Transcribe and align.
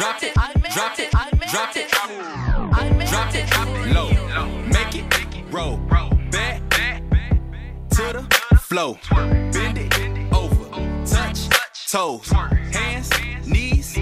drop 0.00 0.22
it, 0.22 0.32
drop 0.32 0.98
it, 0.98 1.10
drop 1.50 1.76
it, 1.76 1.88
I 1.92 2.88
meant 2.96 3.34
it, 3.36 3.46
drop 3.50 3.68
it, 3.68 3.94
low, 3.94 4.08
make 4.64 4.94
it, 4.96 5.52
roll, 5.52 5.76
back 6.30 6.62
to 7.90 8.26
the 8.50 8.56
flow, 8.56 8.96
bend 9.10 9.76
it 9.76 10.32
over, 10.32 10.70
touch 11.04 11.50
toes, 11.90 12.30
hands, 12.30 13.10
knees, 13.46 13.98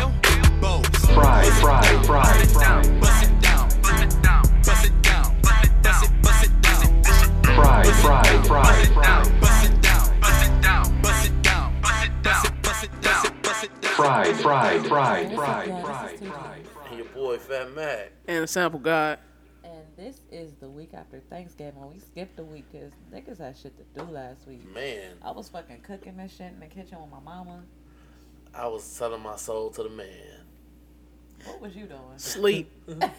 elbows, 0.00 0.86
Fry, 1.12 1.44
fry, 1.60 1.82
fry, 2.06 2.44
fry. 2.46 2.98
bust 2.98 3.24
it 3.24 3.40
down, 3.42 3.68
bust 3.82 4.04
it 4.04 4.22
down, 4.22 4.42
bust 4.62 4.86
it 4.86 5.02
down, 5.02 5.40
bust 5.42 5.64
it, 5.64 6.22
bust 6.22 6.44
it 6.46 6.62
down, 6.62 7.44
Fry, 7.44 7.82
fry, 8.00 8.42
fry, 8.44 8.91
y'all? 14.04 14.34
fry, 14.34 14.74
This 14.74 14.84
is 14.84 14.90
TJ. 14.90 15.34
fry. 15.36 16.60
And 16.88 16.98
your 16.98 17.06
boy 17.08 17.38
Fat 17.38 17.74
Mac. 17.74 18.12
And 18.28 18.44
a 18.44 18.46
sample 18.46 18.80
guy. 18.80 19.16
And 19.64 19.82
this 19.96 20.20
is 20.30 20.52
the 20.60 20.68
week 20.68 20.90
after 20.94 21.20
Thanksgiving. 21.30 21.90
We 21.92 21.98
skipped 21.98 22.38
a 22.38 22.44
week 22.44 22.64
because 22.70 22.92
niggas 23.12 23.38
had 23.38 23.56
shit 23.56 23.72
to 23.78 24.00
do 24.00 24.04
last 24.10 24.46
week. 24.46 24.62
Man, 24.74 25.12
I 25.22 25.30
was 25.30 25.48
fucking 25.48 25.80
cooking 25.80 26.16
this 26.16 26.36
shit 26.36 26.52
in 26.52 26.60
the 26.60 26.66
kitchen 26.66 27.00
with 27.00 27.10
my 27.10 27.20
mama. 27.20 27.62
I 28.54 28.66
was 28.68 28.84
selling 28.84 29.22
my 29.22 29.36
soul 29.36 29.70
to 29.70 29.82
the 29.84 29.88
man. 29.88 30.40
What 31.44 31.60
was 31.60 31.74
you 31.74 31.86
doing? 31.86 32.00
Sleep. 32.16 32.70
you 32.86 32.94
were 32.96 33.10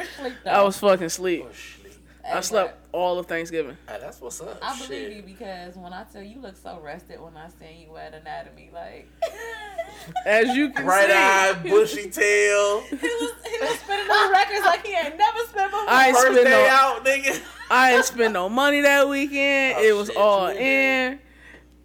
asleep 0.00 0.34
though. 0.44 0.50
I 0.50 0.62
was 0.62 0.78
fucking 0.78 1.08
sleep. 1.08 1.46
Oh, 1.48 1.52
shit. 1.52 1.83
I 2.32 2.40
slept 2.40 2.78
all 2.92 3.18
of 3.18 3.26
Thanksgiving. 3.26 3.76
Hey, 3.88 3.98
that's 4.00 4.20
what's 4.20 4.40
up. 4.40 4.58
I 4.62 4.74
shit. 4.76 4.88
believe 4.88 5.16
you 5.16 5.22
because 5.22 5.76
when 5.76 5.92
I 5.92 6.04
tell 6.04 6.22
you, 6.22 6.36
you 6.36 6.40
look 6.40 6.56
so 6.56 6.80
rested 6.82 7.20
when 7.20 7.36
I 7.36 7.48
seen 7.48 7.80
you 7.88 7.96
at 7.96 8.14
anatomy, 8.14 8.70
like 8.72 9.08
As 10.26 10.56
you 10.56 10.70
can 10.70 10.84
Bright 10.84 11.08
see. 11.08 11.12
eyed, 11.16 11.62
bushy 11.62 12.10
tail. 12.10 12.80
he 12.82 12.94
was 12.96 13.32
he 13.46 13.58
was 13.60 13.78
spinning 13.78 14.08
those 14.08 14.30
records 14.30 14.60
like 14.64 14.86
he 14.86 14.94
ain't 14.94 15.16
never 15.18 15.38
spent 15.48 15.70
before. 15.70 15.84
I 15.88 16.06
ain't 16.08 16.16
First 16.16 16.32
spend 16.32 16.44
day 16.46 16.50
no, 16.50 16.66
out, 16.70 17.04
nigga. 17.04 17.42
I 17.70 17.92
didn't 17.92 18.04
spend 18.06 18.32
no 18.34 18.48
money 18.48 18.80
that 18.82 19.08
weekend. 19.08 19.76
Oh, 19.78 19.82
it 19.84 19.92
was 19.96 20.08
shit, 20.08 20.16
all 20.16 20.52
you 20.52 20.58
did. 20.58 21.12
in. 21.12 21.18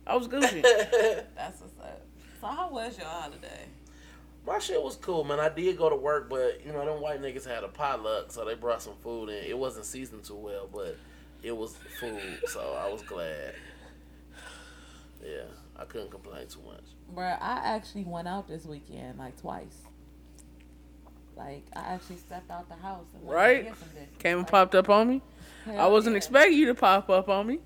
I 0.08 0.16
was 0.16 0.28
Gucci. 0.28 0.62
That's 0.62 1.62
what's 1.62 1.80
up. 1.82 2.02
So 2.42 2.48
how 2.48 2.70
was 2.72 2.98
your 2.98 3.08
holiday? 3.08 3.66
My 4.50 4.58
shit 4.58 4.82
was 4.82 4.96
cool, 4.96 5.24
man. 5.24 5.40
I 5.40 5.50
did 5.50 5.78
go 5.78 5.92
to 5.92 5.96
work, 5.96 6.28
but 6.28 6.66
you 6.66 6.72
know 6.74 6.84
them 6.84 7.02
white 7.04 7.22
niggas 7.22 7.46
had 7.46 7.64
a 7.64 7.68
potluck, 7.68 8.32
so 8.32 8.44
they 8.44 8.56
brought 8.56 8.82
some 8.82 8.96
food 9.04 9.30
in. 9.30 9.44
It 9.44 9.56
wasn't 9.56 9.86
seasoned 9.86 10.24
too 10.24 10.34
well, 10.34 10.68
but 10.74 10.98
it 11.44 11.56
was 11.56 11.78
food, 12.00 12.20
so 12.48 12.60
I 12.84 12.92
was 12.92 13.04
glad. 13.04 13.54
Yeah, 15.24 15.44
I 15.78 15.86
couldn't 15.86 16.10
complain 16.10 16.48
too 16.48 16.62
much. 16.66 16.84
Bruh, 17.14 17.38
I 17.40 17.60
actually 17.64 18.06
went 18.06 18.28
out 18.28 18.48
this 18.48 18.66
weekend 18.66 19.20
like 19.20 19.40
twice. 19.40 19.84
Like 21.38 21.64
I 21.76 21.82
actually 21.94 22.18
stepped 22.18 22.50
out 22.50 22.68
the 22.70 22.76
house 22.76 23.06
and 23.14 23.24
went 23.24 23.36
Right. 23.36 23.58
to 23.60 23.64
get 23.66 23.78
some. 23.78 23.90
Came 24.18 24.32
and 24.32 24.42
Like, 24.42 24.52
popped 24.52 24.74
up 24.74 24.90
on 24.90 25.10
me. 25.10 25.22
I 25.78 25.86
wasn't 25.86 26.14
yeah. 26.14 26.18
expecting 26.18 26.58
you 26.58 26.66
to 26.66 26.74
pop 26.74 27.08
up 27.12 27.30
on 27.30 27.46
me. 27.46 27.60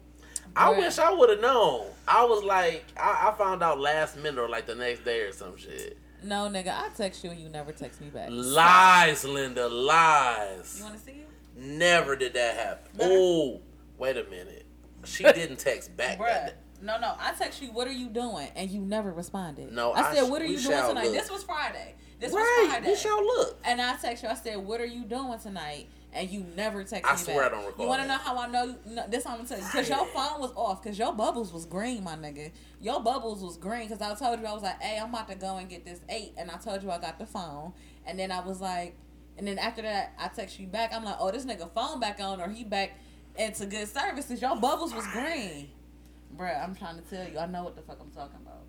I 0.53 0.73
Bruh. 0.73 0.79
wish 0.79 0.99
I 0.99 1.13
would 1.13 1.29
have 1.29 1.39
known. 1.39 1.85
I 2.09 2.25
was 2.25 2.43
like, 2.43 2.83
I, 2.97 3.29
I 3.31 3.37
found 3.37 3.63
out 3.63 3.79
last 3.79 4.17
minute 4.17 4.37
or 4.37 4.49
like 4.49 4.65
the 4.65 4.75
next 4.75 5.05
day 5.05 5.21
or 5.21 5.31
some 5.31 5.55
shit. 5.55 5.97
No, 6.23 6.47
nigga, 6.49 6.69
I 6.69 6.89
text 6.95 7.23
you 7.23 7.31
and 7.31 7.39
you 7.39 7.49
never 7.49 7.71
text 7.71 8.01
me 8.01 8.07
back. 8.07 8.29
Lies, 8.31 9.25
Linda, 9.25 9.67
lies. 9.67 10.75
You 10.77 10.85
want 10.85 10.97
to 10.97 11.01
see 11.03 11.11
you? 11.13 11.25
Never 11.55 12.15
did 12.15 12.33
that 12.33 12.55
happen. 12.55 12.91
Oh, 13.01 13.61
wait 13.97 14.17
a 14.17 14.23
minute. 14.25 14.65
She 15.05 15.23
didn't 15.33 15.57
text 15.59 15.95
back. 15.95 16.17
Bruh. 16.17 16.51
No, 16.81 16.99
no. 16.99 17.13
I 17.19 17.33
text 17.33 17.61
you, 17.61 17.71
what 17.71 17.87
are 17.87 17.93
you 17.93 18.09
doing? 18.09 18.49
And 18.55 18.69
you 18.69 18.81
never 18.81 19.11
responded. 19.11 19.71
No, 19.71 19.91
I 19.91 20.01
I 20.09 20.13
said, 20.15 20.25
sh- 20.25 20.29
what 20.29 20.41
are 20.41 20.45
you 20.45 20.59
doing 20.59 20.87
tonight? 20.87 21.05
look. 21.05 21.13
This 21.13 21.31
was 21.31 21.43
Friday. 21.43 21.95
This 22.19 22.31
was 22.33 22.45
Friday. 22.67 22.85
this 22.85 23.03
y'all 23.03 23.23
look. 23.23 23.59
And 23.63 23.81
I 23.81 23.95
text 23.95 24.23
you, 24.23 24.29
I 24.29 24.33
said, 24.35 24.57
what 24.57 24.81
are 24.81 24.85
you 24.85 25.03
doing 25.05 25.37
tonight? 25.39 25.87
And 26.15 26.29
you 26.29 26.45
never 26.55 26.83
text 26.83 27.09
I 27.09 27.15
me 27.15 27.17
swear 27.33 27.45
I 27.45 27.49
don't 27.49 27.65
recall 27.65 27.85
You 27.85 27.89
want 27.89 28.01
to 28.03 28.07
know 28.07 28.17
how 28.17 28.37
I 28.37 28.47
know? 28.47 28.75
No, 28.85 29.07
this 29.07 29.25
I'm 29.25 29.33
going 29.37 29.45
to 29.47 29.49
tell 29.55 29.59
you. 29.59 29.65
Because 29.65 29.89
your 29.89 30.05
phone 30.07 30.39
was 30.39 30.51
off. 30.55 30.83
Because 30.83 30.97
your 30.99 31.11
bubbles 31.13 31.51
was 31.51 31.65
green, 31.65 32.03
my 32.03 32.15
nigga. 32.15 32.51
Your 32.81 33.01
bubbles 33.01 33.41
was 33.41 33.57
green. 33.57 33.87
Because 33.87 34.01
I 34.01 34.13
told 34.13 34.39
you, 34.39 34.45
I 34.45 34.53
was 34.53 34.61
like, 34.63 34.79
hey, 34.81 34.99
I'm 34.99 35.09
about 35.09 35.27
to 35.29 35.35
go 35.35 35.57
and 35.57 35.67
get 35.67 35.85
this 35.85 36.01
eight. 36.09 36.33
And 36.37 36.51
I 36.51 36.57
told 36.57 36.83
you 36.83 36.91
I 36.91 36.99
got 36.99 37.17
the 37.17 37.25
phone. 37.25 37.73
And 38.05 38.19
then 38.19 38.31
I 38.31 38.41
was 38.41 38.61
like, 38.61 38.95
and 39.37 39.47
then 39.47 39.57
after 39.57 39.81
that, 39.81 40.13
I 40.19 40.27
text 40.27 40.59
you 40.59 40.67
back. 40.67 40.93
I'm 40.93 41.03
like, 41.03 41.15
oh, 41.19 41.31
this 41.31 41.45
nigga 41.45 41.69
phone 41.73 41.99
back 41.99 42.19
on 42.19 42.39
or 42.39 42.49
he 42.49 42.63
back 42.63 42.99
into 43.35 43.65
good 43.65 43.87
services. 43.87 44.39
Your 44.41 44.55
bubbles 44.55 44.93
was 44.93 45.07
green. 45.07 45.69
Bruh, 46.37 46.63
I'm 46.63 46.75
trying 46.75 46.97
to 46.97 47.03
tell 47.03 47.27
you. 47.27 47.39
I 47.39 47.47
know 47.47 47.63
what 47.63 47.75
the 47.75 47.81
fuck 47.81 47.97
I'm 47.99 48.11
talking 48.11 48.37
about. 48.41 48.61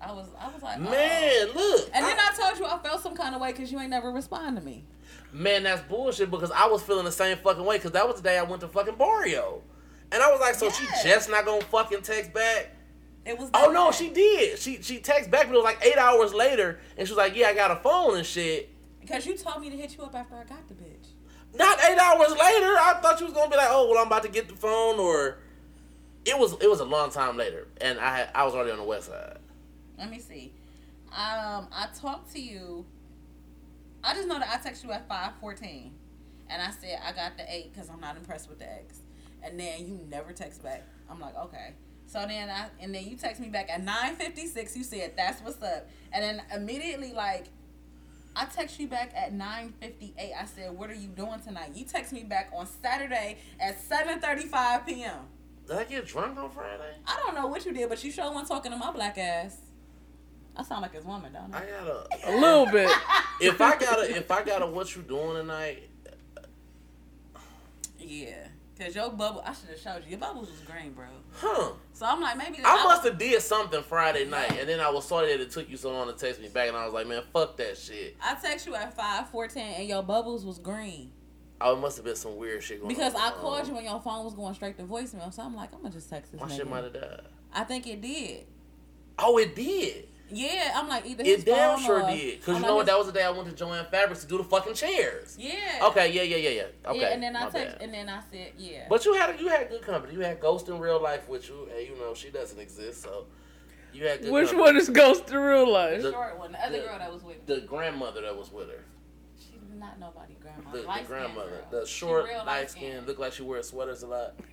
I 0.00 0.12
was, 0.12 0.28
I 0.40 0.48
was 0.48 0.62
like, 0.62 0.78
oh. 0.78 0.90
Man, 0.90 1.46
look. 1.54 1.90
And 1.94 2.04
then 2.04 2.18
I- 2.18 2.30
I 2.32 2.36
told 2.36 2.58
you 2.58 2.64
I 2.64 2.78
felt 2.78 3.02
some 3.02 3.14
kind 3.14 3.34
of 3.34 3.40
way 3.40 3.52
because 3.52 3.70
you 3.70 3.78
ain't 3.78 3.90
never 3.90 4.10
respond 4.10 4.56
to 4.56 4.62
me. 4.62 4.84
Man, 5.32 5.62
that's 5.62 5.82
bullshit 5.82 6.30
because 6.30 6.50
I 6.50 6.66
was 6.66 6.82
feeling 6.82 7.04
the 7.04 7.12
same 7.12 7.36
fucking 7.38 7.64
way 7.64 7.76
because 7.76 7.92
that 7.92 8.06
was 8.06 8.16
the 8.16 8.22
day 8.22 8.38
I 8.38 8.42
went 8.42 8.60
to 8.62 8.68
fucking 8.68 8.96
Barrio. 8.96 9.62
And 10.12 10.22
I 10.22 10.30
was 10.30 10.40
like, 10.40 10.54
so 10.56 10.66
Yes. 10.66 11.02
she 11.02 11.08
just 11.08 11.30
not 11.30 11.44
gonna 11.44 11.62
fucking 11.62 12.02
text 12.02 12.32
back? 12.32 12.70
It 13.24 13.38
was. 13.38 13.50
Oh 13.54 13.70
no, 13.70 13.92
she 13.92 14.08
did. 14.10 14.58
She 14.58 14.82
she 14.82 14.98
texted 14.98 15.30
back, 15.30 15.46
but 15.46 15.54
it 15.54 15.58
was 15.58 15.64
like 15.64 15.78
eight 15.84 15.98
hours 15.98 16.32
later, 16.34 16.80
and 16.96 17.06
she 17.06 17.12
was 17.12 17.18
like, 17.18 17.36
"Yeah, 17.36 17.48
I 17.48 17.54
got 17.54 17.70
a 17.70 17.76
phone 17.76 18.16
and 18.16 18.26
shit." 18.26 18.70
Because 19.00 19.26
you 19.26 19.36
told 19.36 19.60
me 19.60 19.68
to 19.70 19.76
hit 19.76 19.96
you 19.96 20.02
up 20.04 20.14
after 20.14 20.34
I 20.36 20.44
got 20.44 20.66
the 20.68 20.74
bitch. 20.74 21.08
Not 21.54 21.78
eight 21.84 21.98
hours 21.98 22.30
later. 22.30 22.76
I 22.78 22.98
thought 23.02 23.20
you 23.20 23.26
was 23.26 23.34
gonna 23.34 23.50
be 23.50 23.56
like, 23.56 23.68
"Oh, 23.70 23.88
well, 23.90 23.98
I'm 24.00 24.06
about 24.06 24.22
to 24.22 24.30
get 24.30 24.48
the 24.48 24.54
phone," 24.54 24.98
or 24.98 25.38
it 26.24 26.36
was 26.38 26.54
it 26.62 26.68
was 26.70 26.80
a 26.80 26.84
long 26.84 27.10
time 27.10 27.36
later, 27.36 27.68
and 27.80 28.00
I 28.00 28.16
had 28.16 28.30
I 28.34 28.44
was 28.44 28.54
already 28.54 28.70
on 28.72 28.78
the 28.78 28.84
west 28.84 29.08
side. 29.08 29.38
Let 29.98 30.10
me 30.10 30.18
see. 30.18 30.54
Um, 31.10 31.68
I 31.72 31.88
talked 31.94 32.32
to 32.32 32.40
you. 32.40 32.86
I 34.02 34.14
just 34.14 34.28
know 34.28 34.38
that 34.38 34.48
I 34.48 34.68
texted 34.68 34.84
you 34.84 34.92
at 34.92 35.08
five 35.08 35.32
fourteen, 35.40 35.94
and 36.48 36.62
I 36.62 36.70
said 36.70 36.98
I 37.04 37.12
got 37.12 37.36
the 37.36 37.44
eight 37.52 37.72
because 37.72 37.90
I'm 37.90 38.00
not 38.00 38.16
impressed 38.16 38.48
with 38.48 38.58
the 38.58 38.70
X, 38.70 39.00
and 39.42 39.58
then 39.58 39.86
you 39.86 40.00
never 40.08 40.32
text 40.32 40.62
back. 40.62 40.84
I'm 41.10 41.20
like, 41.20 41.36
okay. 41.36 41.74
So 42.06 42.24
then 42.26 42.48
I 42.48 42.68
and 42.80 42.94
then 42.94 43.06
you 43.06 43.16
text 43.16 43.40
me 43.40 43.48
back 43.48 43.70
at 43.70 43.82
nine 43.82 44.16
fifty 44.16 44.46
six. 44.46 44.76
You 44.76 44.84
said 44.84 45.12
that's 45.16 45.42
what's 45.42 45.62
up, 45.62 45.88
and 46.12 46.22
then 46.22 46.42
immediately 46.54 47.12
like. 47.12 47.46
I 48.36 48.44
text 48.44 48.78
you 48.78 48.86
back 48.86 49.12
at 49.16 49.32
9:58. 49.32 50.14
I 50.40 50.44
said, 50.44 50.70
"What 50.78 50.88
are 50.88 50.94
you 50.94 51.08
doing 51.08 51.40
tonight?" 51.40 51.72
You 51.74 51.84
text 51.84 52.12
me 52.12 52.22
back 52.22 52.52
on 52.54 52.64
Saturday 52.64 53.38
at 53.58 53.76
7:35 53.76 54.86
p.m. 54.86 55.26
Did 55.66 55.76
I 55.76 55.84
get 55.84 56.06
drunk 56.06 56.38
on 56.38 56.48
Friday? 56.50 56.94
I 57.06 57.20
don't 57.24 57.34
know 57.34 57.48
what 57.48 57.66
you 57.66 57.72
did, 57.72 57.88
but 57.88 58.02
you 58.04 58.12
sure 58.12 58.30
wasn't 58.30 58.46
talking 58.46 58.70
to 58.70 58.78
my 58.78 58.92
black 58.92 59.18
ass. 59.18 59.56
I 60.56 60.62
sound 60.62 60.82
like 60.82 60.94
his 60.94 61.04
woman, 61.04 61.32
don't 61.32 61.54
I 61.54 61.58
I? 61.58 61.66
got 61.66 61.88
A 62.24 62.30
a. 62.36 62.40
little 62.40 62.66
bit. 62.66 62.90
If 63.40 63.60
I 63.60 63.76
got 63.78 63.98
a, 64.00 64.16
if 64.16 64.30
I 64.30 64.42
got 64.44 64.62
a, 64.62 64.66
what 64.66 64.94
you 64.94 65.02
doing 65.02 65.34
tonight? 65.36 65.88
Yeah, 67.98 68.48
cause 68.78 68.94
your 68.94 69.10
bubble, 69.10 69.42
I 69.46 69.52
should 69.52 69.68
have 69.70 69.78
showed 69.78 70.04
you. 70.04 70.10
Your 70.10 70.18
bubbles 70.18 70.50
was 70.50 70.60
green, 70.60 70.92
bro. 70.92 71.04
Huh? 71.34 71.72
So 71.92 72.06
I'm 72.06 72.20
like, 72.20 72.36
maybe 72.36 72.58
I 72.64 72.82
must 72.84 73.04
have 73.04 73.18
did 73.18 73.40
something 73.42 73.82
Friday 73.82 74.24
night, 74.24 74.52
and 74.58 74.68
then 74.68 74.80
I 74.80 74.90
was 74.90 75.06
sorry 75.06 75.28
that 75.28 75.40
it 75.40 75.50
took 75.50 75.68
you 75.70 75.76
so 75.76 75.92
long 75.92 76.08
to 76.08 76.14
text 76.14 76.40
me 76.40 76.48
back, 76.48 76.68
and 76.68 76.76
I 76.76 76.84
was 76.84 76.94
like, 76.94 77.06
man, 77.06 77.22
fuck 77.32 77.56
that 77.58 77.76
shit. 77.78 78.16
I 78.22 78.34
text 78.34 78.66
you 78.66 78.74
at 78.74 78.94
five 78.94 79.28
fourteen, 79.28 79.62
and 79.78 79.88
your 79.88 80.02
bubbles 80.02 80.44
was 80.44 80.58
green 80.58 81.12
Oh, 81.62 81.76
it 81.76 81.80
must 81.80 81.98
have 81.98 82.06
been 82.06 82.16
some 82.16 82.36
weird 82.38 82.62
shit 82.62 82.80
going 82.80 82.88
because 82.88 83.14
on. 83.14 83.20
I 83.20 83.30
called 83.32 83.68
you 83.68 83.76
and 83.76 83.84
your 83.84 84.00
phone 84.00 84.24
was 84.24 84.32
going 84.32 84.54
straight 84.54 84.78
to 84.78 84.82
voicemail. 84.84 85.30
So 85.32 85.42
I'm 85.42 85.54
like, 85.54 85.74
I'm 85.74 85.82
gonna 85.82 85.92
just 85.92 86.08
text 86.08 86.32
this 86.32 86.40
My 86.40 86.48
shit 86.48 86.66
might 86.68 86.84
have 86.84 86.94
died. 86.94 87.20
I 87.52 87.64
think 87.64 87.86
it 87.86 88.00
did. 88.00 88.46
Oh, 89.18 89.36
it 89.36 89.54
did. 89.54 90.08
Yeah, 90.32 90.72
I'm 90.74 90.88
like 90.88 91.06
either 91.06 91.24
his 91.24 91.40
It 91.42 91.46
damn 91.46 91.76
phone 91.76 91.84
sure 91.86 92.02
or- 92.04 92.10
did. 92.10 92.40
Cause 92.42 92.48
I'm 92.48 92.54
you 92.56 92.60
know 92.62 92.68
like, 92.68 92.76
what? 92.76 92.86
That 92.86 92.98
was 92.98 93.06
the 93.08 93.12
day 93.12 93.24
I 93.24 93.30
went 93.30 93.48
to 93.48 93.54
Jo-Ann 93.54 93.86
Fabrics 93.90 94.20
to 94.22 94.26
do 94.26 94.38
the 94.38 94.44
fucking 94.44 94.74
chairs. 94.74 95.36
Yeah. 95.38 95.54
Okay, 95.82 96.12
yeah, 96.12 96.22
yeah, 96.22 96.36
yeah, 96.36 96.48
yeah. 96.50 96.90
Okay. 96.90 97.00
Yeah, 97.00 97.06
and 97.08 97.22
then 97.22 97.36
I 97.36 97.44
my 97.44 97.50
text, 97.50 97.76
and 97.80 97.92
then 97.94 98.08
I 98.08 98.20
said, 98.30 98.52
yeah. 98.58 98.86
But 98.88 99.04
you 99.04 99.14
had 99.14 99.38
you 99.40 99.48
had 99.48 99.68
good 99.68 99.82
company. 99.82 100.14
You 100.14 100.20
had 100.20 100.40
Ghost 100.40 100.68
in 100.68 100.78
real 100.78 101.02
life 101.02 101.28
with 101.28 101.48
you, 101.48 101.68
and 101.76 101.86
you 101.86 101.96
know 101.96 102.14
she 102.14 102.30
doesn't 102.30 102.58
exist, 102.60 103.02
so 103.02 103.26
you 103.92 104.06
had 104.06 104.22
good. 104.22 104.32
Which 104.32 104.46
company. 104.50 104.62
one 104.62 104.76
is 104.76 104.88
Ghost 104.88 105.26
to 105.28 105.38
real 105.38 105.70
life? 105.70 106.02
the- 106.02 106.12
short 106.12 106.38
one, 106.38 106.52
the 106.52 106.64
other 106.64 106.80
the- 106.80 106.86
girl 106.86 106.98
that 106.98 107.12
was 107.12 107.22
with 107.24 107.36
me. 107.48 107.54
The 107.54 107.60
grandmother 107.62 108.20
that 108.22 108.36
was 108.36 108.52
with 108.52 108.68
her, 108.68 108.84
She's 109.38 109.58
not 109.78 109.98
nobody 109.98 110.34
grandma. 110.40 110.70
the, 110.70 110.78
the 110.82 111.06
grandmother, 111.08 111.62
girl. 111.70 111.80
the 111.80 111.86
short, 111.86 112.26
real 112.26 112.44
light 112.46 112.70
skin, 112.70 113.04
look 113.06 113.18
like 113.18 113.32
she 113.32 113.42
wears 113.42 113.68
sweaters 113.68 114.02
a 114.02 114.06
lot. 114.06 114.34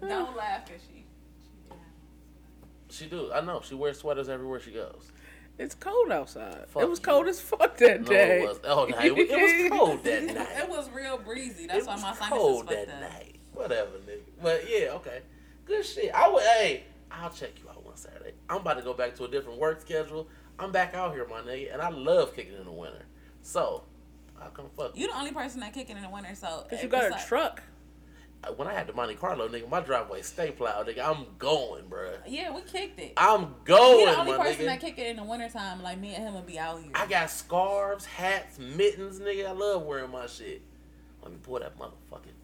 Don't 0.00 0.36
laugh, 0.36 0.66
cause 0.68 0.80
she. 0.86 0.93
She 2.94 3.06
do. 3.06 3.32
I 3.32 3.40
know. 3.40 3.60
She 3.64 3.74
wears 3.74 3.98
sweaters 3.98 4.28
everywhere 4.28 4.60
she 4.60 4.70
goes. 4.70 5.10
it's 5.58 5.74
cold 5.74 6.10
outside. 6.12 6.66
Fuck 6.68 6.82
it 6.82 6.88
was 6.88 6.98
you. 6.98 7.04
cold 7.04 7.28
as 7.28 7.40
fuck 7.40 7.76
that 7.78 8.02
No, 8.02 8.06
day. 8.08 8.40
Oh, 8.40 8.44
it 8.44 8.48
was. 8.48 8.60
Oh, 8.64 8.84
no, 8.86 8.98
it 8.98 9.14
was, 9.14 9.26
it 9.28 9.70
was 9.70 9.78
cold 9.78 10.04
that 10.04 10.22
night. 10.34 10.48
It 10.58 10.68
was 10.68 10.90
real 10.90 11.18
breezy. 11.18 11.66
That's 11.66 11.84
it 11.84 11.86
why 11.86 11.94
was 11.94 12.02
my 12.02 12.14
sinuses 12.14 12.38
cold 12.38 12.66
fucked 12.68 12.86
that 12.86 12.94
up. 12.94 13.00
night. 13.12 13.36
Whatever, 13.52 13.90
nigga. 14.06 14.20
But 14.42 14.64
yeah, 14.68 14.88
okay. 14.94 15.20
Good 15.64 15.84
shit. 15.84 16.12
I 16.14 16.28
would. 16.28 16.42
Hey, 16.42 16.84
I'll 17.10 17.30
check 17.30 17.50
you 17.62 17.68
out 17.70 17.84
one 17.84 17.96
Saturday. 17.96 18.32
I'm 18.48 18.58
about 18.58 18.74
to 18.78 18.82
go 18.82 18.94
back 18.94 19.14
to 19.16 19.24
a 19.24 19.28
different 19.28 19.58
work 19.58 19.80
schedule. 19.80 20.28
I'm 20.58 20.70
back 20.72 20.94
out 20.94 21.12
here, 21.14 21.26
my 21.28 21.40
nigga, 21.40 21.72
and 21.72 21.82
I 21.82 21.88
love 21.88 22.34
kicking 22.36 22.54
in 22.56 22.64
the 22.64 22.72
winter. 22.72 23.04
So, 23.42 23.82
I'll 24.40 24.50
come 24.50 24.66
fuck. 24.76 24.96
You 24.96 25.08
the 25.08 25.16
only 25.18 25.32
person 25.32 25.60
that 25.60 25.72
kicking 25.72 25.96
in 25.96 26.02
the 26.02 26.08
winter, 26.10 26.34
so 26.34 26.46
Cause 26.70 26.78
eh, 26.78 26.82
you 26.82 26.88
got 26.88 27.04
a 27.04 27.08
besides- 27.08 27.26
truck. 27.26 27.62
When 28.50 28.68
I 28.68 28.74
had 28.74 28.86
the 28.86 28.92
Monte 28.92 29.14
Carlo, 29.14 29.48
nigga, 29.48 29.68
my 29.68 29.80
driveway 29.80 30.22
stay 30.22 30.50
plowed, 30.50 30.86
nigga. 30.86 31.04
I'm 31.04 31.26
going, 31.38 31.84
bruh. 31.84 32.18
Yeah, 32.26 32.54
we 32.54 32.62
kicked 32.62 32.98
it. 32.98 33.14
I'm 33.16 33.54
going, 33.64 34.06
the 34.06 34.18
only 34.18 34.32
person 34.36 34.62
nigga. 34.62 34.66
that 34.66 34.80
kick 34.80 34.98
it 34.98 35.06
in 35.08 35.16
the 35.16 35.24
wintertime. 35.24 35.82
Like 35.82 35.98
me 35.98 36.14
and 36.14 36.24
him 36.24 36.34
would 36.34 36.46
be 36.46 36.58
out 36.58 36.80
here. 36.82 36.90
I 36.94 37.06
got 37.06 37.30
scarves, 37.30 38.04
hats, 38.04 38.58
mittens, 38.58 39.20
nigga. 39.20 39.48
I 39.48 39.52
love 39.52 39.82
wearing 39.82 40.10
my 40.10 40.26
shit. 40.26 40.62
Let 41.22 41.32
me 41.32 41.38
pull 41.42 41.58
that 41.58 41.78
motherfucking, 41.78 42.36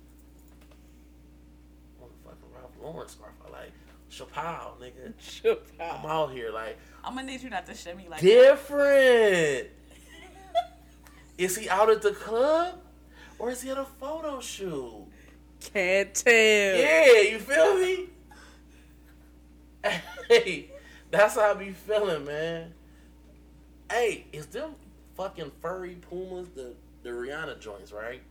motherfucking 2.00 2.54
Ralph 2.54 2.72
Lauren 2.82 3.08
scarf. 3.08 3.32
I 3.46 3.50
like 3.50 3.72
Chappelle, 4.10 4.78
nigga. 4.80 5.12
Chappelle. 5.20 5.58
I'm 5.80 6.06
out 6.06 6.32
here 6.32 6.50
like 6.50 6.78
I'm 7.04 7.14
gonna 7.14 7.26
need 7.26 7.42
you 7.42 7.50
not 7.50 7.66
to 7.66 7.74
shit 7.74 7.96
me 7.96 8.06
like 8.08 8.20
different. 8.20 9.68
is 11.38 11.56
he 11.56 11.68
out 11.68 11.90
at 11.90 12.02
the 12.02 12.12
club, 12.12 12.80
or 13.38 13.50
is 13.50 13.62
he 13.62 13.70
at 13.70 13.78
a 13.78 13.84
photo 13.84 14.40
shoot? 14.40 15.09
Can't 15.60 16.14
tell. 16.14 16.32
Yeah, 16.32 17.20
you 17.22 17.38
feel 17.38 17.74
me? 17.76 18.06
Hey, 20.28 20.70
that's 21.10 21.34
how 21.34 21.50
I 21.50 21.54
be 21.54 21.70
feeling, 21.72 22.24
man. 22.24 22.72
Hey, 23.90 24.26
is 24.32 24.46
them 24.46 24.76
fucking 25.16 25.50
furry 25.60 25.96
pumas 26.08 26.50
the 26.50 26.74
the 27.02 27.10
Rihanna 27.10 27.58
joints, 27.58 27.90
right? 27.90 28.22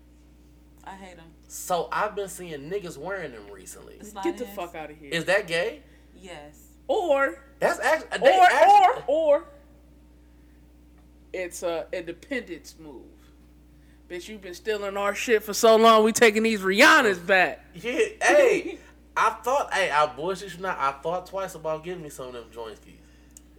I 0.86 0.92
hate 0.92 1.18
them. 1.18 1.26
So 1.48 1.90
I've 1.92 2.16
been 2.16 2.30
seeing 2.30 2.70
niggas 2.70 2.98
wearing 2.98 3.31
them 3.34 3.44
recently. 3.52 3.96
Get 4.24 4.38
the 4.38 4.46
Slide 4.46 4.56
fuck 4.56 4.76
out 4.76 4.92
of 4.92 4.98
here. 4.98 5.10
Is 5.12 5.26
that 5.26 5.48
gay? 5.48 5.81
Yes. 6.16 6.68
or 6.88 7.44
That's 7.60 7.80
actually 7.80 8.30
or 8.30 8.44
actually, 8.44 9.04
or 9.08 9.40
or 9.40 9.44
it's 11.34 11.64
a 11.64 11.88
independence 11.92 12.76
move. 12.80 13.04
Bitch, 14.10 14.28
you've 14.28 14.42
been 14.42 14.54
stealing 14.56 14.98
our 14.98 15.14
shit 15.14 15.44
for 15.44 15.54
so 15.54 15.76
long. 15.76 16.04
We 16.04 16.12
taking 16.12 16.44
these 16.44 16.62
Rihanna's 16.62 17.20
back. 17.20 17.64
yeah. 17.76 17.92
Hey, 18.22 18.80
I 19.16 19.30
thought. 19.44 19.72
Hey, 19.74 19.92
I 19.92 20.08
bullshit 20.08 20.54
you 20.56 20.62
not. 20.62 20.78
I 20.80 20.92
thought 20.94 21.28
twice 21.28 21.54
about 21.56 21.84
giving 21.84 22.04
me 22.04 22.10
some 22.10 22.28
of 22.28 22.34
them 22.34 22.46
joints. 22.52 22.80
keys. 22.80 22.96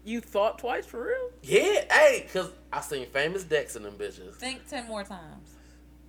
You 0.05 0.21
thought 0.21 0.59
twice 0.59 0.87
for 0.87 1.05
real? 1.07 1.31
Yeah, 1.43 1.85
hey, 1.93 2.27
cause 2.33 2.51
I 2.73 2.81
seen 2.81 3.07
Famous 3.07 3.45
Dex 3.45 3.77
in 3.77 3.83
them 3.85 3.95
bitches. 3.99 4.35
Think 4.37 4.67
ten 4.67 4.89
more 4.89 5.05
times. 5.05 5.55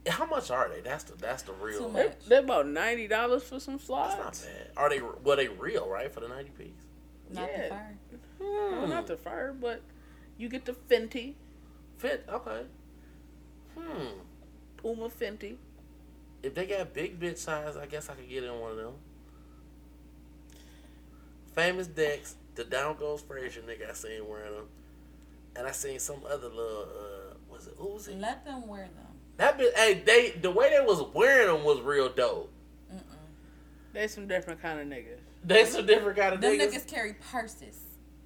How 0.08 0.26
much 0.26 0.50
are 0.50 0.70
they? 0.70 0.82
That's 0.82 1.04
the 1.04 1.16
that's 1.18 1.44
the 1.44 1.52
real. 1.54 1.78
Too 1.80 1.88
much. 1.90 1.94
They're, 1.94 2.16
they're 2.28 2.40
about 2.40 2.68
ninety 2.68 3.08
dollars 3.08 3.44
for 3.44 3.60
some 3.60 3.78
slots. 3.78 4.16
That's 4.16 4.44
not 4.44 4.50
bad. 4.52 4.68
Are 4.78 4.90
they? 4.90 5.02
Well, 5.24 5.38
they 5.38 5.50
real, 5.50 5.88
right? 5.88 6.12
For 6.12 6.22
the 6.22 6.30
ninety 6.30 6.50
piece. 6.58 6.70
Not 7.30 7.48
Yeah. 7.52 7.64
the 7.64 7.70
fire. 7.70 7.98
No, 8.40 8.86
not 8.88 9.06
the 9.06 9.18
fire, 9.18 9.54
but 9.54 9.82
you 10.38 10.50
get 10.50 10.66
the 10.66 10.74
Fenty, 10.74 11.34
Fit. 12.00 12.26
Okay. 12.28 12.62
Hmm. 13.78 14.08
Puma 14.81 15.10
Fenty. 15.10 15.56
If 16.44 16.56
they 16.56 16.66
got 16.66 16.94
big 16.94 17.19
bitch 17.19 17.38
size, 17.38 17.78
I 17.78 17.86
guess 17.86 18.10
I 18.10 18.13
could 18.13 18.28
get 18.30 18.44
in 18.44 18.60
one 18.60 18.72
of 18.72 18.78
them. 18.78 18.94
Famous 21.54 21.88
Dex. 21.88 22.36
The 22.56 22.63
Down 22.66 22.98
Goes 22.98 23.22
Frazier 23.22 23.62
nigga 23.62 23.89
I 23.89 23.94
seen 23.94 24.28
wearing 24.28 24.54
them, 24.54 24.66
and 25.56 25.66
I 25.66 25.72
seen 25.72 26.00
some 26.00 26.22
other 26.30 26.50
little. 26.50 26.81
uh 26.83 27.33
Was 27.50 27.68
it 27.68 27.80
Uzi? 27.80 28.19
Let 28.19 28.44
them 28.44 28.68
wear 28.68 28.89
them. 28.94 29.06
That 29.38 29.57
bitch. 29.57 29.74
Hey, 29.75 30.01
they 30.06 30.31
the 30.31 30.51
way 30.51 30.69
they 30.69 30.84
was 30.84 31.01
wearing 31.13 31.48
them 31.48 31.63
was 31.63 31.80
real 31.80 32.10
dope. 32.10 32.51
They 33.94 34.07
some 34.07 34.27
different 34.27 34.62
kind 34.62 34.80
of 34.81 34.88
niggas. 34.88 35.19
They 35.44 35.66
some 35.66 35.86
different 35.86 36.18
kind 36.18 36.36
of 36.36 36.42
Them 36.42 36.54
niggas. 36.54 36.74
niggas 36.74 36.88
carry 36.88 37.13
purses. 37.31 37.80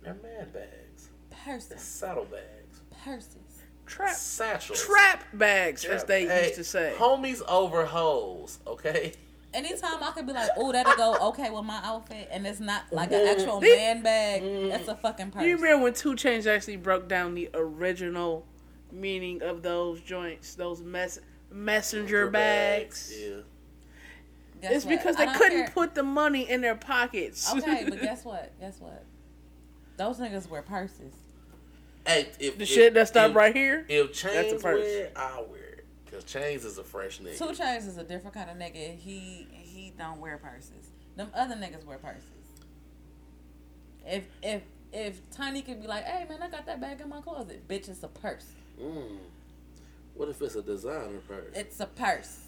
They're 0.03 0.15
man 0.15 0.49
bags. 0.51 1.09
Purses. 1.43 1.81
Saddle 1.81 2.25
bags. 2.25 2.81
Purses. 3.03 3.37
Trap 3.85 4.15
Satchels. 4.15 4.83
trap 4.83 5.23
bags, 5.33 5.85
as 5.85 6.03
they 6.05 6.25
Hey, 6.27 6.43
used 6.45 6.55
to 6.55 6.63
say. 6.63 6.93
Homies 6.97 7.41
over 7.47 7.85
hoes, 7.85 8.59
okay? 8.65 9.13
Anytime 9.53 10.03
I 10.03 10.11
could 10.11 10.25
be 10.27 10.33
like, 10.33 10.49
oh, 10.57 10.71
that'll 10.71 10.95
go 10.97 11.15
okay 11.29 11.49
with 11.49 11.63
my 11.63 11.79
outfit, 11.83 12.27
and 12.31 12.45
it's 12.45 12.59
not 12.59 12.83
like 12.91 13.11
an 13.11 13.19
Mm-hmm. 13.19 13.39
actual 13.39 13.61
man 13.61 14.03
bag. 14.03 14.41
That's 14.69 14.87
a 14.89 14.95
fucking 14.95 15.31
purse. 15.31 15.43
You 15.43 15.55
remember 15.55 15.83
when 15.83 15.93
2 15.93 16.13
Chainz 16.15 16.45
actually 16.45 16.75
broke 16.77 17.07
down 17.07 17.35
the 17.35 17.49
original 17.53 18.45
meaning 18.91 19.41
of 19.41 19.61
those 19.61 20.01
joints, 20.01 20.55
those 20.55 20.81
mess 20.81 21.19
messenger 21.51 22.29
bags? 22.29 23.13
Yeah. 23.17 23.35
Guess 24.61 24.71
It's 24.71 24.85
what? 24.85 24.97
because 24.97 25.15
they 25.17 25.27
couldn't 25.27 25.65
care. 25.65 25.71
put 25.73 25.95
the 25.95 26.03
money 26.03 26.49
in 26.49 26.59
their 26.61 26.75
pockets. 26.75 27.53
Okay, 27.53 27.85
but 27.87 28.01
guess 28.01 28.25
what? 28.25 28.51
Guess 28.59 28.79
what? 28.81 29.03
Those 29.97 30.17
niggas 30.17 30.49
wear 30.49 30.61
purses. 30.63 31.13
Hey, 32.05 32.27
if 32.39 32.57
the 32.57 32.63
if- 32.63 32.69
shit 32.69 32.93
that 32.93 33.07
stopped 33.07 33.31
if- 33.31 33.35
right 33.35 33.55
here. 33.55 33.85
If 33.89 34.07
That's 34.21 34.23
a 34.23 34.27
Chainz 34.55 34.61
purse. 34.61 34.81
wear 34.81 35.03
it, 35.05 35.13
I'll 35.15 35.45
wear 35.45 35.59
it. 35.59 35.85
Cause 36.11 36.23
Chainz 36.23 36.63
is 36.65 36.77
a 36.77 36.83
fresh 36.83 37.19
nigga. 37.19 37.37
2 37.37 37.45
Chainz 37.61 37.87
is 37.87 37.97
a 37.97 38.03
different 38.03 38.33
kind 38.35 38.49
of 38.49 38.57
nigga. 38.57 38.95
He 38.95 39.47
he 39.51 39.93
don't 39.97 40.19
wear 40.21 40.37
purses. 40.37 40.91
Them 41.15 41.29
other 41.33 41.55
niggas 41.55 41.83
wear 41.85 41.97
purses. 41.97 42.29
If 44.05 44.25
if 44.43 44.61
if 44.93 45.29
Tiny 45.31 45.61
could 45.61 45.81
be 45.81 45.87
like, 45.87 46.03
hey 46.05 46.25
man, 46.29 46.41
I 46.41 46.49
got 46.49 46.65
that 46.67 46.79
bag 46.79 47.01
in 47.01 47.09
my 47.09 47.21
closet, 47.21 47.67
bitch, 47.67 47.89
it's 47.89 48.03
a 48.03 48.07
purse. 48.07 48.47
Mm. 48.81 49.17
What 50.13 50.29
if 50.29 50.41
it's 50.41 50.55
a 50.55 50.61
designer 50.61 51.19
purse? 51.27 51.53
It's 51.53 51.79
a 51.79 51.87
purse. 51.87 52.39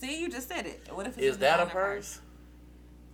See, 0.00 0.18
you 0.20 0.30
just 0.30 0.48
said 0.48 0.64
it. 0.66 0.88
What 0.92 1.06
if 1.06 1.18
it's 1.18 1.26
Is 1.26 1.38
that 1.38 1.60
a 1.60 1.64
designer 1.64 1.70
purse? 1.70 2.20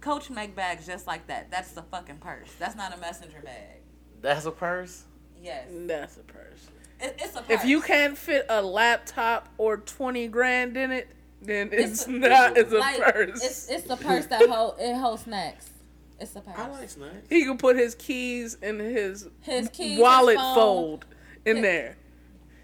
Coach 0.00 0.30
make 0.30 0.54
bags 0.54 0.86
just 0.86 1.06
like 1.08 1.26
that. 1.26 1.50
That's 1.50 1.72
the 1.72 1.82
fucking 1.82 2.18
purse. 2.18 2.48
That's 2.60 2.76
not 2.76 2.96
a 2.96 3.00
messenger 3.00 3.40
bag. 3.42 3.80
That's 4.22 4.46
a 4.46 4.52
purse. 4.52 5.02
Yes, 5.46 5.68
That's 5.70 6.16
a 6.16 6.20
purse. 6.20 6.66
it, 7.00 7.16
it's 7.18 7.36
a 7.36 7.42
purse. 7.42 7.50
If 7.50 7.64
you 7.64 7.80
can't 7.80 8.18
fit 8.18 8.46
a 8.48 8.60
laptop 8.62 9.48
or 9.58 9.76
twenty 9.78 10.26
grand 10.28 10.76
in 10.76 10.90
it, 10.90 11.08
then 11.40 11.68
it's, 11.72 12.02
It's 12.02 12.06
a- 12.06 12.10
not. 12.28 12.56
It's 12.58 12.72
a 12.72 12.78
like, 12.78 13.00
purse. 13.00 13.42
It's 13.44 13.68
it's 13.70 13.84
the 13.86 13.96
purse 13.96 14.26
that 14.26 14.48
hold 14.48 14.74
it 14.80 14.94
holds 14.96 15.22
snacks. 15.22 15.70
It's 16.18 16.34
a 16.34 16.40
purse. 16.40 16.54
I 16.58 16.68
like 16.68 16.88
snacks. 16.90 17.28
he 17.28 17.44
can 17.44 17.58
put 17.58 17.76
his 17.76 17.94
keys 17.94 18.56
in 18.62 18.78
his, 18.78 19.28
His 19.42 19.68
keys, 19.68 19.98
wallet 20.00 20.36
his 20.36 20.42
phone. 20.42 20.54
fold 20.54 21.04
in 21.44 21.56
His- 21.56 21.62
there. 21.62 21.96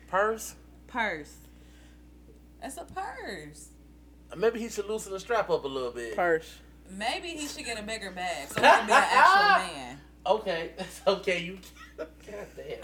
Purse. 0.08 0.54
purse. 0.86 1.34
It's 2.62 2.76
a 2.78 2.84
purse. 2.84 3.68
Maybe 4.36 4.58
he 4.60 4.68
should 4.70 4.86
loosen 4.86 5.12
the 5.12 5.20
strap 5.20 5.50
up 5.50 5.64
a 5.64 5.68
little 5.68 5.90
bit. 5.90 6.16
Purse. 6.16 6.58
Maybe 6.90 7.28
he 7.28 7.46
should 7.46 7.64
get 7.64 7.78
a 7.78 7.82
bigger 7.82 8.10
bag 8.10 8.48
so 8.48 8.60
he 8.60 8.66
can 8.66 8.86
be 8.86 8.92
an 8.92 8.98
actual 9.10 9.74
man. 9.74 10.00
Okay, 10.26 10.70
okay. 11.06 11.38
You. 11.42 11.58
God 11.96 12.46
damn. 12.56 12.78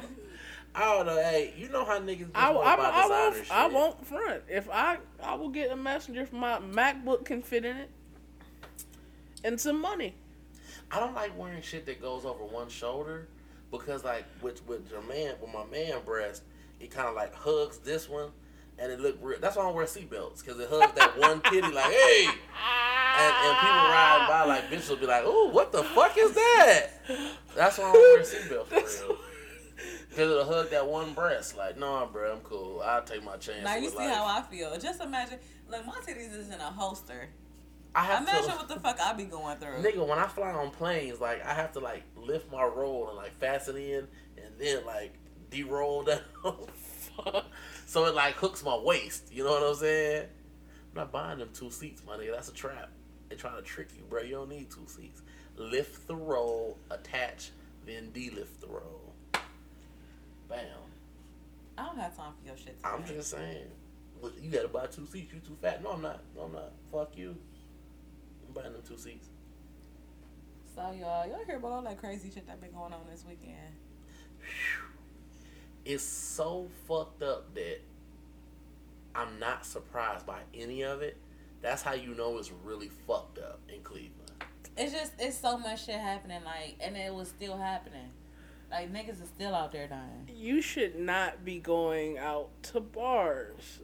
I 0.75 0.84
don't 0.84 1.06
know. 1.06 1.16
Hey, 1.16 1.55
you 1.56 1.69
know 1.69 1.84
how 1.84 1.99
niggas. 1.99 2.31
I, 2.34 2.50
I, 2.50 2.52
I, 2.52 2.75
about 2.75 2.94
I, 2.94 3.08
won't. 3.08 3.37
shit. 3.37 3.50
I 3.50 3.66
won't 3.66 4.06
front. 4.06 4.43
If 4.49 4.69
I, 4.70 4.99
I 5.22 5.34
will 5.34 5.49
get 5.49 5.70
a 5.72 5.76
messenger. 5.76 6.22
If 6.22 6.32
my 6.32 6.58
MacBook 6.58 7.25
can 7.25 7.43
fit 7.43 7.64
in 7.64 7.76
it, 7.76 7.90
and 9.44 9.60
some 9.60 9.81
money. 9.81 10.14
I 10.90 11.00
don't 11.00 11.14
like 11.14 11.37
wearing 11.38 11.62
shit 11.62 11.84
that 11.87 12.00
goes 12.00 12.25
over 12.25 12.44
one 12.44 12.69
shoulder 12.69 13.28
because, 13.70 14.05
like, 14.05 14.25
with 14.40 14.66
with 14.66 14.90
your 14.90 15.02
man, 15.02 15.34
with 15.40 15.52
my 15.52 15.64
man 15.64 16.00
breast, 16.04 16.42
it 16.80 16.90
kind 16.90 17.09
of 17.09 17.14
like 17.14 17.35
hugs 17.35 17.78
this 17.78 18.09
one, 18.09 18.30
and 18.78 18.92
it 18.92 19.00
looked 19.00 19.23
real. 19.23 19.38
That's 19.40 19.56
why 19.56 19.62
I 19.62 19.66
don't 19.66 19.75
wear 19.75 19.87
seatbelts 19.87 20.44
because 20.44 20.61
it 20.61 20.68
hugs 20.70 20.92
that 20.94 21.18
one 21.18 21.40
kitty, 21.44 21.62
like, 21.73 21.92
hey. 21.92 22.26
And, 22.26 23.35
and 23.47 23.58
people 23.58 23.76
riding 23.90 24.28
by, 24.28 24.44
like, 24.47 24.70
bitches 24.70 24.88
will 24.90 24.97
be 24.97 25.06
like, 25.06 25.25
"Ooh, 25.25 25.49
what 25.50 25.73
the 25.73 25.82
fuck 25.82 26.16
is 26.16 26.32
that?" 26.35 26.87
That's 27.56 27.78
why 27.78 27.85
I 27.90 27.92
don't 27.92 28.02
wear 28.02 28.23
seatbelts 28.23 28.66
for 28.66 29.06
real. 29.08 29.18
Because 30.08 30.30
it'll 30.30 30.44
hug 30.44 30.70
that 30.70 30.87
one 30.87 31.14
breast. 31.14 31.56
Like, 31.56 31.78
nah, 31.78 32.06
bro, 32.06 32.32
I'm 32.32 32.40
cool. 32.40 32.80
I'll 32.85 33.02
take 33.02 33.23
my 33.25 33.37
chance. 33.37 33.64
Now 33.64 33.76
you 33.76 33.90
see 33.90 33.97
life. 33.97 34.14
how 34.14 34.25
I 34.25 34.42
feel. 34.42 34.76
Just 34.78 35.00
imagine, 35.00 35.38
look, 35.68 35.87
my 35.87 35.94
titties 35.94 36.37
is 36.37 36.49
in 36.49 36.54
a 36.61 36.64
holster. 36.64 37.28
I 37.94 38.04
have 38.04 38.23
Imagine 38.23 38.50
to. 38.50 38.56
what 38.56 38.68
the 38.68 38.80
fuck 38.80 39.00
I 39.00 39.12
be 39.14 39.25
going 39.25 39.56
through. 39.58 39.82
Nigga, 39.82 40.06
when 40.06 40.18
I 40.18 40.26
fly 40.26 40.50
on 40.50 40.70
planes, 40.70 41.20
like 41.20 41.44
I 41.44 41.54
have 41.54 41.73
to 41.73 41.80
like 41.80 42.02
lift 42.16 42.50
my 42.52 42.64
roll 42.64 43.08
and 43.08 43.16
like 43.16 43.32
fasten 43.32 43.76
in 43.76 44.06
and 44.37 44.54
then 44.58 44.85
like 44.87 45.14
de-roll 45.50 46.04
down. 46.04 46.20
so 47.88 48.04
it 48.04 48.14
like 48.14 48.35
hooks 48.35 48.62
my 48.62 48.76
waist. 48.76 49.33
You 49.33 49.45
know 49.45 49.52
what 49.52 49.62
I'm 49.62 49.75
saying? 49.75 50.26
I'm 50.92 50.95
not 50.95 51.11
buying 51.11 51.38
them 51.38 51.49
two 51.54 51.71
seats, 51.71 52.02
my 52.07 52.18
nigga. 52.18 52.33
That's 52.33 52.50
a 52.50 52.52
trap. 52.52 52.90
They 53.30 53.37
trying 53.37 53.57
to 53.57 53.62
trick 53.62 53.88
you, 53.97 54.04
bro. 54.11 54.21
You 54.21 54.33
don't 54.33 54.50
need 54.50 54.71
two 54.71 54.87
seats. 54.87 55.23
Lift 55.57 56.07
the 56.07 56.14
roll, 56.14 56.76
attach, 56.90 57.50
then 57.87 58.11
de-lift 58.11 58.61
the 58.61 58.66
roll. 58.66 59.14
Bam. 60.50 60.66
I 61.78 61.87
don't 61.87 61.99
have 61.99 62.14
time 62.14 62.33
for 62.38 62.47
your 62.47 62.59
shit. 62.59 62.76
I'm 62.85 63.07
just 63.07 63.30
saying. 63.30 63.68
You 64.42 64.50
gotta 64.50 64.68
buy 64.68 64.85
two 64.87 65.07
seats. 65.07 65.33
You 65.33 65.40
too 65.40 65.57
fat. 65.62 65.83
No, 65.83 65.92
I'm 65.92 66.02
not. 66.02 66.21
No, 66.37 66.42
I'm 66.42 66.52
not. 66.52 66.73
Fuck 66.92 67.16
you. 67.16 67.35
I'm 68.47 68.52
buying 68.52 68.75
them 68.75 68.83
two 68.87 68.99
seats. 68.99 69.28
So 70.75 70.83
y'all, 70.92 71.26
y'all 71.26 71.45
hear 71.47 71.57
about 71.57 71.73
all 71.73 71.83
that 71.83 71.99
crazy 71.99 72.30
shit 72.30 72.47
that 72.49 72.61
been 72.61 72.73
going 72.73 72.92
on 72.92 73.00
this 73.11 73.25
weekend? 73.26 73.73
It's 75.88 76.04
so 76.04 76.68
fucked 76.87 77.23
up 77.23 77.54
that 77.54 77.80
I'm 79.14 79.40
not 79.40 79.64
surprised 79.64 80.26
by 80.26 80.40
any 80.54 80.83
of 80.83 81.00
it. 81.00 81.16
That's 81.62 81.83
how 81.83 81.95
you 81.95 82.14
know 82.14 82.37
it's 82.37 82.52
really 82.62 82.90
fucked 83.07 83.38
up 83.38 83.59
in 83.75 83.80
Cleveland. 83.80 84.12
It's 84.76 84.92
just 84.92 85.14
it's 85.18 85.37
so 85.37 85.59
much 85.59 85.87
shit 85.87 85.97
happening, 85.97 86.45
like, 86.45 86.76
and 86.80 86.97
it 86.97 87.12
was 87.12 87.28
still 87.28 87.57
happening. 87.57 88.11
Like 88.71 88.92
niggas 88.92 89.23
is 89.23 89.28
still 89.35 89.54
out 89.54 89.73
there 89.73 89.88
dying. 89.88 90.28
You 90.33 90.61
should 90.61 90.99
not 90.99 91.42
be 91.42 91.59
going 91.59 92.18
out 92.18 92.50
to 92.64 92.80
bars 92.80 93.80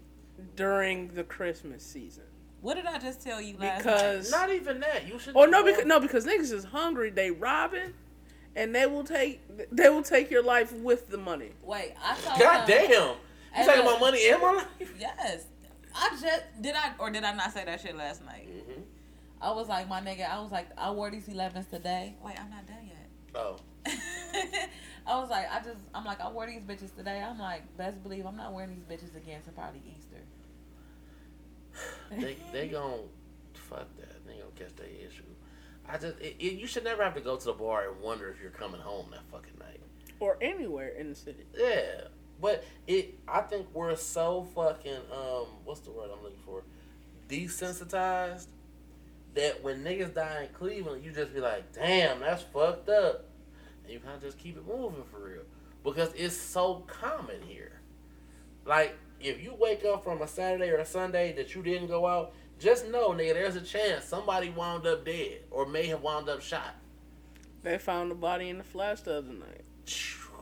during 0.56 1.08
the 1.08 1.24
Christmas 1.24 1.82
season. 1.82 2.24
What 2.60 2.74
did 2.76 2.84
I 2.84 2.98
just 2.98 3.22
tell 3.22 3.40
you 3.40 3.56
last 3.56 3.78
Because 3.78 4.30
Not 4.30 4.50
even 4.50 4.80
that. 4.80 5.08
You 5.08 5.18
should. 5.18 5.34
Oh 5.34 5.46
no 5.46 5.64
because 5.64 5.86
no 5.86 6.00
because 6.00 6.26
niggas 6.26 6.52
is 6.52 6.64
hungry. 6.64 7.08
They 7.08 7.30
robbing, 7.30 7.94
and 8.56 8.74
they 8.74 8.86
will 8.86 9.04
take 9.04 9.40
they 9.72 9.88
will 9.88 10.02
take 10.02 10.30
your 10.30 10.42
life 10.42 10.72
with 10.72 11.08
the 11.08 11.18
money. 11.18 11.50
Wait, 11.62 11.92
I 12.02 12.14
told 12.20 12.38
God 12.38 12.68
him- 12.68 12.88
damn. 12.90 13.08
You 13.08 13.16
Hey, 13.52 13.66
talking 13.66 13.82
about 13.82 14.00
money 14.00 14.28
and 14.28 14.42
my 14.42 14.52
life? 14.52 14.94
Yes. 14.98 15.44
I 15.94 16.08
just 16.20 16.42
did 16.60 16.74
I 16.74 16.92
or 16.98 17.10
did 17.10 17.22
I 17.22 17.32
not 17.34 17.52
say 17.52 17.64
that 17.64 17.80
shit 17.80 17.96
last 17.96 18.24
night? 18.24 18.48
Mm-hmm. 18.48 18.80
I 19.40 19.50
was 19.52 19.68
like, 19.68 19.88
my 19.88 20.00
nigga, 20.00 20.28
I 20.28 20.40
was 20.40 20.50
like, 20.50 20.68
I 20.78 20.90
wore 20.90 21.10
these 21.10 21.28
11s 21.28 21.68
today. 21.70 22.16
Wait, 22.24 22.34
I'm 22.40 22.50
not 22.50 22.66
done 22.66 22.86
yet. 22.86 23.08
Oh. 23.34 23.56
I 25.06 25.20
was 25.20 25.28
like, 25.28 25.46
I 25.52 25.58
just, 25.58 25.76
I'm 25.94 26.04
like, 26.04 26.20
I 26.20 26.30
wore 26.30 26.46
these 26.46 26.62
bitches 26.62 26.96
today. 26.96 27.20
I'm 27.22 27.38
like, 27.38 27.76
best 27.76 28.02
believe 28.02 28.24
I'm 28.24 28.36
not 28.36 28.54
wearing 28.54 28.70
these 28.70 28.84
bitches 28.98 29.14
again 29.14 29.42
to 29.42 29.50
probably 29.52 29.82
Easter. 29.96 30.16
they 32.10 32.36
they 32.52 32.68
gonna 32.68 33.02
fuck 33.52 33.86
that. 33.98 34.26
They 34.26 34.34
gonna 34.34 34.50
catch 34.56 34.74
their 34.76 34.86
issue. 34.86 35.24
I 35.88 35.98
just 35.98 36.18
it, 36.20 36.36
it, 36.38 36.52
you 36.54 36.66
should 36.66 36.84
never 36.84 37.02
have 37.02 37.14
to 37.14 37.20
go 37.20 37.36
to 37.36 37.44
the 37.44 37.52
bar 37.52 37.88
and 37.88 38.00
wonder 38.00 38.28
if 38.28 38.40
you're 38.40 38.50
coming 38.50 38.80
home 38.80 39.06
that 39.10 39.22
fucking 39.30 39.58
night. 39.58 39.80
Or 40.20 40.38
anywhere 40.40 40.88
in 40.88 41.10
the 41.10 41.14
city. 41.14 41.44
Yeah, 41.56 42.08
but 42.40 42.64
it. 42.86 43.18
I 43.28 43.40
think 43.40 43.66
we're 43.72 43.96
so 43.96 44.46
fucking 44.54 45.00
um. 45.12 45.46
What's 45.64 45.80
the 45.80 45.90
word 45.90 46.10
I'm 46.12 46.22
looking 46.22 46.38
for? 46.44 46.62
Desensitized. 47.28 48.46
That 49.34 49.64
when 49.64 49.82
niggas 49.82 50.14
die 50.14 50.46
in 50.48 50.54
Cleveland, 50.54 51.04
you 51.04 51.10
just 51.10 51.34
be 51.34 51.40
like, 51.40 51.72
"Damn, 51.72 52.20
that's 52.20 52.42
fucked 52.42 52.88
up," 52.88 53.24
and 53.82 53.92
you 53.92 53.98
kind 53.98 54.14
of 54.14 54.22
just 54.22 54.38
keep 54.38 54.56
it 54.56 54.66
moving 54.66 55.02
for 55.10 55.18
real 55.18 55.42
because 55.84 56.12
it's 56.16 56.36
so 56.36 56.84
common 56.86 57.42
here. 57.42 57.80
Like 58.64 58.96
if 59.20 59.42
you 59.42 59.54
wake 59.58 59.84
up 59.84 60.02
from 60.02 60.22
a 60.22 60.26
Saturday 60.26 60.70
or 60.70 60.76
a 60.76 60.86
Sunday 60.86 61.32
that 61.34 61.54
you 61.54 61.62
didn't 61.62 61.88
go 61.88 62.06
out, 62.06 62.32
just 62.64 62.88
know, 62.88 63.10
nigga, 63.10 63.34
there's 63.34 63.56
a 63.56 63.60
chance 63.60 64.06
somebody 64.06 64.48
wound 64.48 64.86
up 64.86 65.04
dead 65.04 65.40
or 65.50 65.66
may 65.66 65.86
have 65.88 66.00
wound 66.00 66.30
up 66.30 66.40
shot. 66.40 66.74
They 67.62 67.76
found 67.76 68.10
the 68.10 68.14
body 68.14 68.48
in 68.48 68.56
the 68.56 68.64
flash 68.64 69.02
the 69.02 69.18
other 69.18 69.32
night. 69.32 69.64
So 69.86 70.32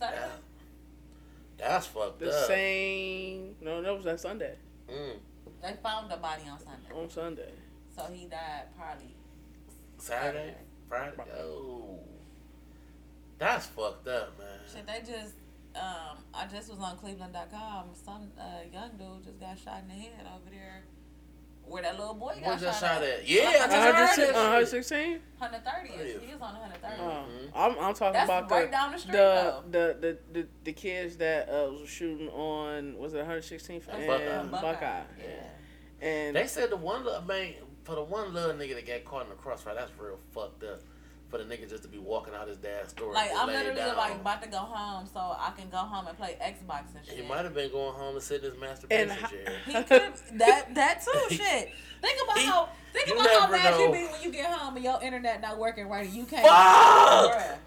Yeah. 0.00 0.28
That's 1.58 1.86
fucked 1.86 2.20
The 2.20 2.28
up. 2.28 2.32
The 2.32 2.46
same. 2.46 3.56
No, 3.60 3.82
that 3.82 3.94
was 3.94 4.04
that 4.04 4.20
Sunday. 4.20 4.54
Mm. 4.90 5.18
they 5.62 5.74
found 5.82 6.10
the 6.10 6.16
body 6.16 6.44
on 6.50 6.58
Sunday. 6.58 6.94
On 6.94 7.10
Sunday. 7.10 7.52
So 7.94 8.04
he 8.10 8.24
died 8.26 8.64
probably. 8.76 9.14
Saturday, 9.98 10.54
Friday. 10.88 11.12
Oh, 11.38 11.98
that's 13.36 13.66
fucked 13.66 14.08
up, 14.08 14.38
man. 14.38 14.46
Shit, 14.72 14.86
they 14.86 15.00
just, 15.00 15.34
um, 15.74 16.18
I 16.32 16.46
just 16.46 16.70
was 16.70 16.78
on 16.78 16.96
Cleveland.com. 16.96 17.88
Some 18.02 18.30
uh, 18.38 18.60
young 18.72 18.90
dude 18.96 19.24
just 19.24 19.40
got 19.40 19.58
shot 19.58 19.82
in 19.82 19.88
the 19.88 19.94
head 19.94 20.26
over 20.34 20.48
there. 20.50 20.84
Where 21.68 21.82
that 21.82 21.98
little 21.98 22.14
boy 22.14 22.34
got 22.42 22.60
shot, 22.60 22.74
shot 22.74 23.02
at. 23.02 23.20
at? 23.20 23.28
Yeah, 23.28 23.42
I 23.42 23.52
just 23.52 24.18
heard 24.18 24.32
116? 24.32 24.32
that. 24.32 24.34
116? 24.34 25.20
130th. 25.40 26.20
He 26.26 26.32
was 26.34 26.42
on 26.42 26.54
130th. 26.54 26.98
Uh, 26.98 27.02
Mhm. 27.02 27.50
I'm, 27.54 27.70
I'm 27.78 27.94
talking 27.94 28.12
That's 28.14 28.24
about 28.24 28.50
right 28.50 28.66
the, 28.66 28.70
down 28.70 28.92
the 28.92 28.98
street, 28.98 29.12
the, 29.12 29.62
the, 29.70 29.96
the, 30.00 30.18
the, 30.40 30.48
the 30.64 30.72
kids 30.72 31.16
that 31.16 31.48
uh, 31.48 31.70
was 31.70 31.88
shooting 31.88 32.28
on, 32.30 32.96
was 32.98 33.14
it 33.14 33.26
116th 33.26 33.82
and 33.92 34.50
Buckeye. 34.50 34.62
Buckeye. 34.62 35.02
Yeah. 35.20 36.06
And 36.06 36.36
They 36.36 36.46
said 36.46 36.70
the 36.70 36.76
one 36.76 37.04
little 37.04 37.22
man 37.22 37.54
for 37.84 37.94
the 37.94 38.02
one 38.02 38.32
little 38.32 38.54
nigga 38.54 38.74
that 38.74 38.86
got 38.86 39.04
caught 39.04 39.22
in 39.24 39.28
the 39.30 39.34
crossfire. 39.34 39.74
That's 39.74 39.90
real 39.98 40.18
fucked 40.32 40.62
up. 40.64 40.80
For 41.30 41.36
the 41.36 41.44
nigga 41.44 41.68
just 41.68 41.82
to 41.82 41.88
be 41.90 41.98
walking 41.98 42.32
out 42.34 42.48
his 42.48 42.56
dad's 42.56 42.90
store. 42.92 43.12
Like 43.12 43.30
I'm 43.36 43.48
literally 43.48 43.76
down. 43.76 43.96
like 43.98 44.14
about 44.14 44.42
to 44.42 44.48
go 44.48 44.56
home 44.58 45.06
so 45.12 45.18
I 45.20 45.52
can 45.56 45.68
go 45.68 45.76
home 45.76 46.06
and 46.06 46.16
play 46.16 46.36
Xbox 46.42 46.94
and 46.96 47.04
shit. 47.04 47.16
He 47.16 47.22
might 47.22 47.44
have 47.44 47.52
been 47.52 47.70
going 47.70 47.92
home 47.92 48.14
and 48.14 48.22
sitting 48.22 48.46
in 48.46 48.52
his 48.52 48.60
masturbation 48.60 49.10
And 49.10 49.20
chair. 49.28 49.52
He 49.66 49.72
could 49.74 50.12
that 50.38 50.74
that 50.74 51.02
too. 51.04 51.20
Shit. 51.34 51.68
Think 52.00 52.18
about 52.24 52.38
He- 52.38 52.46
how 52.46 52.68
think 52.94 53.08
about 53.08 53.26
how 53.28 53.40
never 53.40 53.52
mad 53.52 53.78
you 53.78 53.86
know. 53.88 53.92
be 53.92 54.04
when 54.06 54.22
you 54.22 54.32
get 54.32 54.46
home 54.50 54.76
and 54.76 54.84
your 54.84 55.02
internet 55.02 55.42
not 55.42 55.58
working 55.58 55.86
right 55.90 56.06
and 56.06 56.14
you 56.14 56.24
can't. 56.24 56.46
Fuck! 56.46 57.58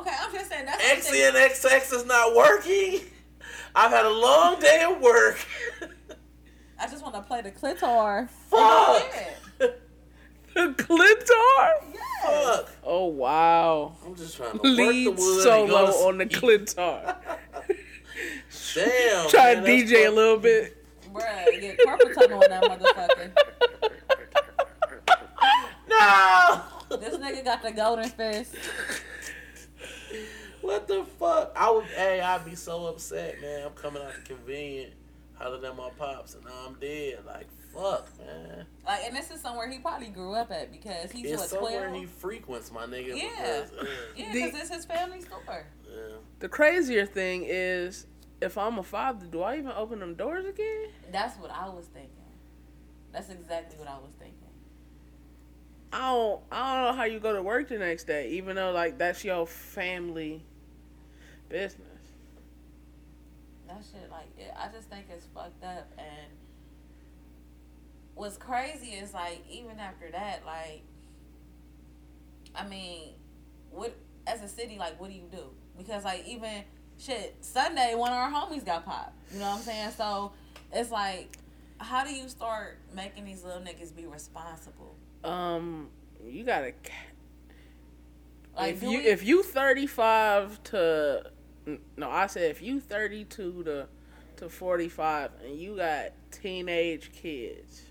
Okay, 0.00 0.16
I'm 0.18 0.32
just 0.32 0.48
saying 0.48 0.64
that's 0.64 0.82
something- 1.02 1.20
XNXX 1.20 1.92
is 1.96 2.06
not 2.06 2.34
working. 2.34 3.00
I've 3.74 3.90
had 3.90 4.06
a 4.06 4.10
long 4.10 4.58
day 4.60 4.82
of 4.90 5.00
work. 5.02 5.44
I 6.80 6.86
just 6.88 7.02
want 7.02 7.14
to 7.16 7.20
play 7.22 7.42
the 7.42 7.50
clitor. 7.50 8.28
Fuck. 8.48 9.12
Yeah. 10.56 10.66
the 10.66 10.82
clitor? 10.82 11.96
Fuck. 12.22 12.68
Oh, 12.84 13.06
wow. 13.06 13.96
I'm 14.04 14.14
just 14.14 14.36
trying 14.36 14.50
to 14.52 14.56
work 14.56 14.62
the 14.62 14.68
Lead 14.68 15.08
wood. 15.08 15.42
solo 15.42 15.86
to 15.86 15.92
on 15.92 16.18
the 16.18 16.28
sleep. 16.28 16.66
clitor. 16.66 17.16
Damn. 18.74 19.28
Try 19.30 19.54
to 19.54 19.60
man, 19.62 19.64
that's 19.78 19.92
DJ 19.92 20.06
a 20.06 20.10
little 20.10 20.36
bit. 20.38 20.76
Bruh, 21.12 21.60
get 21.60 21.78
carpal 21.80 22.14
tunnel 22.14 22.42
on 22.44 22.50
that 22.50 22.62
motherfucker. 22.64 23.30
No. 25.88 26.96
This 26.98 27.16
nigga 27.16 27.44
got 27.44 27.62
the 27.62 27.72
golden 27.72 28.08
fist. 28.08 28.54
What 30.60 30.86
the 30.88 31.04
fuck? 31.18 31.52
I 31.56 31.70
would. 31.70 31.84
Hey, 31.86 32.20
I'd 32.20 32.44
be 32.44 32.54
so 32.54 32.86
upset, 32.86 33.40
man. 33.40 33.66
I'm 33.66 33.72
coming 33.72 34.02
out 34.02 34.12
the 34.14 34.34
convenient, 34.34 34.92
hollering 35.34 35.64
at 35.64 35.76
my 35.76 35.90
pops, 35.98 36.34
and 36.34 36.44
now 36.44 36.50
I'm 36.66 36.74
dead. 36.74 37.20
Like 37.26 37.46
fuck, 37.74 38.08
man. 38.18 38.66
Like, 38.86 39.00
and 39.06 39.16
this 39.16 39.30
is 39.30 39.40
somewhere 39.40 39.68
he 39.70 39.78
probably 39.78 40.08
grew 40.08 40.34
up 40.34 40.50
at 40.50 40.70
because 40.72 41.10
he's 41.12 41.30
It's 41.30 41.40
what 41.40 41.48
somewhere 41.50 41.88
twelve. 41.88 42.00
he 42.00 42.06
frequents, 42.06 42.72
my 42.72 42.86
nigga. 42.86 43.16
Yeah. 43.16 43.28
Because, 43.36 43.72
uh, 43.72 43.86
Yeah, 44.16 44.32
because 44.32 44.60
it's 44.60 44.74
his 44.74 44.84
family 44.84 45.20
store. 45.20 45.66
yeah. 45.88 46.16
The 46.40 46.48
crazier 46.48 47.06
thing 47.06 47.44
is, 47.46 48.06
if 48.40 48.56
I'm 48.56 48.78
a 48.78 48.82
father, 48.82 49.26
do 49.26 49.42
I 49.42 49.56
even 49.58 49.72
open 49.72 50.00
them 50.00 50.14
doors 50.14 50.46
again? 50.46 50.88
That's 51.12 51.38
what 51.38 51.50
I 51.50 51.68
was 51.68 51.86
thinking. 51.86 52.10
That's 53.12 53.28
exactly 53.30 53.78
what 53.78 53.88
I 53.88 53.96
was 53.98 54.12
thinking. 54.18 54.36
I 55.92 55.98
don't, 56.12 56.40
I 56.52 56.74
don't 56.84 56.84
know 56.92 56.96
how 56.96 57.04
you 57.04 57.18
go 57.18 57.32
to 57.34 57.42
work 57.42 57.68
the 57.68 57.78
next 57.78 58.04
day, 58.04 58.30
even 58.30 58.54
though 58.56 58.70
like 58.70 58.96
that's 58.98 59.24
your 59.24 59.46
family 59.46 60.44
business. 61.48 61.86
That 63.66 63.82
shit, 63.90 64.08
like, 64.10 64.26
it, 64.38 64.52
I 64.56 64.68
just 64.72 64.88
think 64.88 65.06
it's 65.12 65.26
fucked 65.34 65.62
up. 65.64 65.88
And 65.98 66.30
what's 68.20 68.36
crazy 68.36 68.88
is, 68.90 69.14
like, 69.14 69.42
even 69.50 69.80
after 69.80 70.10
that, 70.10 70.42
like, 70.44 70.82
I 72.54 72.66
mean, 72.68 73.14
what, 73.70 73.96
as 74.26 74.42
a 74.42 74.48
city, 74.48 74.76
like, 74.78 75.00
what 75.00 75.08
do 75.08 75.16
you 75.16 75.24
do? 75.32 75.44
Because, 75.78 76.04
like, 76.04 76.28
even, 76.28 76.64
shit, 76.98 77.34
Sunday, 77.40 77.94
one 77.94 78.12
of 78.12 78.18
our 78.18 78.30
homies 78.30 78.64
got 78.64 78.84
popped. 78.84 79.14
You 79.32 79.38
know 79.40 79.46
what 79.46 79.56
I'm 79.56 79.62
saying? 79.62 79.90
So, 79.96 80.32
it's 80.70 80.90
like, 80.90 81.34
how 81.78 82.04
do 82.04 82.14
you 82.14 82.28
start 82.28 82.76
making 82.94 83.24
these 83.24 83.42
little 83.42 83.62
niggas 83.62 83.96
be 83.96 84.04
responsible? 84.04 84.94
Um, 85.24 85.88
you 86.22 86.44
gotta. 86.44 86.74
Like, 88.54 88.74
if 88.74 88.82
you 88.82 88.88
we- 88.90 88.96
if 89.06 89.24
you 89.24 89.42
35 89.42 90.62
to 90.64 91.30
no, 91.96 92.10
I 92.10 92.26
said 92.26 92.50
if 92.50 92.60
you 92.60 92.80
32 92.80 93.64
to 93.64 93.86
to 94.36 94.48
45 94.48 95.30
and 95.44 95.58
you 95.58 95.76
got 95.76 96.12
teenage 96.30 97.12
kids 97.12 97.89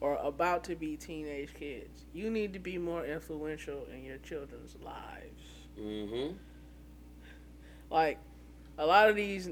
or 0.00 0.16
about 0.16 0.64
to 0.64 0.76
be 0.76 0.96
teenage 0.96 1.52
kids, 1.54 2.04
you 2.14 2.30
need 2.30 2.52
to 2.52 2.58
be 2.58 2.78
more 2.78 3.04
influential 3.04 3.86
in 3.92 4.04
your 4.04 4.18
children's 4.18 4.76
lives. 4.82 5.42
Mm-hmm. 5.78 6.34
Like 7.90 8.18
a 8.76 8.86
lot 8.86 9.08
of 9.08 9.16
these 9.16 9.50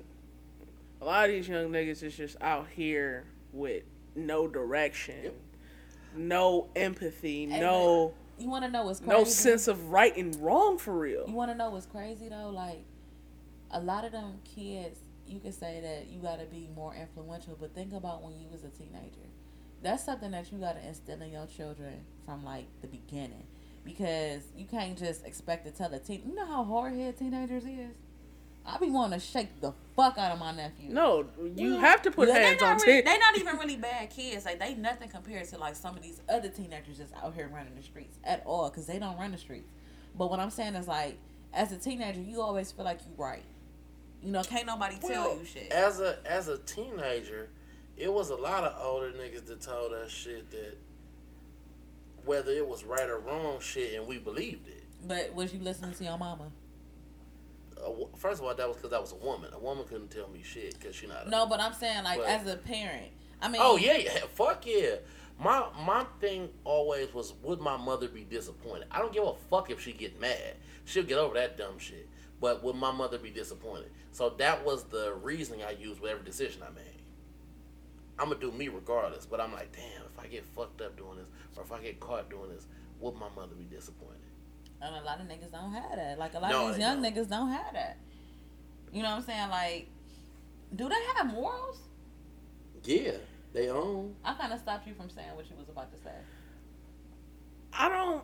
a 1.00 1.04
lot 1.04 1.28
of 1.28 1.34
these 1.34 1.48
young 1.48 1.68
niggas 1.70 2.02
is 2.02 2.16
just 2.16 2.36
out 2.40 2.68
here 2.74 3.24
with 3.52 3.82
no 4.14 4.46
direction, 4.48 5.24
Yep. 5.24 5.34
no 6.16 6.68
empathy, 6.76 7.46
Hey, 7.46 7.60
no 7.60 8.14
you 8.38 8.48
want 8.50 8.64
to 8.64 8.70
know 8.70 8.84
what's 8.84 9.00
crazy? 9.00 9.12
no 9.12 9.24
sense 9.24 9.66
of 9.68 9.90
right 9.90 10.14
and 10.16 10.34
wrong 10.36 10.78
for 10.78 10.96
real. 10.96 11.24
You 11.26 11.34
want 11.34 11.50
to 11.50 11.56
know 11.56 11.70
what's 11.70 11.86
crazy 11.86 12.28
though? 12.28 12.50
Like, 12.50 12.82
a 13.70 13.80
lot 13.80 14.04
of 14.04 14.12
them 14.12 14.34
kids, 14.44 15.00
you 15.26 15.40
could 15.40 15.54
say 15.54 15.80
that 15.80 16.06
you 16.08 16.20
got 16.20 16.38
to 16.38 16.46
be 16.46 16.68
more 16.74 16.94
influential, 16.94 17.56
but 17.58 17.74
think 17.74 17.92
about 17.92 18.22
when 18.22 18.38
you 18.38 18.46
was 18.48 18.62
a 18.64 18.68
teenager. 18.68 19.26
That's 19.82 20.04
something 20.04 20.30
that 20.32 20.50
you 20.52 20.58
got 20.58 20.80
to 20.80 20.86
instill 20.86 21.20
in 21.22 21.30
your 21.32 21.46
children 21.46 22.00
from 22.24 22.44
like 22.44 22.66
the 22.80 22.88
beginning, 22.88 23.44
because 23.84 24.42
you 24.56 24.64
can't 24.64 24.98
just 24.98 25.24
expect 25.26 25.64
to 25.66 25.70
tell 25.70 25.92
a 25.94 25.98
teen. 25.98 26.22
You 26.26 26.34
know 26.34 26.46
how 26.46 26.64
hard 26.64 26.94
head 26.94 27.18
teenagers 27.18 27.64
is. 27.64 27.94
I 28.68 28.78
be 28.78 28.90
wanting 28.90 29.20
to 29.20 29.24
shake 29.24 29.60
the 29.60 29.72
fuck 29.94 30.18
out 30.18 30.32
of 30.32 30.40
my 30.40 30.50
nephew. 30.50 30.90
No, 30.92 31.26
you 31.54 31.74
Yeah. 31.74 31.80
have 31.80 32.02
to 32.02 32.10
put 32.10 32.26
Yeah, 32.26 32.34
they 32.34 32.44
hands 32.46 32.60
not 32.60 32.70
on 32.72 32.76
really, 32.78 32.92
teen. 32.94 33.04
They 33.04 33.18
not 33.18 33.38
even 33.38 33.56
really 33.58 33.76
bad 33.76 34.10
kids. 34.10 34.44
Like 34.44 34.58
they 34.58 34.74
nothing 34.74 35.08
compared 35.08 35.46
to 35.50 35.58
like 35.58 35.76
some 35.76 35.96
of 35.96 36.02
these 36.02 36.20
other 36.28 36.48
teenagers 36.48 36.98
that's 36.98 37.12
out 37.22 37.32
here 37.34 37.48
running 37.52 37.76
the 37.76 37.82
streets 37.84 38.18
at 38.24 38.42
all. 38.44 38.68
Because 38.68 38.86
they 38.86 38.98
don't 38.98 39.16
run 39.18 39.30
the 39.30 39.38
streets. 39.38 39.68
But 40.18 40.30
what 40.30 40.40
I'm 40.40 40.50
saying 40.50 40.74
is 40.74 40.88
like, 40.88 41.16
as 41.54 41.70
a 41.70 41.76
teenager, 41.76 42.20
you 42.20 42.40
always 42.42 42.72
feel 42.72 42.84
like 42.84 42.98
you're 43.06 43.24
right. 43.24 43.44
You 44.20 44.32
know, 44.32 44.42
can't 44.42 44.66
nobody 44.66 44.96
tell 44.98 45.38
you 45.38 45.44
shit. 45.44 45.70
as 45.70 46.00
a 46.00 46.18
as 46.26 46.48
a 46.48 46.58
teenager, 46.58 47.48
it 47.96 48.12
was 48.12 48.30
a 48.30 48.36
lot 48.36 48.64
of 48.64 48.74
older 48.84 49.10
niggas 49.12 49.46
that 49.46 49.60
told 49.60 49.92
us 49.92 50.10
shit 50.10 50.50
that 50.50 50.76
whether 52.24 52.50
it 52.50 52.66
was 52.66 52.84
right 52.84 53.08
or 53.08 53.18
wrong 53.20 53.58
shit, 53.60 53.94
and 53.94 54.06
we 54.06 54.18
believed 54.18 54.66
it. 54.68 54.82
But 55.06 55.34
was 55.34 55.52
you 55.54 55.60
listening 55.60 55.92
to 55.94 56.04
your 56.04 56.18
mama? 56.18 56.50
Uh, 57.80 57.90
first 58.16 58.40
of 58.40 58.46
all, 58.46 58.54
that 58.54 58.66
was 58.66 58.76
because 58.76 58.92
I 58.92 58.98
was 58.98 59.12
a 59.12 59.16
woman. 59.16 59.50
A 59.52 59.58
woman 59.58 59.84
couldn't 59.88 60.10
tell 60.10 60.28
me 60.28 60.42
shit 60.42 60.78
because 60.78 60.96
she 60.96 61.06
not. 61.06 61.26
A, 61.26 61.30
No, 61.30 61.46
but 61.46 61.60
I'm 61.60 61.72
saying 61.72 62.04
like 62.04 62.18
But- 62.18 62.28
as 62.28 62.46
a 62.48 62.56
parent, 62.56 63.12
I 63.40 63.48
mean, 63.48 63.60
Oh 63.62 63.76
yeah, 63.76 63.96
yeah, 63.96 64.18
fuck 64.34 64.66
yeah. 64.66 64.96
My 65.38 65.66
my 65.86 66.04
thing 66.20 66.48
always 66.64 67.12
was 67.12 67.34
would 67.42 67.60
my 67.60 67.76
mother 67.76 68.08
be 68.08 68.24
disappointed? 68.24 68.88
I 68.90 68.98
don't 68.98 69.12
give 69.12 69.24
a 69.24 69.34
fuck 69.50 69.70
if 69.70 69.80
she 69.80 69.92
get 69.92 70.18
mad. 70.18 70.54
She'll 70.86 71.04
get 71.04 71.18
over 71.18 71.34
that 71.34 71.58
dumb 71.58 71.78
shit. 71.78 72.08
But 72.40 72.62
would 72.64 72.76
my 72.76 72.90
mother 72.90 73.18
be 73.18 73.30
disappointed? 73.30 73.90
So 74.12 74.30
that 74.38 74.64
was 74.64 74.84
the 74.84 75.14
reasoning 75.22 75.62
I 75.62 75.72
used 75.72 76.00
with 76.00 76.10
every 76.10 76.24
decision 76.24 76.62
I 76.62 76.70
made. 76.70 76.95
I'm 78.18 78.28
gonna 78.28 78.40
do 78.40 78.50
me 78.52 78.68
regardless, 78.68 79.26
but 79.26 79.40
I'm 79.40 79.52
like, 79.52 79.72
damn, 79.72 80.06
if 80.12 80.18
I 80.18 80.26
get 80.26 80.44
fucked 80.44 80.80
up 80.80 80.96
doing 80.96 81.18
this, 81.18 81.28
or 81.56 81.62
if 81.62 81.72
I 81.72 81.80
get 81.80 82.00
caught 82.00 82.30
doing 82.30 82.48
this, 82.50 82.66
would 83.00 83.14
my 83.14 83.28
mother 83.36 83.54
be 83.54 83.64
disappointed? 83.64 84.16
And 84.80 84.94
a 84.94 85.02
lot 85.02 85.20
of 85.20 85.26
niggas 85.26 85.52
don't 85.52 85.72
have 85.72 85.96
that. 85.96 86.18
Like 86.18 86.34
a 86.34 86.38
lot 86.38 86.50
No, 86.50 86.68
of 86.68 86.74
these 86.74 86.80
young 86.80 87.02
don't. 87.02 87.14
niggas 87.14 87.28
don't 87.28 87.50
have 87.50 87.72
that. 87.74 87.98
You 88.92 89.02
know 89.02 89.10
what 89.10 89.16
I'm 89.18 89.22
saying? 89.22 89.48
Like, 89.50 89.88
do 90.74 90.88
they 90.88 90.94
have 91.16 91.32
morals? 91.32 91.78
Yeah, 92.84 93.12
they 93.52 93.68
own. 93.68 94.14
I 94.24 94.34
kind 94.34 94.52
of 94.52 94.58
stopped 94.60 94.86
you 94.86 94.94
from 94.94 95.10
saying 95.10 95.34
what 95.34 95.48
you 95.50 95.56
was 95.56 95.68
about 95.68 95.90
to 95.92 95.98
say. 96.02 96.14
I 97.72 97.88
don't. 97.88 98.22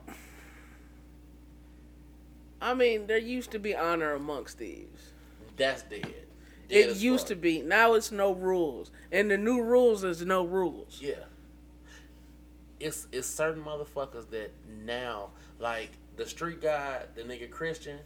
I 2.60 2.74
mean, 2.74 3.06
there 3.06 3.18
used 3.18 3.50
to 3.50 3.58
be 3.58 3.74
honor 3.74 4.14
amongst 4.14 4.58
thieves. 4.58 5.10
That's 5.56 5.82
dead. 5.82 6.26
It 6.72 6.96
used 6.96 7.26
to 7.26 7.36
be. 7.36 7.60
Now 7.60 7.94
it's 7.94 8.10
no 8.10 8.32
rules, 8.32 8.90
and 9.10 9.30
the 9.30 9.36
new 9.36 9.60
rules 9.62 10.04
is 10.04 10.24
no 10.24 10.44
rules. 10.44 10.98
Yeah. 11.02 11.14
It's 12.80 13.06
it's 13.12 13.28
certain 13.28 13.62
motherfuckers 13.62 14.30
that 14.30 14.50
now 14.84 15.30
like 15.58 15.90
the 16.16 16.26
street 16.26 16.60
guy, 16.60 17.02
the 17.14 17.22
nigga 17.22 17.50
Christian. 17.50 17.98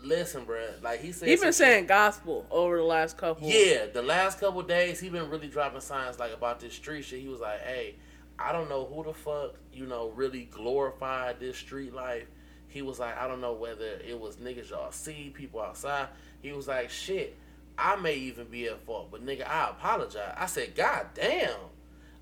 Listen, 0.00 0.44
bruh, 0.46 0.82
like 0.82 1.00
he 1.00 1.12
said. 1.12 1.28
He 1.28 1.36
been 1.36 1.46
shit- 1.46 1.54
saying 1.54 1.86
gospel 1.86 2.46
over 2.50 2.76
the 2.76 2.84
last 2.84 3.16
couple. 3.16 3.48
Yeah, 3.48 3.86
the 3.86 4.02
last 4.02 4.40
couple 4.40 4.62
days 4.62 4.98
he 4.98 5.08
been 5.08 5.28
really 5.30 5.48
dropping 5.48 5.80
signs 5.80 6.18
like 6.18 6.32
about 6.32 6.60
this 6.60 6.74
street 6.74 7.04
shit. 7.04 7.20
He 7.20 7.28
was 7.28 7.40
like, 7.40 7.60
"Hey, 7.60 7.96
I 8.38 8.52
don't 8.52 8.68
know 8.68 8.84
who 8.84 9.04
the 9.04 9.12
fuck 9.12 9.54
you 9.72 9.86
know 9.86 10.10
really 10.14 10.44
glorified 10.44 11.38
this 11.40 11.56
street 11.56 11.92
life." 11.94 12.26
He 12.68 12.82
was 12.82 12.98
like, 12.98 13.16
"I 13.16 13.28
don't 13.28 13.40
know 13.40 13.52
whether 13.52 13.84
it 13.84 14.18
was 14.18 14.36
niggas 14.36 14.70
y'all 14.70 14.90
see 14.90 15.32
people 15.34 15.60
outside." 15.60 16.08
He 16.40 16.52
was 16.52 16.66
like, 16.66 16.90
"Shit, 16.90 17.36
I 17.78 17.96
may 17.96 18.14
even 18.14 18.46
be 18.46 18.66
at 18.66 18.84
fault, 18.84 19.10
but 19.10 19.24
nigga, 19.24 19.48
I 19.48 19.70
apologize." 19.70 20.34
I 20.36 20.46
said, 20.46 20.74
"God 20.74 21.08
damn." 21.14 21.56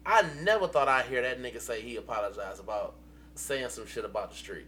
I 0.07 0.25
never 0.43 0.67
thought 0.67 0.89
I'd 0.89 1.05
hear 1.07 1.21
that 1.21 1.43
nigga 1.43 1.61
say 1.61 1.83
he 1.83 1.97
apologized 1.97 2.59
about 2.59 2.95
saying 3.35 3.69
some 3.69 3.87
shit 3.87 4.05
about 4.05 4.31
the 4.31 4.37
street. 4.37 4.67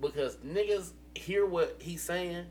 Because 0.00 0.36
niggas 0.36 0.92
hear 1.16 1.44
what 1.44 1.78
he's 1.80 2.00
saying, 2.00 2.46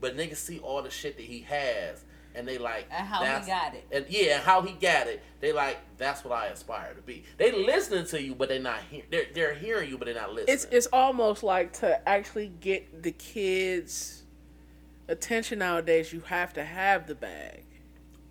but 0.00 0.16
niggas 0.16 0.36
see 0.36 0.58
all 0.58 0.82
the 0.82 0.90
shit 0.90 1.16
that 1.16 1.24
he 1.24 1.40
has 1.42 2.04
and 2.38 2.46
they 2.46 2.58
like 2.58 2.86
And 2.90 3.06
how 3.06 3.24
he 3.24 3.46
got 3.46 3.74
it. 3.74 3.86
And 3.90 4.06
yeah, 4.08 4.36
and 4.36 4.42
how 4.42 4.62
he 4.62 4.72
got 4.72 5.06
it. 5.08 5.22
They 5.40 5.52
like 5.52 5.78
that's 5.96 6.24
what 6.24 6.32
I 6.32 6.46
aspire 6.46 6.94
to 6.94 7.02
be. 7.02 7.24
They 7.36 7.52
listening 7.52 8.06
to 8.06 8.22
you, 8.22 8.34
but 8.34 8.48
they're 8.48 8.60
not 8.60 8.80
hearing. 8.90 9.06
They're 9.10 9.26
they're 9.34 9.54
hearing 9.54 9.90
you, 9.90 9.98
but 9.98 10.06
they're 10.06 10.14
not 10.14 10.32
listening. 10.32 10.54
It's 10.54 10.66
it's 10.70 10.86
almost 10.92 11.42
like 11.42 11.72
to 11.74 12.08
actually 12.08 12.52
get 12.60 13.02
the 13.02 13.12
kids' 13.12 14.22
attention 15.08 15.58
nowadays. 15.58 16.12
You 16.12 16.20
have 16.20 16.52
to 16.54 16.64
have 16.64 17.06
the 17.06 17.14
bag. 17.14 17.64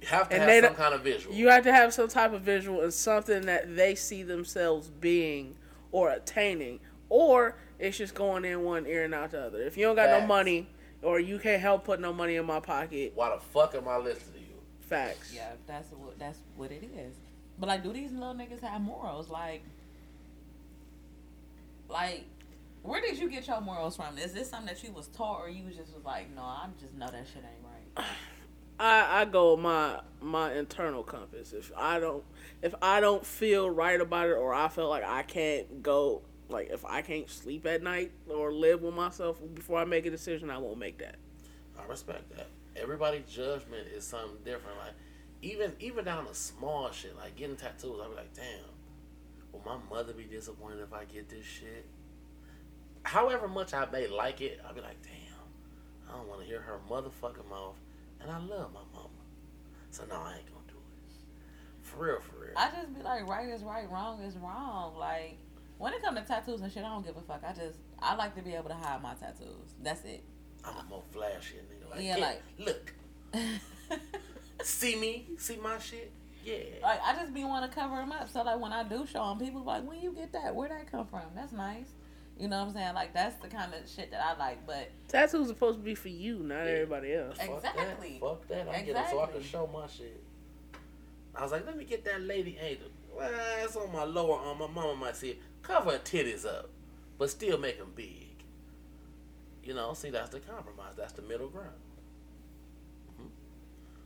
you 0.01 0.07
have 0.07 0.29
to 0.29 0.35
and 0.35 0.49
have 0.49 0.65
some 0.65 0.75
kind 0.75 0.93
of 0.93 1.01
visual. 1.01 1.35
You 1.35 1.49
have 1.49 1.63
to 1.63 1.73
have 1.73 1.93
some 1.93 2.07
type 2.07 2.33
of 2.33 2.41
visual 2.41 2.81
and 2.81 2.93
something 2.93 3.45
that 3.47 3.75
they 3.75 3.95
see 3.95 4.23
themselves 4.23 4.89
being 4.89 5.55
or 5.91 6.11
attaining, 6.11 6.79
or 7.09 7.55
it's 7.79 7.97
just 7.97 8.13
going 8.13 8.45
in 8.45 8.63
one 8.63 8.85
ear 8.85 9.05
and 9.05 9.13
out 9.13 9.31
the 9.31 9.41
other. 9.41 9.61
If 9.61 9.77
you 9.77 9.83
don't 9.85 9.95
got 9.95 10.09
no 10.21 10.25
money, 10.25 10.67
or 11.01 11.19
you 11.19 11.39
can't 11.39 11.61
help 11.61 11.85
put 11.85 11.99
no 11.99 12.11
money 12.13 12.35
in 12.35 12.45
my 12.45 12.59
pocket, 12.59 13.13
Why 13.15 13.33
the 13.35 13.41
fuck 13.41 13.75
am 13.75 13.87
I 13.87 13.97
listening 13.97 14.33
to 14.33 14.39
you? 14.39 14.45
facts. 14.81 15.33
Yeah, 15.33 15.51
that's 15.65 15.91
what 15.91 16.17
that's 16.19 16.39
what 16.55 16.71
it 16.71 16.83
is. 16.83 17.15
But 17.59 17.67
like, 17.69 17.83
do 17.83 17.91
these 17.93 18.11
little 18.11 18.33
niggas 18.35 18.61
have 18.61 18.81
morals? 18.81 19.29
Like, 19.29 19.63
like, 21.89 22.25
where 22.87 23.01
did 23.01 23.19
you 23.19 23.29
get 23.29 23.47
your 23.47 23.59
morals 23.59 23.97
from? 23.97 24.17
Is 24.17 24.31
this 24.31 24.49
something 24.49 24.67
that 24.67 24.81
you 24.81 24.93
was 24.93 25.07
taught, 25.07 25.41
or 25.41 25.49
you 25.49 25.65
was 25.65 25.75
just 25.75 25.93
was 25.93 26.05
like, 26.05 26.33
no, 26.33 26.41
I 26.41 26.67
just 26.79 26.93
know 26.93 27.07
that 27.07 27.27
shit 27.27 27.43
ain't 27.43 27.63
right. 27.97 28.05
I, 28.79 29.21
I 29.21 29.25
go 29.25 29.57
my 29.57 29.99
my 30.21 30.53
internal 30.53 31.03
compass. 31.03 31.51
If 31.51 31.71
I 31.75 31.99
don't 31.99 32.23
if 32.61 32.75
I 32.81 32.99
don't 32.99 33.25
feel 33.25 33.69
right 33.69 33.99
about 33.99 34.29
it 34.29 34.33
or 34.37 34.53
I 34.53 34.67
feel 34.67 34.87
like 34.87 35.03
I 35.03 35.23
can't 35.23 35.81
go 35.81 36.21
like 36.47 36.69
if 36.69 36.85
I 36.85 37.01
can't 37.01 37.29
sleep 37.29 37.65
at 37.65 37.81
night 37.81 38.11
or 38.29 38.53
live 38.53 38.83
with 38.83 38.93
myself 38.93 39.41
before 39.55 39.79
I 39.79 39.85
make 39.85 40.05
a 40.05 40.11
decision, 40.11 40.49
I 40.51 40.59
won't 40.59 40.77
make 40.77 40.99
that. 40.99 41.15
I 41.77 41.85
respect 41.87 42.29
that. 42.37 42.47
Everybody's 42.75 43.25
judgment 43.25 43.87
is 43.93 44.05
something 44.05 44.37
different. 44.45 44.77
Like 44.77 44.93
even 45.41 45.73
even 45.79 46.05
down 46.05 46.27
to 46.27 46.35
small 46.35 46.91
shit, 46.91 47.17
like 47.17 47.35
getting 47.35 47.55
tattoos, 47.55 47.99
I'll 48.01 48.09
be 48.09 48.15
like, 48.15 48.33
damn, 48.35 48.63
will 49.51 49.63
my 49.65 49.77
mother 49.89 50.13
be 50.13 50.23
disappointed 50.23 50.81
if 50.81 50.93
I 50.93 51.05
get 51.05 51.29
this 51.29 51.45
shit? 51.45 51.85
However 53.07 53.47
much 53.47 53.73
I 53.73 53.85
may 53.89 54.05
like 54.07 54.41
it, 54.41 54.59
I'll 54.67 54.73
be 54.73 54.81
like, 54.81 55.01
damn, 55.01 56.09
I 56.13 56.17
don't 56.17 56.27
want 56.27 56.41
to 56.41 56.45
hear 56.45 56.59
her 56.59 56.77
motherfucking 56.89 57.49
mouth, 57.49 57.77
and 58.19 58.29
I 58.29 58.37
love 58.37 58.73
my 58.73 58.81
mama, 58.93 59.07
so 59.91 60.03
no, 60.09 60.15
I 60.15 60.35
ain't 60.35 60.45
gonna 60.47 60.65
do 60.67 60.73
it. 60.73 61.83
For 61.87 62.03
real, 62.05 62.19
for 62.19 62.41
real. 62.41 62.51
I 62.57 62.69
just 62.69 62.93
be 62.93 63.01
like, 63.01 63.25
right 63.25 63.47
is 63.47 63.63
right, 63.63 63.89
wrong 63.89 64.21
is 64.23 64.35
wrong. 64.35 64.97
Like, 64.97 65.37
when 65.77 65.93
it 65.93 66.03
comes 66.03 66.19
to 66.19 66.25
tattoos 66.25 66.59
and 66.59 66.69
shit, 66.69 66.83
I 66.83 66.89
don't 66.89 67.05
give 67.05 67.15
a 67.15 67.21
fuck. 67.21 67.43
I 67.47 67.53
just, 67.53 67.77
I 67.99 68.15
like 68.15 68.35
to 68.35 68.41
be 68.41 68.53
able 68.55 68.67
to 68.67 68.75
hide 68.75 69.01
my 69.01 69.13
tattoos. 69.13 69.73
That's 69.81 70.03
it. 70.03 70.21
I'm 70.65 70.75
a 70.75 70.83
more 70.89 71.03
flashy 71.11 71.55
nigga. 71.55 71.89
Like, 71.89 72.03
Yeah, 72.03 72.17
yeah, 72.17 72.25
like- 72.25 72.43
look, 72.59 72.93
see 74.63 74.97
me, 74.99 75.27
see 75.37 75.55
my 75.55 75.79
shit, 75.79 76.11
yeah. 76.43 76.57
Like, 76.83 76.99
I 77.05 77.15
just 77.15 77.33
be 77.33 77.45
want 77.45 77.71
to 77.71 77.73
cover 77.73 77.95
them 77.95 78.11
up. 78.11 78.29
So, 78.29 78.41
like, 78.43 78.59
when 78.59 78.73
I 78.73 78.83
do 78.83 79.05
show 79.05 79.29
them, 79.29 79.39
people 79.39 79.61
be 79.61 79.67
like, 79.67 79.87
when 79.87 80.01
you 80.01 80.11
get 80.11 80.33
that? 80.33 80.53
where'd 80.53 80.71
that 80.71 80.91
come 80.91 81.05
from? 81.07 81.21
That's 81.33 81.53
nice. 81.53 81.87
You 82.39 82.47
know 82.47 82.59
what 82.59 82.67
I'm 82.67 82.73
saying? 82.73 82.93
Like, 82.93 83.13
that's 83.13 83.35
the 83.41 83.47
kind 83.47 83.73
of 83.73 83.89
shit 83.89 84.11
that 84.11 84.21
I 84.23 84.37
like. 84.37 84.65
But 84.67 84.89
Tattoos 85.07 85.45
are 85.45 85.53
supposed 85.53 85.79
to 85.79 85.83
be 85.83 85.95
for 85.95 86.09
you, 86.09 86.39
not 86.39 86.65
Yeah. 86.65 86.71
everybody 86.71 87.13
else. 87.13 87.37
Fuck 87.37 87.49
Exactly. 87.57 88.11
That. 88.13 88.19
Fuck 88.21 88.47
that. 88.49 88.67
I 88.69 88.81
get 88.81 88.95
it 88.95 89.09
so 89.09 89.21
I 89.21 89.27
can 89.27 89.41
show 89.41 89.67
my 89.67 89.87
shit. 89.87 90.23
I 91.35 91.41
was 91.43 91.51
like, 91.51 91.65
let 91.65 91.75
me 91.77 91.83
get 91.85 92.03
that 92.05 92.21
lady 92.21 92.57
angel. 92.61 92.89
Well, 93.15 93.31
it's 93.63 93.75
on 93.75 93.91
my 93.91 94.03
lower 94.03 94.37
arm. 94.37 94.59
My 94.59 94.67
mama 94.67 94.95
might 94.95 95.15
see 95.15 95.31
it. 95.31 95.39
Cover 95.63 95.91
her 95.91 95.97
titties 95.99 96.45
up, 96.45 96.69
but 97.17 97.29
still 97.31 97.57
make 97.57 97.79
them 97.79 97.91
big. 97.95 98.43
You 99.63 99.73
know, 99.73 99.93
see, 99.93 100.11
that's 100.11 100.29
the 100.29 100.39
compromise. 100.39 100.93
That's 100.95 101.13
the 101.13 101.23
middle 101.23 101.49
ground. 101.49 101.73
Mhm. 103.19 103.29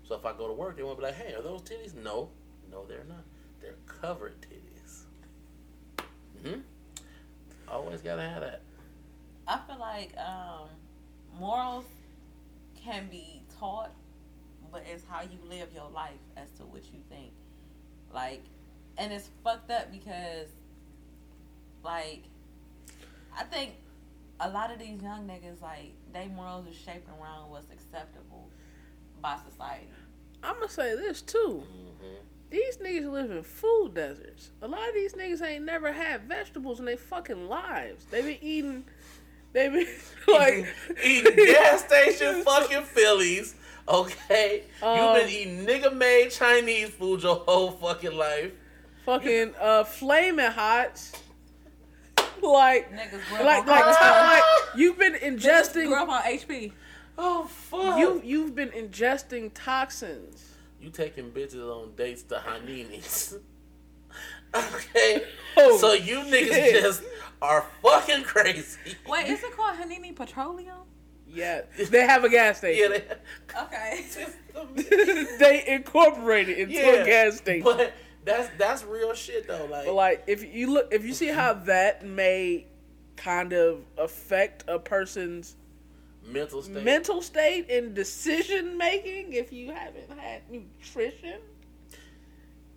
So 0.03 0.15
if 0.15 0.25
I 0.25 0.33
go 0.33 0.47
to 0.47 0.53
work, 0.53 0.77
they 0.77 0.83
won't 0.83 0.97
be 0.97 1.03
like, 1.03 1.15
hey, 1.15 1.33
are 1.33 1.41
those 1.41 1.61
titties? 1.61 1.93
No. 1.93 2.31
No, 2.69 2.85
they're 2.85 3.03
not. 3.03 3.23
They're 3.59 3.75
covered 3.85 4.35
titties. 4.41 5.03
hmm 6.43 6.61
Always 7.71 8.01
gotta 8.01 8.21
have 8.21 8.41
that. 8.41 8.61
I 9.47 9.57
feel 9.65 9.79
like 9.79 10.11
um, 10.17 10.67
morals 11.39 11.85
can 12.83 13.07
be 13.09 13.43
taught, 13.59 13.91
but 14.71 14.83
it's 14.91 15.03
how 15.09 15.21
you 15.21 15.37
live 15.49 15.69
your 15.73 15.89
life 15.89 16.19
as 16.35 16.49
to 16.57 16.63
what 16.63 16.83
you 16.93 16.99
think. 17.09 17.31
Like, 18.13 18.43
and 18.97 19.13
it's 19.13 19.29
fucked 19.43 19.71
up 19.71 19.91
because, 19.91 20.47
like, 21.83 22.23
I 23.37 23.43
think 23.43 23.71
a 24.41 24.49
lot 24.49 24.71
of 24.71 24.79
these 24.79 25.01
young 25.01 25.27
niggas, 25.27 25.61
like, 25.61 25.93
they 26.13 26.27
morals 26.27 26.67
are 26.67 26.73
shaped 26.73 27.07
around 27.09 27.49
what's 27.49 27.71
acceptable 27.71 28.49
by 29.21 29.37
society. 29.49 29.87
I'm 30.43 30.55
gonna 30.55 30.67
say 30.69 30.95
this 30.95 31.21
too. 31.21 31.63
hmm 31.67 32.15
These 32.51 32.77
niggas 32.77 33.09
live 33.11 33.31
in 33.31 33.43
food 33.43 33.93
deserts. 33.95 34.51
A 34.61 34.67
lot 34.67 34.87
of 34.89 34.93
these 34.93 35.13
niggas 35.13 35.41
ain't 35.41 35.63
never 35.65 35.91
had 35.93 36.23
vegetables 36.23 36.79
in 36.79 36.85
their 36.85 36.97
fucking 36.97 37.47
lives. 37.47 38.05
They 38.11 38.21
been 38.21 38.37
eating. 38.41 38.83
They 39.53 39.69
been 39.69 39.87
like 40.27 40.67
eating 41.03 41.35
gas 41.35 41.85
station 41.85 42.43
fucking 42.45 42.83
Phillies. 42.83 43.55
Okay, 43.87 44.63
Um, 44.83 44.97
you've 44.97 45.15
been 45.15 45.29
eating 45.29 45.65
nigga 45.65 45.95
made 45.95 46.29
Chinese 46.29 46.89
food 46.89 47.23
your 47.23 47.35
whole 47.37 47.71
fucking 47.71 48.15
life. 48.15 48.51
fucking 49.05 49.53
uh 49.59 49.83
flaming 49.85 50.51
hots. 50.51 51.13
Like 52.41 52.91
Niggas 52.91 53.31
like 53.43 53.65
like, 53.65 53.85
like 53.85 54.43
you've 54.75 54.97
been 54.97 55.13
grew 55.13 55.21
ingesting 55.37 55.91
up 55.93 56.09
on 56.09 56.21
HP. 56.23 56.71
Oh 57.17 57.45
fuck! 57.45 57.99
you 57.99 58.21
you've 58.23 58.55
been 58.55 58.69
ingesting 58.69 59.51
toxins. 59.53 60.50
You 60.81 60.89
taking 60.89 61.31
bitches 61.31 61.63
on 61.69 61.93
dates 61.95 62.23
to 62.23 62.35
Haninis. 62.35 63.37
okay, 64.55 65.23
Oh, 65.57 65.77
so 65.77 65.93
you 65.93 66.19
niggas 66.19 66.81
just 66.81 67.03
are 67.41 67.65
fucking 67.81 68.23
crazy. 68.23 68.77
Wait, 69.07 69.27
is 69.27 69.43
it 69.43 69.55
called 69.55 69.77
Hanini 69.77 70.15
Petroleum? 70.15 70.79
Yeah, 71.27 71.61
they 71.89 72.01
have 72.05 72.23
a 72.25 72.29
gas 72.29 72.61
Yeah, 72.63 72.87
station. 72.87 73.03
Okay. 73.63 74.05
they 75.39 75.63
incorporated 75.67 76.57
into 76.57 76.73
yeah, 76.73 76.91
a 76.91 77.05
gas 77.05 77.37
station. 77.37 77.63
But 77.63 77.93
that's 78.25 78.49
that's 78.57 78.83
real 78.83 79.13
shit 79.13 79.47
though. 79.47 79.65
Like, 79.71 79.85
But 79.85 79.93
like 79.93 80.23
if 80.27 80.53
you 80.53 80.71
look 80.73 80.93
if 80.93 81.05
you 81.05 81.13
see 81.13 81.27
how 81.27 81.53
that 81.53 82.05
may 82.05 82.67
kind 83.15 83.53
of 83.53 83.85
affect 83.97 84.65
a 84.67 84.77
person's 84.77 85.55
mental 86.25 86.61
state. 86.61 86.83
mental 86.83 87.21
state 87.21 87.69
and 87.69 87.93
decision 87.93 88.77
making 88.77 89.33
if 89.33 89.51
you 89.51 89.71
haven't 89.71 90.11
had 90.17 90.41
nutrition. 90.49 91.39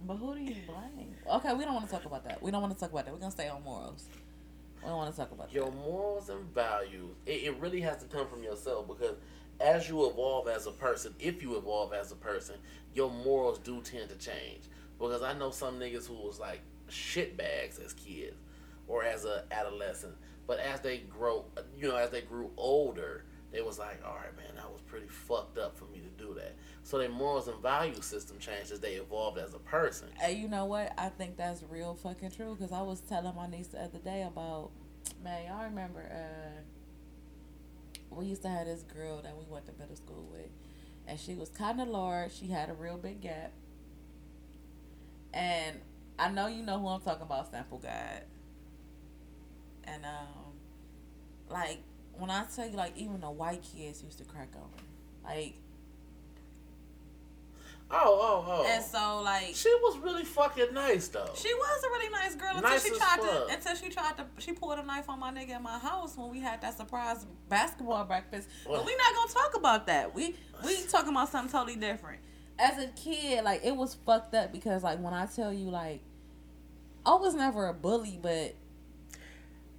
But 0.06 0.16
who 0.16 0.34
do 0.34 0.40
you 0.40 0.56
blame? 0.66 1.14
Okay, 1.32 1.54
we 1.54 1.64
don't 1.64 1.74
want 1.74 1.86
to 1.86 1.92
talk 1.92 2.04
about 2.04 2.24
that. 2.24 2.42
We 2.42 2.50
don't 2.50 2.60
want 2.60 2.74
to 2.74 2.80
talk 2.80 2.92
about 2.92 3.06
that. 3.06 3.14
We're 3.14 3.20
gonna 3.20 3.30
stay 3.30 3.48
on 3.48 3.62
morals. 3.62 4.06
We 4.82 4.88
don't 4.88 4.98
want 4.98 5.14
to 5.14 5.16
talk 5.18 5.32
about 5.32 5.52
Your 5.52 5.70
that. 5.70 5.76
morals 5.76 6.28
and 6.28 6.44
values, 6.54 7.16
it, 7.24 7.44
it 7.44 7.56
really 7.58 7.80
has 7.80 7.96
to 7.98 8.04
come 8.04 8.26
from 8.28 8.42
yourself 8.42 8.86
because 8.86 9.16
as 9.60 9.88
you 9.88 10.06
evolve 10.10 10.46
as 10.48 10.66
a 10.66 10.72
person, 10.72 11.14
if 11.18 11.42
you 11.42 11.56
evolve 11.56 11.94
as 11.94 12.12
a 12.12 12.16
person, 12.16 12.56
your 12.94 13.10
morals 13.10 13.58
do 13.58 13.80
tend 13.80 14.10
to 14.10 14.16
change. 14.16 14.64
Because 14.98 15.22
I 15.22 15.32
know 15.32 15.50
some 15.50 15.78
niggas 15.78 16.06
who 16.06 16.14
was 16.14 16.38
like 16.38 16.60
shit 16.88 17.36
bags 17.36 17.78
as 17.78 17.94
kids 17.94 18.36
or 18.86 19.04
as 19.04 19.24
a 19.24 19.44
adolescent, 19.50 20.14
but 20.46 20.58
as 20.58 20.80
they 20.80 20.98
grow, 20.98 21.46
you 21.78 21.88
know, 21.88 21.96
as 21.96 22.10
they 22.10 22.20
grew 22.20 22.50
older, 22.58 23.24
they 23.54 23.62
was 23.62 23.78
like, 23.78 24.02
all 24.04 24.16
right, 24.16 24.36
man, 24.36 24.56
that 24.56 24.68
was 24.68 24.80
pretty 24.82 25.06
fucked 25.06 25.58
up 25.58 25.78
for 25.78 25.84
me 25.84 26.00
to 26.00 26.24
do 26.24 26.34
that. 26.34 26.56
So 26.82 26.98
their 26.98 27.08
morals 27.08 27.46
and 27.46 27.62
value 27.62 28.00
system 28.02 28.38
changed 28.40 28.72
as 28.72 28.80
they 28.80 28.94
evolved 28.94 29.38
as 29.38 29.54
a 29.54 29.60
person. 29.60 30.08
Hey, 30.18 30.34
you 30.34 30.48
know 30.48 30.64
what? 30.64 30.92
I 30.98 31.08
think 31.08 31.36
that's 31.36 31.62
real 31.70 31.94
fucking 31.94 32.32
true. 32.32 32.56
Cause 32.58 32.72
I 32.72 32.82
was 32.82 33.00
telling 33.00 33.34
my 33.36 33.46
niece 33.46 33.68
the 33.68 33.80
other 33.80 34.00
day 34.00 34.22
about, 34.22 34.70
man, 35.22 35.46
y'all 35.46 35.62
remember? 35.64 36.00
uh 36.00 36.62
We 38.10 38.26
used 38.26 38.42
to 38.42 38.48
have 38.48 38.66
this 38.66 38.82
girl 38.82 39.22
that 39.22 39.36
we 39.36 39.44
went 39.48 39.66
to 39.66 39.72
middle 39.78 39.94
school 39.96 40.28
with, 40.32 40.50
and 41.06 41.18
she 41.18 41.34
was 41.36 41.48
kind 41.48 41.80
of 41.80 41.86
large. 41.86 42.32
She 42.34 42.48
had 42.48 42.70
a 42.70 42.74
real 42.74 42.96
big 42.96 43.20
gap, 43.20 43.52
and 45.32 45.78
I 46.18 46.28
know 46.28 46.48
you 46.48 46.64
know 46.64 46.80
who 46.80 46.88
I'm 46.88 47.00
talking 47.02 47.22
about, 47.22 47.52
Sample 47.52 47.78
Guide. 47.78 48.24
And 49.84 50.04
um, 50.04 50.54
like 51.48 51.78
when 52.18 52.30
I 52.30 52.44
tell 52.54 52.66
you, 52.68 52.76
like 52.76 52.96
even 52.96 53.20
the 53.20 53.30
white 53.30 53.62
kids 53.62 54.02
used 54.02 54.18
to 54.18 54.24
crack 54.24 54.48
on 54.56 54.62
her, 54.62 55.34
like, 55.36 55.54
Oh, 57.90 57.96
oh, 58.02 58.44
oh. 58.48 58.66
and 58.66 58.82
so 58.82 59.20
like 59.22 59.54
she 59.54 59.68
was 59.82 59.98
really 59.98 60.24
fucking 60.24 60.72
nice 60.72 61.06
though. 61.08 61.30
She 61.36 61.52
was 61.52 61.84
a 61.84 61.88
really 61.90 62.10
nice 62.12 62.34
girl 62.34 62.50
until 62.56 62.70
Nice 62.70 62.82
she 62.82 62.90
tried 62.90 63.20
fuck. 63.20 63.46
to 63.48 63.54
until 63.54 63.74
she 63.76 63.88
tried 63.90 64.16
to 64.16 64.24
she 64.38 64.52
pulled 64.52 64.78
a 64.78 64.82
knife 64.82 65.08
on 65.08 65.20
my 65.20 65.30
nigga 65.30 65.56
in 65.56 65.62
my 65.62 65.78
house 65.78 66.16
when 66.16 66.30
we 66.30 66.40
had 66.40 66.60
that 66.62 66.76
surprise 66.76 67.26
basketball 67.48 68.04
breakfast. 68.04 68.48
Well- 68.66 68.78
But 68.78 68.86
we 68.86 68.96
not 68.96 69.14
gonna 69.14 69.32
talk 69.32 69.56
about 69.56 69.86
that. 69.86 70.14
We 70.14 70.34
we 70.64 70.82
talking 70.86 71.10
about 71.10 71.28
something 71.28 71.52
totally 71.52 71.76
different. 71.76 72.20
As 72.58 72.78
a 72.82 72.88
kid, 72.88 73.44
like 73.44 73.64
it 73.64 73.76
was 73.76 73.94
fucked 73.94 74.34
up 74.34 74.50
because 74.50 74.82
like 74.82 74.98
when 74.98 75.12
I 75.12 75.26
tell 75.26 75.52
you 75.52 75.68
like 75.70 76.00
I 77.04 77.14
was 77.14 77.34
never 77.34 77.66
a 77.66 77.74
bully, 77.74 78.18
but 78.20 78.54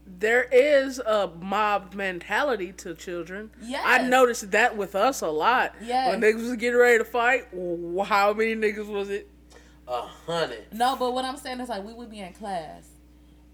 There 0.07 0.43
is 0.43 0.99
a 0.99 1.31
mob 1.39 1.93
mentality 1.93 2.71
to 2.73 2.93
children. 2.93 3.51
Yeah, 3.61 3.81
I 3.83 4.07
noticed 4.07 4.51
that 4.51 4.77
with 4.77 4.95
us 4.95 5.21
a 5.21 5.29
lot. 5.29 5.73
Yes. 5.81 6.09
When 6.09 6.21
niggas 6.21 6.47
was 6.47 6.55
getting 6.57 6.79
ready 6.79 6.99
to 6.99 7.05
fight, 7.05 7.47
how 7.51 8.33
many 8.33 8.55
niggas 8.55 8.87
was 8.87 9.09
it? 9.09 9.27
A 9.87 10.01
hundred. 10.01 10.65
No, 10.71 10.95
but 10.95 11.13
what 11.13 11.25
I'm 11.25 11.37
saying 11.37 11.59
is 11.59 11.69
like 11.69 11.83
we 11.83 11.93
would 11.93 12.09
be 12.11 12.19
in 12.19 12.33
class, 12.33 12.87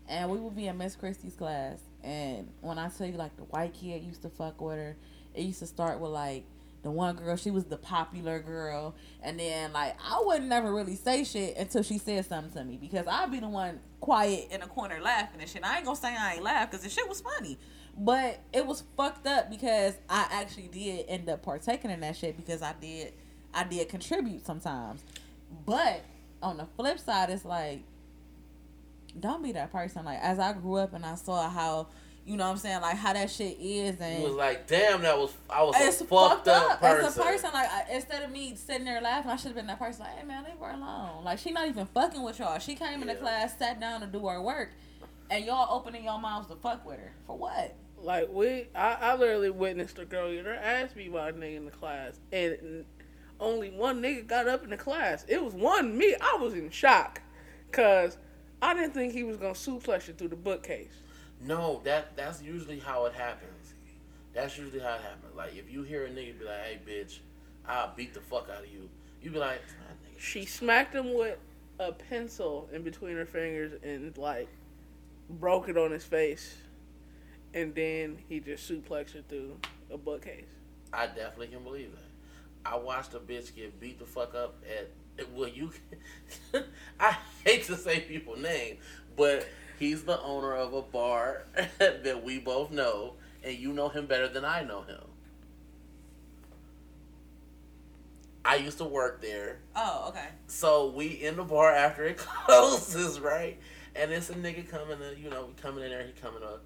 and 0.08 0.30
we 0.30 0.38
would 0.38 0.56
be 0.56 0.68
in 0.68 0.78
Miss 0.78 0.96
Christie's 0.96 1.36
class, 1.36 1.80
and 2.04 2.50
when 2.62 2.78
I 2.78 2.90
tell 2.90 3.08
you 3.08 3.14
like 3.14 3.36
the 3.38 3.44
white 3.44 3.74
kid 3.74 4.04
used 4.04 4.22
to 4.24 4.30
fuck 4.30 4.60
with 4.62 4.76
her, 4.78 4.96
it 5.34 5.44
used 5.44 5.60
to 5.60 5.68
start 5.68 6.00
with 6.00 6.12
like 6.12 6.44
the 6.84 6.92
one 6.92 7.16
girl 7.16 7.36
she 7.36 7.52
was 7.52 7.66
the 7.66 7.78
popular 7.78 8.40
girl, 8.40 8.96
and 9.22 9.40
then 9.40 9.74
like 9.74 9.98
I 10.04 10.22
would 10.24 10.44
never 10.44 10.74
really 10.74 10.96
say 10.96 11.24
shit 11.24 11.58
until 11.58 11.84
she 11.84 11.98
said 11.98 12.26
something 12.26 12.54
to 12.54 12.64
me 12.64 12.78
because 12.78 13.08
I'd 13.08 13.32
be 13.32 13.40
the 13.40 13.50
one 13.50 13.80
quiet 14.00 14.48
in 14.52 14.62
a 14.62 14.68
corner 14.68 15.00
laughing 15.02 15.42
and 15.42 15.50
shit. 15.50 15.64
I 15.64 15.78
ain't 15.78 15.86
gonna 15.86 15.96
say 15.96 16.16
I 16.16 16.36
ain't 16.36 16.44
laugh 16.44 16.72
because 16.72 16.84
the 16.84 16.90
shit 16.90 17.08
was 17.08 17.22
funny. 17.22 17.58
But 17.98 18.40
it 18.54 18.66
was 18.66 18.84
fucked 18.96 19.28
up 19.28 19.50
because 19.50 19.96
I 20.10 20.28
actually 20.32 20.70
did 20.70 21.06
end 21.10 21.30
up 21.30 21.44
partaking 21.44 21.92
in 21.92 22.00
that 22.00 22.16
shit 22.16 22.38
because 22.38 22.62
I 22.62 22.74
did 22.80 23.14
I 23.54 23.64
did 23.64 23.90
contribute 23.90 24.46
sometimes. 24.46 25.04
But 25.66 26.02
on 26.42 26.58
the 26.58 26.66
flip 26.78 27.00
side, 27.00 27.30
it's 27.30 27.46
like, 27.46 27.84
don't 29.20 29.44
be 29.44 29.52
that 29.54 29.72
person. 29.72 30.06
Like, 30.06 30.20
as 30.22 30.40
I 30.40 30.54
grew 30.54 30.76
up 30.76 30.94
and 30.94 31.06
I 31.06 31.16
saw 31.16 31.50
how, 31.50 31.88
you 32.26 32.38
know 32.38 32.46
what 32.46 32.52
I'm 32.52 32.58
saying, 32.58 32.82
like 32.82 32.98
how 32.98 33.14
that 33.14 33.30
shit 33.32 33.58
is, 33.60 33.98
He 33.98 34.04
and 34.04 34.24
was 34.24 34.34
like, 34.34 34.68
damn, 34.68 35.02
that 35.02 35.18
was 35.18 35.34
I 35.50 35.64
was 35.64 35.76
it's 35.80 36.02
a 36.02 36.06
fucked, 36.06 36.48
up, 36.48 36.80
person. 36.80 37.06
As 37.06 37.18
a 37.18 37.22
person, 37.22 37.50
like 37.54 37.68
I, 37.70 37.86
instead 37.94 38.24
of 38.24 38.32
me 38.32 38.56
sitting 38.56 38.86
there 38.86 39.02
laughing, 39.02 39.32
I 39.32 39.36
should 39.38 39.48
have 39.48 39.56
been 39.56 39.68
that 39.68 39.80
person. 39.80 40.06
Like, 40.06 40.18
hey 40.20 40.26
man, 40.26 40.44
leave 40.44 40.54
her 40.60 40.72
alone. 40.72 41.24
Like 41.24 41.40
she 41.40 41.52
not 41.52 41.68
even 41.68 41.86
fucking 41.88 42.22
with 42.22 42.40
y'all. 42.40 42.60
She 42.60 42.76
came 42.76 43.02
into 43.02 43.14
Yeah. 43.16 43.20
class, 43.20 43.58
sat 43.58 43.80
down 43.80 44.02
to 44.02 44.08
do 44.08 44.28
her 44.28 44.42
work, 44.42 44.70
and 45.30 45.44
y'all 45.46 45.74
opening 45.76 46.04
your 46.04 46.20
mouths 46.20 46.48
to 46.50 46.56
fuck 46.56 46.86
with 46.86 46.98
her 47.00 47.12
for 47.26 47.38
what? 47.38 47.76
Like 48.00 48.30
we, 48.32 48.68
I, 48.76 48.94
I 49.02 49.16
literally 49.16 49.50
witnessed 49.52 49.98
a 50.00 50.06
girl 50.06 50.32
get 50.32 50.46
her 50.46 50.54
ass 50.56 50.92
beat 50.94 51.12
by 51.14 51.30
a 51.30 51.34
nigga 51.34 51.58
in 51.58 51.66
the 51.66 51.72
class, 51.72 52.20
and 52.32 52.86
only 53.40 53.72
one 53.72 54.02
nigga 54.02 54.28
got 54.28 54.48
up 54.48 54.64
in 54.64 54.70
the 54.70 54.78
class. 54.78 55.26
It 55.28 55.44
was 55.44 55.54
one 55.54 55.98
me. 55.98 56.16
I 56.22 56.38
was 56.40 56.54
in 56.54 56.70
shock, 56.70 57.22
cause 57.72 58.18
I 58.62 58.76
didn't 58.76 58.94
think 58.94 59.14
he 59.14 59.24
was 59.24 59.38
gonna 59.38 59.54
suplex 59.54 60.08
you 60.08 60.14
through 60.14 60.28
the 60.30 60.36
bookcase. 60.36 60.94
No, 61.44 61.82
that 61.84 62.16
that's 62.16 62.42
usually 62.42 62.80
how 62.80 63.06
it 63.06 63.14
happens. 63.14 63.74
That's 64.34 64.58
usually 64.58 64.80
how 64.80 64.96
it 64.96 65.02
happens. 65.02 65.36
Like 65.36 65.56
if 65.56 65.72
you 65.72 65.84
hear 65.84 66.06
a 66.06 66.10
nigga 66.10 66.40
be 66.40 66.46
like, 66.46 66.64
"Hey, 66.64 66.80
bitch, 66.88 67.20
I'll 67.68 67.94
beat 67.96 68.14
the 68.14 68.22
fuck 68.22 68.50
out 68.50 68.64
of 68.64 68.70
you," 68.70 68.90
you 69.22 69.32
be 69.32 69.40
like, 69.40 69.62
"Ah, 69.82 69.94
nigga, 70.06 70.20
She 70.20 70.46
smacked 70.46 70.94
him 70.94 71.14
with 71.14 71.38
a 71.80 71.92
pencil 71.92 72.70
in 72.72 72.84
between 72.84 73.16
her 73.16 73.26
fingers 73.26 73.74
and 73.84 74.16
like 74.18 74.48
broke 75.30 75.68
it 75.68 75.78
on 75.78 75.92
his 75.92 76.04
face, 76.04 76.56
and 77.54 77.74
then 77.74 78.18
he 78.30 78.40
just 78.40 78.70
suplexed 78.70 79.14
her 79.14 79.22
through 79.28 79.58
a 79.90 79.98
bookcase. 79.98 80.46
I 80.94 81.08
definitely 81.08 81.48
can 81.48 81.64
believe 81.64 81.92
that. 81.94 82.70
I 82.72 82.78
watched 82.78 83.14
a 83.16 83.20
bitch 83.20 83.56
get 83.56 83.80
beat 83.80 84.00
the 84.00 84.06
fuck 84.06 84.36
up 84.36 84.56
at. 84.70 84.90
Well, 85.36 85.50
you. 85.50 85.72
I 87.00 87.16
hate 87.46 87.66
to 87.66 87.76
say 87.76 88.00
people's 88.00 88.40
name, 88.40 88.78
but 89.16 89.46
he's 89.82 90.04
the 90.04 90.22
owner 90.22 90.54
of 90.54 90.76
a 90.76 90.82
bar 90.84 91.42
that 91.80 92.24
we 92.24 92.38
both 92.38 92.70
know, 92.70 93.16
and 93.44 93.58
you 93.58 93.74
know 93.74 93.90
him 93.90 94.06
better 94.06 94.28
than 94.28 94.46
I 94.46 94.64
know 94.64 94.84
him. 94.84 95.02
I 98.46 98.58
used 98.58 98.78
to 98.78 98.86
work 98.86 99.22
there. 99.24 99.58
Oh, 99.76 100.10
okay. 100.10 100.28
So 100.46 100.92
we 100.92 101.08
in 101.08 101.36
the 101.36 101.44
bar 101.44 101.72
after 101.72 102.06
it 102.06 102.18
closes, 102.46 103.20
right? 103.20 103.60
And 103.96 104.12
it's 104.12 104.30
a 104.30 104.36
nigga 104.36 104.68
coming 104.70 105.00
to, 105.00 105.20
you 105.20 105.32
know, 105.32 105.50
coming 105.62 105.84
in 105.84 105.90
there, 105.90 106.04
he 106.04 106.12
coming 106.12 106.42
to 106.42 106.60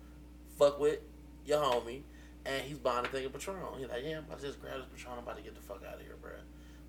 fuck 0.59 0.77
with 0.77 0.99
your 1.45 1.61
homie, 1.63 2.01
and 2.45 2.61
he's 2.63 2.77
buying 2.77 3.05
a 3.05 3.07
thing 3.07 3.25
of 3.25 3.31
Patron. 3.31 3.57
He's 3.77 3.87
like, 3.87 4.03
yeah, 4.03 4.17
I'm 4.17 4.25
about 4.25 4.41
just 4.41 4.61
grabbed 4.61 4.79
this 4.79 4.87
Patron, 4.93 5.13
I'm 5.17 5.23
about 5.23 5.37
to 5.37 5.41
get 5.41 5.55
the 5.55 5.61
fuck 5.61 5.83
out 5.87 5.95
of 5.95 6.01
here, 6.01 6.17
bro. 6.21 6.31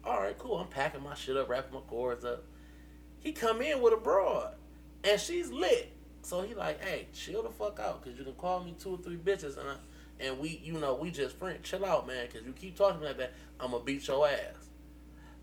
All 0.05 0.21
right, 0.21 0.37
cool. 0.37 0.59
I'm 0.59 0.69
packing 0.69 1.05
my 1.05 1.15
shit 1.15 1.37
up, 1.37 1.49
wrapping 1.49 1.75
my 1.75 1.81
cords 1.81 2.25
up. 2.25 2.45
He 3.21 3.31
come 3.31 3.63
in 3.63 3.81
with 3.81 3.93
a 3.93 3.97
broad, 3.97 4.55
and 5.05 5.21
she's 5.21 5.51
lit. 5.53 5.96
So 6.27 6.43
he 6.43 6.55
like, 6.55 6.83
hey, 6.85 7.07
chill 7.13 7.45
the 7.45 7.51
fuck 7.51 7.79
out, 7.79 8.03
cause 8.03 8.15
you 8.19 8.25
can 8.25 8.33
call 8.33 8.65
me 8.65 8.75
two 8.83 8.95
or 8.95 8.99
three 8.99 9.15
bitches, 9.17 9.57
and 9.59 9.69
I, 9.69 9.75
and 10.19 10.41
we, 10.41 10.61
you 10.65 10.73
know, 10.73 10.95
we 10.97 11.13
just 11.13 11.37
friends. 11.37 11.61
Chill 11.63 11.85
out, 11.85 12.05
man, 12.09 12.27
cause 12.27 12.41
you 12.45 12.53
keep 12.53 12.77
talking 12.77 13.01
like 13.01 13.17
that, 13.19 13.33
I'm 13.61 13.71
gonna 13.71 13.85
beat 13.85 14.09
your 14.09 14.27
ass. 14.27 14.71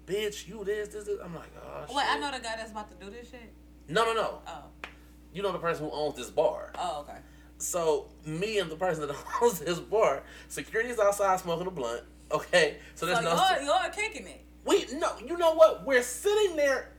Bitch, 0.06 0.46
you 0.46 0.62
this, 0.66 0.90
this, 0.90 1.06
this. 1.06 1.18
I'm 1.24 1.34
like, 1.34 1.48
oh 1.66 1.86
shit. 1.88 1.96
Wait, 1.96 2.06
I 2.06 2.20
know 2.20 2.32
the 2.32 2.44
guy 2.44 2.56
that's 2.58 2.72
about 2.72 2.90
to 3.00 3.06
do 3.06 3.10
this 3.10 3.30
shit. 3.30 3.54
No, 3.88 4.04
no, 4.04 4.14
no. 4.14 4.40
Oh, 4.46 4.64
You 5.34 5.42
know 5.42 5.54
the 5.54 5.58
person 5.60 5.86
who 5.86 5.92
owns 5.94 6.18
this 6.18 6.30
bar. 6.30 6.74
oh, 6.78 7.06
okay. 7.08 7.20
So 7.60 8.10
me 8.26 8.60
and 8.60 8.70
the 8.70 8.76
person 8.76 9.08
that 9.08 9.16
owns 9.42 9.60
this 9.62 9.80
bar, 9.80 10.24
security's 10.50 11.00
outside 11.00 11.40
smoking 11.40 11.68
a 11.68 11.72
blunt. 11.72 12.02
Okay, 12.30 12.76
so 12.96 13.06
there's 13.06 13.20
So 13.20 13.24
no. 13.24 13.30
y'all, 13.36 13.62
y'all 13.64 13.90
kicking 13.90 14.28
it. 14.28 14.44
we 14.66 14.86
no. 14.96 15.14
You 15.26 15.38
know 15.38 15.54
what? 15.54 15.86
We're 15.86 16.04
sitting 16.04 16.58
there 16.58 16.90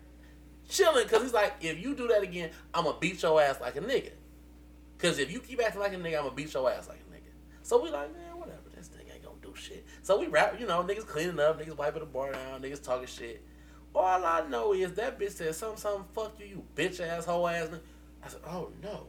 chilling 0.69 1.05
because 1.05 1.23
he's 1.23 1.33
like, 1.33 1.55
if 1.61 1.83
you 1.83 1.95
do 1.95 2.09
that 2.09 2.23
again, 2.23 2.51
I'm 2.73 2.85
gonna 2.85 2.99
beat 2.99 3.23
your 3.23 3.41
ass 3.41 3.61
like 3.61 3.77
a 3.77 3.81
nigga. 3.81 4.11
Because 4.97 5.19
if 5.19 5.31
you 5.31 5.41
keep 5.41 5.61
acting 5.63 5.81
like 5.81 5.93
a 5.93 5.97
nigga, 5.97 6.19
I'm 6.19 6.25
gonna 6.25 6.35
beat 6.35 6.53
your 6.55 6.71
ass 6.71 6.89
like 6.89 6.99
a 6.99 7.15
nigga. 7.15 7.31
So 7.63 7.83
we 7.83 7.91
like, 7.91 8.13
man, 8.15 8.39
whatever. 8.39 8.59
This 8.75 8.89
nigga 8.89 9.15
ain't 9.15 9.25
gonna 9.25 9.37
do 9.43 9.55
shit. 9.55 9.85
So 10.03 10.19
we 10.19 10.27
rap, 10.27 10.59
you 10.59 10.67
know, 10.67 10.83
niggas 10.83 11.07
cleaning 11.07 11.41
up, 11.41 11.61
niggas 11.61 11.77
wiping 11.77 12.01
the 12.01 12.07
bar 12.07 12.33
down, 12.33 12.63
niggas 12.63 12.83
talking 12.83 13.07
shit. 13.07 13.43
All 13.95 14.25
I 14.25 14.47
know 14.49 14.73
is 14.75 14.95
that 14.95 15.21
bitch 15.21 15.33
said 15.33 15.55
something, 15.55 15.79
something, 15.79 16.05
fuck 16.15 16.35
you, 16.41 16.47
you 16.47 16.65
bitch 16.75 17.01
ass, 17.01 17.27
hoe 17.27 17.47
ass. 17.47 17.69
I 18.23 18.29
said, 18.29 18.41
oh 18.47 18.71
no. 18.83 19.07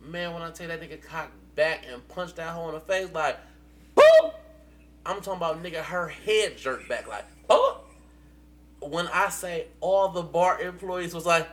Man, 0.00 0.32
when 0.32 0.42
I 0.42 0.46
you 0.48 0.66
that 0.68 0.80
nigga 0.80 1.02
cocked 1.02 1.34
back 1.54 1.84
and 1.90 2.06
punched 2.08 2.36
that 2.36 2.48
hoe 2.48 2.68
in 2.68 2.74
the 2.74 2.80
face, 2.80 3.08
like, 3.12 3.38
boom! 3.94 4.32
I'm 5.04 5.20
talking 5.20 5.34
about 5.34 5.62
nigga, 5.62 5.82
her 5.82 6.08
head 6.08 6.56
jerked 6.56 6.88
back, 6.88 7.06
like, 7.06 7.24
boom! 7.46 7.74
When 8.82 9.06
I 9.08 9.28
say 9.28 9.66
all 9.80 10.08
the 10.08 10.22
bar 10.22 10.60
employees 10.60 11.14
was 11.14 11.26
like, 11.26 11.48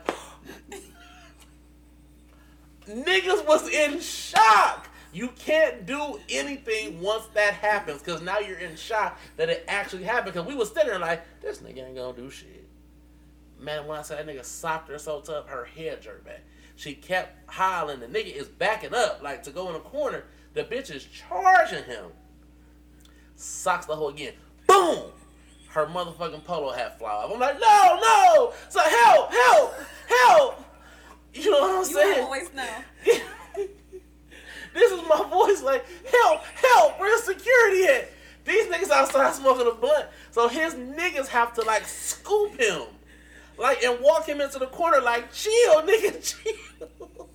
niggas 2.88 3.46
was 3.48 3.70
in 3.70 4.00
shock. 4.00 4.88
You 5.12 5.30
can't 5.30 5.86
do 5.86 6.20
anything 6.30 7.02
once 7.02 7.26
that 7.34 7.56
happens 7.56 8.02
because 8.02 8.22
now 8.22 8.40
you're 8.40 8.60
in 8.60 8.76
shock 8.76 9.20
that 9.38 9.50
it 9.50 9.66
actually 9.68 10.04
happened. 10.04 10.34
Because 10.34 10.48
we 10.48 10.56
was 10.56 10.70
sitting 10.70 10.90
there 10.90 11.00
like, 11.00 11.24
this 11.42 11.60
nigga 11.60 11.88
ain't 11.88 11.96
gonna 11.96 12.16
do 12.16 12.30
shit. 12.30 12.68
Man, 13.60 13.88
when 13.88 14.00
I 14.00 14.02
said 14.04 14.26
that 14.26 14.34
nigga 14.34 14.46
socked 14.46 14.90
her 14.90 14.98
so 14.98 15.22
tough, 15.22 15.48
her 15.48 15.66
head 15.66 16.02
jerked 16.02 16.26
back. 16.26 16.42
She 16.76 16.94
kept 16.94 17.52
hollering. 17.52 18.00
The 18.00 18.08
nigga 18.08 18.34
is 18.34 18.48
backing 18.48 18.94
up 18.94 19.22
like 19.22 19.44
to 19.44 19.52
go 19.52 19.68
in 19.68 19.74
the 19.74 19.80
corner. 19.80 20.26
The 20.54 20.64
bitch 20.64 20.94
is 20.94 21.06
charging 21.06 21.84
him. 21.84 22.06
Socks 23.36 23.86
the 23.86 23.96
hoe 23.96 24.10
again. 24.10 24.34
Boom! 24.68 25.12
Her 25.70 25.86
motherfucking 25.86 26.44
polo 26.44 26.72
hat 26.72 26.98
fly 26.98 27.10
off. 27.10 27.32
I'm 27.32 27.40
like, 27.40 27.60
no, 27.60 28.00
no. 28.02 28.54
So 28.70 28.80
help, 28.80 29.32
help, 29.32 29.74
help. 30.08 30.66
You 31.34 31.52
know 31.52 31.62
what 31.62 31.72
I'm 31.72 31.78
You 31.78 31.86
saying? 31.86 32.28
voice 32.28 32.50
now. 32.56 32.84
this 34.74 34.92
is 34.92 35.02
my 35.08 35.28
voice 35.30 35.62
like, 35.62 35.86
help, 36.12 36.44
help, 36.44 37.00
where's 37.00 37.24
security 37.24 37.86
at? 37.86 38.12
These 38.46 38.66
niggas 38.68 38.90
outside 38.90 39.34
smoking 39.36 39.68
a 39.68 39.76
blunt. 39.76 40.08
So 40.32 40.48
his 40.48 40.74
niggas 40.74 41.28
have 41.28 41.54
to 41.54 41.62
like 41.62 41.86
scoop 41.86 42.60
him. 42.60 42.84
Like 43.58 43.84
and 43.84 44.00
walk 44.02 44.28
him 44.28 44.42
into 44.42 44.58
the 44.58 44.68
corner 44.68 45.02
like, 45.02 45.32
chill, 45.32 45.82
nigga, 45.84 46.36
chill. 46.44 47.30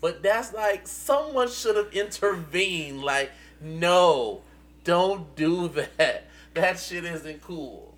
But 0.00 0.22
that's 0.22 0.52
like 0.52 0.86
someone 0.86 1.48
should 1.48 1.76
have 1.76 1.92
intervened. 1.92 3.02
Like, 3.02 3.32
no, 3.60 4.42
don't 4.84 5.34
do 5.34 5.68
that. 5.68 6.28
That 6.54 6.78
shit 6.78 7.04
isn't 7.04 7.42
cool. 7.42 7.94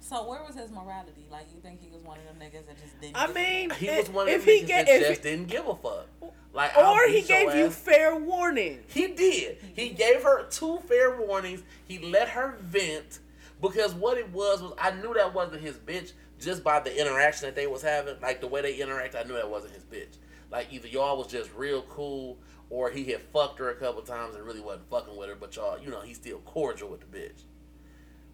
So 0.00 0.28
where 0.28 0.42
was 0.44 0.54
his 0.56 0.70
morality? 0.70 1.26
Like 1.30 1.46
you 1.54 1.60
think 1.60 1.80
he 1.80 1.90
was 1.90 2.02
one 2.02 2.18
of 2.18 2.24
them 2.24 2.36
niggas 2.38 2.66
that 2.66 2.78
just 2.80 3.00
didn't? 3.00 3.16
I 3.16 3.26
give 3.26 3.36
a 3.36 3.38
mean, 3.38 3.68
fuck? 3.70 3.78
He 3.78 3.88
if, 3.88 3.98
was 4.08 4.10
one 4.14 4.28
of 4.28 4.34
if 4.34 4.44
them 4.44 4.54
niggas 4.54 4.66
get, 4.66 4.86
that 4.86 5.00
just 5.00 5.24
he- 5.24 5.30
didn't 5.30 5.48
give 5.48 5.66
a 5.66 5.74
fuck. 5.76 6.06
Like, 6.52 6.76
or 6.76 7.06
he 7.08 7.14
beat 7.20 7.28
your 7.28 7.38
gave 7.50 7.54
you 7.58 7.66
ass. 7.66 7.74
fair 7.74 8.14
warning. 8.16 8.80
He 8.86 9.08
did. 9.08 9.58
He 9.74 9.88
gave 9.88 10.22
her 10.22 10.44
two 10.50 10.78
fair 10.86 11.18
warnings. 11.20 11.62
He 11.84 11.98
let 11.98 12.28
her 12.28 12.56
vent 12.60 13.18
because 13.60 13.92
what 13.94 14.18
it 14.18 14.30
was 14.30 14.62
was 14.62 14.72
I 14.80 14.92
knew 14.92 15.14
that 15.14 15.34
wasn't 15.34 15.62
his 15.62 15.76
bitch 15.76 16.12
just 16.38 16.62
by 16.62 16.78
the 16.80 16.96
interaction 17.00 17.46
that 17.46 17.56
they 17.56 17.66
was 17.66 17.82
having, 17.82 18.14
like 18.20 18.40
the 18.40 18.46
way 18.46 18.60
they 18.62 18.74
interact. 18.76 19.14
I 19.16 19.22
knew 19.24 19.34
that 19.34 19.50
wasn't 19.50 19.74
his 19.74 19.84
bitch. 19.84 20.18
Like 20.50 20.68
either 20.70 20.86
y'all 20.86 21.16
was 21.16 21.26
just 21.26 21.50
real 21.56 21.82
cool, 21.82 22.38
or 22.70 22.90
he 22.90 23.04
had 23.06 23.20
fucked 23.32 23.58
her 23.58 23.70
a 23.70 23.74
couple 23.74 24.02
times 24.02 24.36
and 24.36 24.44
really 24.44 24.60
wasn't 24.60 24.88
fucking 24.90 25.16
with 25.16 25.28
her. 25.30 25.34
But 25.34 25.56
y'all, 25.56 25.78
you 25.80 25.90
know, 25.90 26.02
he's 26.02 26.16
still 26.18 26.38
cordial 26.40 26.88
with 26.90 27.00
the 27.00 27.18
bitch. 27.18 27.42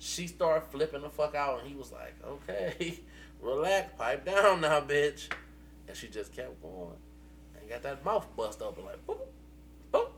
She 0.02 0.26
started 0.26 0.66
flipping 0.70 1.02
the 1.02 1.10
fuck 1.10 1.34
out, 1.34 1.60
and 1.60 1.68
he 1.68 1.76
was 1.76 1.92
like, 1.92 2.14
"Okay, 2.26 2.98
relax, 3.42 3.92
pipe 3.98 4.24
down 4.24 4.62
now, 4.62 4.80
bitch." 4.80 5.28
And 5.86 5.96
she 5.96 6.08
just 6.08 6.32
kept 6.32 6.60
going, 6.62 6.96
and 7.60 7.68
got 7.68 7.82
that 7.82 8.04
mouth 8.04 8.26
bust 8.36 8.62
open 8.62 8.84
like, 8.86 9.06
boop, 9.06 9.18
boop. 9.92 10.08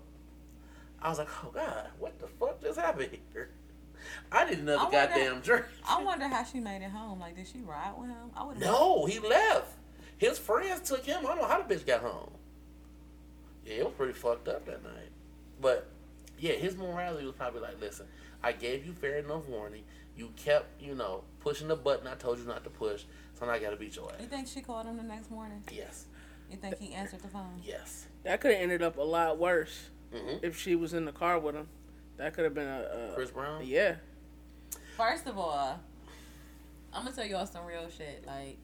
I 1.00 1.08
was 1.08 1.18
like, 1.18 1.28
oh 1.44 1.50
God, 1.52 1.88
what 1.98 2.18
the 2.20 2.28
fuck 2.28 2.62
just 2.62 2.78
happened 2.78 3.18
here? 3.32 3.50
I 4.32 4.44
need 4.48 4.60
another 4.60 4.78
I 4.78 4.82
wonder- 4.84 4.96
goddamn 5.14 5.40
drink. 5.40 5.64
I 5.88 6.02
wonder 6.04 6.28
how 6.28 6.44
she 6.44 6.60
made 6.60 6.82
it 6.82 6.90
home. 6.90 7.18
Like, 7.18 7.34
did 7.36 7.46
she 7.48 7.58
ride 7.60 7.92
with 7.98 8.08
him? 8.10 8.30
I 8.36 8.44
would. 8.44 8.58
No, 8.60 9.04
he 9.06 9.18
left. 9.18 9.74
His 10.18 10.38
friends 10.38 10.88
took 10.88 11.04
him. 11.04 11.18
I 11.26 11.34
don't 11.34 11.38
know 11.38 11.46
how 11.48 11.60
the 11.60 11.74
bitch 11.74 11.84
got 11.84 12.02
home. 12.02 12.30
Yeah, 13.66 13.74
it 13.74 13.84
was 13.84 13.94
pretty 13.94 14.12
fucked 14.12 14.46
up 14.46 14.64
that 14.66 14.84
night. 14.84 15.10
But 15.60 15.88
yeah, 16.38 16.52
his 16.52 16.76
morality 16.76 17.24
was 17.26 17.34
probably 17.34 17.60
like, 17.60 17.80
listen, 17.80 18.06
I 18.42 18.52
gave 18.52 18.85
you 18.87 18.92
fair 18.92 19.18
enough 19.18 19.46
warning. 19.48 19.83
You 20.16 20.31
kept, 20.37 20.81
you 20.83 20.94
know, 20.94 21.24
pushing 21.40 21.68
the 21.68 21.76
button 21.76 22.07
I 22.07 22.14
told 22.14 22.38
you 22.38 22.44
not 22.44 22.64
to 22.64 22.70
push, 22.70 23.05
so 23.38 23.46
now 23.46 23.52
I 23.52 23.59
gotta 23.59 23.76
beat 23.76 23.96
your 23.96 24.11
ass. 24.12 24.20
You 24.20 24.26
think 24.26 24.48
she 24.48 24.61
called 24.61 24.87
him 24.87 24.96
the 24.96 25.02
next 25.02 25.31
morning? 25.31 25.62
Yes. 25.72 26.07
You 26.50 26.57
think 26.59 26.78
he 26.78 26.92
answered 26.92 27.20
the 27.20 27.28
phone? 27.28 27.61
Yes. 27.64 28.07
That 28.24 28.40
could 28.40 28.52
have 28.52 28.61
ended 28.61 28.83
up 28.83 28.98
a 28.98 29.02
lot 29.02 29.38
worse 29.38 29.88
hmm 30.12 30.37
if 30.42 30.59
she 30.59 30.74
was 30.74 30.92
in 30.92 31.05
the 31.07 31.12
car 31.12 31.38
with 31.38 31.55
him. 31.55 31.68
That 32.18 32.35
could 32.35 32.44
have 32.44 32.52
been 32.55 32.68
a, 32.68 33.11
a 33.11 33.14
Chris 33.14 33.31
Brown? 33.31 33.62
yeah. 33.64 33.96
First 34.96 35.26
of 35.26 35.38
all, 35.38 35.81
I'm 36.92 37.05
gonna 37.05 37.16
tell 37.16 37.24
y'all 37.24 37.46
some 37.46 37.64
real 37.64 37.88
shit. 37.88 38.24
Like 38.26 38.59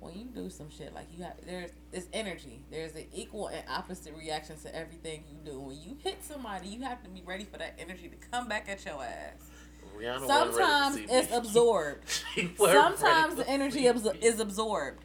when 0.00 0.14
you 0.14 0.26
do 0.26 0.48
some 0.48 0.70
shit, 0.70 0.94
like 0.94 1.06
you 1.16 1.24
have 1.24 1.34
there's 1.44 1.70
it's 1.92 2.06
energy. 2.12 2.62
There's 2.70 2.94
an 2.94 3.06
equal 3.12 3.48
and 3.48 3.62
opposite 3.68 4.14
reaction 4.16 4.56
to 4.60 4.74
everything 4.74 5.24
you 5.30 5.38
do. 5.50 5.60
When 5.60 5.76
you 5.76 5.96
hit 6.02 6.22
somebody, 6.22 6.68
you 6.68 6.82
have 6.82 7.02
to 7.02 7.10
be 7.10 7.22
ready 7.24 7.44
for 7.44 7.58
that 7.58 7.74
energy 7.78 8.08
to 8.08 8.28
come 8.30 8.48
back 8.48 8.68
at 8.68 8.84
your 8.84 9.02
ass. 9.02 9.50
Rihanna 9.96 10.26
Sometimes 10.26 10.98
it's 11.10 11.32
absorbed. 11.36 12.04
She 12.34 12.50
wasn't 12.58 12.60
ready 12.60 12.96
Sometimes 12.96 13.34
the 13.34 13.48
energy 13.48 13.82
absor- 13.84 14.22
is 14.22 14.38
absorbed, 14.38 15.02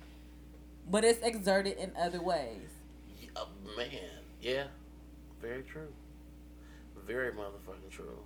but 0.90 1.04
it's 1.04 1.22
exerted 1.24 1.78
in 1.78 1.92
other 2.00 2.22
ways. 2.22 2.70
Man, 3.76 3.88
yeah, 4.40 4.66
very 5.42 5.64
true. 5.64 5.88
Very 7.08 7.32
motherfucking 7.32 7.90
true. 7.90 8.20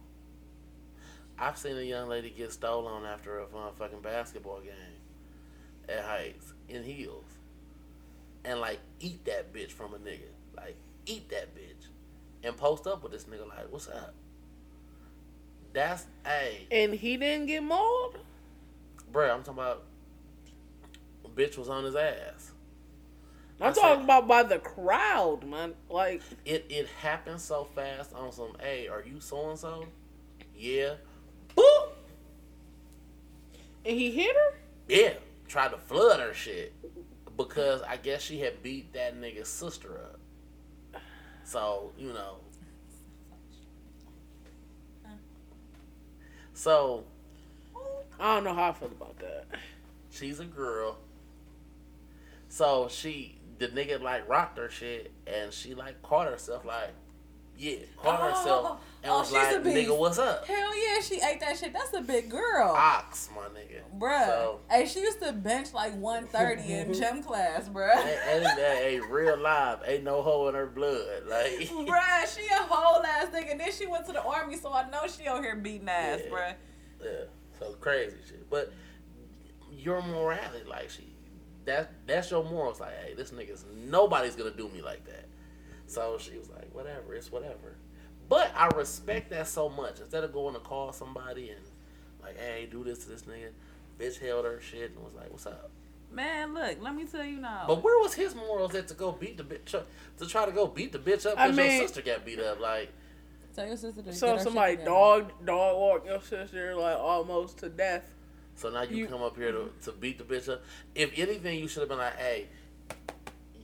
I've 1.40 1.58
seen 1.58 1.78
a 1.78 1.82
young 1.82 2.10
lady 2.10 2.32
get 2.32 2.52
stolen 2.52 3.06
after 3.06 3.40
a 3.40 3.48
fucking 3.78 4.02
basketball 4.02 4.60
game 4.60 4.97
at 5.89 6.04
Heights 6.04 6.54
in 6.69 6.84
heels, 6.84 7.26
and 8.45 8.60
like 8.60 8.80
eat 9.00 9.23
that 9.26 9.54
bitch 9.54 9.71
from 9.71 9.93
a 9.93 9.97
nigga, 9.97 10.30
like 10.56 10.76
eat 11.06 11.30
that 11.30 11.56
bitch, 11.56 11.88
and 12.43 12.56
post 12.58 12.88
up 12.88 13.04
with 13.04 13.12
this 13.12 13.26
nigga 13.26 13.47
like, 13.47 13.71
what's 13.71 13.88
up? 13.88 14.13
That's 15.73 16.06
a 16.26 16.65
And 16.71 16.93
he 16.93 17.17
didn't 17.17 17.47
get 17.47 17.62
mauled. 17.63 18.17
bruh. 19.12 19.32
I'm 19.34 19.43
talking 19.43 19.54
about. 19.62 19.84
Bitch 21.36 21.56
was 21.58 21.69
on 21.69 21.84
his 21.84 21.95
ass. 21.95 22.52
I'm 23.62 23.67
I 23.69 23.73
said- 23.73 23.82
talking 23.82 24.04
about 24.06 24.28
by 24.28 24.41
the 24.43 24.58
crowd, 24.58 25.43
man. 25.43 25.76
Like 25.89 26.21
It 26.45 26.65
it 26.69 26.88
happened 26.88 27.39
so 27.41 27.65
fast 27.76 28.13
on 28.15 28.32
some. 28.32 28.54
Hey, 28.60 28.88
are 28.88 29.04
you 29.06 29.19
so 29.19 29.50
and 29.52 29.60
so? 29.60 29.86
Yeah. 30.56 30.95
Boop. 31.56 31.89
and 33.86 33.95
he 34.00 34.10
hit 34.12 34.36
her. 34.36 34.58
Yeah. 34.88 35.13
Tried 35.48 35.70
to 35.70 35.78
flood 35.78 36.20
her 36.20 36.34
shit 36.34 36.74
because 37.38 37.82
I 37.82 37.98
guess 37.98 38.22
she 38.22 38.40
had 38.40 38.62
beat 38.62 38.94
that 38.94 39.20
nigga's 39.20 39.48
sister 39.48 40.00
up. 40.04 41.02
So 41.44 41.92
you 41.98 42.12
know. 42.14 42.38
So 46.54 47.06
I 48.20 48.36
don't 48.36 48.44
know 48.44 48.54
how 48.54 48.70
I 48.70 48.74
feel 48.74 48.88
about 48.90 49.20
that. 49.20 49.46
she's 50.10 50.40
a 50.40 50.46
girl. 50.46 50.98
So 52.50 52.88
she 52.90 53.38
the 53.60 53.68
nigga 53.70 54.02
like 54.02 54.28
rocked 54.28 54.58
her 54.58 54.70
shit 54.70 55.12
and 55.26 55.54
she 55.54 55.74
like 55.74 56.02
caught 56.02 56.28
herself 56.28 56.66
like 56.66 56.94
yeah 57.58 57.78
oh, 58.00 58.02
caught 58.04 58.20
oh, 58.20 58.24
oh, 58.24 58.30
herself 58.38 58.65
oh, 58.65 58.80
and 59.04 59.12
oh, 59.12 59.20
was 59.20 59.28
she's 59.28 59.36
like 59.36 59.56
a 59.56 59.60
beast. 59.60 59.89
nigga 59.89 59.98
what's 59.98 60.20
up 60.20 60.46
Hell 60.46 60.78
yeah, 60.78 61.02
she 61.02 61.15
ate 61.15 61.39
that 61.39 61.58
shit. 61.58 61.74
That's 61.74 61.93
a 61.93 62.02
big 62.02 62.30
girl. 62.30 62.70
ox 62.76 63.30
my 63.36 63.43
nigga 63.60 63.82
Bruh. 64.00 64.26
So- 64.26 64.60
hey, 64.70 64.86
she 64.86 65.00
used 65.00 65.22
to 65.22 65.32
bench 65.34 65.74
like 65.74 65.96
130 65.96 66.72
in 66.74 66.93
gym 67.00 67.24
class, 67.24 67.67
bruh. 67.70 67.96
ain't, 67.98 68.20
ain't 68.28 68.43
that 68.43 68.78
a 68.84 69.00
real 69.02 69.38
live? 69.38 69.80
Ain't 69.88 70.04
no 70.04 70.22
hole 70.22 70.50
in 70.50 70.56
her 70.56 70.67
blood. 70.67 71.24
Like, 71.28 71.52
bruh, 71.70 72.36
she 72.38 72.46
a 72.48 72.58
whole 72.70 73.04
ass 73.04 73.28
nigga. 73.34 73.58
Then 73.58 73.72
she 73.72 73.88
went 73.88 74.06
to 74.08 74.13
the 74.13 74.22
army, 74.24 74.58
so 74.58 74.72
I 74.74 74.89
know 74.89 75.08
she 75.08 75.26
out 75.28 75.43
here 75.43 75.56
beating 75.56 75.89
ass, 75.89 76.20
Yeah. 76.26 76.30
bruh. 76.32 76.54
yeah, 77.04 77.10
so 77.60 77.74
crazy 77.80 78.17
shit. 78.28 78.50
But 78.50 78.72
your 79.72 80.02
morality, 80.02 80.63
like, 80.70 80.89
she, 80.89 81.15
that 81.65 81.91
that's 82.06 82.30
your 82.32 82.43
morals. 82.43 82.80
Like, 82.80 82.93
hey, 83.06 83.13
this 83.13 83.32
nigga's 83.32 83.65
nobody's 83.74 84.36
gonna 84.36 84.52
do 84.52 84.70
me 84.70 84.82
like 84.82 85.06
that. 85.06 85.27
So 85.88 86.17
she 86.19 86.38
was 86.38 86.50
like, 86.50 86.73
whatever, 86.73 87.15
it's 87.15 87.32
whatever. 87.32 87.76
But 88.30 88.52
I 88.56 88.67
respect 88.76 89.30
that 89.32 89.47
so 89.47 89.69
much. 89.69 90.00
Instead 90.00 90.23
of 90.23 90.34
going 90.34 90.54
to 90.54 90.60
call 90.60 90.91
somebody 90.91 91.50
and 91.50 91.62
like, 92.21 92.38
hey, 92.38 92.67
do 92.69 92.84
this 92.84 93.00
to 93.06 93.10
this 93.10 93.23
nigga, 93.23 93.50
bitch 94.00 94.19
held 94.19 94.45
her 94.45 94.60
shit 94.62 94.91
and 94.91 95.04
was 95.04 95.13
like, 95.13 95.32
what's 95.32 95.45
up? 95.45 95.71
Man, 96.12 96.54
look, 96.54 96.78
let 96.82 96.93
me 96.95 97.06
tell 97.06 97.23
you 97.23 97.38
now. 97.38 97.65
But 97.67 97.84
where 97.84 98.02
was 98.02 98.13
his 98.13 98.36
morals 98.36 98.76
at 98.76 98.88
to 98.89 98.93
go 98.93 99.12
beat 99.12 99.38
the 99.38 99.43
bitch 99.43 99.76
up? 99.76 99.88
To 100.19 100.28
try 100.28 100.45
to 100.45 100.52
go 100.52 100.67
beat 100.67 100.91
the 100.91 101.00
bitch 101.00 101.26
up 101.26 101.38
I 101.38 101.47
because 101.47 101.58
mean- 101.58 101.71
your 101.80 101.88
sister 101.88 102.02
got 102.02 102.26
beat 102.26 102.39
up? 102.39 102.60
Like, 102.60 102.89
Tell 103.56 103.65
your 103.65 103.76
sister 103.78 104.04
to 104.04 104.13
So 104.13 104.36
get 104.36 104.43
somebody 104.43 104.76
shit 104.76 104.86
dog 104.86 105.32
dog 105.43 105.78
walk 105.80 106.06
your 106.06 106.21
sister 106.21 106.76
like 106.76 106.95
almost 106.97 107.58
to 107.60 107.69
death. 107.69 108.04
So 108.56 108.69
now 108.69 108.84
you, 108.84 108.97
You- 108.97 109.08
come 109.08 109.23
up 109.23 109.36
here 109.36 109.52
to, 109.52 109.69
to 109.86 109.91
beat 109.93 110.17
the 110.19 110.23
bitch 110.23 110.47
up. 110.52 110.62
If 110.93 111.17
anything, 111.17 111.60
you 111.60 111.67
should 111.67 111.80
have 111.80 111.89
been 111.89 111.97
like, 111.97 112.17
hey, 112.17 112.47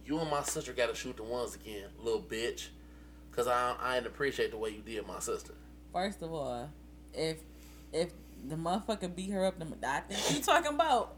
you 0.05 0.19
and 0.19 0.29
my 0.29 0.43
sister 0.43 0.73
got 0.73 0.89
to 0.89 0.95
shoot 0.95 1.17
the 1.17 1.23
ones 1.23 1.55
again, 1.55 1.85
little 2.01 2.21
bitch. 2.21 2.67
Because 3.31 3.47
I, 3.47 3.75
I 3.81 3.95
didn't 3.95 4.07
appreciate 4.07 4.51
the 4.51 4.57
way 4.57 4.69
you 4.69 4.81
did 4.81 5.07
my 5.07 5.19
sister. 5.19 5.53
First 5.91 6.21
of 6.21 6.31
all, 6.33 6.69
if 7.13 7.37
if 7.91 8.11
the 8.47 8.55
motherfucker 8.55 9.13
beat 9.15 9.31
her 9.31 9.45
up, 9.45 9.57
the 9.59 9.65
I 9.87 10.01
think 10.01 10.37
you 10.37 10.43
talking 10.43 10.73
about. 10.73 11.15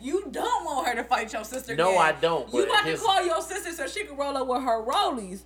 You 0.00 0.28
don't 0.30 0.64
want 0.64 0.86
her 0.86 0.94
to 0.94 1.02
fight 1.02 1.32
your 1.32 1.42
sister. 1.42 1.74
No, 1.74 1.88
again. 1.90 2.00
I 2.02 2.12
don't, 2.20 2.46
You 2.54 2.60
but 2.60 2.68
got 2.68 2.84
to 2.84 2.90
his- 2.90 3.02
call 3.02 3.24
your 3.24 3.42
sister 3.42 3.72
so 3.72 3.88
she 3.88 4.04
can 4.04 4.16
roll 4.16 4.36
up 4.36 4.46
with 4.46 4.62
her 4.62 4.80
rollies, 4.84 5.40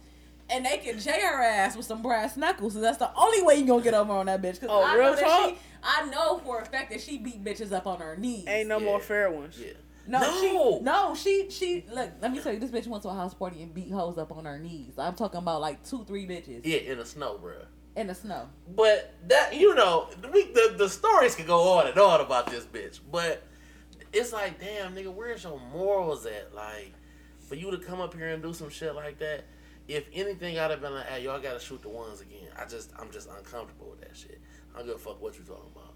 and 0.50 0.66
they 0.66 0.76
can 0.76 0.98
jay 1.00 1.22
her 1.22 1.42
ass 1.42 1.74
with 1.74 1.86
some 1.86 2.02
brass 2.02 2.36
knuckles. 2.36 2.74
So 2.74 2.80
that's 2.80 2.98
the 2.98 3.10
only 3.16 3.40
way 3.42 3.54
you 3.56 3.66
gonna 3.66 3.82
get 3.82 3.94
over 3.94 4.12
on 4.12 4.26
that 4.26 4.42
bitch. 4.42 4.60
Cause 4.60 4.68
Oh, 4.70 4.82
I 4.82 4.94
real 4.94 5.04
know 5.10 5.16
that 5.16 5.24
talk? 5.24 5.48
she, 5.50 5.56
I 5.82 6.04
know 6.10 6.36
for 6.44 6.60
a 6.60 6.66
fact 6.66 6.90
that 6.90 7.00
she 7.00 7.16
beat 7.16 7.42
bitches 7.42 7.72
up 7.72 7.86
on 7.86 7.98
her 8.00 8.14
knees. 8.16 8.44
Ain't 8.46 8.68
no 8.68 8.78
Yeah. 8.78 8.84
more 8.84 9.00
fair 9.00 9.30
ones. 9.30 9.58
Yeah. 9.58 9.72
No, 10.06 10.20
No. 10.20 10.40
she 10.40 10.80
no, 10.84 11.14
she 11.14 11.50
she 11.50 11.84
look. 11.92 12.10
Let 12.20 12.32
me 12.32 12.40
tell 12.40 12.52
you, 12.52 12.58
this 12.58 12.70
bitch 12.70 12.86
went 12.88 13.02
to 13.04 13.08
a 13.10 13.14
house 13.14 13.34
party 13.34 13.62
and 13.62 13.72
beat 13.72 13.90
hoes 13.92 14.18
up 14.18 14.32
on 14.32 14.44
her 14.44 14.58
knees. 14.58 14.94
I'm 14.98 15.14
talking 15.14 15.38
about 15.38 15.60
like 15.60 15.84
two, 15.88 16.04
three 16.04 16.26
bitches 16.26 16.62
Yeah, 16.64 16.78
in 16.78 16.98
the 16.98 17.06
snow, 17.06 17.38
bruh. 17.42 17.66
in 17.94 18.08
the 18.08 18.14
snow. 18.14 18.48
But 18.74 19.14
that, 19.28 19.54
you 19.54 19.74
know, 19.74 20.08
we, 20.32 20.44
the, 20.52 20.74
the 20.76 20.88
stories 20.88 21.34
could 21.36 21.46
go 21.46 21.78
on 21.78 21.86
and 21.86 21.96
on 21.98 22.20
about 22.20 22.48
this 22.50 22.64
bitch. 22.64 22.98
But 23.12 23.44
it's 24.12 24.32
like, 24.32 24.58
damn, 24.60 24.94
nigga, 24.94 25.12
where's 25.12 25.44
your 25.44 25.60
morals 25.72 26.26
at? 26.26 26.54
Like, 26.54 26.92
for 27.48 27.54
you 27.54 27.70
to 27.70 27.78
come 27.78 28.00
up 28.00 28.14
here 28.14 28.28
and 28.30 28.42
do 28.42 28.52
some 28.52 28.70
shit 28.70 28.94
like 28.96 29.18
that, 29.20 29.44
if 29.88 30.04
anything, 30.12 30.58
I'd 30.58 30.70
have 30.70 30.80
been 30.80 30.94
like, 30.94 31.06
hey, 31.06 31.22
y'all 31.24 31.40
gotta 31.40 31.60
shoot 31.60 31.82
the 31.82 31.88
ones 31.90 32.20
again. 32.20 32.48
I 32.58 32.64
just, 32.66 32.90
I'm 32.98 33.10
just 33.10 33.28
uncomfortable 33.28 33.90
with 33.90 34.00
that 34.00 34.16
shit. 34.16 34.40
I 34.74 34.78
don't 34.78 34.86
give 34.86 34.96
a 34.96 34.98
fuck 34.98 35.20
what 35.22 35.38
you 35.38 35.44
talking 35.44 35.70
about. 35.74 35.94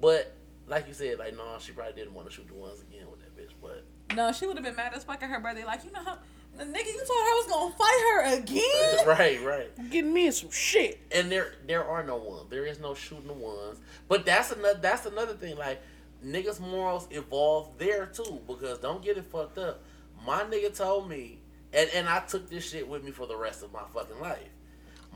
But 0.00 0.36
like 0.68 0.86
you 0.86 0.94
said, 0.94 1.18
like 1.18 1.36
no, 1.36 1.56
she 1.58 1.72
probably 1.72 1.94
didn't 1.94 2.14
want 2.14 2.28
to 2.28 2.34
shoot 2.34 2.46
the 2.46 2.54
ones 2.54 2.80
again 2.82 3.06
bitch. 3.40 3.52
But 3.60 3.84
No, 4.16 4.32
she 4.32 4.46
would 4.46 4.56
have 4.56 4.64
been 4.64 4.76
mad 4.76 4.92
as 4.94 5.04
fuck 5.04 5.22
at 5.22 5.30
her 5.30 5.40
brother. 5.40 5.64
Like, 5.64 5.84
you 5.84 5.92
know 5.92 6.02
how 6.02 6.18
the 6.56 6.64
nigga 6.64 6.86
you 6.86 7.04
told 7.06 7.08
her 7.08 7.14
I 7.14 7.42
was 7.44 7.52
gonna 7.52 7.74
fight 7.74 8.00
her 8.12 8.38
again? 8.38 9.06
right, 9.06 9.42
right. 9.44 9.90
Getting 9.90 10.12
me 10.12 10.26
in 10.26 10.32
some 10.32 10.50
shit. 10.50 11.00
And 11.14 11.30
there 11.30 11.54
there 11.66 11.84
are 11.84 12.02
no 12.04 12.16
ones. 12.16 12.46
There 12.50 12.66
is 12.66 12.80
no 12.80 12.94
shooting 12.94 13.28
the 13.28 13.32
ones. 13.32 13.78
But 14.08 14.26
that's 14.26 14.50
another 14.50 14.78
that's 14.80 15.06
another 15.06 15.34
thing. 15.34 15.56
Like 15.56 15.80
niggas 16.24 16.60
morals 16.60 17.08
evolve 17.10 17.78
there 17.78 18.06
too. 18.06 18.40
Because 18.46 18.78
don't 18.78 19.02
get 19.02 19.16
it 19.16 19.24
fucked 19.26 19.58
up. 19.58 19.82
My 20.26 20.42
nigga 20.42 20.76
told 20.76 21.08
me, 21.08 21.38
and, 21.72 21.88
and 21.94 22.08
I 22.08 22.20
took 22.20 22.50
this 22.50 22.68
shit 22.68 22.86
with 22.86 23.02
me 23.04 23.10
for 23.10 23.26
the 23.26 23.36
rest 23.36 23.62
of 23.62 23.72
my 23.72 23.82
fucking 23.94 24.20
life. 24.20 24.50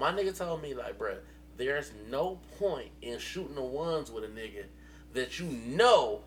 My 0.01 0.13
nigga 0.13 0.37
told 0.37 0.63
me 0.63 0.75
like, 0.75 0.99
bruh, 0.99 1.19
there's 1.57 1.93
no 2.09 2.41
point 2.59 2.89
in 3.03 3.19
shooting 3.19 3.55
the 3.55 3.63
ones 3.63 4.11
with 4.11 4.25
a 4.25 4.29
nigga 4.29 4.65
that 5.13 5.39
you 5.39 5.47
know 5.47 6.23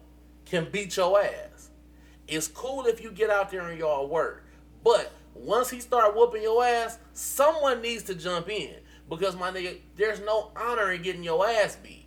can 0.46 0.68
beat 0.72 0.96
your 0.96 1.22
ass. 1.22 1.70
It's 2.28 2.48
cool 2.48 2.86
if 2.86 3.02
you 3.02 3.12
get 3.12 3.30
out 3.30 3.52
there 3.52 3.68
and 3.68 3.80
y'all 3.80 4.08
work. 4.08 4.44
But 4.84 5.12
once 5.34 5.70
he 5.70 5.80
start 5.80 6.16
whooping 6.16 6.42
your 6.44 6.64
ass, 6.64 6.98
someone 7.14 7.82
needs 7.82 8.04
to 8.04 8.16
jump 8.16 8.50
in. 8.50 8.76
Because 9.10 9.36
my 9.38 9.52
nigga, 9.52 9.78
there's 9.96 10.20
no 10.20 10.52
honor 10.56 10.92
in 10.92 11.02
getting 11.02 11.24
your 11.24 11.48
ass 11.48 11.78
beat. 11.82 12.06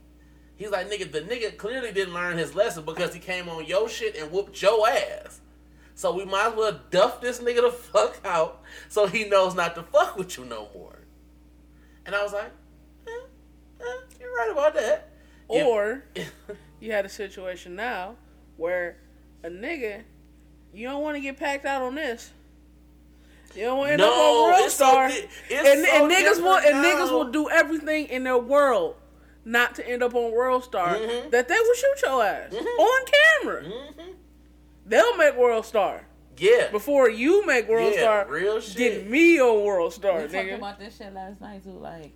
He's 0.56 0.70
like, 0.70 0.90
nigga, 0.90 1.10
the 1.10 1.22
nigga 1.22 1.56
clearly 1.56 1.90
didn't 1.92 2.12
learn 2.12 2.36
his 2.36 2.54
lesson 2.54 2.84
because 2.84 3.14
he 3.14 3.20
came 3.20 3.48
on 3.48 3.64
your 3.64 3.88
shit 3.88 4.14
and 4.16 4.30
whooped 4.30 4.60
your 4.60 4.86
ass. 4.86 5.40
So 5.94 6.14
we 6.14 6.26
might 6.26 6.48
as 6.50 6.54
well 6.54 6.80
duff 6.90 7.20
this 7.22 7.38
nigga 7.40 7.62
the 7.62 7.70
fuck 7.72 8.20
out 8.24 8.62
so 8.88 9.06
he 9.06 9.24
knows 9.26 9.54
not 9.54 9.74
to 9.76 9.82
fuck 9.84 10.16
with 10.18 10.36
you 10.36 10.44
no 10.44 10.68
more. 10.74 10.98
And 12.04 12.14
I 12.14 12.22
was 12.22 12.32
like, 12.34 12.50
eh, 13.06 13.10
eh, 13.80 13.84
you're 14.20 14.34
right 14.34 14.50
about 14.52 14.74
that. 14.74 15.08
If- 15.48 15.66
Or 15.66 16.04
you 16.80 16.92
had 16.92 17.06
a 17.06 17.10
situation 17.10 17.74
now 17.74 18.16
where 18.58 18.98
a 19.42 19.48
nigga, 19.48 20.02
you 20.72 20.86
don't 20.88 21.02
want 21.02 21.16
to 21.16 21.20
get 21.20 21.38
packed 21.38 21.64
out 21.66 21.82
on 21.82 21.94
this. 21.94 22.30
You 23.54 23.64
don't 23.64 23.78
want 23.78 23.88
to 23.88 23.92
end 23.94 24.02
up 24.02 24.10
on 24.12 24.42
World 24.44 24.60
it's 24.64 24.74
so 24.74 24.84
Star. 24.90 25.08
di- 25.08 25.14
it's 25.14 25.68
and, 25.68 25.84
so 25.84 26.04
and 26.04 26.12
niggas 26.12 26.40
will 26.42 26.54
and 26.54 26.82
different 26.84 26.84
niggas 26.84 27.10
will 27.10 27.30
do 27.32 27.50
everything 27.50 28.06
in 28.06 28.22
their 28.22 28.38
world 28.38 28.94
not 29.44 29.74
to 29.74 29.88
end 29.88 30.02
up 30.04 30.14
on 30.14 30.30
World 30.32 30.62
Star. 30.62 30.94
Mhm. 30.94 31.30
That 31.30 31.48
they 31.48 31.54
will 31.58 31.74
shoot 31.74 32.02
your 32.02 32.22
ass 32.24 32.52
Mhm. 32.52 32.64
on 32.78 33.04
camera. 33.06 33.62
Mhm. 33.64 34.14
They'll 34.86 35.16
make 35.16 35.36
World 35.36 35.66
Star 35.66 36.06
Yeah. 36.36 36.70
before 36.70 37.10
you 37.10 37.44
make 37.44 37.68
World 37.68 37.92
Yeah, 37.94 38.00
Star. 38.02 38.26
real 38.28 38.60
shit. 38.60 38.76
Get 38.76 38.92
shit. 38.92 39.10
me 39.10 39.40
on 39.40 39.64
World 39.64 39.92
Star, 39.94 40.18
We 40.18 40.22
talked 40.24 40.34
nigga. 40.34 40.56
about 40.58 40.78
this 40.78 40.96
shit 40.96 41.12
last 41.12 41.40
night 41.40 41.64
too. 41.64 41.70
Like, 41.70 42.12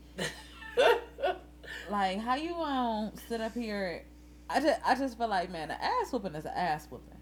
like 1.90 2.18
how 2.20 2.36
you 2.36 2.54
um 2.54 3.12
sit 3.28 3.40
up 3.40 3.54
here? 3.54 4.04
I 4.48 4.60
just 4.60 4.80
I 4.86 4.94
just 4.94 5.18
feel 5.18 5.28
like 5.28 5.50
man, 5.50 5.70
an 5.70 5.78
ass 5.80 6.12
whooping 6.12 6.34
is 6.36 6.44
an 6.44 6.52
ass 6.54 6.86
whooping. 6.90 7.13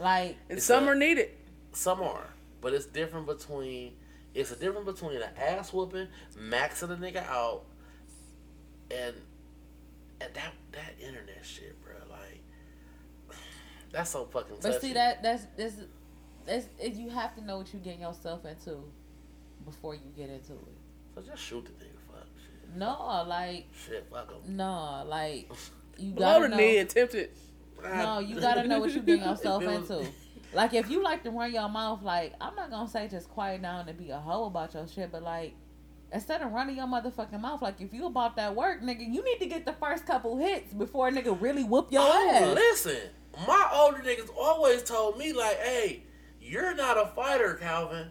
Like 0.00 0.36
and 0.50 0.60
some 0.62 0.84
a- 0.84 0.92
are 0.92 0.94
needed. 0.94 1.30
Some 1.72 2.00
are, 2.02 2.26
but 2.60 2.72
it's 2.74 2.86
different 2.86 3.26
between. 3.26 3.92
It's 4.34 4.50
a 4.50 4.56
difference 4.56 4.86
between 4.86 5.16
an 5.20 5.28
ass 5.36 5.72
whooping, 5.72 6.08
maxing 6.38 6.90
a 6.90 6.96
nigga 6.96 7.26
out, 7.28 7.64
and 8.90 9.14
and 10.20 10.34
that 10.34 10.52
that 10.72 10.94
internet 11.00 11.44
shit, 11.44 11.76
bro. 11.84 11.92
Like 12.10 12.40
that's 13.92 14.10
so 14.10 14.24
fucking. 14.26 14.56
But 14.62 14.72
touchy. 14.72 14.88
see 14.88 14.92
that 14.94 15.22
that's 15.22 15.44
this 15.56 15.74
that's 16.46 16.66
you 16.82 17.10
have 17.10 17.34
to 17.36 17.44
know 17.44 17.58
what 17.58 17.72
you're 17.72 17.82
getting 17.82 18.00
yourself 18.00 18.44
into 18.44 18.78
before 19.64 19.94
you 19.94 20.00
get 20.16 20.28
into 20.30 20.52
it. 20.52 20.76
So 21.14 21.20
just 21.22 21.42
shoot 21.42 21.64
the 21.66 21.70
nigga, 21.84 21.90
fuck 22.10 22.26
shit, 22.38 22.76
No, 22.76 23.24
like 23.28 23.66
shit, 23.86 24.06
fuck 24.10 24.30
him. 24.32 24.56
no, 24.56 25.04
like 25.06 25.50
you 25.98 26.12
Below 26.12 26.26
gotta 26.26 26.42
the 26.44 26.48
know. 26.48 26.56
knee, 26.56 26.78
attempted. 26.78 27.30
No, 27.82 28.18
you 28.20 28.40
gotta 28.40 28.66
know 28.66 28.80
what 28.80 28.92
you're 28.92 29.02
getting 29.02 29.24
yourself 29.28 29.62
If 29.62 29.68
it 29.68 29.80
was- 29.80 29.90
into. 29.90 30.12
Like 30.54 30.74
if 30.74 30.90
you 30.90 31.02
like 31.02 31.22
to 31.24 31.30
run 31.30 31.50
your 31.52 31.68
mouth, 31.68 32.02
like 32.02 32.34
I'm 32.40 32.54
not 32.54 32.70
gonna 32.70 32.88
say 32.88 33.08
just 33.08 33.28
quiet 33.30 33.62
down 33.62 33.88
and 33.88 33.96
be 33.98 34.10
a 34.10 34.18
hoe 34.18 34.44
about 34.44 34.74
your 34.74 34.86
shit, 34.86 35.10
but 35.10 35.22
like 35.22 35.54
instead 36.12 36.42
of 36.42 36.52
running 36.52 36.76
your 36.76 36.86
motherfucking 36.86 37.40
mouth, 37.40 37.62
like 37.62 37.80
if 37.80 37.94
you 37.94 38.04
about 38.04 38.36
that 38.36 38.54
work, 38.54 38.82
nigga, 38.82 39.00
you 39.00 39.24
need 39.24 39.38
to 39.38 39.46
get 39.46 39.64
the 39.64 39.72
first 39.72 40.04
couple 40.04 40.36
hits 40.36 40.74
before 40.74 41.08
a 41.08 41.10
nigga 41.10 41.34
really 41.40 41.64
whoop 41.64 41.90
your 41.90 42.02
Oh, 42.04 42.30
ass. 42.34 42.54
listen, 42.54 42.98
my 43.46 43.66
older 43.72 44.00
niggas 44.00 44.28
always 44.38 44.82
told 44.82 45.16
me 45.16 45.32
like, 45.32 45.58
"Hey, 45.58 46.02
you're 46.38 46.74
not 46.74 46.98
a 46.98 47.06
fighter, 47.16 47.54
Calvin. 47.54 48.08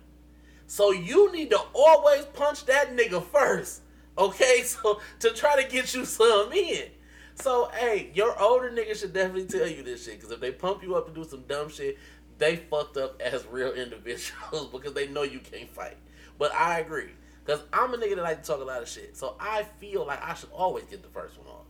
So 0.65 0.91
you 0.91 1.31
need 1.31 1.51
to 1.51 1.59
always 1.75 2.25
punch 2.25 2.65
that 2.65 2.95
nigga 2.97 3.23
first, 3.23 3.81
okay? 4.17 4.61
So 4.65 4.99
to 5.19 5.29
try 5.29 5.61
to 5.61 5.69
get 5.69 5.93
you 5.93 6.05
some 6.05 6.51
in. 6.53 6.85
So 7.35 7.69
hey, 7.73 8.11
your 8.13 8.39
older 8.41 8.69
niggas 8.69 9.01
should 9.01 9.13
definitely 9.13 9.45
tell 9.45 9.67
you 9.67 9.83
this 9.83 10.05
shit 10.05 10.15
because 10.15 10.31
if 10.31 10.39
they 10.39 10.51
pump 10.51 10.83
you 10.83 10.95
up 10.95 11.07
to 11.07 11.13
do 11.13 11.27
some 11.27 11.43
dumb 11.47 11.69
shit, 11.69 11.97
they 12.37 12.55
fucked 12.55 12.97
up 12.97 13.21
as 13.25 13.45
real 13.47 13.71
individuals 13.71 14.67
because 14.71 14.93
they 14.93 15.07
know 15.07 15.23
you 15.23 15.39
can't 15.39 15.69
fight. 15.69 15.97
But 16.37 16.53
I 16.53 16.79
agree 16.79 17.11
because 17.45 17.61
I'm 17.71 17.93
a 17.93 17.97
nigga 17.97 18.15
that 18.15 18.23
like 18.23 18.41
to 18.43 18.47
talk 18.47 18.61
a 18.61 18.63
lot 18.63 18.81
of 18.81 18.89
shit, 18.89 19.15
so 19.17 19.35
I 19.39 19.63
feel 19.79 20.05
like 20.05 20.23
I 20.23 20.33
should 20.33 20.51
always 20.51 20.85
get 20.85 21.01
the 21.01 21.09
first 21.09 21.37
one 21.37 21.47
off. 21.47 21.65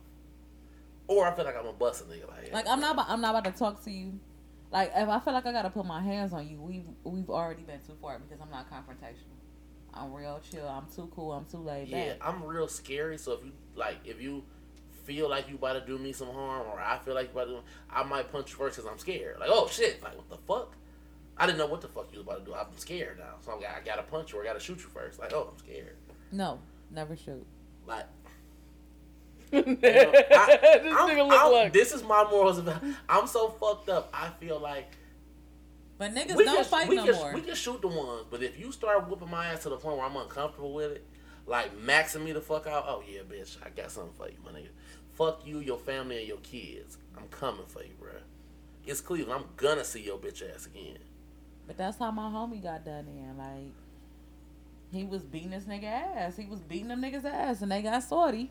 Or 1.08 1.26
I 1.26 1.34
feel 1.34 1.44
like 1.44 1.56
I'm 1.58 1.66
a 1.66 1.72
bust 1.72 2.02
a 2.02 2.04
nigga 2.04 2.28
like, 2.28 2.52
Like 2.52 2.68
I'm 2.68 2.80
not 2.80 2.94
about, 2.94 3.10
I'm 3.10 3.20
not 3.20 3.36
about 3.36 3.52
to 3.52 3.58
talk 3.58 3.84
to 3.84 3.90
you. 3.90 4.18
Like 4.70 4.92
if 4.96 5.08
I 5.08 5.20
feel 5.20 5.34
like 5.34 5.44
I 5.44 5.52
gotta 5.52 5.70
put 5.70 5.84
my 5.84 6.00
hands 6.00 6.32
on 6.32 6.48
you, 6.48 6.60
we've 6.60 6.88
we've 7.04 7.28
already 7.28 7.62
been 7.62 7.80
too 7.80 7.96
far 8.00 8.18
because 8.18 8.40
I'm 8.40 8.50
not 8.50 8.70
confrontational. 8.70 9.36
I'm 9.94 10.12
real 10.12 10.40
chill. 10.50 10.66
I'm 10.66 10.86
too 10.94 11.10
cool. 11.14 11.32
I'm 11.32 11.44
too 11.44 11.58
laid 11.58 11.90
back. 11.90 12.06
Yeah. 12.06 12.14
I'm 12.22 12.42
real 12.42 12.68
scary. 12.68 13.18
So 13.18 13.32
if 13.32 13.44
you 13.44 13.52
like, 13.74 13.98
if 14.04 14.22
you 14.22 14.44
feel 15.04 15.28
like 15.28 15.48
you 15.48 15.56
about 15.56 15.74
to 15.74 15.80
do 15.86 15.98
me 15.98 16.12
some 16.12 16.28
harm, 16.28 16.66
or 16.72 16.80
I 16.80 16.98
feel 16.98 17.14
like 17.14 17.26
you 17.26 17.32
about 17.32 17.44
to, 17.44 17.50
do, 17.56 17.60
I 17.90 18.02
might 18.02 18.30
punch 18.32 18.50
you 18.50 18.56
first 18.56 18.76
because 18.76 18.90
I'm 18.90 18.98
scared. 18.98 19.38
Like, 19.40 19.50
oh 19.52 19.68
shit, 19.68 20.02
like 20.02 20.16
what 20.16 20.28
the 20.28 20.36
fuck? 20.38 20.74
I 21.36 21.46
didn't 21.46 21.58
know 21.58 21.66
what 21.66 21.80
the 21.80 21.88
fuck 21.88 22.08
you 22.12 22.18
was 22.18 22.26
about 22.26 22.40
to 22.40 22.50
do. 22.50 22.54
I'm 22.54 22.66
scared 22.76 23.18
now, 23.18 23.34
so 23.40 23.52
I'm, 23.52 23.58
I 23.60 23.84
gotta 23.84 24.02
punch 24.02 24.32
you 24.32 24.38
or 24.38 24.42
I 24.42 24.46
gotta 24.46 24.60
shoot 24.60 24.78
you 24.78 24.88
first. 24.88 25.18
Like, 25.18 25.32
oh, 25.32 25.50
I'm 25.52 25.58
scared. 25.58 25.96
No, 26.30 26.58
never 26.90 27.16
shoot. 27.16 27.44
Like, 27.86 28.06
this 29.50 29.66
you 29.66 29.74
know, 29.74 29.80
I, 29.82 30.80
I'm- 30.84 31.08
nigga 31.10 31.28
look 31.28 31.38
I'm- 31.40 31.52
like. 31.52 31.72
this 31.72 31.92
is 31.92 32.02
my 32.02 32.24
morals 32.30 32.58
about. 32.58 32.82
I'm 33.08 33.26
so 33.26 33.48
fucked 33.50 33.88
up. 33.88 34.10
I 34.14 34.30
feel 34.40 34.58
like 34.60 34.90
But 35.98 36.14
niggas 36.14 36.36
we 36.36 36.44
don't 36.44 36.56
can, 36.56 36.64
fight 36.64 36.88
we 36.88 36.96
no 36.96 37.04
can, 37.04 37.14
more. 37.14 37.34
We 37.34 37.40
can 37.42 37.54
shoot 37.54 37.80
the 37.80 37.88
ones, 37.88 38.26
but 38.30 38.42
if 38.42 38.58
you 38.58 38.72
start 38.72 39.08
whooping 39.08 39.30
my 39.30 39.46
ass 39.48 39.62
to 39.64 39.68
the 39.70 39.76
point 39.76 39.96
where 39.96 40.06
I'm 40.06 40.16
uncomfortable 40.16 40.72
with 40.72 40.92
it, 40.92 41.06
like 41.46 41.76
maxing 41.78 42.22
me 42.24 42.32
the 42.32 42.40
fuck 42.40 42.66
out, 42.66 42.84
oh 42.86 43.02
yeah, 43.10 43.20
bitch, 43.22 43.56
I 43.64 43.70
got 43.70 43.90
something 43.90 44.12
for 44.16 44.28
you, 44.28 44.36
my 44.44 44.52
nigga. 44.52 44.68
Fuck 45.14 45.46
you, 45.46 45.60
your 45.60 45.78
family, 45.78 46.18
and 46.18 46.28
your 46.28 46.38
kids. 46.38 46.98
I'm 47.16 47.28
coming 47.28 47.66
for 47.66 47.82
you, 47.82 47.92
bro. 48.00 48.10
It's 48.86 49.00
Cleveland. 49.00 49.40
I'm 49.42 49.48
gonna 49.56 49.84
see 49.84 50.02
your 50.02 50.18
bitch 50.18 50.42
ass 50.54 50.66
again. 50.66 50.98
But 51.66 51.76
that's 51.76 51.98
how 51.98 52.10
my 52.10 52.24
homie 52.30 52.62
got 52.62 52.84
done 52.84 53.06
in. 53.06 53.36
Like, 53.38 53.72
he 54.90 55.04
was 55.04 55.22
beating 55.22 55.50
this 55.50 55.64
nigga 55.64 55.84
ass. 55.84 56.36
He 56.36 56.46
was 56.46 56.60
beating 56.60 56.88
them 56.88 57.00
niggas 57.02 57.24
ass, 57.24 57.62
and 57.62 57.70
they 57.70 57.82
got 57.82 58.02
sorty. 58.02 58.50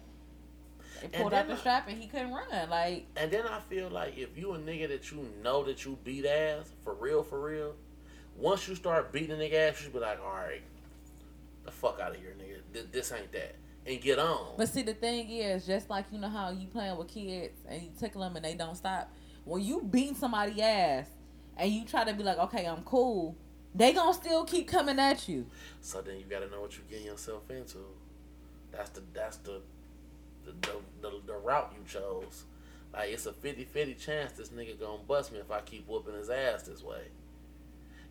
They 1.01 1.07
pulled 1.07 1.33
out 1.33 1.47
the 1.47 1.53
I- 1.53 1.57
strap, 1.57 1.87
and 1.87 2.01
he 2.01 2.07
couldn't 2.07 2.31
run. 2.31 2.69
Like, 2.69 3.07
And 3.15 3.31
then 3.31 3.45
I 3.47 3.59
feel 3.59 3.89
like 3.89 4.17
if 4.17 4.37
you 4.37 4.53
a 4.53 4.57
nigga 4.59 4.87
that 4.89 5.11
you 5.11 5.27
know 5.43 5.63
that 5.63 5.83
you 5.83 5.97
beat 6.03 6.25
ass 6.25 6.71
for 6.83 6.93
real, 6.93 7.23
for 7.23 7.41
real, 7.41 7.75
once 8.37 8.67
you 8.67 8.75
start 8.75 9.11
beating 9.11 9.31
a 9.31 9.35
nigga 9.35 9.69
ass, 9.69 9.83
you 9.83 9.89
be 9.89 9.99
like, 9.99 10.19
all 10.23 10.33
right, 10.33 10.61
the 11.65 11.71
fuck 11.71 11.99
out 11.99 12.11
of 12.11 12.17
here, 12.17 12.35
nigga. 12.39 12.59
This, 12.71 12.85
this 12.91 13.11
ain't 13.11 13.31
that, 13.33 13.55
and 13.85 14.01
get 14.01 14.19
on. 14.19 14.53
but 14.57 14.69
see, 14.69 14.83
the 14.83 14.93
thing 14.93 15.29
is, 15.29 15.65
just 15.65 15.89
like 15.89 16.05
you 16.11 16.19
know 16.19 16.29
how 16.29 16.51
you 16.51 16.67
playing 16.67 16.97
with 16.97 17.07
kids 17.07 17.57
and 17.67 17.81
you 17.81 17.89
tickle 17.99 18.21
them 18.21 18.35
and 18.35 18.45
they 18.45 18.53
don't 18.53 18.75
stop. 18.75 19.11
When 19.43 19.61
you 19.63 19.81
beat 19.81 20.17
somebody 20.17 20.61
ass 20.61 21.07
and 21.57 21.71
you 21.71 21.85
try 21.85 22.03
to 22.03 22.13
be 22.13 22.23
like, 22.23 22.37
okay, 22.37 22.65
I'm 22.65 22.83
cool, 22.83 23.35
they 23.73 23.93
gonna 23.93 24.13
still 24.13 24.43
keep 24.45 24.67
coming 24.67 24.99
at 24.99 25.27
you. 25.27 25.47
So 25.81 26.01
then 26.01 26.17
you 26.17 26.25
gotta 26.29 26.49
know 26.49 26.61
what 26.61 26.77
you're 26.77 26.85
getting 26.89 27.07
yourself 27.07 27.49
into. 27.49 27.79
That's 28.71 28.89
the 28.91 29.01
that's 29.13 29.37
the 29.37 29.61
the 30.45 30.51
the, 30.61 30.75
the, 31.01 31.21
the 31.25 31.33
route 31.33 31.73
you 31.77 31.83
chose. 31.87 32.45
Like 32.93 33.11
it's 33.11 33.25
a 33.25 33.31
50-50 33.31 33.97
chance 33.99 34.33
this 34.33 34.49
nigga 34.49 34.79
gonna 34.79 35.01
bust 35.07 35.31
me 35.31 35.39
if 35.39 35.49
I 35.49 35.61
keep 35.61 35.87
whooping 35.87 36.15
his 36.15 36.29
ass 36.29 36.63
this 36.63 36.83
way. 36.83 37.03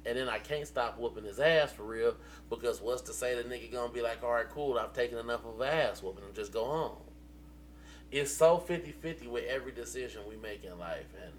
And 0.06 0.16
then 0.16 0.28
I 0.28 0.38
can't 0.38 0.66
stop 0.66 0.98
whooping 0.98 1.25
his 1.25 1.38
ass 1.38 1.72
for 1.72 1.83
real 1.83 2.14
because 2.48 2.81
what's 2.81 3.02
to 3.02 3.12
say 3.12 3.35
the 3.35 3.42
nigga 3.42 3.70
gonna 3.70 3.92
be 3.92 4.00
like, 4.00 4.22
all 4.22 4.33
right, 4.33 4.48
cool, 4.48 4.79
I've 4.79 4.94
taken 4.94 5.18
enough 5.18 5.44
of 5.44 5.60
ass 5.60 6.02
whooping 6.02 6.25
and 6.25 6.35
just 6.35 6.52
go 6.52 6.64
home. 6.64 6.96
It's 8.10 8.33
so 8.33 8.58
50-50 8.66 9.29
with 9.29 9.44
every 9.44 9.72
decision 9.72 10.22
we 10.29 10.37
make 10.37 10.64
in 10.64 10.79
life 10.79 11.06
and 11.22 11.33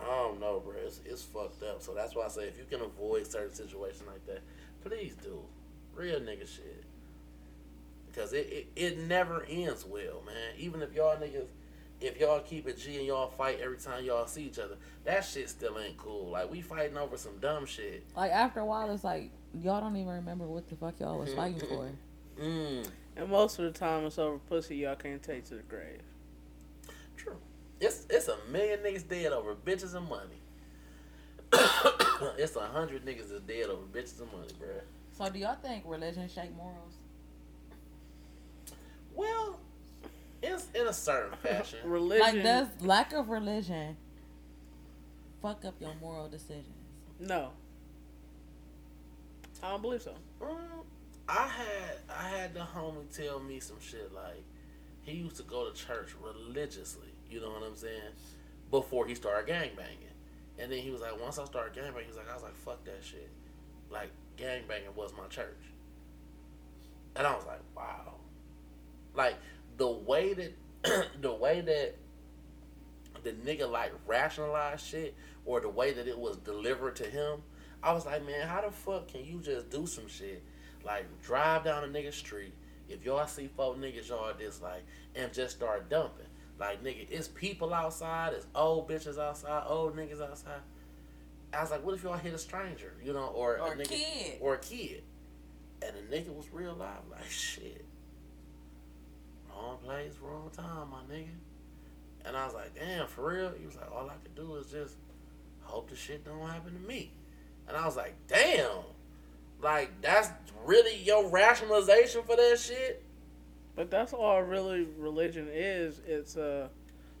I 0.00 0.06
don't 0.06 0.40
know, 0.40 0.60
bro. 0.60 0.74
It's, 0.84 1.00
it's 1.04 1.22
fucked 1.22 1.62
up. 1.62 1.82
So 1.82 1.94
that's 1.94 2.14
why 2.14 2.24
I 2.24 2.28
say 2.28 2.44
if 2.44 2.58
you 2.58 2.64
can 2.68 2.80
avoid 2.80 3.26
certain 3.30 3.54
situations 3.54 4.04
like 4.06 4.24
that, 4.26 4.40
please 4.84 5.14
do. 5.22 5.40
Real 5.94 6.20
nigga 6.20 6.48
shit. 6.48 6.84
Because 8.06 8.32
it, 8.32 8.46
it, 8.50 8.66
it 8.76 8.98
never 8.98 9.44
ends 9.48 9.86
well, 9.86 10.22
man. 10.26 10.54
Even 10.58 10.82
if 10.82 10.94
y'all 10.94 11.16
niggas, 11.16 11.46
if 12.02 12.18
y'all 12.20 12.40
keep 12.40 12.66
it 12.68 12.78
G 12.78 12.96
and 12.98 13.06
y'all 13.06 13.28
fight 13.28 13.60
every 13.60 13.78
time 13.78 14.04
y'all 14.04 14.26
see 14.26 14.44
each 14.44 14.58
other, 14.58 14.76
that 15.04 15.24
shit 15.24 15.48
still 15.48 15.78
ain't 15.78 15.96
cool. 15.96 16.30
Like, 16.30 16.50
we 16.50 16.60
fighting 16.60 16.96
over 16.96 17.16
some 17.16 17.38
dumb 17.40 17.66
shit. 17.66 18.04
Like 18.16 18.32
after 18.32 18.60
a 18.60 18.66
while, 18.66 18.90
it's 18.92 19.04
like 19.04 19.30
y'all 19.60 19.80
don't 19.80 19.96
even 19.96 20.12
remember 20.12 20.46
what 20.46 20.68
the 20.68 20.76
fuck 20.76 20.98
y'all 21.00 21.18
was 21.18 21.32
fighting 21.34 21.60
for. 21.60 21.88
Mm, 22.40 22.88
And 23.16 23.28
most 23.28 23.58
of 23.58 23.70
the 23.70 23.78
time, 23.78 24.06
it's 24.06 24.18
over 24.18 24.38
pussy 24.38 24.76
y'all 24.76 24.96
can't 24.96 25.22
take 25.22 25.44
to 25.48 25.56
the 25.56 25.62
grave. 25.62 26.00
true. 27.14 27.36
It's 27.78 28.06
it's 28.08 28.26
a 28.28 28.38
million 28.50 28.78
niggas 28.80 29.06
dead 29.06 29.32
over 29.34 29.54
bitches 29.54 29.94
and 29.94 30.08
money. 30.08 30.40
it's 32.38 32.56
a 32.56 32.60
hundred 32.66 33.04
niggas 33.04 33.28
that's 33.28 33.42
dead 33.42 33.66
over 33.66 33.82
bitches 33.92 34.18
and 34.22 34.32
money, 34.32 34.48
bruh. 34.58 34.80
So 35.12 35.28
do 35.28 35.38
y'all 35.40 35.56
think 35.56 35.84
religion 35.86 36.26
shape 36.26 36.56
morals? 36.56 36.94
Well, 39.14 39.60
it's 40.42 40.66
in 40.74 40.86
a 40.86 40.92
certain 40.92 41.36
fashion. 41.42 41.78
Religion. 41.84 42.20
Like 42.36 42.42
does 42.42 42.68
lack 42.80 43.12
of 43.12 43.28
religion 43.28 43.96
fuck 45.40 45.64
up 45.64 45.74
your 45.80 45.94
moral 46.00 46.28
decisions? 46.28 46.66
no. 47.18 47.50
I 49.62 49.70
don't 49.70 49.82
believe 49.82 50.02
so. 50.02 50.14
Mm, 50.40 50.56
I 51.28 51.46
had 51.46 51.96
I 52.10 52.28
had 52.28 52.54
the 52.54 52.60
homie 52.60 53.08
tell 53.16 53.38
me 53.38 53.60
some 53.60 53.78
shit 53.80 54.12
like 54.12 54.42
he 55.02 55.12
used 55.12 55.36
to 55.36 55.44
go 55.44 55.68
to 55.70 55.74
church 55.74 56.14
religiously. 56.20 57.08
You 57.30 57.40
know 57.40 57.50
what 57.50 57.62
I'm 57.62 57.76
saying? 57.76 58.12
Before 58.70 59.06
he 59.06 59.14
started 59.14 59.46
gang 59.46 59.70
banging, 59.76 60.14
and 60.58 60.70
then 60.70 60.78
he 60.78 60.90
was 60.90 61.00
like, 61.00 61.20
once 61.20 61.38
I 61.38 61.44
started 61.44 61.74
gang 61.74 61.92
banging, 61.92 62.04
he 62.04 62.08
was 62.08 62.16
like, 62.16 62.28
I 62.30 62.34
was 62.34 62.42
like, 62.42 62.56
fuck 62.56 62.84
that 62.84 63.02
shit. 63.02 63.30
Like 63.90 64.10
gang 64.36 64.62
banging 64.66 64.94
was 64.96 65.12
my 65.16 65.26
church, 65.28 65.62
and 67.14 67.24
I 67.24 67.34
was 67.34 67.46
like, 67.46 67.60
wow. 67.76 68.14
Like 69.14 69.36
the 69.82 69.88
way 69.90 70.32
that 70.32 71.08
the 71.20 71.32
way 71.34 71.60
that 71.60 71.96
the 73.24 73.32
nigga 73.32 73.68
like 73.68 73.92
rationalized 74.06 74.86
shit 74.86 75.12
or 75.44 75.60
the 75.60 75.68
way 75.68 75.92
that 75.92 76.06
it 76.06 76.16
was 76.16 76.36
delivered 76.36 76.94
to 76.94 77.04
him, 77.04 77.40
I 77.82 77.92
was 77.92 78.06
like, 78.06 78.24
man, 78.24 78.46
how 78.46 78.60
the 78.60 78.70
fuck 78.70 79.08
can 79.08 79.24
you 79.24 79.40
just 79.40 79.70
do 79.70 79.84
some 79.88 80.06
shit 80.06 80.44
like 80.84 81.04
drive 81.20 81.64
down 81.64 81.82
a 81.82 81.88
nigga 81.88 82.12
street 82.12 82.52
if 82.88 83.04
y'all 83.04 83.26
see 83.26 83.48
four 83.56 83.74
niggas 83.74 84.08
y'all 84.08 84.32
dislike 84.38 84.84
and 85.16 85.32
just 85.32 85.56
start 85.56 85.90
dumping? 85.90 86.26
Like 86.60 86.84
nigga, 86.84 87.08
it's 87.10 87.26
people 87.26 87.74
outside, 87.74 88.34
it's 88.34 88.46
old 88.54 88.88
bitches 88.88 89.18
outside, 89.18 89.64
old 89.66 89.96
niggas 89.96 90.20
outside. 90.22 90.60
I 91.52 91.60
was 91.60 91.72
like, 91.72 91.84
what 91.84 91.96
if 91.96 92.04
y'all 92.04 92.16
hit 92.16 92.32
a 92.34 92.38
stranger, 92.38 92.94
you 93.04 93.12
know, 93.12 93.26
or, 93.34 93.58
Or 93.58 93.68
a 93.68 93.70
a 93.72 93.76
nigga, 93.76 93.88
kid. 93.88 94.38
or 94.40 94.54
a 94.54 94.58
kid, 94.58 95.02
and 95.84 95.92
the 95.96 96.16
nigga 96.16 96.32
was 96.32 96.46
real 96.52 96.72
live, 96.74 97.02
like 97.10 97.24
shit. 97.28 97.84
Wrong 99.54 99.78
place, 99.84 100.14
wrong 100.22 100.50
time, 100.56 100.88
my 100.90 101.14
nigga. 101.14 101.28
And 102.24 102.36
I 102.36 102.44
was 102.46 102.54
like, 102.54 102.74
damn, 102.74 103.06
for 103.06 103.32
real? 103.32 103.52
He 103.58 103.66
was 103.66 103.76
like, 103.76 103.90
all 103.92 104.08
I 104.08 104.14
could 104.22 104.34
do 104.34 104.54
is 104.56 104.66
just 104.66 104.96
hope 105.62 105.90
the 105.90 105.96
shit 105.96 106.24
don't 106.24 106.40
happen 106.48 106.72
to 106.74 106.88
me. 106.88 107.12
And 107.68 107.76
I 107.76 107.84
was 107.86 107.96
like, 107.96 108.14
damn. 108.28 108.70
Like, 109.60 109.90
that's 110.00 110.28
really 110.64 110.96
your 111.02 111.28
rationalization 111.28 112.22
for 112.22 112.36
that 112.36 112.58
shit? 112.58 113.02
But 113.74 113.90
that's 113.90 114.12
all 114.12 114.42
really 114.42 114.86
religion 114.98 115.48
is. 115.52 116.00
It's 116.06 116.36
a 116.36 116.68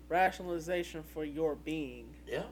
rationalization 0.08 1.02
for 1.02 1.24
your 1.24 1.54
being. 1.54 2.06
Yeah. 2.28 2.42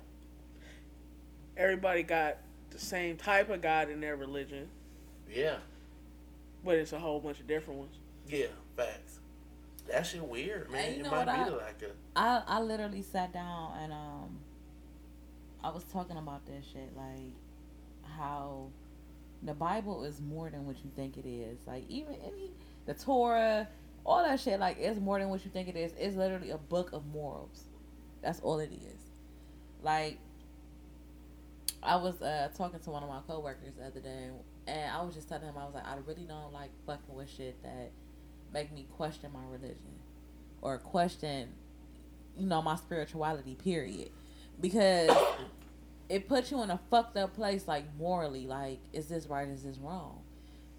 Everybody 1.57 2.03
got 2.03 2.39
the 2.71 2.79
same 2.79 3.17
type 3.17 3.51
of 3.51 3.61
God 3.61 3.91
in 3.91 4.01
their 4.01 4.17
religion, 4.17 4.69
Yeah. 5.33 5.57
but 6.65 6.77
it's 6.77 6.93
a 6.93 6.99
whole 6.99 7.21
bunch 7.21 7.41
of 7.41 7.47
different 7.47 7.81
ones. 7.81 7.99
Yeah. 8.29 8.47
Facts. 8.77 9.20
That 9.91 10.07
shit 10.07 10.23
weird, 10.25 10.71
man. 10.71 10.85
And 10.85 10.95
you 10.97 11.01
it 11.01 11.05
know 11.05 11.11
might 11.11 11.25
be 11.25 11.31
I- 11.31 11.49
like 11.49 11.83
a. 11.83 11.91
I 12.19 12.43
I 12.47 12.61
literally 12.61 13.03
sat 13.03 13.33
down 13.33 13.77
and 13.83 13.93
um 13.93 14.39
I 15.63 15.71
was 15.71 15.85
talking 15.85 16.17
about 16.17 16.47
this 16.47 16.65
shit 16.73 16.97
like 16.97 17.35
how 18.17 18.69
the 19.43 19.55
Bible 19.55 20.05
is 20.05 20.21
more 20.21 20.51
than 20.51 20.67
what 20.67 20.77
you 20.85 20.91
think 20.97 21.17
it 21.17 21.27
is. 21.29 21.59
Like 21.67 21.85
even 21.89 22.15
any 22.25 22.51
the 22.87 22.95
Torah, 22.95 23.69
all 24.05 24.23
that 24.23 24.41
shit 24.41 24.61
like 24.61 24.79
it's 24.79 25.01
more 25.01 25.19
than 25.19 25.29
what 25.29 25.45
you 25.45 25.51
think 25.51 25.69
it 25.69 25.77
is. 25.77 25.93
It's 25.99 26.17
literally 26.17 26.51
a 26.51 26.59
book 26.59 26.93
of 26.93 27.07
morals. 27.07 27.65
That's 28.23 28.41
all 28.41 28.59
it 28.61 28.71
is. 28.73 29.01
Like 29.83 30.19
I 31.83 31.97
was 31.97 32.21
uh 32.23 32.49
talking 32.57 32.81
to 32.81 32.91
one 32.91 33.03
of 33.03 33.09
my 33.09 33.21
coworkers 33.27 33.75
the 33.79 33.87
other 33.87 34.01
day 34.01 34.29
and 34.67 34.91
I 34.93 35.03
was 35.03 35.15
just 35.15 35.29
telling 35.29 35.45
him 35.47 35.55
I 35.59 35.65
was 35.65 35.75
like 35.75 35.87
I 35.87 35.97
really 36.07 36.25
don't 36.25 36.53
like 36.53 36.71
fucking 36.87 37.15
with 37.15 37.31
shit 37.31 37.61
that 37.63 37.91
make 38.53 38.73
me 38.73 38.87
question 38.97 39.31
my 39.33 39.45
religion 39.51 40.01
or 40.63 40.79
question 40.79 41.49
you 42.37 42.47
know 42.47 42.63
my 42.63 42.77
spirituality 42.77 43.55
period. 43.55 44.11
Because 44.61 45.11
it 46.09 46.29
puts 46.29 46.51
you 46.51 46.63
in 46.63 46.71
a 46.71 46.81
fucked 46.91 47.17
up 47.17 47.35
place 47.35 47.69
like 47.69 47.85
morally 47.97 48.47
like 48.47 48.81
is 48.93 49.07
this 49.07 49.27
right 49.27 49.49
is 49.49 49.63
this 49.63 49.79
wrong? 49.79 50.23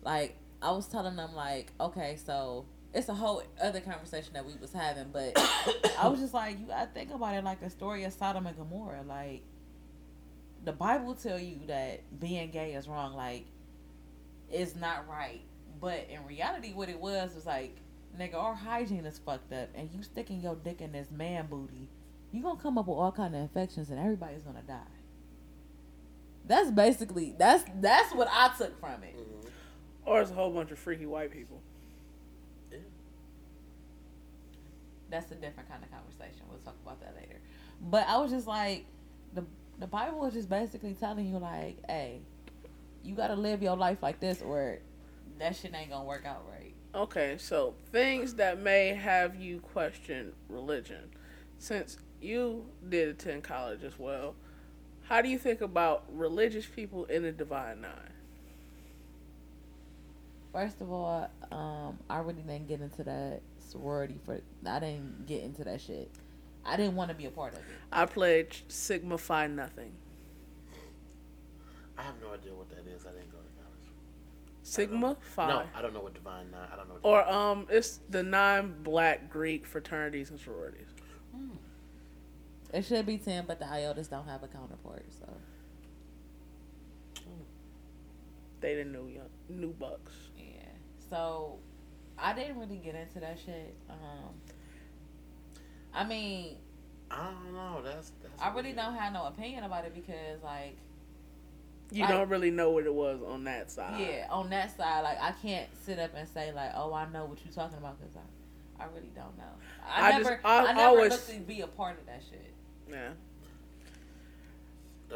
Like 0.04 0.38
i 0.64 0.72
was 0.72 0.88
telling 0.88 1.16
them 1.16 1.34
like 1.34 1.72
okay 1.80 2.16
so 2.24 2.66
it's 2.94 3.10
a 3.10 3.14
whole 3.16 3.42
other 3.60 3.80
conversation 3.80 4.32
that 4.34 4.46
we 4.46 4.54
was 4.62 4.72
having 4.72 5.08
but 5.12 5.34
i 6.00 6.08
was 6.08 6.20
just 6.20 6.36
like 6.36 6.60
you 6.60 6.68
gotta 6.68 6.88
think 6.94 7.12
about 7.12 7.34
it 7.34 7.44
like 7.44 7.60
the 7.60 7.70
story 7.70 8.04
of 8.04 8.14
sodom 8.14 8.46
and 8.46 8.58
gomorrah. 8.58 9.02
Like 9.04 9.42
the 10.64 10.72
bible 10.72 11.16
tell 11.16 11.40
you 11.40 11.60
that 11.68 12.20
being 12.20 12.52
gay 12.52 12.74
is 12.74 12.88
wrong. 12.88 13.14
Like 13.16 13.46
it's 14.52 14.76
not 14.76 15.08
right 15.08 15.42
but 15.82 16.08
in 16.10 16.26
reality 16.26 16.72
what 16.74 16.88
it 16.88 17.00
was 17.00 17.36
was 17.36 17.46
like 17.46 17.76
nigga 18.18 18.36
our 18.36 18.54
hygiene 18.56 19.06
is 19.06 19.20
fucked 19.20 19.52
up 19.52 19.70
and 19.76 19.90
you 19.92 20.04
sticking 20.04 20.40
your 20.42 20.56
dick 20.56 20.80
in 20.80 20.92
this 20.92 21.12
man 21.12 21.48
booty 21.48 21.90
you 22.32 22.42
gonna 22.42 22.60
come 22.60 22.78
up 22.78 22.88
with 22.88 22.98
all 22.98 23.12
kind 23.12 23.36
of 23.36 23.42
infections 23.42 23.90
and 23.90 24.00
everybody's 24.00 24.44
gonna 24.44 24.64
die. 24.66 24.80
That's 26.48 26.72
basically 26.72 27.36
that's 27.38 27.64
that's 27.80 28.14
what 28.16 28.28
i 28.32 28.52
took 28.58 28.80
from 28.80 29.04
it. 29.04 29.16
Mhm. 29.16 29.50
Or 30.06 30.22
it's 30.22 30.32
a 30.32 30.34
whole 30.34 30.52
bunch 30.52 30.72
of 30.72 30.80
freaky 30.80 31.06
white 31.06 31.32
people. 31.32 31.62
that's 35.10 35.30
a 35.30 35.36
different 35.36 35.68
kind 35.68 35.84
of 35.84 35.92
conversation. 35.92 36.46
We'll 36.50 36.60
talk 36.60 36.78
about 36.86 37.02
that 37.02 37.14
later. 37.18 37.42
But 37.82 38.08
i 38.08 38.18
was 38.18 38.32
just 38.32 38.48
like 38.48 38.86
the 39.34 39.44
the 39.78 39.88
bible 39.88 40.24
is 40.26 40.34
just 40.34 40.48
basically 40.50 40.94
telling 40.94 41.28
you 41.28 41.38
like 41.38 41.78
hey 41.88 42.22
you 43.04 43.14
gotta 43.16 43.36
live 43.36 43.62
your 43.62 43.76
life 43.76 43.98
like 44.02 44.20
this 44.22 44.42
or 44.42 44.80
that 45.42 45.56
shit 45.56 45.74
ain't 45.76 45.90
gonna 45.90 46.06
work 46.06 46.26
out 46.26 46.44
right 46.50 46.74
Okay, 46.94 47.38
so 47.38 47.74
things 47.94 48.34
that 48.34 48.60
may 48.60 48.90
have 48.90 49.36
you 49.38 49.62
question 49.62 50.34
religion. 50.50 51.10
Since 51.58 51.98
you 52.22 52.66
did 52.90 53.08
attend 53.08 53.44
college 53.44 53.84
as 53.84 53.98
well, 53.98 54.36
how 55.04 55.22
do 55.22 55.30
you 55.30 55.38
think 55.38 55.62
about 55.62 56.04
religious 56.12 56.66
people 56.66 57.06
in 57.06 57.24
the 57.24 57.32
Divine 57.32 57.80
Nine? 57.80 58.12
First 60.52 60.82
of 60.82 60.92
all, 60.92 61.30
um, 61.50 61.98
I 62.10 62.20
really 62.20 62.42
didn't 62.42 62.68
get 62.68 62.82
into 62.82 63.06
that 63.06 63.42
sorority 63.70 64.18
for. 64.26 64.42
I 64.68 64.80
didn't 64.80 65.26
get 65.28 65.44
into 65.44 65.64
that 65.64 65.80
shit. 65.80 66.12
I 66.66 66.76
didn't 66.76 66.96
want 66.96 67.10
to 67.10 67.16
be 67.16 67.26
a 67.26 67.32
part 67.32 67.54
of 67.54 67.60
it. 67.60 67.66
I 67.90 68.06
pledged 68.06 68.70
Sigma 68.70 69.18
Phi 69.18 69.48
Nothing. 69.48 69.94
I 71.98 72.02
have 72.02 72.16
no 72.22 72.34
idea 72.34 72.54
what 72.54 72.70
that 72.72 72.86
is. 72.94 73.06
I 73.06 73.12
didn't 73.12 73.32
go 73.32 73.38
to 73.38 73.44
college. 73.44 73.51
Sigma 74.64 75.16
Phi. 75.20 75.48
No, 75.48 75.64
I 75.76 75.82
don't 75.82 75.94
know 75.94 76.02
what 76.02 76.14
Divine 76.14 76.52
Nine. 76.52 76.68
I 76.72 76.76
don't 76.76 76.88
know. 76.88 76.96
What 77.02 77.28
Or 77.28 77.30
um, 77.30 77.68
it's 77.70 78.00
the 78.10 78.22
nine 78.24 78.76
Black 78.84 79.30
Greek 79.30 79.66
fraternities 79.66 80.30
and 80.30 80.40
sororities. 80.40 80.88
It 82.74 82.86
should 82.86 83.06
be 83.06 83.18
ten, 83.18 83.46
but 83.48 83.60
the 83.60 83.66
IOTAs 83.66 84.10
don't 84.10 84.28
have 84.28 84.44
a 84.44 84.48
counterpart. 84.48 85.04
So 85.20 85.28
They 88.60 88.76
the 88.76 88.86
new 88.86 89.08
young, 89.08 89.30
new 89.50 89.74
bucks. 89.74 90.14
yeah. 90.38 90.66
So 91.10 91.58
I 92.18 92.34
didn't 92.34 92.60
really 92.60 92.78
get 92.78 92.94
into 92.96 93.20
that 93.20 93.40
shit. 93.44 93.76
Um, 93.90 94.30
I 95.94 96.06
mean, 96.06 96.58
I 97.10 97.32
don't 97.32 97.54
know. 97.54 97.82
That's. 97.84 98.12
that's 98.22 98.42
I 98.42 98.50
really 98.50 98.66
weird. 98.66 98.76
don't 98.78 98.94
have 98.96 99.12
no 99.14 99.26
opinion 99.26 99.64
about 99.64 99.86
it 99.86 99.94
because, 99.96 100.42
like, 100.44 100.78
You 101.92 102.02
Like- 102.04 102.10
don't 102.12 102.30
really 102.30 102.52
know 102.52 102.72
what 102.72 102.86
it 102.86 102.94
was 102.94 103.22
on 103.22 103.44
that 103.44 103.70
side. 103.70 104.00
yeah, 104.00 104.28
on 104.30 104.50
that 104.52 104.76
side, 104.78 105.02
like, 105.02 105.22
I 105.22 105.32
can't 105.42 105.68
sit 105.84 106.00
up 106.00 106.12
and 106.16 106.28
say 106.28 106.52
like, 106.54 106.72
oh, 106.76 106.94
I 106.94 107.10
know 107.10 107.26
what 107.26 107.40
you're 107.44 107.54
talking 107.54 107.78
about 107.78 108.00
because 108.00 108.16
I, 108.16 108.84
I 108.84 108.88
really 108.96 109.12
don't 109.14 109.38
know. 109.38 109.44
I, 109.86 110.08
I 110.08 110.12
just- 110.14 110.24
never, 110.30 110.42
I 110.46 110.58
I, 110.60 110.74
never 110.74 110.80
always- 110.88 111.12
looked 111.12 111.30
to 111.32 111.40
be 111.42 111.62
a 111.62 111.68
part 111.68 112.00
of 112.00 112.06
that 112.06 112.22
shit. 112.30 112.54
Yeah. 112.90 113.10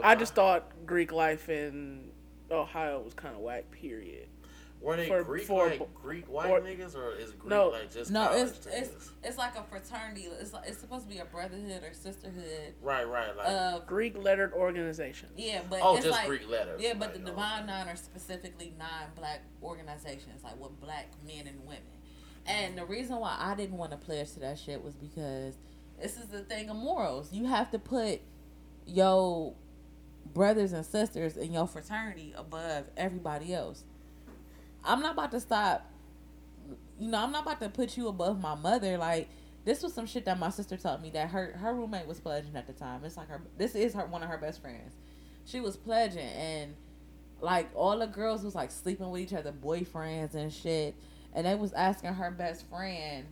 I 0.03 0.15
just 0.15 0.35
thought 0.35 0.69
Greek 0.85 1.13
life 1.13 1.47
in 1.47 2.11
Ohio 2.51 2.99
was 3.01 3.13
kind 3.13 3.33
of 3.35 3.41
whack. 3.41 3.71
Period. 3.71 4.27
Were 4.85 4.95
they 4.97 5.07
for- 5.07 5.23
Greek 5.23 5.45
for- 5.47 5.67
like 5.67 5.93
Greek 5.95 6.25
white 6.31 6.49
or- 6.49 6.61
niggas 6.61 6.95
or 6.95 7.13
is 7.15 7.31
it 7.31 7.39
Greek 7.39 7.49
No. 7.49 7.69
like 7.69 7.91
just 7.91 8.11
No, 8.11 8.27
college 8.27 8.47
it's 8.49 8.59
niggas? 8.67 8.81
it's 8.81 9.11
it's 9.23 9.37
like 9.37 9.55
a 9.57 9.63
fraternity. 9.63 10.27
It's 10.39 10.53
like, 10.53 10.67
it's 10.67 10.79
supposed 10.79 11.09
to 11.09 11.13
be 11.13 11.19
a 11.19 11.25
brotherhood 11.25 11.83
or 11.83 11.93
sisterhood 11.93 12.75
right, 12.81 13.07
right, 13.07 13.35
like 13.35 13.47
of 13.47 13.87
Greek 13.87 14.15
lettered 14.17 14.53
organization. 14.53 15.29
yeah, 15.35 15.61
but 15.69 15.79
oh, 15.81 15.95
it's 15.95 16.05
just 16.05 16.17
like 16.17 16.27
Greek 16.27 16.47
letters. 16.49 16.79
yeah, 16.81 16.93
but 16.93 17.13
Like, 17.13 17.13
the 17.15 17.21
oh, 17.23 17.33
Divine 17.33 17.65
Nine 17.65 17.87
are 17.89 17.95
specifically 17.95 18.73
non-black 18.77 19.41
organizations, 19.63 20.43
like 20.43 20.59
with 20.61 20.79
black 20.79 21.07
men 21.25 21.47
and 21.47 21.59
women. 21.65 21.81
And 22.45 22.77
the 22.77 22.85
reason 22.85 23.15
why 23.17 23.35
I 23.39 23.55
didn't 23.55 23.77
want 23.77 23.89
to 23.91 23.97
pledge 23.97 24.33
to 24.33 24.39
that 24.41 24.59
shit 24.59 24.83
was 24.83 24.93
because 24.93 25.55
this 25.99 26.15
is 26.17 26.27
the 26.27 26.41
thing 26.43 26.69
of 26.69 26.75
morals. 26.75 27.33
You 27.33 27.45
have 27.45 27.71
to 27.71 27.79
put 27.79 28.21
your 28.85 29.55
brothers 30.33 30.73
and 30.73 30.85
sisters 30.85 31.37
in 31.37 31.53
your 31.53 31.67
fraternity 31.67 32.33
above 32.37 32.85
everybody 32.97 33.53
else. 33.53 33.83
I'm 34.85 35.01
not 35.01 35.13
about 35.13 35.31
to 35.31 35.39
stop. 35.39 35.89
You 36.99 37.09
know, 37.09 37.17
I'm 37.17 37.31
not 37.31 37.43
about 37.43 37.59
to 37.61 37.69
put 37.69 37.97
you 37.97 38.07
above 38.07 38.39
my 38.39 38.55
mother. 38.55 38.97
Like, 38.97 39.29
this 39.65 39.81
was 39.81 39.93
some 39.93 40.05
shit 40.05 40.25
that 40.25 40.39
my 40.39 40.49
sister 40.49 40.77
told 40.77 41.01
me 41.01 41.09
that 41.11 41.29
her 41.29 41.53
her 41.57 41.73
roommate 41.73 42.07
was 42.07 42.19
pledging 42.19 42.55
at 42.55 42.67
the 42.67 42.73
time. 42.73 43.03
It's 43.03 43.17
like 43.17 43.27
her 43.29 43.41
this 43.57 43.75
is 43.75 43.93
her 43.93 44.05
one 44.05 44.23
of 44.23 44.29
her 44.29 44.37
best 44.37 44.61
friends. 44.61 44.93
She 45.45 45.59
was 45.59 45.75
pledging 45.75 46.19
and 46.19 46.75
like 47.41 47.69
all 47.75 47.99
the 47.99 48.07
girls 48.07 48.43
was 48.43 48.55
like 48.55 48.71
sleeping 48.71 49.09
with 49.09 49.21
each 49.21 49.33
other, 49.33 49.51
boyfriends 49.51 50.35
and 50.35 50.53
shit. 50.53 50.95
And 51.33 51.45
they 51.45 51.55
was 51.55 51.73
asking 51.73 52.13
her 52.13 52.31
best 52.31 52.69
friend, 52.69 53.25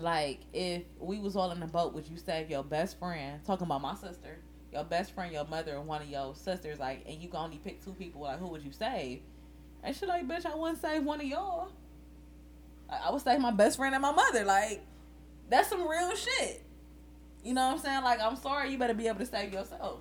like, 0.00 0.40
if 0.52 0.82
we 1.00 1.18
was 1.18 1.34
all 1.34 1.50
in 1.50 1.58
the 1.58 1.66
boat, 1.66 1.94
would 1.94 2.06
you 2.06 2.16
save 2.16 2.48
your 2.48 2.62
best 2.62 2.98
friend? 2.98 3.42
Talking 3.44 3.66
about 3.66 3.82
my 3.82 3.94
sister, 3.94 4.38
your 4.72 4.84
best 4.84 5.12
friend, 5.12 5.32
your 5.32 5.46
mother, 5.46 5.76
and 5.76 5.86
one 5.86 6.02
of 6.02 6.08
your 6.08 6.34
sisters, 6.36 6.78
like, 6.78 7.02
and 7.08 7.20
you 7.20 7.28
can 7.28 7.40
only 7.40 7.58
pick 7.58 7.84
two 7.84 7.92
people, 7.92 8.20
like, 8.22 8.38
who 8.38 8.46
would 8.48 8.62
you 8.62 8.70
save? 8.70 9.22
And 9.86 9.94
she 9.94 10.04
like, 10.04 10.26
bitch, 10.26 10.44
I 10.44 10.54
wouldn't 10.54 10.80
save 10.82 11.04
one 11.04 11.20
of 11.20 11.26
y'all. 11.26 11.68
I, 12.90 13.08
I 13.08 13.12
would 13.12 13.22
save 13.22 13.38
my 13.38 13.52
best 13.52 13.76
friend 13.76 13.94
and 13.94 14.02
my 14.02 14.10
mother. 14.10 14.44
Like, 14.44 14.84
that's 15.48 15.68
some 15.68 15.88
real 15.88 16.14
shit. 16.16 16.62
You 17.44 17.54
know 17.54 17.68
what 17.68 17.74
I'm 17.74 17.78
saying? 17.78 18.02
Like, 18.02 18.20
I'm 18.20 18.34
sorry, 18.34 18.72
you 18.72 18.78
better 18.78 18.94
be 18.94 19.06
able 19.06 19.20
to 19.20 19.26
save 19.26 19.52
yourself. 19.52 20.00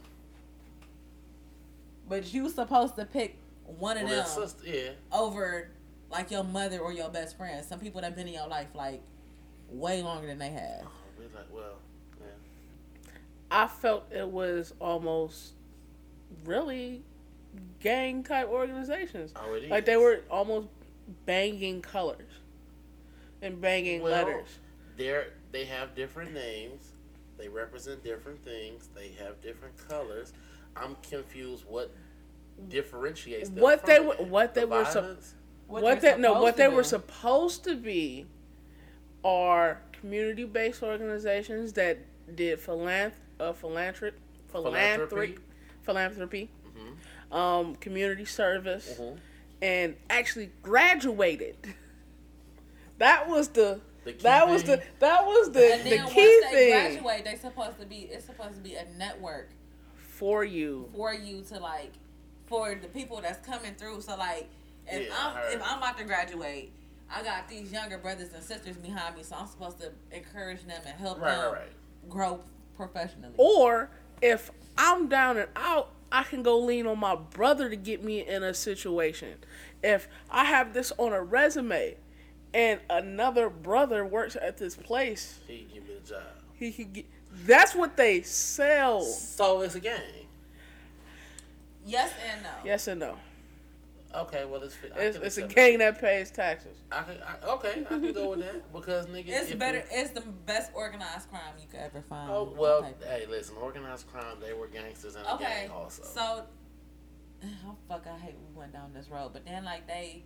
But 2.10 2.34
you 2.34 2.50
supposed 2.50 2.96
to 2.96 3.06
pick 3.06 3.38
one 3.66 3.98
of 3.98 4.04
Well, 4.06 4.16
them 4.16 4.26
sister, 4.26 4.68
yeah. 4.68 4.90
over 5.12 5.70
like 6.12 6.32
your 6.32 6.44
mother 6.44 6.80
or 6.80 6.92
your 6.92 7.10
best 7.10 7.38
friend. 7.38 7.64
Some 7.64 7.80
people 7.80 8.02
that 8.02 8.08
have 8.08 8.16
been 8.16 8.28
in 8.28 8.34
your 8.34 8.48
life 8.48 8.68
like 8.74 9.02
way 9.70 10.02
longer 10.02 10.28
than 10.28 10.40
they 10.40 10.50
have. 10.50 10.84
Oh, 10.84 11.22
like, 11.36 11.46
well, 11.52 11.78
yeah. 12.20 13.12
I 13.52 13.68
felt 13.68 14.12
it 14.12 14.28
was 14.28 14.74
almost 14.80 15.54
really 16.44 17.04
gang 17.80 18.24
type 18.24 18.48
organizations. 18.48 19.32
Oh, 19.36 19.54
it 19.54 19.70
Like 19.70 19.86
they 19.86 19.98
were 19.98 20.22
almost 20.30 20.68
banging 21.26 21.82
colors 21.82 22.32
and 23.42 23.60
banging 23.62 24.02
Well, 24.02 24.12
letters. 24.12 24.48
They're 24.98 25.28
they 25.52 25.66
have 25.66 25.96
different 25.96 26.34
names. 26.34 26.92
They 27.38 27.48
represent 27.50 28.04
different 28.04 28.44
things. 28.44 28.90
They 28.96 29.10
have 29.24 29.40
different 29.42 29.76
colors. 29.90 30.34
I'm 30.76 30.96
confused. 31.10 31.66
What 31.68 31.92
differentiates 32.70 33.50
them? 33.50 33.60
What 33.62 33.82
from 33.82 33.90
they 33.90 34.00
were- 34.00 34.16
what 34.16 34.54
they 34.54 34.62
The 34.62 34.68
were 34.68 34.86
sup- 34.86 35.04
violence? 35.04 35.36
What, 35.68 36.02
they're 36.02 36.18
no, 36.18 36.42
what 36.42 36.52
to 36.52 36.58
they 36.58 36.68
were 36.68 36.84
supposed 36.84 37.64
to 37.64 37.76
be 37.76 38.28
are 39.24 39.82
community 39.94 40.46
based 40.46 40.84
organizations 40.84 41.74
that 41.74 41.98
did 42.36 42.60
philanth- 42.60 43.14
uh, 43.40 43.52
philanthropic 43.54 44.20
philanthropic 44.48 45.40
philanthropy, 45.82 46.44
Mhm. 46.44 46.55
Um, 47.32 47.76
community 47.76 48.26
service, 48.26 48.98
Mhm. 49.00 49.18
and 49.62 49.96
actually 50.10 50.52
graduated. 50.62 51.56
That 52.98 53.28
was 53.28 53.50
the 53.50 53.82
The 54.04 54.14
key 54.14 54.24
that 54.24 54.48
was 54.48 54.64
the 54.64 54.82
that 55.00 55.26
was 55.26 55.52
the 55.52 55.74
And 55.74 55.84
the 55.86 55.90
then 55.90 56.08
key 56.08 56.40
once 56.42 56.52
they 56.52 56.52
thing 56.52 56.72
graduate, 57.04 57.26
they 57.26 57.36
supposed 57.36 57.80
to 57.80 57.86
be 57.86 58.02
it's 58.12 58.26
supposed 58.26 58.56
to 58.56 58.62
be 58.62 58.76
a 58.76 58.86
network 58.98 59.50
for 59.96 60.44
you. 60.46 60.90
for 60.96 61.14
you 61.14 61.42
to 61.44 61.60
like 61.60 61.92
for 62.46 62.76
the 62.76 62.88
people 62.88 63.20
that's 63.22 63.46
coming 63.46 63.74
through. 63.76 64.02
So 64.02 64.16
like 64.16 64.48
if 64.88 65.08
Yeah, 65.10 65.16
I 65.16 65.28
I'm 65.30 65.36
heard. 65.36 65.54
if 65.56 65.62
I'm 65.64 65.78
about 65.80 65.98
to 65.98 66.04
graduate, 66.06 66.72
I 67.10 67.24
got 67.24 67.48
these 67.50 67.72
younger 67.72 67.98
brothers 67.98 68.34
and 68.34 68.44
sisters 68.44 68.78
behind 68.78 69.16
me, 69.16 69.24
so 69.24 69.36
I'm 69.36 69.48
supposed 69.48 69.80
to 69.80 69.92
encourage 70.12 70.62
them 70.66 70.82
and 70.86 70.98
help 71.00 71.20
Right, 71.20 71.32
them 71.36 71.52
right, 71.54 71.60
right. 71.62 72.10
grow 72.10 72.40
professionally. 72.78 73.34
Or 73.38 73.90
if 74.22 74.52
I'm 74.78 75.08
down 75.08 75.38
and 75.38 75.50
out, 75.56 75.92
I 76.16 76.24
can 76.24 76.44
go 76.44 76.58
lean 76.60 76.88
on 76.88 76.98
my 76.98 77.16
brother 77.16 77.70
to 77.70 77.76
get 77.76 78.02
me 78.02 78.26
in 78.26 78.42
a 78.42 78.54
situation. 78.54 79.34
If 79.84 80.08
I 80.32 80.46
have 80.46 80.74
this 80.74 80.94
on 80.98 81.12
a 81.12 81.22
resume 81.22 81.98
and 82.54 82.80
another 82.90 83.50
brother 83.50 84.06
works 84.06 84.38
at 84.42 84.58
this 84.58 84.78
place, 84.78 85.42
He 85.46 85.68
give 85.74 85.84
me 85.86 85.96
the 86.02 86.10
job. 86.10 86.24
he 86.58 86.72
can 86.72 86.92
get 86.94 87.06
that's 87.46 87.76
what 87.76 87.98
they 87.98 88.22
sell. 88.22 89.02
So 89.02 89.60
it's 89.60 89.76
a 89.76 89.82
gang. 89.82 90.00
Yes 91.86 92.14
and 92.32 92.44
no. 92.44 92.50
Yes 92.64 92.88
and 92.88 93.02
no. 93.02 93.18
Okay, 94.16 94.46
well 94.46 94.62
it's 94.64 94.76
I 94.96 95.00
It's, 95.00 95.18
it's 95.18 95.38
a 95.38 95.48
gang 95.48 95.80
that 95.80 96.00
pays 96.00 96.32
taxes. 96.32 96.78
I 96.92 97.02
can, 97.04 97.18
I, 97.22 97.46
okay, 97.54 97.82
I 97.86 98.00
can 98.00 98.14
go 98.14 98.30
with 98.32 98.40
that 98.40 98.72
because 98.72 99.08
nigga, 99.08 99.26
It's 99.28 99.54
better. 99.56 99.80
you- 99.80 99.84
It's 99.92 100.12
the 100.12 100.22
best 100.22 100.72
organized 100.74 101.30
crime 101.30 101.54
you 101.60 101.68
could 101.70 101.82
ever 101.82 102.02
find. 102.10 102.32
Oh 102.32 102.54
well, 102.58 102.84
hey, 103.04 103.26
listen, 103.30 103.56
organized 103.62 104.08
crime. 104.08 104.38
They 104.40 104.54
were 104.54 104.68
gangsters 104.68 105.16
and 105.16 105.26
a 105.26 105.34
Okay, 105.36 105.44
gang 105.44 105.70
also. 105.72 106.04
so 106.04 106.44
oh 107.44 107.76
fuck, 107.90 108.06
I 108.08 108.18
hate 108.18 108.36
we 108.50 108.58
went 108.58 108.72
down 108.74 108.94
this 108.94 109.10
road, 109.10 109.32
but 109.34 109.46
then 109.46 109.66
like 109.66 109.86
they, 109.88 110.24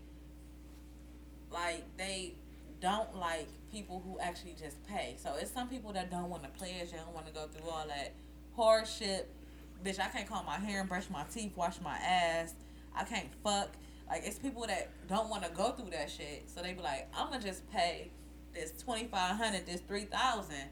like 1.51 1.83
they 1.97 2.35
don't 2.81 3.15
like 3.17 3.47
people 3.71 4.01
who 4.05 4.19
actually 4.19 4.55
just 4.59 4.81
pay. 4.87 5.15
So 5.17 5.33
it's 5.39 5.51
some 5.51 5.67
people 5.67 5.91
that 5.93 6.11
don't 6.11 6.29
want 6.29 6.43
to 6.43 6.49
pledge, 6.49 6.91
they 6.91 6.97
don't 6.97 7.13
want 7.13 7.27
to 7.27 7.33
go 7.33 7.47
through 7.47 7.69
all 7.69 7.85
that 7.87 8.13
hardship. 8.55 9.33
Bitch, 9.83 9.99
I 9.99 10.07
can't 10.09 10.27
comb 10.27 10.45
my 10.45 10.57
hair 10.57 10.81
and 10.81 10.89
brush 10.89 11.09
my 11.09 11.23
teeth, 11.33 11.55
wash 11.55 11.79
my 11.81 11.97
ass. 11.97 12.53
I 12.99 13.03
can't 13.03 13.29
fuck. 13.43 13.69
Like 14.09 14.23
it's 14.25 14.37
people 14.39 14.65
that 14.67 14.89
don't 15.07 15.29
want 15.29 15.43
to 15.43 15.49
go 15.51 15.71
through 15.71 15.91
that 15.91 16.09
shit. 16.11 16.49
So 16.53 16.61
they 16.61 16.73
be 16.73 16.81
like, 16.81 17.07
I'm 17.15 17.29
gonna 17.31 17.41
just 17.43 17.69
pay 17.71 18.11
this 18.53 18.73
twenty 18.81 19.05
five 19.05 19.35
hundred, 19.37 19.65
this 19.65 19.81
three 19.81 20.05
thousand 20.05 20.65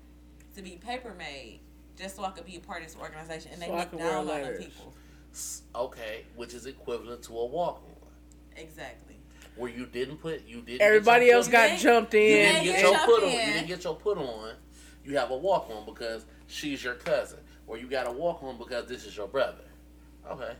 to 0.55 0.61
be 0.61 0.71
paper 0.71 1.13
made, 1.17 1.59
just 1.97 2.15
so 2.15 2.23
I 2.25 2.31
could 2.31 2.45
be 2.45 2.55
a 2.55 2.59
part 2.59 2.81
of 2.81 2.87
this 2.87 2.97
organization. 2.99 3.51
And 3.53 3.61
they 3.61 3.67
So 3.67 3.73
I 3.73 3.79
look 3.79 3.97
down 3.97 4.27
on 4.27 4.41
the 4.41 4.57
people. 4.59 4.93
Okay, 5.75 6.25
which 6.35 6.53
is 6.55 6.65
equivalent 6.65 7.21
to 7.23 7.37
a 7.37 7.45
walk 7.45 7.83
on, 7.85 8.09
Exactly. 8.61 9.15
where 9.55 9.69
you 9.69 9.85
didn't 9.85 10.17
put 10.17 10.47
you 10.47 10.61
didn't. 10.61 10.81
Everybody 10.81 11.25
get 11.25 11.27
your 11.27 11.35
else 11.37 11.45
foot- 11.45 11.51
got 11.51 11.67
didn't- 11.67 11.79
jumped 11.81 12.13
You 12.15 12.19
in. 12.21 12.25
didn't 12.25 12.63
get 12.63 12.65
Yeah, 12.73 12.81
your 12.81 12.91
jump 12.93 13.05
put 13.05 13.23
on. 13.23 13.29
You 13.29 13.37
didn't 13.37 13.67
get 13.67 13.83
your 13.83 13.95
put 13.95 14.17
on. 14.17 14.55
You 15.05 15.17
have 15.17 15.29
a 15.31 15.37
walk 15.37 15.69
on 15.69 15.85
because 15.85 16.25
she's 16.47 16.83
your 16.83 16.95
cousin, 16.95 17.39
or 17.67 17.77
you 17.77 17.87
got 17.87 18.07
a 18.07 18.11
walk 18.11 18.41
on 18.41 18.57
because 18.57 18.87
this 18.87 19.05
is 19.05 19.15
your 19.15 19.27
brother. 19.27 19.63
Okay, 20.29 20.53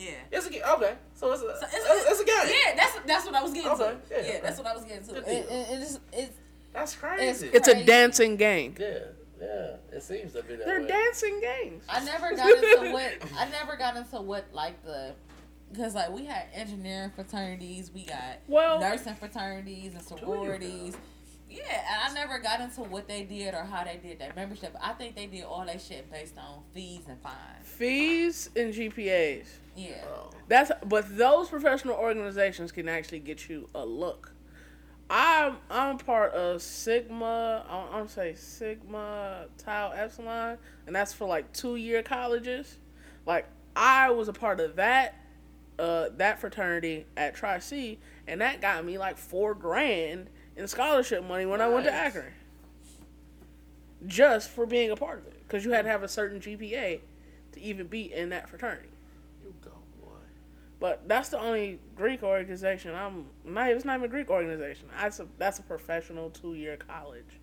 Yeah. 0.00 0.10
it's 0.32 0.46
a 0.46 0.50
ga- 0.50 0.74
okay. 0.76 0.94
So 1.14 1.32
it's 1.32 1.42
a 1.42 1.44
So 1.44 1.66
it's, 1.72 2.10
it's, 2.10 2.20
a 2.20 2.24
game. 2.24 2.36
Yeah, 2.66 2.74
that's 2.76 2.98
that's 3.06 3.26
what 3.26 3.34
I 3.34 3.42
was 3.42 3.52
getting 3.52 3.70
Okay, 3.70 3.84
to. 3.84 3.98
yeah, 4.10 4.16
Yeah, 4.16 4.28
okay. 4.28 4.40
that's 4.42 4.58
what 4.58 4.66
I 4.66 4.74
was 4.74 4.84
getting 4.84 5.06
to. 5.06 5.12
Good 5.14 5.24
And, 5.24 5.48
deal. 5.48 5.64
and 5.70 5.82
it's, 5.82 6.00
it's 6.12 6.36
That's 6.72 6.94
crazy. 6.96 7.50
It's 7.52 7.68
a 7.68 7.84
dancing 7.84 8.36
game. 8.36 8.74
yeah, 8.78 8.98
yeah. 9.40 9.76
It 9.92 10.02
seems 10.02 10.32
to 10.32 10.42
be 10.42 10.56
that 10.56 10.64
They're 10.66 10.80
way. 10.82 10.86
dancing 10.88 11.40
games. 11.40 11.84
I 11.88 12.04
never 12.04 12.30
got 12.36 12.48
into 12.50 12.92
what 12.92 13.12
I 13.36 13.48
never 13.50 13.76
got 13.76 13.96
into 13.96 14.20
what 14.20 14.46
like 14.52 14.82
the 14.84 15.14
because 15.72 15.94
like 15.94 16.10
we 16.10 16.24
had 16.26 16.44
engineering 16.54 17.10
fraternities, 17.14 17.90
we 17.94 18.04
got 18.04 18.38
Well- 18.48 18.80
nursing 18.80 19.14
fraternities 19.16 19.92
and 19.94 20.02
sororities. 20.02 20.96
Yeah, 21.52 21.64
and 21.64 22.00
I 22.10 22.14
never 22.14 22.38
got 22.38 22.60
into 22.60 22.82
what 22.82 23.08
they 23.08 23.24
did 23.24 23.54
or 23.54 23.64
how 23.64 23.82
they 23.82 23.96
did 24.00 24.20
their 24.20 24.32
membership. 24.36 24.72
I 24.80 24.92
think 24.92 25.16
they 25.16 25.26
did 25.26 25.42
all 25.42 25.64
that 25.66 25.82
shit 25.82 26.08
based 26.08 26.38
on 26.38 26.62
fees 26.72 27.02
and 27.08 27.20
fines. 27.20 27.34
Fees 27.64 28.50
and 28.54 28.72
GPAs. 28.72 29.46
Yeah. 29.76 30.04
Oh. 30.08 30.30
That's 30.48 30.70
but 30.84 31.16
those 31.16 31.48
professional 31.48 31.94
organizations 31.96 32.72
can 32.72 32.88
actually 32.88 33.20
get 33.20 33.48
you 33.48 33.68
a 33.74 33.84
look. 33.84 34.32
I'm 35.08 35.56
I'm 35.70 35.98
part 35.98 36.32
of 36.32 36.62
Sigma. 36.62 37.64
I'm, 37.68 38.00
I'm 38.00 38.08
say 38.08 38.34
Sigma 38.34 39.46
Tau 39.58 39.90
Epsilon, 39.90 40.58
and 40.86 40.94
that's 40.94 41.12
for 41.12 41.26
like 41.26 41.52
two 41.52 41.76
year 41.76 42.02
colleges. 42.02 42.78
Like 43.26 43.46
I 43.74 44.10
was 44.10 44.28
a 44.28 44.32
part 44.32 44.60
of 44.60 44.76
that 44.76 45.16
uh 45.78 46.10
that 46.16 46.40
fraternity 46.40 47.06
at 47.16 47.34
Tri 47.34 47.58
C, 47.58 47.98
and 48.26 48.40
that 48.40 48.60
got 48.60 48.84
me 48.84 48.98
like 48.98 49.18
four 49.18 49.54
grand 49.54 50.30
in 50.56 50.68
scholarship 50.68 51.24
money 51.24 51.46
when 51.46 51.60
I 51.60 51.68
went 51.68 51.86
to 51.86 51.90
Nice. 51.90 52.08
Akron. 52.08 52.32
Just 54.06 54.50
for 54.50 54.64
being 54.64 54.90
a 54.90 54.96
part 54.96 55.18
of 55.18 55.26
it, 55.26 55.42
because 55.46 55.64
you 55.64 55.72
had 55.72 55.82
to 55.82 55.90
have 55.90 56.02
a 56.02 56.08
certain 56.08 56.40
GPA 56.40 57.00
to 57.52 57.60
even 57.60 57.86
be 57.86 58.12
in 58.12 58.30
that 58.30 58.48
fraternity. 58.48 58.88
You 60.80 60.86
go, 60.86 60.90
boy. 60.92 60.96
But 61.00 61.08
that's 61.08 61.28
the 61.28 61.38
only 61.38 61.78
Greek 61.96 62.22
organization. 62.22 62.94
I'm 62.94 63.26
not. 63.44 63.70
It's 63.70 63.84
not 63.84 63.96
even 63.98 64.06
a 64.06 64.08
Greek 64.08 64.30
organization. 64.30 64.88
That's 65.00 65.20
a 65.20 65.26
that's 65.38 65.58
a 65.58 65.62
professional 65.62 66.30
two 66.30 66.54
year 66.54 66.76
college. 66.76 67.38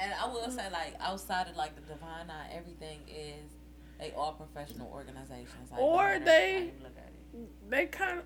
And 0.00 0.12
I 0.14 0.26
will 0.28 0.50
say, 0.50 0.70
like 0.70 0.94
outside 1.00 1.48
of 1.48 1.56
like 1.56 1.74
the 1.74 1.82
Divine 1.82 2.30
Eye, 2.30 2.50
everything 2.54 3.00
is 3.08 3.50
they 3.98 4.12
all 4.12 4.32
professional 4.32 4.90
organizations. 4.92 5.70
Like, 5.72 5.80
Or 5.80 6.02
matter 6.06 6.24
they- 6.24 6.52
how 6.54 6.58
you 6.60 6.72
look 6.82 6.92
at 6.96 7.08
it. 7.08 7.70
They 7.70 7.86
kind 7.86 8.18
of 8.20 8.24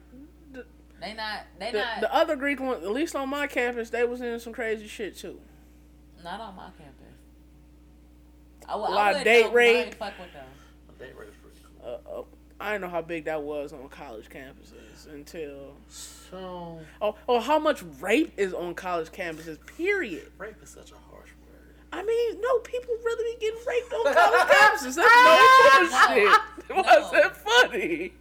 they 1.00 1.14
not 1.14 1.40
they 1.58 1.72
the, 1.72 1.78
not 1.78 2.00
the 2.00 2.14
other 2.14 2.36
Greek 2.36 2.60
one. 2.60 2.76
At 2.82 2.90
least 2.92 3.16
on 3.16 3.28
my 3.28 3.46
campus, 3.46 3.90
they 3.90 4.04
was 4.04 4.20
in 4.20 4.38
some 4.38 4.52
crazy 4.52 4.86
shit 4.86 5.16
too. 5.16 5.40
not 6.22 6.40
on 6.40 6.54
my 6.54 6.70
campus. 6.78 7.14
I, 8.68 8.76
would- 8.76 8.84
A 8.84 8.92
I 8.92 8.94
lot 8.94 9.16
of 9.16 9.24
date 9.24 9.42
know, 9.44 9.50
but 9.50 9.58
I 9.58 9.64
ain't 9.64 9.86
rape. 9.86 9.94
Fuck 9.94 10.12
with 10.20 10.32
them. 10.32 10.44
Date 10.98 11.16
rape 11.18 11.28
is 11.30 11.34
pretty 11.42 11.58
cool. 11.82 12.00
Uh, 12.14 12.20
uh, 12.20 12.22
I 12.62 12.72
didn't 12.72 12.82
know 12.82 12.88
how 12.90 13.02
big 13.02 13.24
that 13.24 13.42
was 13.42 13.72
on 13.72 13.88
college 13.88 14.28
campuses 14.28 15.12
until 15.12 15.74
So 15.88 16.78
oh 17.00 17.16
oh 17.28 17.40
how 17.40 17.58
much 17.58 17.82
rape 18.00 18.32
is 18.36 18.54
on 18.54 18.74
college 18.74 19.10
campuses. 19.10 19.58
Period. 19.76 20.30
rape 20.38 20.54
is 20.62 20.70
such 20.70 20.92
a 20.92 20.94
harsh 21.10 21.30
word. 21.46 21.74
I 21.92 22.04
mean, 22.04 22.40
no, 22.40 22.58
people 22.60 22.94
really 23.04 23.34
be 23.34 23.40
getting 23.46 23.60
raped 23.66 23.92
on 23.92 24.14
college 24.14 24.48
campuses. 24.48 24.94
That's 24.94 26.08
no 26.08 26.08
bullshit. 26.14 26.40
No. 26.70 26.82
Why 26.82 26.96
is 26.98 27.10
that 27.10 27.36
funny? 27.36 28.12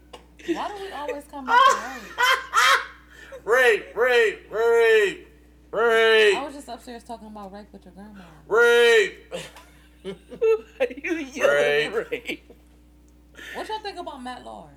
Why 0.48 0.68
do 0.70 0.84
we 0.84 0.92
always 0.92 1.24
come 1.30 1.46
back 1.46 1.60
to 1.60 1.76
rape? 1.76 2.12
Rape, 3.46 3.96
rape, 3.96 4.52
rape. 4.52 5.28
Rape. 5.72 6.38
I 6.38 6.44
was 6.46 6.54
just 6.54 6.68
upstairs 6.68 7.04
talking 7.04 7.28
about 7.28 7.52
rape 7.54 7.68
with 7.72 7.86
your 7.86 7.94
grandma. 7.94 8.22
Rape. 8.48 9.34
Are 10.06 10.88
you 10.96 11.14
yelling 11.18 11.94
Rape. 11.94 12.12
rape. 12.12 12.52
What 13.56 13.68
y'all 13.68 13.80
think 13.80 13.98
about 14.00 14.22
Matt 14.24 14.46
Lauer? 14.46 14.70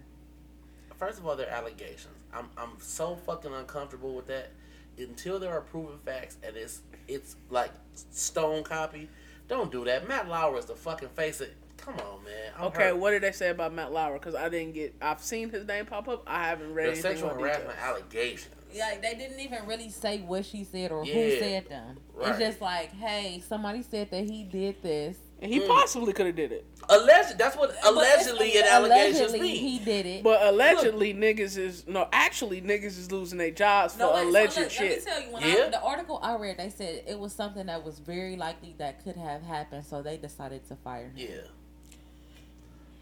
First 0.97 1.19
of 1.19 1.27
all, 1.27 1.37
they're 1.37 1.51
allegations. 1.51 2.15
I'm 2.33 2.47
I'm 2.57 2.73
so 2.79 3.17
fucking 3.17 3.53
uncomfortable 3.53 4.15
with 4.15 4.27
that. 4.29 4.51
Until 4.97 5.41
there 5.41 5.51
are 5.53 5.61
proven 5.61 5.99
facts 6.05 6.37
and 6.45 6.57
it's 6.57 6.81
it's 7.09 7.37
like 7.51 7.73
stone 8.11 8.63
copy, 8.63 9.09
don't 9.49 9.73
do 9.73 9.85
that. 9.85 10.07
Matt 10.09 10.29
Lauer 10.29 10.57
is 10.59 10.67
the 10.67 10.75
fucking 10.77 11.09
face 11.11 11.41
of. 11.41 11.49
Come 11.77 11.95
on, 11.97 12.25
man. 12.25 12.53
I'm 12.57 12.65
Okay, 12.67 12.85
hurt. 12.85 12.97
what 12.97 13.11
did 13.11 13.23
they 13.25 13.33
say 13.33 13.51
about 13.51 13.75
Matt 13.75 13.93
Lauer? 13.93 14.15
Because 14.15 14.35
I 14.35 14.49
didn't 14.49 14.75
get. 14.75 14.95
I've 15.03 15.21
seen 15.21 15.51
his 15.51 15.67
name 15.67 15.85
pop 15.87 16.09
up. 16.09 16.23
I 16.27 16.47
haven't 16.47 16.73
read 16.73 16.85
The 16.87 16.91
anything 16.93 17.03
sexual 17.03 17.31
about 17.31 17.41
harassment 17.41 17.71
details. 17.77 17.85
allegations. 18.03 18.55
Like 18.79 19.03
they 19.03 19.15
didn't 19.15 19.41
even 19.41 19.67
really 19.67 19.91
say 19.91 20.21
what 20.21 20.47
she 20.47 20.65
said 20.65 20.91
or 20.93 21.05
who 21.05 21.39
said 21.39 21.69
them. 21.69 21.97
Right. 22.15 22.31
It's 22.31 22.39
just 22.39 22.61
like, 22.61 22.93
hey, 22.93 23.43
somebody 23.47 23.83
said 23.83 24.11
that 24.13 24.25
he 24.25 24.45
did 24.45 24.83
this. 24.83 25.19
And 25.45 25.53
he 25.53 25.61
Mm. 25.61 25.69
possibly 25.69 26.15
could 26.15 26.25
have 26.25 26.37
did 26.37 26.53
it, 26.53 26.65
Alleged. 26.89 27.37
That's 27.37 27.55
what 27.55 27.77
allegedly 27.85 28.49
it's- 28.57 28.65
and 28.65 28.67
allegations 28.85 29.33
mean. 29.35 29.43
he 29.57 29.79
did 29.79 30.07
it. 30.07 30.23
but 30.25 30.43
allegedly 30.43 31.13
niggas 31.13 31.59
is 31.59 31.87
no. 31.87 32.09
Actually, 32.15 32.63
niggas 32.63 32.99
is 32.99 33.13
losing 33.13 33.37
their 33.37 33.51
jobs 33.51 33.93
for 33.93 33.99
No, 33.99 34.15
wait, 34.15 34.23
so 34.23 34.29
alleged 34.31 34.57
let, 34.57 34.73
shit. 34.73 34.91
Let 34.91 34.99
me 34.99 35.05
tell 35.13 35.21
you, 35.23 35.31
when 35.33 35.43
Yeah. 35.43 35.65
I, 35.67 35.69
the 35.69 35.83
article 35.83 36.19
I 36.23 36.37
read, 36.37 36.57
they 36.57 36.71
said 36.71 37.05
it 37.07 37.19
was 37.19 37.35
something 37.35 37.67
that 37.67 37.85
was 37.85 37.99
very 37.99 38.37
likely 38.37 38.75
that 38.79 39.05
could 39.05 39.17
have 39.17 39.43
happened, 39.43 39.85
so 39.85 40.01
they 40.01 40.17
decided 40.17 40.67
to 40.69 40.77
fire 40.77 41.09
him. 41.09 41.13
Yeah. 41.15 41.29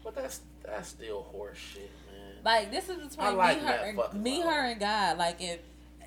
But 0.03 0.15
that's 0.15 0.41
that's 0.63 0.89
still 0.89 1.21
horse 1.31 1.57
shit, 1.57 1.89
man. 2.11 2.35
Like 2.43 2.71
this 2.71 2.89
is 2.89 2.97
between 3.07 3.25
I 3.25 3.29
like 3.29 3.61
me, 3.61 3.67
her, 3.69 3.73
and, 4.11 4.21
me, 4.21 4.41
her, 4.41 4.65
and 4.65 4.79
God. 4.81 5.17
Like 5.17 5.37
if 5.41 5.59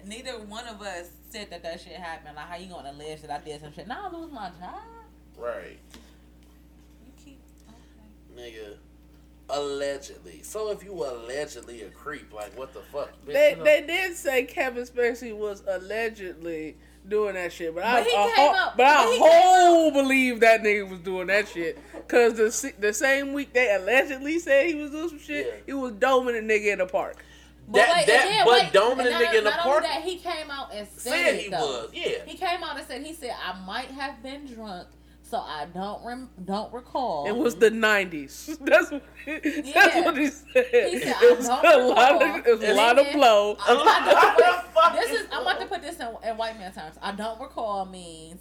neither 0.04 0.32
one 0.32 0.66
of 0.66 0.82
us 0.82 1.08
said 1.30 1.48
that 1.48 1.62
that 1.62 1.80
shit 1.80 1.94
happened, 1.94 2.36
like 2.36 2.46
how 2.46 2.56
you 2.56 2.68
gonna 2.68 2.90
allege 2.90 3.22
that 3.22 3.30
I 3.30 3.38
did 3.42 3.58
some 3.62 3.72
shit? 3.72 3.88
Now 3.88 4.10
I 4.12 4.14
lose 4.14 4.30
my 4.30 4.50
job. 4.60 4.82
Right. 5.38 5.78
You 8.36 8.42
keep 8.44 8.54
okay. 8.54 8.60
Nigga. 8.70 8.76
Allegedly. 9.48 10.42
So 10.42 10.72
if 10.72 10.82
you 10.82 10.92
were 10.92 11.08
allegedly 11.08 11.82
a 11.82 11.88
creep, 11.90 12.32
like 12.32 12.56
what 12.58 12.74
the 12.74 12.80
fuck? 12.92 13.10
Bitch, 13.24 13.32
They 13.32 13.50
you 13.50 13.56
know- 13.56 13.64
they 13.64 13.80
did 13.86 14.16
say 14.16 14.44
Kevin 14.44 14.84
Spacey 14.84 15.36
was 15.36 15.62
allegedly 15.68 16.76
doing 17.08 17.34
that 17.34 17.52
shit, 17.52 17.72
but, 17.72 17.84
I 17.84 18.00
But 18.00 18.06
he 18.08 18.10
a 18.10 18.14
came 18.14 18.34
whole- 18.34 18.54
out- 18.56 18.76
but 18.76 18.78
but 18.78 18.86
I 18.86 19.04
he 19.12 19.18
came 19.18 19.20
whole 19.30 19.90
believe 19.92 20.40
that 20.40 20.62
nigga 20.62 20.90
was 20.90 20.98
doing 20.98 21.28
that 21.28 21.46
shit 21.48 21.78
because 21.94 22.34
the 22.34 22.72
the 22.80 22.92
same 22.92 23.32
week 23.34 23.52
they 23.52 23.72
allegedly 23.72 24.40
said 24.40 24.66
he 24.66 24.74
was 24.74 24.90
doing 24.90 25.08
some 25.10 25.20
shit, 25.20 25.46
Yeah. 25.46 25.52
he 25.66 25.72
was 25.74 25.92
doming 25.92 26.36
a 26.36 26.42
nigga 26.42 26.72
in 26.72 26.78
the 26.78 26.86
park. 26.86 27.24
But 27.68 27.78
That- 27.86 27.96
wait, 27.98 28.06
that- 28.08 28.24
then, 28.28 28.44
but 28.44 28.62
wait, 28.62 28.72
doming 28.72 29.06
a 29.06 29.10
not- 29.10 29.22
nigga 29.22 29.34
in 29.38 29.44
the 29.44 29.50
not 29.50 29.60
park- 29.60 29.82
that, 29.84 30.02
he 30.02 30.16
came 30.18 30.50
out 30.50 30.74
and 30.74 30.88
said, 30.88 31.12
said 31.12 31.34
he 31.36 31.48
though. 31.50 31.58
was. 31.60 31.90
Yeah. 31.92 32.24
He 32.26 32.36
came 32.36 32.64
out 32.64 32.76
and 32.78 32.86
said 32.88 33.02
he 33.02 33.12
said 33.14 33.32
I 33.40 33.64
might 33.64 33.92
have 33.92 34.20
been 34.24 34.44
drunk, 34.52 34.88
so 35.28 35.38
I 35.38 35.66
don't 35.74 36.04
rem- 36.06 36.30
don't 36.44 36.72
recall. 36.72 37.26
It 37.26 37.36
was 37.36 37.56
the 37.56 37.70
nineties. 37.70 38.56
That's 38.64 38.90
what 38.92 39.02
that's 39.26 39.66
Yeah. 39.66 40.04
what 40.04 40.16
he 40.16 40.28
said. 40.28 40.66
He 40.70 41.00
said, 41.00 41.16
it 41.20 41.36
was 41.36 41.46
a 41.48 41.58
don't 41.62 41.88
lot 41.94 42.22
of 42.22 42.46
it 42.46 42.58
was 42.60 42.68
a 42.68 42.74
lot 42.74 42.98
of 42.98 43.04
then- 43.06 43.14
blow. 43.16 43.56
I'm 43.66 43.76
about 43.80 44.10
to- 44.10 44.16
How 44.16 44.36
the 44.36 44.68
fuck 44.70 44.92
this 44.94 45.10
is 45.10 45.20
is 45.22 45.26
I'm 45.32 45.42
about 45.42 45.60
to 45.60 45.66
put 45.66 45.82
this 45.82 45.98
in, 45.98 46.08
in 46.28 46.36
white 46.36 46.58
man 46.58 46.72
terms. 46.72 46.96
I 47.02 47.12
don't 47.12 47.40
recall 47.40 47.84
means 47.86 48.40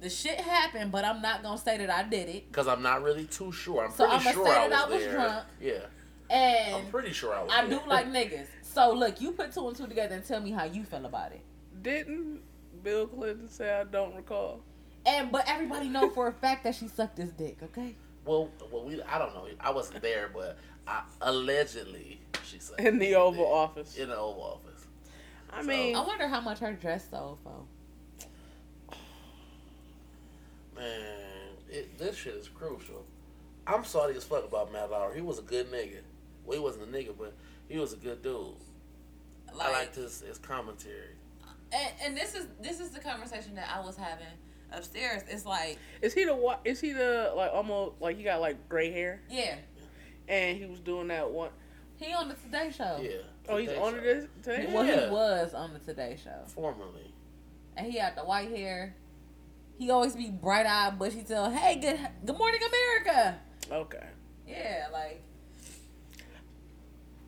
the 0.00 0.08
shit 0.10 0.40
happened, 0.40 0.92
but 0.92 1.04
I'm 1.04 1.20
not 1.22 1.42
gonna 1.42 1.58
say 1.58 1.76
that 1.78 1.90
I 1.90 2.02
did 2.04 2.28
it. 2.28 2.48
Because 2.52 2.68
I'm 2.68 2.82
not 2.82 3.02
really 3.02 3.24
too 3.24 3.50
sure. 3.50 3.84
I'm 3.86 3.90
So 3.92 4.06
pretty 4.06 4.20
I'ma 4.22 4.30
sure 4.32 4.46
say 4.46 4.52
I 4.64 4.68
that 4.68 4.88
was, 4.88 4.92
I 4.92 4.94
was 4.96 5.04
there. 5.04 5.12
drunk. 5.14 5.44
Yeah. 5.60 5.72
And 6.30 6.74
I'm 6.76 6.86
pretty 6.90 7.12
sure 7.12 7.34
I 7.34 7.42
was 7.42 7.52
I 7.52 7.66
there. 7.66 7.78
do 7.80 7.88
like 7.88 8.06
niggas. 8.12 8.46
So 8.62 8.92
look, 8.92 9.20
you 9.20 9.32
put 9.32 9.52
two 9.52 9.66
and 9.68 9.76
two 9.76 9.86
together 9.86 10.14
and 10.16 10.24
tell 10.24 10.40
me 10.40 10.50
how 10.52 10.64
you 10.64 10.84
feel 10.84 11.04
about 11.06 11.32
it. 11.32 11.40
Didn't 11.82 12.40
Bill 12.82 13.06
Clinton 13.08 13.48
say 13.48 13.72
I 13.80 13.84
don't 13.84 14.14
recall? 14.14 14.60
And 15.06 15.30
but 15.30 15.44
everybody 15.46 15.88
know 15.88 16.10
for 16.10 16.26
a 16.26 16.32
fact 16.32 16.64
that 16.64 16.74
she 16.74 16.88
sucked 16.88 17.18
his 17.18 17.30
dick. 17.30 17.58
Okay. 17.62 17.94
Well, 18.24 18.50
well, 18.72 18.84
we 18.84 19.00
I 19.02 19.18
don't 19.18 19.34
know. 19.34 19.46
I 19.60 19.70
wasn't 19.70 20.02
there, 20.02 20.28
but 20.34 20.58
I, 20.86 21.02
allegedly 21.20 22.20
she 22.44 22.58
said 22.58 22.80
In 22.80 22.98
the 22.98 23.14
Oval 23.14 23.46
Office. 23.46 23.96
In 23.96 24.08
the 24.08 24.16
Oval 24.16 24.42
Office. 24.42 24.86
I 25.52 25.62
mean, 25.62 25.96
I 25.96 26.04
wonder 26.04 26.26
how 26.28 26.40
much 26.40 26.58
her 26.58 26.72
dress 26.72 27.08
sold 27.10 27.38
for. 27.42 27.50
Um, 27.50 28.98
Man, 30.76 31.54
it, 31.70 31.98
this 31.98 32.16
shit 32.16 32.34
is 32.34 32.48
crucial. 32.48 33.04
I'm 33.66 33.84
sorry 33.84 34.14
as 34.16 34.24
fuck 34.24 34.44
about 34.44 34.72
Matt 34.72 34.90
Lauer. 34.90 35.14
He 35.14 35.22
was 35.22 35.38
a 35.38 35.42
good 35.42 35.72
nigga. 35.72 36.00
Well, 36.44 36.58
he 36.58 36.62
wasn't 36.62 36.84
a 36.84 36.92
nigga, 36.92 37.14
but 37.16 37.32
he 37.68 37.78
was 37.78 37.94
a 37.94 37.96
good 37.96 38.22
dude. 38.22 38.48
I 39.58 39.72
liked 39.72 39.94
his, 39.94 40.20
his 40.20 40.38
commentary. 40.38 41.16
and, 41.72 41.92
and 42.02 42.16
this 42.16 42.34
is 42.34 42.46
this 42.60 42.78
is 42.80 42.90
the 42.90 43.00
conversation 43.00 43.54
that 43.54 43.68
I 43.74 43.80
was 43.80 43.96
having 43.96 44.26
upstairs. 44.76 45.22
It's 45.28 45.44
like, 45.46 45.78
is 46.02 46.12
he 46.14 46.24
the 46.24 46.34
wa- 46.34 46.58
is 46.64 46.80
he 46.80 46.92
the 46.92 47.32
like 47.36 47.50
almost 47.52 47.94
like 48.00 48.16
he 48.16 48.22
got 48.22 48.40
like 48.40 48.68
gray 48.68 48.90
hair 48.92 49.20
yeah, 49.30 49.56
and 50.28 50.56
he 50.58 50.66
was 50.66 50.78
doing 50.80 51.08
that 51.08 51.30
one 51.30 51.50
he 51.98 52.12
on 52.12 52.28
the 52.28 52.34
Today 52.34 52.70
Show. 52.76 52.98
Yeah. 53.02 53.10
oh 53.48 53.56
he's 53.56 53.68
Today 53.70 53.80
on 53.80 53.92
the 53.94 53.98
it 54.10 54.42
today. 54.42 54.66
Well, 54.70 54.84
Yeah. 54.84 55.06
he 55.06 55.10
was 55.10 55.54
on 55.54 55.72
the 55.72 55.78
Today 55.78 56.18
Show, 56.22 56.42
Formerly. 56.48 57.12
and 57.76 57.90
he 57.90 57.98
had 57.98 58.16
the 58.16 58.22
white 58.24 58.50
hair. 58.50 58.94
He 59.78 59.90
always 59.90 60.14
be 60.16 60.30
bright 60.30 60.66
eyed, 60.66 60.98
bushy 60.98 61.22
tail. 61.22 61.50
Hey, 61.50 61.76
good 61.80 61.98
good 62.24 62.36
morning, 62.38 62.60
America. 62.62 63.38
Okay, 63.72 64.06
Yeah, 64.46 64.86
like 64.92 65.22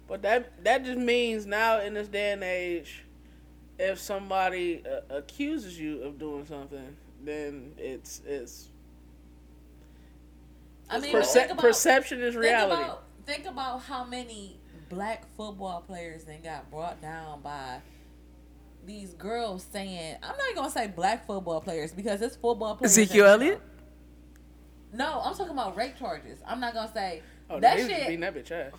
but 0.07 0.22
that 0.22 0.64
that 0.64 0.84
just 0.84 0.99
means 0.99 1.44
now 1.46 1.80
in 1.80 1.94
this 1.94 2.09
day 2.09 2.32
and 2.32 2.42
age, 2.42 3.05
if 3.78 3.99
somebody 3.99 4.82
uh, 4.86 5.14
accuses 5.14 5.78
you 5.78 6.03
of 6.03 6.18
doing 6.18 6.46
something, 6.46 6.96
then 7.24 7.72
it's 7.76 8.22
it's 8.26 8.68
I 10.90 10.98
mean, 11.00 11.12
perce- 11.12 11.36
about, 11.36 11.58
perception 11.58 12.20
is 12.22 12.34
reality. 12.36 12.76
Think 12.76 12.86
about, 12.88 13.04
think 13.26 13.46
about 13.46 13.82
how 13.82 14.04
many 14.04 14.58
black 14.88 15.24
football 15.36 15.82
players 15.82 16.24
then 16.24 16.40
got 16.42 16.70
brought 16.70 17.00
down 17.02 17.42
by 17.42 17.80
these 18.86 19.12
girls 19.14 19.66
saying, 19.70 20.16
I'm 20.22 20.36
not 20.36 20.54
gonna 20.54 20.70
say 20.70 20.86
black 20.86 21.26
football 21.26 21.60
players 21.60 21.92
because 21.92 22.22
it's 22.22 22.36
football 22.36 22.76
players. 22.76 22.96
in 22.96 23.02
Ezekiel. 23.04 23.26
Elliott? 23.26 23.60
No, 24.94 25.20
I'm 25.22 25.34
talking 25.34 25.52
about 25.52 25.76
rape 25.76 25.98
charges. 25.98 26.38
I'm 26.46 26.60
not 26.60 26.72
gonna 26.72 26.90
say 26.92 27.22
Oh, 27.50 27.60
that 27.60 27.76
that 27.76 27.78
shit. 27.86 27.90
shit. 27.90 28.06
beating 28.06 28.20
that 28.20 28.34
bitch 28.34 28.50
ass. 28.50 28.72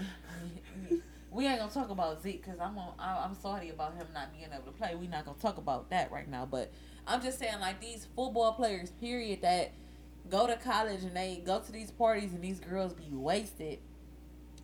we 1.30 1.46
ain't 1.46 1.60
gonna 1.60 1.70
talk 1.70 1.90
about 1.90 2.20
Zeke 2.22 2.42
because 2.44 2.58
I'm 2.58 2.76
on, 2.78 2.94
I- 2.98 3.24
I'm 3.24 3.34
sorry 3.40 3.70
about 3.70 3.94
him 3.94 4.06
not 4.12 4.32
being 4.32 4.48
able 4.52 4.64
to 4.64 4.72
play. 4.72 4.96
We're 4.96 5.08
not 5.08 5.24
gonna 5.24 5.38
talk 5.38 5.58
about 5.58 5.90
that 5.90 6.10
right 6.10 6.28
now. 6.28 6.46
But 6.50 6.72
I'm 7.08 7.22
just 7.22 7.38
saying, 7.38 7.60
like 7.60 7.80
these 7.80 8.06
football 8.14 8.52
players, 8.52 8.90
period, 8.90 9.42
that 9.42 9.72
go 10.30 10.46
to 10.46 10.56
college 10.56 11.02
and 11.02 11.16
they 11.16 11.42
go 11.44 11.58
to 11.58 11.72
these 11.72 11.90
parties 11.90 12.32
and 12.32 12.42
these 12.42 12.60
girls 12.60 12.92
be 12.92 13.08
wasted, 13.10 13.78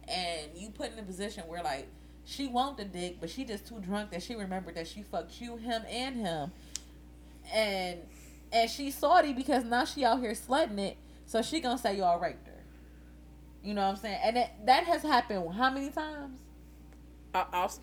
and 0.06 0.50
you 0.54 0.68
put 0.70 0.92
in 0.92 0.98
a 0.98 1.02
position 1.02 1.44
where 1.46 1.62
like 1.62 1.88
she 2.24 2.46
want 2.46 2.76
the 2.76 2.84
dick, 2.84 3.16
but 3.20 3.30
she 3.30 3.44
just 3.44 3.66
too 3.66 3.80
drunk 3.80 4.10
that 4.10 4.22
she 4.22 4.34
remembered 4.34 4.74
that 4.74 4.86
she 4.86 5.02
fucked 5.02 5.40
you, 5.40 5.56
him, 5.56 5.82
and 5.88 6.16
him, 6.16 6.52
and 7.52 8.00
and 8.52 8.70
she's 8.70 8.94
salty 8.94 9.32
because 9.32 9.64
now 9.64 9.84
she 9.84 10.04
out 10.04 10.20
here 10.20 10.32
slutting 10.32 10.78
it, 10.78 10.98
so 11.26 11.40
she 11.40 11.60
gonna 11.60 11.78
say 11.78 11.96
y'all 11.96 12.18
raped 12.20 12.46
her. 12.46 12.52
You 13.62 13.72
know 13.72 13.82
what 13.82 13.92
I'm 13.92 13.96
saying? 13.96 14.18
And 14.22 14.36
that 14.36 14.66
that 14.66 14.84
has 14.84 15.02
happened 15.02 15.54
how 15.54 15.70
many 15.70 15.88
times? 15.88 16.40
I, 17.34 17.46
I 17.52 17.62
was 17.62 17.80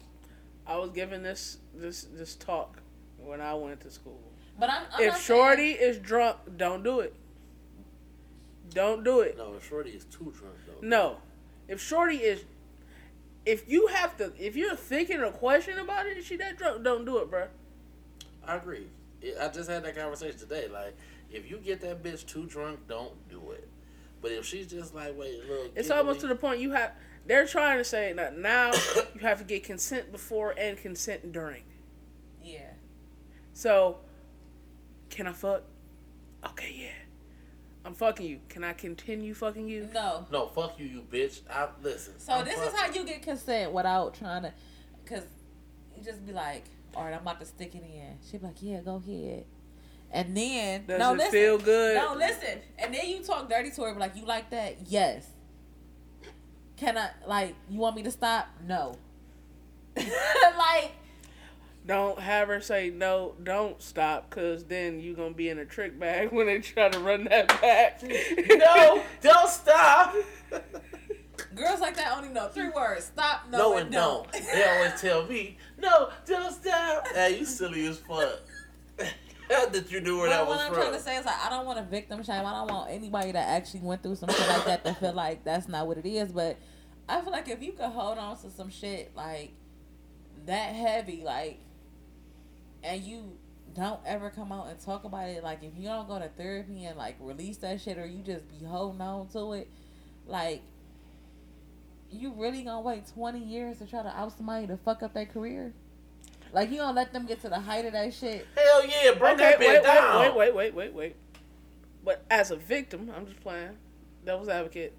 I 0.67 0.77
was 0.77 0.91
given 0.91 1.23
this 1.23 1.57
this 1.73 2.03
this 2.03 2.35
talk 2.35 2.77
when 3.17 3.41
I 3.41 3.55
went 3.55 3.81
to 3.81 3.91
school. 3.91 4.30
But 4.59 4.69
I'm, 4.69 4.83
I'm 4.93 5.05
not 5.05 5.15
if 5.15 5.21
Shorty 5.21 5.75
saying- 5.75 5.89
is 5.89 5.97
drunk, 5.99 6.37
don't 6.57 6.83
do 6.83 6.99
it. 6.99 7.15
Don't 8.73 9.03
do 9.03 9.19
it. 9.19 9.37
No, 9.37 9.53
if 9.55 9.67
Shorty 9.67 9.91
is 9.91 10.05
too 10.05 10.33
drunk 10.37 10.55
though. 10.65 10.87
No. 10.87 11.17
If 11.67 11.81
Shorty 11.81 12.17
is 12.17 12.43
if 13.45 13.67
you 13.69 13.87
have 13.87 14.17
to 14.17 14.31
if 14.37 14.55
you're 14.55 14.75
thinking 14.75 15.19
or 15.19 15.31
question 15.31 15.77
about 15.79 16.05
it, 16.05 16.17
is 16.17 16.25
she 16.25 16.37
that 16.37 16.57
drunk, 16.57 16.83
don't 16.83 17.05
do 17.05 17.17
it, 17.19 17.29
bro. 17.29 17.47
I 18.45 18.55
agree. 18.55 18.87
I 19.39 19.49
just 19.49 19.69
had 19.69 19.83
that 19.83 19.95
conversation 19.95 20.39
today. 20.39 20.67
Like, 20.67 20.95
if 21.31 21.49
you 21.49 21.57
get 21.57 21.81
that 21.81 22.01
bitch 22.01 22.25
too 22.25 22.45
drunk, 22.45 22.87
don't 22.87 23.13
do 23.29 23.51
it. 23.51 23.67
But 24.21 24.31
if 24.31 24.45
she's 24.45 24.67
just 24.67 24.95
like, 24.95 25.17
wait, 25.17 25.39
look, 25.49 25.71
It's 25.75 25.89
almost 25.89 26.21
to 26.21 26.27
the 26.27 26.35
point 26.35 26.59
you 26.59 26.71
have 26.71 26.91
they're 27.25 27.45
trying 27.45 27.77
to 27.77 27.83
say 27.83 28.13
that 28.13 28.37
now 28.37 28.71
you 29.13 29.21
have 29.21 29.39
to 29.39 29.43
get 29.43 29.63
consent 29.63 30.11
before 30.11 30.53
and 30.57 30.77
consent 30.77 31.31
during. 31.31 31.63
Yeah. 32.43 32.71
So, 33.53 33.97
can 35.11 35.27
I 35.27 35.33
fuck? 35.33 35.61
Okay, 36.43 36.73
yeah. 36.75 36.87
I'm 37.85 37.93
fucking 37.93 38.25
you. 38.25 38.39
Can 38.49 38.63
I 38.63 38.73
continue 38.73 39.33
fucking 39.33 39.67
you? 39.67 39.89
No. 39.93 40.25
No, 40.31 40.47
fuck 40.47 40.79
you, 40.79 40.85
you 40.85 41.01
bitch. 41.11 41.41
I 41.49 41.67
listen. 41.83 42.19
So 42.19 42.33
I'm 42.33 42.45
this 42.45 42.59
is 42.59 42.73
how 42.73 42.91
you 42.91 43.05
get 43.05 43.21
consent 43.21 43.71
without 43.71 44.13
trying 44.13 44.43
to, 44.43 44.53
cause 45.05 45.23
you 45.95 46.03
just 46.03 46.25
be 46.25 46.31
like, 46.31 46.63
all 46.95 47.03
right, 47.03 47.13
I'm 47.13 47.21
about 47.21 47.39
to 47.39 47.45
stick 47.45 47.75
it 47.75 47.83
in. 47.83 48.17
She 48.29 48.37
be 48.37 48.45
like, 48.45 48.55
yeah, 48.61 48.81
go 48.81 48.95
ahead. 49.05 49.45
And 50.11 50.35
then 50.35 50.85
Does 50.85 50.99
no, 50.99 51.13
it 51.13 51.17
listen. 51.17 51.31
feel 51.31 51.57
good? 51.57 51.95
No, 51.95 52.15
listen. 52.15 52.59
And 52.77 52.93
then 52.93 53.09
you 53.09 53.19
talk 53.23 53.49
dirty 53.49 53.71
to 53.71 53.81
her, 53.83 53.93
be 53.93 53.99
like, 53.99 54.15
you 54.15 54.25
like 54.25 54.49
that? 54.49 54.77
Yes. 54.87 55.25
Can 56.77 56.97
I 56.97 57.11
like? 57.27 57.55
You 57.69 57.79
want 57.79 57.95
me 57.95 58.03
to 58.03 58.11
stop? 58.11 58.47
No. 58.67 58.95
like 59.95 60.91
don't 61.85 62.19
have 62.19 62.47
her 62.47 62.61
say 62.61 62.89
no, 62.89 63.33
don't 63.41 63.81
stop, 63.81 64.29
cause 64.29 64.63
then 64.65 64.99
you 64.99 65.15
gonna 65.15 65.33
be 65.33 65.49
in 65.49 65.57
a 65.59 65.65
trick 65.65 65.99
bag 65.99 66.31
when 66.33 66.45
they 66.47 66.59
try 66.59 66.89
to 66.89 66.99
run 66.99 67.25
that 67.25 67.47
back. 67.61 68.01
no, 68.03 69.03
don't 69.21 69.49
stop. 69.49 70.13
Girls 71.55 71.79
like 71.81 71.95
that 71.95 72.15
only 72.15 72.29
know 72.29 72.47
three 72.49 72.69
words: 72.69 73.05
stop, 73.05 73.41
no, 73.49 73.57
No 73.57 73.71
and 73.73 73.81
and 73.85 73.91
don't. 73.91 74.31
don't. 74.31 74.45
They 74.53 74.63
always 74.63 75.01
tell 75.01 75.25
me, 75.25 75.57
no, 75.79 76.09
don't 76.25 76.53
stop. 76.53 77.07
Hey, 77.07 77.39
you 77.39 77.45
silly 77.45 77.85
as 77.87 77.97
fuck. 77.99 78.39
How 79.49 79.65
did 79.67 79.91
you 79.91 79.99
know 79.99 80.17
where 80.17 80.29
But 80.29 80.37
that 80.37 80.47
what 80.47 80.59
I'm 80.59 80.71
from? 80.71 80.81
trying 80.83 80.93
to 80.93 80.99
say 80.99 81.17
is 81.17 81.25
like 81.25 81.35
I 81.43 81.49
don't 81.49 81.65
want 81.65 81.77
to 81.79 81.83
victim 81.83 82.23
shame. 82.23 82.45
I 82.45 82.53
don't 82.53 82.69
want 82.71 82.89
anybody 82.91 83.31
that 83.33 83.49
actually 83.49 83.81
went 83.81 84.01
through 84.01 84.15
some 84.15 84.29
shit 84.29 84.47
like 84.47 84.65
that 84.65 84.85
to 84.85 84.93
feel 84.93 85.13
like 85.13 85.43
that's 85.43 85.67
not 85.67 85.87
what 85.87 85.97
it 85.97 86.05
is. 86.05 86.31
But 86.31 86.57
I 87.09 87.19
feel 87.21 87.31
like 87.31 87.49
if 87.49 87.61
you 87.61 87.73
could 87.73 87.89
hold 87.89 88.17
on 88.17 88.37
to 88.41 88.49
some 88.49 88.69
shit 88.69 89.11
like 89.15 89.51
that 90.45 90.73
heavy, 90.73 91.21
like, 91.25 91.59
and 92.83 93.01
you 93.03 93.37
don't 93.75 93.99
ever 94.05 94.29
come 94.29 94.51
out 94.51 94.67
and 94.67 94.79
talk 94.79 95.03
about 95.03 95.29
it, 95.29 95.43
like 95.43 95.63
if 95.63 95.71
you 95.77 95.87
don't 95.87 96.07
go 96.07 96.19
to 96.19 96.27
therapy 96.29 96.85
and 96.85 96.97
like 96.97 97.15
release 97.19 97.57
that 97.57 97.81
shit, 97.81 97.97
or 97.97 98.05
you 98.05 98.23
just 98.23 98.47
be 98.49 98.65
holding 98.65 99.01
on 99.01 99.27
to 99.29 99.53
it, 99.53 99.69
like. 100.27 100.61
You 102.13 102.33
really 102.33 102.63
gonna 102.63 102.81
wait 102.81 103.07
twenty 103.07 103.39
years 103.39 103.77
to 103.77 103.85
try 103.85 104.03
to 104.03 104.09
out 104.09 104.35
somebody 104.35 104.67
to 104.67 104.75
fuck 104.75 105.01
up 105.01 105.13
their 105.13 105.25
career? 105.25 105.71
Like 106.51 106.69
you 106.69 106.79
gonna 106.79 106.93
let 106.93 107.13
them 107.13 107.25
get 107.25 107.41
to 107.43 107.47
the 107.47 107.61
height 107.61 107.85
of 107.85 107.93
that 107.93 108.13
shit? 108.13 108.45
Hell 108.53 108.85
yeah, 108.85 109.13
bring 109.17 109.35
okay, 109.35 109.51
that 109.51 109.59
wait, 109.59 109.79
bitch 109.79 109.83
down. 109.83 110.19
wait, 110.19 110.35
wait, 110.35 110.53
wait, 110.53 110.73
wait, 110.73 110.93
wait. 110.93 111.15
But 112.03 112.25
as 112.29 112.51
a 112.51 112.57
victim, 112.57 113.09
I'm 113.15 113.25
just 113.25 113.39
playing 113.39 113.77
devil's 114.25 114.49
advocate. 114.49 114.93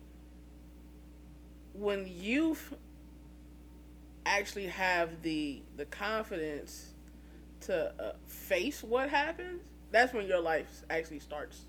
When 1.74 2.11
you 2.11 2.57
actually 4.24 4.68
have 4.68 5.20
the 5.20 5.61
the 5.76 5.85
confidence 5.85 6.91
to 7.62 7.92
uh, 7.98 8.12
face 8.26 8.82
what 8.82 9.08
happens, 9.10 9.62
that's 9.90 10.12
when 10.12 10.26
your 10.26 10.40
life 10.40 10.82
actually 10.90 11.20
starts 11.20 11.62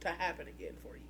to 0.00 0.08
happen 0.08 0.46
again 0.48 0.74
for 0.82 0.94
you. 0.96 1.02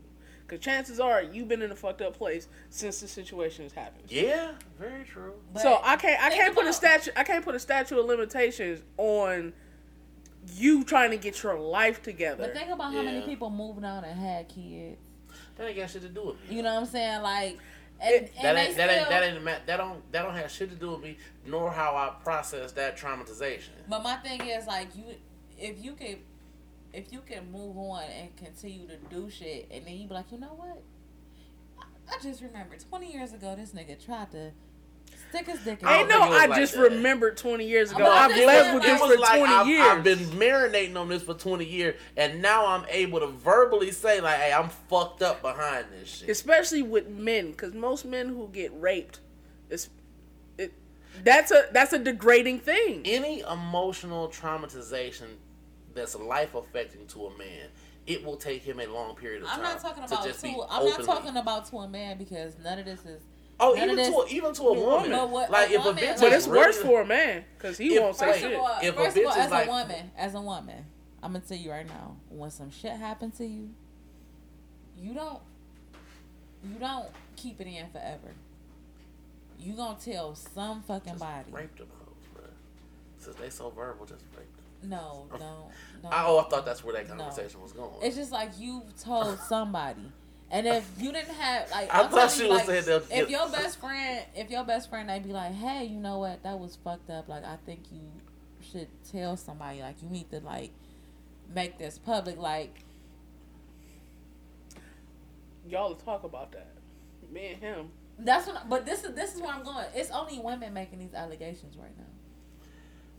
Because 0.46 0.64
chances 0.64 1.00
are 1.00 1.22
you've 1.22 1.48
been 1.48 1.60
in 1.62 1.72
a 1.72 1.74
fucked 1.74 2.02
up 2.02 2.16
place 2.16 2.48
since 2.70 3.00
the 3.00 3.08
situation 3.08 3.64
has 3.64 3.72
happened. 3.72 4.04
Yeah, 4.08 4.52
very 4.78 5.04
true. 5.04 5.34
But 5.52 5.62
so 5.62 5.80
I 5.82 5.96
can't 5.96 6.22
I 6.22 6.30
can't 6.30 6.54
put 6.54 6.60
a 6.64 6.68
about- 6.68 6.74
statute 6.76 7.14
I 7.16 7.24
can't 7.24 7.44
put 7.44 7.54
a 7.56 7.58
statute 7.58 7.98
of 7.98 8.06
limitations 8.06 8.82
on 8.96 9.52
you 10.54 10.84
trying 10.84 11.10
to 11.10 11.16
get 11.16 11.42
your 11.42 11.58
life 11.58 12.00
together. 12.02 12.44
But 12.44 12.54
think 12.54 12.70
about 12.70 12.92
how 12.92 13.02
many 13.02 13.22
people 13.22 13.50
moved 13.50 13.84
on 13.84 14.04
and 14.04 14.18
had 14.20 14.48
kids. 14.48 14.98
That 15.56 15.66
ain't 15.68 15.76
got 15.76 15.90
shit 15.90 16.02
to 16.02 16.08
do 16.08 16.26
with 16.26 16.48
me. 16.48 16.56
You 16.56 16.62
know 16.62 16.74
what 16.74 16.80
I'm 16.82 16.86
saying? 16.86 17.22
Like, 17.22 17.58
and, 18.00 18.14
It- 18.14 18.32
and 18.36 18.44
that 18.44 18.56
ain't 18.56 18.76
that 18.76 18.90
ain't 18.90 19.08
that 19.08 19.22
ain't 19.22 19.44
ma- 19.44 19.64
that 19.66 19.76
don't 19.78 20.12
that 20.12 20.22
don't 20.22 20.34
have 20.34 20.50
shit 20.50 20.70
to 20.70 20.76
do 20.76 20.90
with 20.92 21.00
me, 21.02 21.16
nor 21.46 21.70
how 21.72 21.96
I 21.96 22.22
process 22.22 22.72
that 22.72 22.96
traumatization. 22.98 23.70
But 23.88 24.02
my 24.02 24.16
thing 24.16 24.40
is 24.46 24.66
like 24.66 24.94
you, 24.96 25.04
if 25.58 25.82
you 25.82 25.92
can, 25.94 26.18
if 26.92 27.12
you 27.12 27.20
can 27.26 27.50
move 27.50 27.76
on 27.78 28.02
and 28.04 28.36
continue 28.36 28.86
to 28.88 28.96
do 29.10 29.30
shit, 29.30 29.68
and 29.70 29.86
then 29.86 29.94
you 29.96 30.08
be 30.08 30.14
like, 30.14 30.30
you 30.32 30.38
know 30.38 30.54
what? 30.56 30.82
I, 31.78 32.14
I 32.16 32.18
just 32.22 32.42
remember 32.42 32.76
20 32.76 33.12
years 33.12 33.32
ago, 33.32 33.54
this 33.56 33.72
nigga 33.72 34.02
tried 34.04 34.30
to 34.32 34.52
stick 35.30 35.46
his 35.46 35.60
dick 35.60 35.82
in. 35.82 35.88
I 35.88 35.98
Ain't 35.98 36.08
don't 36.08 36.20
no, 36.20 36.24
think 36.24 36.30
it 36.30 36.34
was 36.34 36.42
I 36.42 36.46
like 36.46 36.60
just 36.60 36.74
that. 36.74 36.80
remembered 36.80 37.36
20 37.36 37.66
years 37.66 37.92
ago. 37.92 38.06
I've 38.06 38.36
lived 38.36 38.74
with 38.74 38.82
this 38.82 39.00
for 39.00 39.08
was 39.08 39.28
20 39.28 39.42
I've, 39.44 39.66
years. 39.66 39.86
I've 39.86 40.04
been 40.04 40.18
marinating 40.18 40.96
on 40.96 41.08
this 41.08 41.22
for 41.22 41.34
20 41.34 41.64
years, 41.64 42.00
and 42.16 42.40
now 42.42 42.66
I'm 42.66 42.84
able 42.88 43.20
to 43.20 43.28
verbally 43.28 43.90
say 43.92 44.20
like, 44.20 44.38
"Hey, 44.38 44.52
I'm 44.52 44.68
fucked 44.68 45.22
up 45.22 45.42
behind 45.42 45.86
this 45.92 46.08
shit." 46.08 46.28
Especially 46.28 46.82
with 46.82 47.08
men, 47.08 47.50
because 47.50 47.74
most 47.74 48.04
men 48.04 48.28
who 48.28 48.48
get 48.52 48.72
raped, 48.80 49.20
it's, 49.70 49.90
it, 50.58 50.72
that's 51.22 51.50
a 51.50 51.66
that's 51.72 51.92
a 51.92 51.98
degrading 51.98 52.60
thing. 52.60 53.02
Any 53.04 53.40
emotional 53.40 54.28
traumatization 54.28 55.36
that's 55.94 56.14
life 56.14 56.54
affecting 56.54 57.06
to 57.08 57.26
a 57.26 57.38
man, 57.38 57.68
it 58.06 58.24
will 58.24 58.36
take 58.36 58.62
him 58.62 58.80
a 58.80 58.86
long 58.86 59.16
period 59.16 59.42
of 59.42 59.48
time. 59.48 59.58
I'm 59.58 59.64
not 59.64 59.80
talking 59.80 60.06
to 60.06 60.14
about 60.14 60.24
just 60.26 60.40
to. 60.40 60.46
be 60.46 60.60
I'm 60.70 60.86
not 60.86 61.02
talking 61.04 61.36
about 61.36 61.66
to 61.70 61.78
a 61.78 61.88
man 61.88 62.18
because 62.18 62.54
none 62.62 62.78
of 62.78 62.84
this 62.84 63.04
is. 63.04 63.22
Oh, 63.58 63.72
none 63.72 63.90
even 63.90 64.12
to 64.12 64.18
a, 64.18 64.26
even 64.28 64.52
to 64.54 64.62
a 64.64 64.72
woman. 64.74 65.10
But 65.10 65.30
what- 65.30 65.50
like 65.50 65.70
a 65.70 65.74
if 65.74 65.80
a 65.80 65.84
woman- 65.84 66.04
bitch 66.04 66.20
But 66.20 66.32
is 66.32 66.34
it's 66.34 66.46
really- 66.46 66.66
worse 66.66 66.76
for 66.78 67.00
a 67.00 67.06
man 67.06 67.44
because 67.56 67.78
he 67.78 67.94
If- 67.94 68.02
won't 68.02 68.16
say 68.16 68.26
First 68.26 68.40
shit. 68.40 68.52
of 68.52 68.60
all, 68.60 68.78
If 68.82 68.94
a 68.94 68.96
first 68.96 69.16
of 69.16 69.22
bitch 69.22 69.26
all, 69.26 69.32
is 69.32 69.36
as 69.38 69.50
like- 69.50 69.66
a 69.66 69.70
woman, 69.70 70.10
as 70.16 70.34
a 70.34 70.40
woman, 70.40 70.86
I'm 71.22 71.32
gonna 71.32 71.44
tell 71.44 71.56
you 71.56 71.70
right 71.70 71.86
now, 71.86 72.16
when 72.28 72.50
some 72.50 72.70
shit 72.70 72.92
happens 72.92 73.38
to 73.38 73.46
you, 73.46 73.70
you 74.98 75.14
don't, 75.14 75.40
you 76.64 76.74
don't 76.78 77.08
keep 77.36 77.60
it 77.60 77.66
in 77.66 77.88
forever. 77.90 78.34
You 79.58 79.72
gonna 79.74 79.98
tell 79.98 80.34
some 80.34 80.82
fucking 80.82 81.14
Just 81.14 81.20
body. 81.24 81.50
Rape 81.50 81.76
them 81.78 81.88
hoes, 81.98 82.14
bro. 82.34 82.44
Since 83.18 83.36
they 83.36 83.48
so 83.50 83.70
verbal, 83.70 84.04
just 84.04 84.22
rape 84.36 84.46
them. 84.82 84.90
No, 84.90 85.26
no, 85.32 85.70
no. 86.02 86.08
I, 86.10 86.24
oh, 86.26 86.38
I 86.40 86.48
thought 86.50 86.66
that's 86.66 86.84
where 86.84 86.94
that 86.94 87.08
No. 87.08 87.16
conversation 87.24 87.62
was 87.62 87.72
going. 87.72 87.90
It's 88.02 88.16
just 88.16 88.32
like 88.32 88.50
you've 88.58 88.94
told 89.02 89.38
somebody. 89.40 90.12
And 90.50 90.66
if 90.66 90.88
you 90.98 91.10
didn't 91.12 91.34
have 91.34 91.70
like 91.72 91.92
I 91.92 92.02
I'm 92.02 92.10
thought 92.10 92.30
she 92.30 92.44
you, 92.44 92.50
was 92.50 92.58
like, 92.58 92.66
saying 92.66 92.84
that- 92.84 93.04
if 93.10 93.28
your 93.30 93.48
best 93.48 93.80
friend 93.80 94.24
if 94.36 94.50
your 94.50 94.64
best 94.64 94.88
friend 94.88 95.08
they'd 95.08 95.24
be 95.24 95.32
like, 95.32 95.52
Hey, 95.54 95.84
you 95.84 95.98
know 95.98 96.18
what, 96.20 96.42
that 96.44 96.58
was 96.58 96.76
fucked 96.84 97.10
up, 97.10 97.28
like 97.28 97.44
I 97.44 97.56
think 97.66 97.80
you 97.92 98.00
should 98.70 98.88
tell 99.10 99.36
somebody, 99.36 99.80
like 99.80 100.02
you 100.02 100.08
need 100.08 100.30
to 100.30 100.38
like 100.40 100.70
make 101.54 101.78
this 101.78 101.98
public, 101.98 102.38
like 102.38 102.74
Y'all 105.68 105.94
talk 105.96 106.22
about 106.24 106.52
that. 106.52 106.68
Me 107.32 107.48
and 107.54 107.60
him. 107.60 107.86
that's 108.20 108.46
what 108.46 108.68
but 108.68 108.86
this 108.86 109.02
is 109.02 109.14
this 109.14 109.34
is 109.34 109.40
where 109.40 109.50
I'm 109.50 109.64
going. 109.64 109.84
It's 109.94 110.10
only 110.12 110.38
women 110.38 110.72
making 110.72 111.00
these 111.00 111.12
allegations 111.12 111.76
right 111.76 111.96
now. 111.98 112.04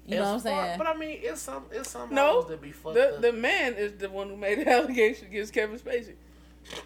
You 0.06 0.16
know 0.16 0.22
what 0.22 0.28
I'm 0.30 0.36
It's 0.36 0.44
fuck- 0.46 0.66
saying? 0.66 0.78
But 0.78 0.88
I 0.88 0.96
mean, 0.98 1.20
it's 1.22 1.42
some 1.42 1.66
it's 1.72 1.90
some 1.90 2.14
No, 2.14 2.42
that 2.44 2.62
be 2.62 2.72
fucked 2.72 2.96
the 2.96 3.16
up. 3.16 3.22
the 3.22 3.34
man 3.34 3.74
is 3.74 3.98
the 3.98 4.10
one 4.10 4.30
who 4.30 4.38
made 4.38 4.60
the 4.60 4.70
allegation 4.72 5.28
against 5.28 5.52
Kevin 5.54 5.78
Spacey. 5.78 6.14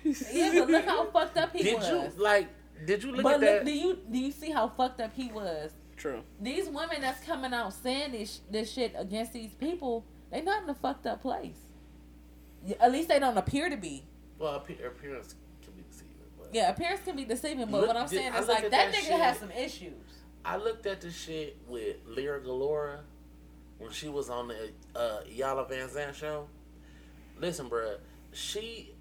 Yeah, 0.04 0.52
but 0.60 0.70
look 0.70 0.86
how 0.86 1.06
fucked 1.12 1.38
up 1.38 1.56
he 1.56 1.64
did 1.64 1.76
was. 1.78 1.90
you 1.90 2.24
like? 2.24 2.48
Did 2.86 3.04
you 3.04 3.12
look 3.12 3.24
but 3.24 3.34
at 3.36 3.40
look, 3.42 3.50
that? 3.50 3.66
do 3.66 3.72
you 3.72 3.98
do 4.12 4.18
you 4.18 4.32
see 4.32 4.52
how 4.52 4.68
fucked 4.70 5.02
up 5.02 5.12
he 5.14 5.32
was? 5.32 5.72
True. 5.98 6.24
these 6.40 6.68
women 6.68 7.00
that's 7.02 7.24
coming 7.24 7.54
out 7.54 7.74
saying 7.74 8.14
this 8.14 8.40
this 8.50 8.72
shit 8.72 8.94
against 8.98 9.34
these 9.34 9.52
people, 9.54 10.04
they 10.32 10.42
not 10.42 10.64
in 10.64 10.70
a 10.70 10.74
fucked 10.74 11.06
up 11.06 11.22
place. 11.22 11.60
At 12.80 12.92
least 12.92 13.08
they 13.10 13.20
don't 13.20 13.38
appear 13.38 13.70
to 13.70 13.78
be. 13.78 14.04
well, 14.40 14.56
appearance 14.56 15.36
can 15.64 15.74
be 15.74 15.84
deceiving. 15.90 16.16
But 16.40 16.50
Yeah, 16.54 16.70
appearance 16.72 17.02
can 17.06 17.16
be 17.16 17.26
deceiving, 17.26 17.66
but 17.68 17.82
Look- 17.82 17.88
what 17.88 17.98
I'm 17.98 18.08
saying 18.08 18.34
I 18.34 18.40
is 18.40 18.48
like 18.48 18.62
that, 18.64 18.72
that 18.72 18.94
nigga 18.94 19.08
shit. 19.08 19.20
has 19.20 19.38
some 19.40 19.52
issues. 19.52 19.94
I 20.44 20.58
looked 20.58 20.88
at 20.88 21.02
the 21.02 21.12
shit 21.12 21.58
with 21.68 21.98
Lira 22.08 22.40
Galore 22.42 23.02
when 23.78 23.92
she 23.92 24.10
was 24.10 24.30
on 24.32 24.48
the 24.48 24.72
uh, 24.96 25.22
Iyanla 25.30 25.70
Vanzant 25.70 26.16
show. 26.16 26.48
Listen, 27.40 27.70
bruh, 27.70 27.98
she. 28.32 28.92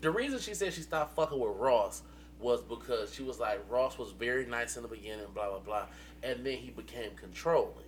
The 0.00 0.10
reason 0.10 0.38
she 0.38 0.54
said 0.54 0.72
she 0.72 0.82
stopped 0.82 1.14
fucking 1.16 1.38
with 1.38 1.56
Ross 1.56 2.02
was 2.40 2.62
because 2.62 3.14
she 3.14 3.22
was 3.22 3.38
like 3.38 3.60
Ross 3.70 3.98
was 3.98 4.10
very 4.10 4.46
nice 4.46 4.76
in 4.76 4.82
the 4.82 4.88
beginning, 4.88 5.26
blah 5.34 5.48
blah 5.48 5.58
blah, 5.60 5.86
and 6.22 6.44
then 6.44 6.58
he 6.58 6.70
became 6.70 7.10
controlling. 7.16 7.84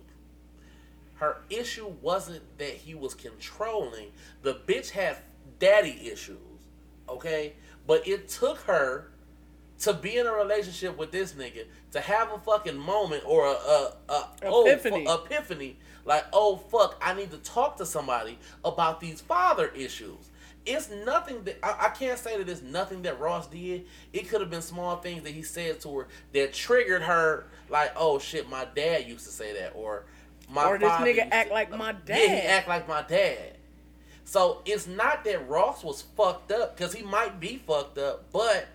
Her 1.15 1.37
issue 1.49 1.93
wasn't 2.01 2.43
that 2.57 2.71
he 2.71 2.93
was 2.95 3.13
controlling. 3.13 4.11
The 4.41 4.55
bitch 4.67 4.89
had 4.89 5.17
daddy 5.59 6.09
issues, 6.11 6.37
okay? 7.07 7.53
But 7.87 8.07
it 8.07 8.27
took 8.27 8.59
her 8.61 9.11
to 9.79 9.93
be 9.93 10.17
in 10.17 10.25
a 10.25 10.31
relationship 10.31 10.97
with 10.97 11.11
this 11.11 11.33
nigga 11.33 11.65
to 11.91 11.99
have 11.99 12.31
a 12.31 12.39
fucking 12.39 12.77
moment 12.77 13.23
or 13.25 13.45
a, 13.45 13.51
a, 13.51 13.93
a 14.09 14.29
oh, 14.43 14.65
Epiphany. 14.65 15.05
fu- 15.05 15.11
epiphany 15.11 15.77
like 16.05 16.25
oh 16.31 16.55
fuck 16.55 16.97
I 17.01 17.13
need 17.13 17.31
to 17.31 17.37
talk 17.37 17.77
to 17.77 17.85
somebody 17.85 18.37
about 18.63 18.99
these 18.99 19.21
father 19.21 19.67
issues. 19.67 20.29
It's 20.65 20.89
nothing 20.89 21.43
that 21.43 21.59
I, 21.63 21.87
I 21.87 21.89
can't 21.89 22.17
say 22.17 22.37
that 22.37 22.49
it's 22.49 22.61
nothing 22.61 23.03
that 23.03 23.19
Ross 23.19 23.47
did. 23.47 23.85
It 24.13 24.27
could 24.29 24.41
have 24.41 24.49
been 24.49 24.61
small 24.61 24.97
things 24.97 25.23
that 25.23 25.31
he 25.31 25.43
said 25.43 25.79
to 25.81 25.99
her 25.99 26.07
that 26.33 26.53
triggered 26.53 27.03
her 27.03 27.45
like 27.69 27.91
oh 27.95 28.19
shit 28.19 28.49
my 28.49 28.65
dad 28.75 29.07
used 29.07 29.25
to 29.25 29.31
say 29.31 29.53
that 29.59 29.73
or 29.75 30.05
my 30.49 30.65
Or 30.65 30.77
this 30.77 30.89
nigga 30.91 31.15
to- 31.15 31.33
act 31.33 31.51
like 31.51 31.69
my 31.75 31.91
dad. 31.91 32.19
Yeah, 32.19 32.27
he 32.35 32.41
act 32.47 32.67
like 32.67 32.87
my 32.87 33.01
dad. 33.03 33.57
So 34.23 34.61
it's 34.65 34.87
not 34.87 35.23
that 35.25 35.47
Ross 35.47 35.83
was 35.83 36.01
fucked 36.01 36.51
up 36.51 36.75
because 36.75 36.93
he 36.93 37.03
might 37.03 37.39
be 37.39 37.57
fucked 37.57 37.97
up, 37.99 38.31
but 38.31 38.67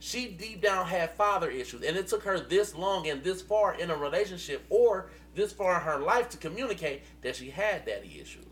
she 0.00 0.28
deep 0.28 0.62
down 0.62 0.86
had 0.86 1.12
father 1.12 1.50
issues, 1.50 1.82
and 1.82 1.96
it 1.96 2.08
took 2.08 2.22
her 2.24 2.40
this 2.40 2.74
long 2.74 3.06
and 3.08 3.22
this 3.22 3.42
far 3.42 3.74
in 3.74 3.90
a 3.90 3.96
relationship 3.96 4.64
or 4.70 5.10
this 5.34 5.52
far 5.52 5.76
in 5.76 5.80
her 5.82 5.98
life 5.98 6.28
to 6.30 6.36
communicate 6.38 7.02
that 7.22 7.36
she 7.36 7.50
had 7.50 7.84
daddy 7.84 8.18
issues. 8.20 8.44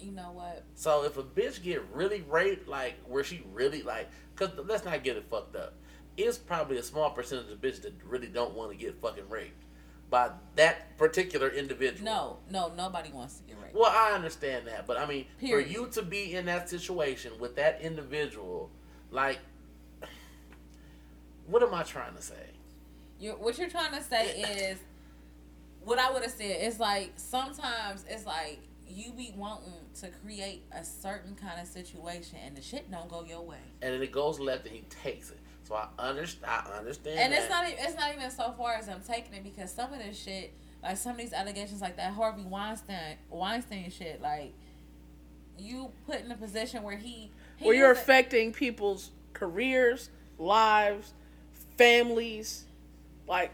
You 0.00 0.12
know 0.12 0.32
what? 0.32 0.64
So 0.74 1.04
if 1.04 1.16
a 1.16 1.22
bitch 1.22 1.62
get 1.62 1.82
really 1.92 2.24
raped, 2.28 2.68
like 2.68 2.94
where 3.06 3.24
she 3.24 3.42
really 3.52 3.82
like, 3.82 4.08
cause 4.36 4.50
let's 4.66 4.84
not 4.84 5.04
get 5.04 5.16
it 5.16 5.26
fucked 5.30 5.56
up. 5.56 5.74
It's 6.16 6.38
probably 6.38 6.78
a 6.78 6.82
small 6.82 7.10
percentage 7.10 7.50
of 7.50 7.60
bitches 7.60 7.82
that 7.82 7.94
really 8.04 8.26
don't 8.26 8.54
want 8.54 8.70
to 8.72 8.76
get 8.76 9.00
fucking 9.00 9.28
raped 9.28 9.64
by 10.10 10.30
that 10.56 10.96
particular 10.98 11.48
individual. 11.48 12.04
No, 12.04 12.36
no, 12.50 12.72
nobody 12.76 13.10
wants 13.12 13.38
to 13.38 13.44
get 13.44 13.56
raped. 13.62 13.74
Well, 13.74 13.90
I 13.90 14.12
understand 14.12 14.66
that, 14.66 14.86
but 14.86 14.98
I 14.98 15.06
mean, 15.06 15.26
Period. 15.38 15.66
for 15.66 15.72
you 15.72 15.86
to 15.92 16.02
be 16.02 16.34
in 16.34 16.46
that 16.46 16.68
situation 16.68 17.32
with 17.38 17.56
that 17.56 17.80
individual, 17.80 18.70
like, 19.10 19.38
what 21.46 21.62
am 21.62 21.74
I 21.74 21.84
trying 21.84 22.14
to 22.16 22.22
say? 22.22 22.34
You're, 23.20 23.36
what 23.36 23.58
you're 23.58 23.70
trying 23.70 23.92
to 23.92 24.02
say 24.02 24.40
is 24.40 24.78
what 25.84 25.98
I 25.98 26.10
would 26.10 26.22
have 26.22 26.32
said 26.32 26.62
is 26.62 26.78
like 26.78 27.12
sometimes 27.16 28.04
it's 28.08 28.26
like 28.26 28.60
you 28.90 29.12
be 29.12 29.32
wanting 29.36 29.72
to 30.00 30.08
create 30.08 30.62
a 30.72 30.84
certain 30.84 31.34
kind 31.34 31.60
of 31.60 31.66
situation 31.66 32.38
and 32.44 32.56
the 32.56 32.62
shit 32.62 32.90
don't 32.90 33.08
go 33.08 33.24
your 33.24 33.42
way. 33.42 33.58
and 33.82 33.94
then 33.94 34.02
it 34.02 34.12
goes 34.12 34.38
left 34.40 34.66
and 34.66 34.74
he 34.74 34.82
takes 35.02 35.30
it. 35.30 35.38
So 35.64 35.76
I 35.76 35.88
understand. 35.98 36.50
I 36.50 36.78
understand. 36.78 37.18
And 37.18 37.32
it's 37.32 37.48
not 37.48 37.64
it's 37.68 37.96
not 37.96 38.12
even 38.14 38.30
so 38.30 38.52
far 38.58 38.74
as 38.74 38.88
I'm 38.88 39.02
taking 39.02 39.34
it 39.34 39.44
because 39.44 39.70
some 39.70 39.92
of 39.92 40.00
this 40.00 40.18
shit, 40.18 40.52
like 40.82 40.96
some 40.96 41.12
of 41.12 41.18
these 41.18 41.32
allegations, 41.32 41.80
like 41.80 41.96
that 41.96 42.12
Harvey 42.12 42.42
Weinstein 42.42 43.16
Weinstein 43.28 43.88
shit, 43.90 44.20
like 44.20 44.52
you 45.58 45.92
put 46.06 46.20
in 46.22 46.32
a 46.32 46.36
position 46.36 46.82
where 46.82 46.96
he, 46.96 47.30
he 47.56 47.66
Where 47.66 47.74
you're 47.76 47.92
affecting 47.92 48.52
people's 48.52 49.10
careers, 49.32 50.10
lives, 50.38 51.12
families, 51.76 52.64
like 53.28 53.52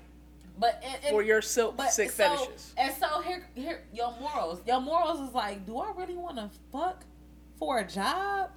but 0.59 0.83
it, 0.85 1.07
it, 1.07 1.11
for 1.11 1.23
your 1.23 1.43
silk 1.43 1.77
but 1.77 1.93
sick 1.93 2.11
so, 2.11 2.37
fetishes. 2.37 2.75
And 2.77 2.95
so 2.95 3.21
here 3.21 3.47
here 3.55 3.83
your 3.93 4.15
morals, 4.21 4.61
your 4.67 4.81
morals 4.81 5.21
is 5.29 5.35
like, 5.35 5.67
do 5.67 5.79
I 5.79 5.93
really 5.97 6.17
want 6.17 6.37
to 6.37 6.51
fuck 6.73 7.05
for 7.59 7.79
a 7.79 7.87
job? 7.87 8.51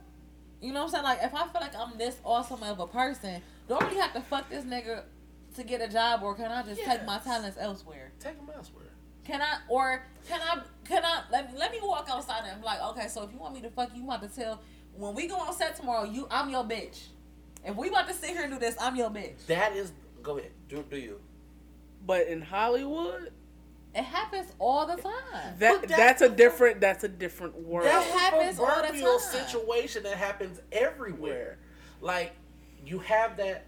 You 0.62 0.74
know 0.74 0.86
what 0.86 0.86
I'm 0.86 0.92
saying? 0.92 1.04
Like 1.04 1.20
if 1.24 1.34
I 1.34 1.48
feel 1.48 1.62
like 1.62 1.76
I'm 1.76 1.98
this 1.98 2.18
awesome 2.24 2.64
of 2.64 2.80
a 2.80 2.88
person, 2.88 3.42
do 3.68 3.76
I 3.76 3.86
really 3.86 4.00
have 4.00 4.14
to 4.14 4.22
fuck 4.22 4.50
this 4.50 4.66
nigga 4.66 5.04
to 5.56 5.64
get 5.64 5.82
a 5.82 5.88
job, 5.88 6.22
or 6.24 6.36
can 6.36 6.52
I 6.52 6.64
just 6.64 6.82
take 6.82 7.06
my 7.06 7.20
talents 7.20 7.58
elsewhere? 7.60 8.12
Take 8.20 8.38
them 8.38 8.50
elsewhere. 8.56 8.86
Can 9.24 9.42
I 9.42 9.60
or 9.68 10.04
can 10.28 10.40
I 10.42 10.62
can 10.86 11.04
I 11.06 11.24
let 11.32 11.52
me 11.52 11.60
let 11.60 11.72
me 11.72 11.80
walk 11.82 12.08
outside 12.12 12.44
and 12.50 12.62
be 12.62 12.66
like, 12.66 12.82
okay, 12.82 13.08
so 13.08 13.24
if 13.24 13.32
you 13.32 13.40
want 13.40 13.54
me 13.54 13.62
to 13.62 13.70
fuck 13.70 13.90
you, 13.94 14.02
you 14.02 14.08
want 14.08 14.22
to 14.22 14.30
tell 14.30 14.62
when 14.96 15.16
we 15.16 15.28
go 15.28 15.36
on 15.36 15.54
set 15.54 15.76
tomorrow, 15.76 16.04
you 16.04 16.28
I'm 16.32 16.50
your 16.50 16.64
bitch. 16.64 17.08
If 17.64 17.76
we 17.76 17.90
about 17.90 18.08
to 18.08 18.14
sit 18.14 18.32
here 18.32 18.44
and 18.44 18.54
do 18.54 18.60
this, 18.60 18.76
I'm 18.80 18.96
your 18.96 19.10
bitch. 19.10 19.46
That 19.48 19.76
is. 19.76 19.92
Go 20.24 20.38
ahead. 20.38 20.52
Do 20.68 20.84
do 20.90 20.98
you? 20.98 21.20
But 22.06 22.28
in 22.28 22.42
Hollywood, 22.42 23.32
It 23.94 24.04
happens 24.04 24.52
all 24.60 24.86
the 24.86 24.96
time. 25.02 25.56
that 25.60 25.82
that's, 25.82 25.88
that's 25.88 26.22
a 26.22 26.30
different 26.30 26.80
that's 26.82 27.04
a 27.04 27.08
different 27.08 27.56
world. 27.64 27.88
That 27.88 28.04
That's 28.08 28.20
happens 28.20 28.60
a 28.60 28.62
all 28.64 28.82
the 28.82 29.00
time. 29.02 29.20
situation 29.20 30.04
that 30.04 30.18
happens 30.18 30.60
everywhere. 30.72 31.58
Like 32.02 32.34
you 32.86 33.00
have 33.00 33.38
that. 33.38 33.66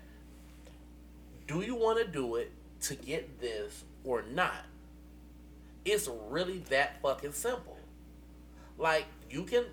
Do 1.47 1.61
you 1.61 1.75
want 1.75 1.99
to 1.99 2.05
do 2.07 2.35
it 2.35 2.51
to 2.81 2.95
get 2.95 3.39
this 3.41 3.83
or 4.03 4.23
not? 4.23 4.65
It's 5.83 6.07
really 6.29 6.59
that 6.69 7.01
fucking 7.01 7.33
simple. 7.33 7.77
Like 8.77 9.05
you 9.29 9.43
can 9.43 9.65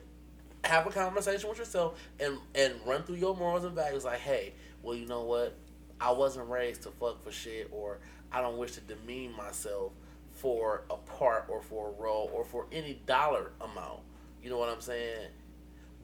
have 0.65 0.87
a 0.87 0.91
conversation 0.91 1.49
with 1.49 1.59
yourself 1.59 1.99
and 2.19 2.39
and 2.55 2.75
run 2.85 3.03
through 3.05 3.17
your 3.17 3.37
morals 3.37 3.65
and 3.65 3.75
values. 3.75 4.05
Like, 4.05 4.21
hey, 4.21 4.55
well, 4.83 4.97
you 4.97 5.07
know 5.07 5.23
what? 5.23 5.55
I 6.01 6.13
wasn't 6.13 6.49
raised 6.49 6.83
to 6.83 6.91
fuck 6.91 7.23
for 7.23 7.31
shit, 7.33 7.69
or 7.73 7.99
I 8.33 8.41
don't 8.41 8.59
wish 8.59 8.73
to 8.73 8.81
demean 8.81 9.35
myself 9.37 9.93
for 10.33 10.85
a 10.91 10.97
part 10.97 11.47
or 11.49 11.63
for 11.63 11.89
a 11.89 12.03
role 12.03 12.31
or 12.33 12.45
for 12.45 12.67
any 12.71 13.01
dollar 13.07 13.53
amount. 13.61 14.01
You 14.43 14.51
know 14.51 14.59
what 14.59 14.69
I'm 14.69 14.81
saying? 14.81 15.29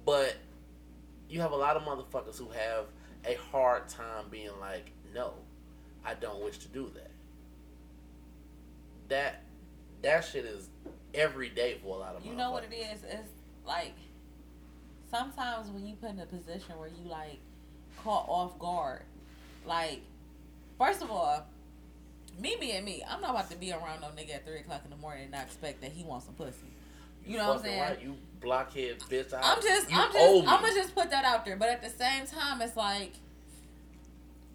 But 0.04 0.36
you 1.28 1.40
have 1.40 1.52
a 1.52 1.56
lot 1.56 1.76
of 1.76 1.82
motherfuckers 1.82 2.38
who 2.38 2.48
have 2.50 2.86
a 3.24 3.34
hard 3.52 3.88
time 3.88 4.26
being 4.30 4.50
like, 4.60 4.90
no, 5.14 5.34
I 6.04 6.14
don't 6.14 6.42
wish 6.44 6.58
to 6.58 6.68
do 6.68 6.90
that. 6.94 7.10
That 9.08 9.42
that 10.02 10.20
shit 10.22 10.44
is 10.44 10.68
every 11.14 11.48
day 11.48 11.78
for 11.82 11.96
a 11.96 11.98
lot 11.98 12.16
of 12.16 12.24
You 12.24 12.34
know 12.34 12.50
what 12.50 12.64
it 12.64 12.74
is? 12.74 13.02
It's 13.04 13.30
like 13.66 13.94
sometimes 15.10 15.68
when 15.70 15.86
you 15.86 15.94
put 15.94 16.10
in 16.10 16.20
a 16.20 16.26
position 16.26 16.76
where 16.78 16.88
you 16.88 17.08
like 17.08 17.38
caught 18.02 18.26
off 18.28 18.58
guard, 18.58 19.02
like 19.66 20.00
first 20.78 21.02
of 21.02 21.10
all, 21.10 21.46
me 22.40 22.56
being 22.60 22.84
me, 22.84 23.02
I'm 23.08 23.20
not 23.20 23.30
about 23.30 23.50
to 23.50 23.56
be 23.56 23.72
around 23.72 24.00
no 24.00 24.08
nigga 24.08 24.34
at 24.36 24.46
three 24.46 24.58
o'clock 24.60 24.82
in 24.84 24.90
the 24.90 24.96
morning 24.96 25.22
and 25.24 25.32
not 25.32 25.42
expect 25.44 25.80
that 25.82 25.92
he 25.92 26.04
wants 26.04 26.26
some 26.26 26.34
pussy. 26.34 26.52
You 27.26 27.38
know 27.38 27.48
what 27.48 27.58
I'm 27.58 27.62
saying? 27.64 27.80
Right. 27.80 28.02
You 28.02 28.16
blockhead 28.40 28.98
bitch. 29.10 29.32
I, 29.32 29.40
I'm 29.54 29.62
just, 29.62 29.86
I'm 29.94 30.12
just. 30.12 30.48
I'm 30.48 30.60
gonna 30.60 30.74
just 30.74 30.94
put 30.94 31.10
that 31.10 31.24
out 31.24 31.44
there. 31.44 31.56
But 31.56 31.70
at 31.70 31.82
the 31.82 31.88
same 31.90 32.26
time, 32.26 32.60
it's 32.60 32.76
like 32.76 33.12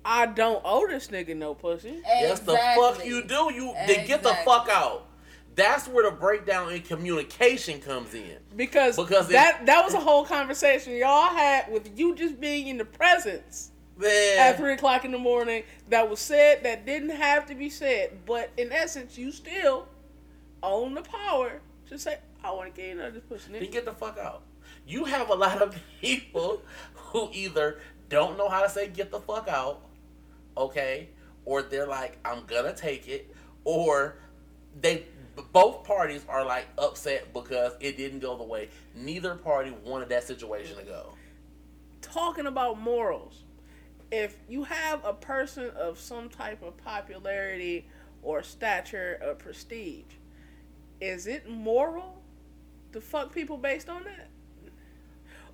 I 0.05 0.27
don't 0.27 0.61
owe 0.63 0.87
this 0.87 1.07
nigga 1.07 1.35
no 1.35 1.53
pussy. 1.53 2.01
Yes, 2.05 2.39
the 2.41 2.55
fuck 2.55 3.03
you 3.05 3.23
do. 3.23 3.51
You 3.53 3.73
then 3.87 4.05
get 4.07 4.23
the 4.23 4.33
fuck 4.45 4.69
out. 4.69 5.05
That's 5.55 5.87
where 5.87 6.09
the 6.09 6.15
breakdown 6.15 6.71
in 6.71 6.81
communication 6.83 7.81
comes 7.81 8.13
in. 8.13 8.37
Because, 8.55 8.95
Because 8.95 9.29
it- 9.29 9.33
that 9.33 9.65
that 9.65 9.83
was 9.83 9.93
a 9.93 9.99
whole 9.99 10.23
conversation 10.23 10.93
y'all 10.95 11.29
had 11.29 11.69
with 11.71 11.97
you 11.99 12.15
just 12.15 12.39
being 12.39 12.67
in 12.67 12.77
the 12.77 12.85
presence 12.85 13.71
Man, 13.99 14.39
at 14.39 14.57
three 14.57 14.73
o'clock 14.73 15.03
in 15.03 15.11
the 15.11 15.17
morning 15.17 15.63
that 15.89 16.09
was 16.09 16.19
said 16.19 16.63
that 16.63 16.85
didn't 16.85 17.09
have 17.09 17.45
to 17.47 17.55
be 17.55 17.69
said. 17.69 18.19
But 18.25 18.49
in 18.55 18.71
essence, 18.71 19.17
you 19.17 19.31
still 19.31 19.87
own 20.63 20.93
the 20.93 21.01
power 21.01 21.59
to 21.89 21.99
say, 21.99 22.17
I 22.41 22.51
want 22.51 22.73
to 22.73 22.81
get 22.81 22.95
another 22.95 23.19
pussy. 23.19 23.51
then 23.51 23.61
nigga." 23.61 23.71
get 23.71 23.85
the 23.85 23.91
fuck 23.91 24.17
out. 24.17 24.43
You 24.87 25.03
have 25.05 25.29
a 25.29 25.35
lot 25.35 25.61
of 25.61 25.75
people 26.01 26.61
who 26.95 27.29
either 27.33 27.79
don't 28.07 28.37
know 28.37 28.47
how 28.47 28.63
to 28.63 28.69
say 28.69 28.87
get 28.87 29.11
the 29.11 29.19
fuck 29.19 29.49
out, 29.49 29.81
okay, 30.57 31.09
or 31.43 31.61
they're 31.61 31.87
like 31.87 32.17
I'm 32.23 32.45
gonna 32.45 32.73
take 32.73 33.07
it, 33.09 33.35
or 33.65 34.15
they 34.79 35.03
both 35.51 35.83
parties 35.83 36.23
are 36.29 36.45
like 36.45 36.67
upset 36.77 37.33
because 37.33 37.73
it 37.79 37.97
didn't 37.97 38.19
go 38.19 38.37
the 38.37 38.43
way 38.43 38.69
neither 38.95 39.35
party 39.35 39.73
wanted 39.83 40.09
that 40.09 40.23
situation 40.23 40.77
to 40.77 40.83
go. 40.83 41.13
Talking 42.01 42.45
about 42.45 42.79
morals. 42.79 43.43
If 44.11 44.37
you 44.49 44.63
have 44.63 45.05
a 45.05 45.13
person 45.13 45.69
of 45.77 45.99
some 45.99 46.29
type 46.29 46.63
of 46.63 46.77
popularity 46.77 47.87
or 48.23 48.41
stature 48.41 49.19
or 49.25 49.35
prestige, 49.35 50.05
is 50.99 51.27
it 51.27 51.47
moral 51.47 52.21
to 52.91 53.01
fuck 53.01 53.33
people 53.33 53.57
based 53.57 53.89
on 53.89 54.03
that? 54.03 54.29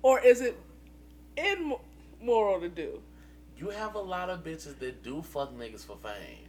Or 0.02 0.20
is 0.20 0.40
it 0.40 0.58
immoral 1.36 2.60
to 2.60 2.68
do? 2.68 3.02
You 3.58 3.70
have 3.70 3.94
a 3.94 4.00
lot 4.00 4.30
of 4.30 4.44
bitches 4.44 4.78
that 4.78 5.02
do 5.02 5.22
fuck 5.22 5.52
niggas 5.54 5.84
for 5.84 5.96
fame. 5.96 6.48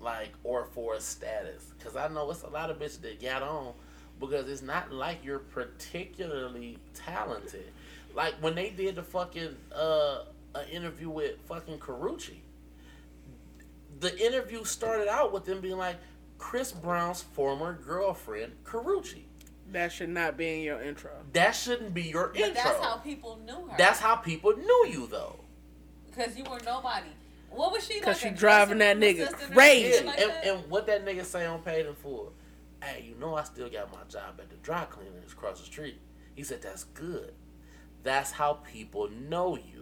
Like, 0.00 0.30
or 0.44 0.66
for 0.66 1.00
status. 1.00 1.72
Because 1.78 1.96
I 1.96 2.08
know 2.08 2.30
it's 2.30 2.42
a 2.42 2.48
lot 2.48 2.70
of 2.70 2.78
bitches 2.78 3.00
that 3.02 3.20
got 3.20 3.42
on 3.42 3.72
because 4.20 4.48
it's 4.48 4.62
not 4.62 4.92
like 4.92 5.24
you're 5.24 5.38
particularly 5.38 6.78
talented. 6.94 7.70
Like, 8.14 8.34
when 8.40 8.54
they 8.54 8.70
did 8.70 8.96
the 8.96 9.02
fucking, 9.02 9.56
uh, 9.74 10.20
an 10.60 10.68
interview 10.68 11.10
with 11.10 11.38
fucking 11.46 11.78
Karrueche, 11.78 12.36
the 14.00 14.18
interview 14.24 14.64
started 14.64 15.08
out 15.08 15.32
with 15.32 15.44
them 15.44 15.60
being 15.60 15.78
like, 15.78 15.96
Chris 16.38 16.70
Brown's 16.72 17.22
former 17.22 17.72
girlfriend, 17.74 18.52
Karrueche. 18.64 19.22
That 19.72 19.90
should 19.90 20.10
not 20.10 20.36
be 20.36 20.54
in 20.54 20.60
your 20.60 20.80
intro. 20.82 21.10
That 21.32 21.52
shouldn't 21.52 21.92
be 21.94 22.02
your 22.02 22.28
But 22.28 22.40
intro. 22.40 22.62
that's 22.62 22.80
how 22.84 22.96
people 22.98 23.38
knew 23.44 23.66
her. 23.68 23.76
That's 23.78 23.98
how 23.98 24.16
people 24.16 24.54
knew 24.56 24.86
you, 24.88 25.06
though. 25.10 25.40
because 26.06 26.36
you 26.36 26.44
were 26.44 26.60
nobody. 26.64 27.08
What 27.50 27.72
was 27.72 27.86
she? 27.86 28.00
'Cause 28.00 28.22
like 28.22 28.32
she 28.32 28.38
driving 28.38 28.78
that 28.78 28.96
nigga 28.98 29.18
room 29.18 29.28
assistant 29.28 29.50
or 29.50 29.54
crazy. 29.54 30.04
like 30.04 30.20
and, 30.20 30.30
that? 30.30 30.46
and 30.46 30.70
what 30.70 30.86
that 30.86 31.04
nigga 31.06 31.24
say 31.24 31.46
on 31.46 31.62
Paid 31.62 31.86
in 31.86 31.94
Full? 31.94 32.32
Hey, 32.82 33.02
you 33.08 33.14
know 33.18 33.34
I 33.34 33.44
still 33.44 33.68
got 33.70 33.90
my 33.92 34.02
job 34.08 34.38
at 34.38 34.50
the 34.50 34.56
dry 34.56 34.84
cleaners 34.84 35.32
across 35.32 35.60
the 35.60 35.66
street. 35.66 35.98
He 36.34 36.42
said 36.42 36.60
that's 36.62 36.84
good. 36.84 37.32
That's 38.02 38.30
how 38.32 38.54
people 38.54 39.08
know 39.10 39.56
you. 39.56 39.75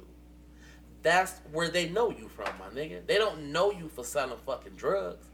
That's 1.05 1.39
where 1.53 1.69
they 1.69 1.89
know 1.89 2.11
you 2.11 2.29
from, 2.29 2.49
my 2.59 2.69
nigga. 2.75 3.07
They 3.07 3.19
don't 3.19 3.53
know 3.53 3.71
you 3.71 3.89
for 3.89 4.03
selling 4.03 4.39
fucking 4.45 4.73
drugs. 4.73 5.27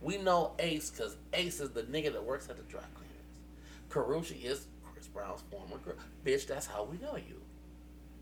We 0.00 0.18
know 0.18 0.52
Ace 0.60 0.88
because 0.90 1.16
Ace 1.34 1.60
is 1.60 1.70
the 1.70 1.82
nigga 1.82 2.12
that 2.12 2.24
works 2.24 2.48
at 2.48 2.56
the 2.56 2.62
dry 2.62 2.80
cleaners. 2.94 3.10
Karrueche 3.90 4.42
is 4.44 4.66
Chris 4.84 5.08
Brown's 5.08 5.42
former 5.50 5.78
girl. 5.78 5.96
Bitch, 6.24 6.46
that's 6.46 6.66
how 6.66 6.84
we 6.84 6.96
know 6.98 7.16
you. 7.16 7.40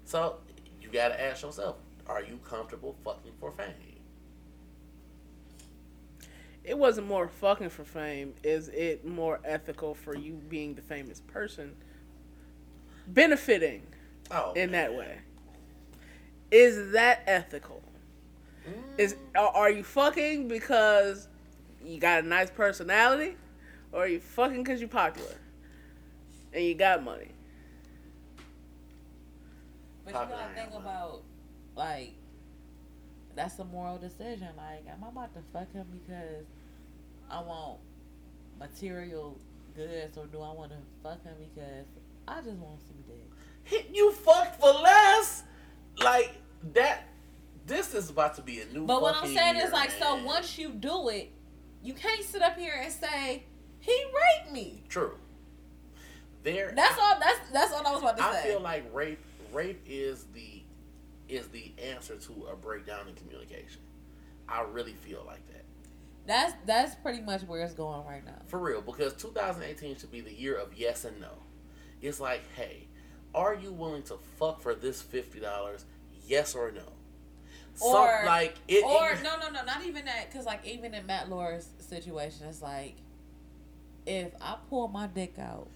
So 0.07 0.39
you 0.81 0.89
gotta 0.91 1.21
ask 1.23 1.43
yourself, 1.43 1.77
are 2.07 2.23
you 2.23 2.39
comfortable 2.43 2.97
fucking 3.05 3.33
for 3.39 3.51
fame? 3.53 3.75
It 6.65 6.79
wasn't 6.79 7.07
more 7.07 7.29
fucking 7.29 7.69
for 7.69 7.85
fame. 7.85 8.33
Is 8.43 8.69
it 8.69 9.05
more 9.05 9.41
ethical 9.45 9.95
for 9.95 10.17
you 10.17 10.41
being 10.49 10.75
the 10.75 10.81
famous 10.81 11.21
person, 11.21 11.77
benefiting 13.07 13.83
Oh, 14.31 14.55
in 14.55 14.73
that 14.73 14.95
way? 14.95 15.19
Is 16.51 16.93
that 16.93 17.23
ethical? 17.27 17.83
Is 18.97 19.15
mm. 19.15 19.41
are 19.41 19.49
are 19.49 19.71
you 19.71 19.83
fucking 19.83 20.49
because 20.49 21.29
you 21.85 21.99
got 21.99 22.25
a 22.25 22.27
nice 22.27 22.51
personality, 22.51 23.37
or 23.93 24.05
are 24.05 24.09
you 24.09 24.21
fucking 24.21 24.63
because 24.63 24.81
you're 24.81 24.89
popular 24.89 25.37
and 26.53 26.65
you 26.65 26.75
got 26.75 27.03
money? 27.03 27.33
But 30.05 30.15
you 30.15 30.21
gotta 30.21 30.55
think 30.55 30.75
about 30.75 31.23
like 31.77 32.13
that's 33.35 33.59
a 33.59 33.65
moral 33.65 33.99
decision. 33.99 34.49
Like, 34.57 34.87
am 34.89 35.05
I 35.05 35.09
about 35.09 35.35
to 35.35 35.41
fuck 35.53 35.73
him 35.73 35.87
because 35.93 36.47
I 37.31 37.41
want 37.41 37.81
material 38.59 39.39
goods, 39.75 40.17
or 40.17 40.27
do 40.27 40.41
I 40.41 40.53
want 40.53 40.71
to 40.71 40.79
fuck 41.03 41.23
him 41.25 41.35
because 41.39 41.87
I 42.29 42.37
just 42.41 42.57
want 42.59 42.81
some 42.81 43.03
dick? 43.09 43.25
hit 43.65 43.91
you 43.93 44.13
fuck 44.13 44.59
for 44.61 44.71
less. 44.71 45.43
Like 46.03 46.33
that. 46.75 47.09
This 47.67 47.95
is 47.95 48.11
about 48.11 48.35
to 48.37 48.43
be 48.43 48.61
a 48.61 48.67
new. 48.67 48.87
But 48.87 49.01
what 49.01 49.15
I'm 49.17 49.35
saying 49.35 49.57
year, 49.57 49.65
is 49.65 49.73
like, 49.73 49.91
so 49.91 50.23
once 50.23 50.59
you 50.59 50.71
do 50.71 51.09
it, 51.09 51.31
you 51.83 51.95
can't 51.95 52.23
sit 52.23 52.43
up 52.43 52.59
here 52.59 52.75
and 52.83 52.93
say 52.93 53.45
he 53.81 54.05
raped 54.05 54.53
me. 54.53 54.83
True. 54.89 55.15
There. 56.43 56.73
That's 56.77 56.99
all. 56.99 57.19
That's 57.19 57.39
that's 57.53 57.73
all 57.73 57.87
I 57.87 57.93
was 57.93 58.03
about 58.03 58.17
to 58.19 58.25
I 58.25 58.33
say. 58.33 58.39
I 58.41 58.43
feel 58.43 58.61
like 58.61 58.85
rape 58.93 59.19
rape 59.53 59.81
is 59.87 60.27
the 60.35 60.63
is 61.29 61.49
the 61.49 61.73
answer 61.83 62.17
to 62.17 62.49
a 62.53 62.57
breakdown 62.57 63.09
in 63.09 63.15
communication. 63.15 63.81
I 64.49 64.63
really 64.63 64.93
feel 64.93 65.23
like 65.27 65.47
that. 65.49 65.65
that's 66.27 66.53
that's 66.67 66.95
pretty 66.97 67.23
much 67.23 67.43
where 67.43 67.63
it's 67.63 67.75
going 67.75 68.05
right 68.07 68.25
now. 68.25 68.43
For 68.47 68.59
real, 68.59 68.83
because 68.83 69.15
2018 69.15 69.97
should 69.97 70.13
be 70.13 70.21
the 70.21 70.35
year 70.35 70.57
of 70.57 70.77
yes 70.77 71.05
and 71.05 71.19
no. 71.21 71.31
It's 72.03 72.21
like, 72.21 72.43
hey, 72.55 72.89
are 73.35 73.55
you 73.55 73.72
willing 73.72 74.03
to 74.05 74.16
fuck 74.39 74.61
for 74.61 74.74
this 74.74 75.03
fifty 75.03 75.41
dollars? 75.41 75.85
Yes 76.26 76.55
or 76.55 76.70
no? 76.72 76.82
Some- 77.74 77.91
Or 77.91 78.22
like 78.26 78.55
it, 78.68 78.85
or 78.85 79.11
it- 79.11 79.22
no, 79.22 79.37
no, 79.39 79.51
no, 79.51 79.64
not 79.64 79.85
even 79.85 80.05
that. 80.05 80.30
Because 80.30 80.47
like 80.47 80.64
even 80.66 80.95
in 80.95 81.07
Matt 81.07 81.28
Lauer's 81.28 81.68
situation, 81.80 82.47
it's 82.49 82.62
like 82.62 82.95
if 84.07 84.32
I 84.41 84.57
pull 84.68 84.89
my 84.89 85.07
dick 85.07 85.39
out, 85.39 85.68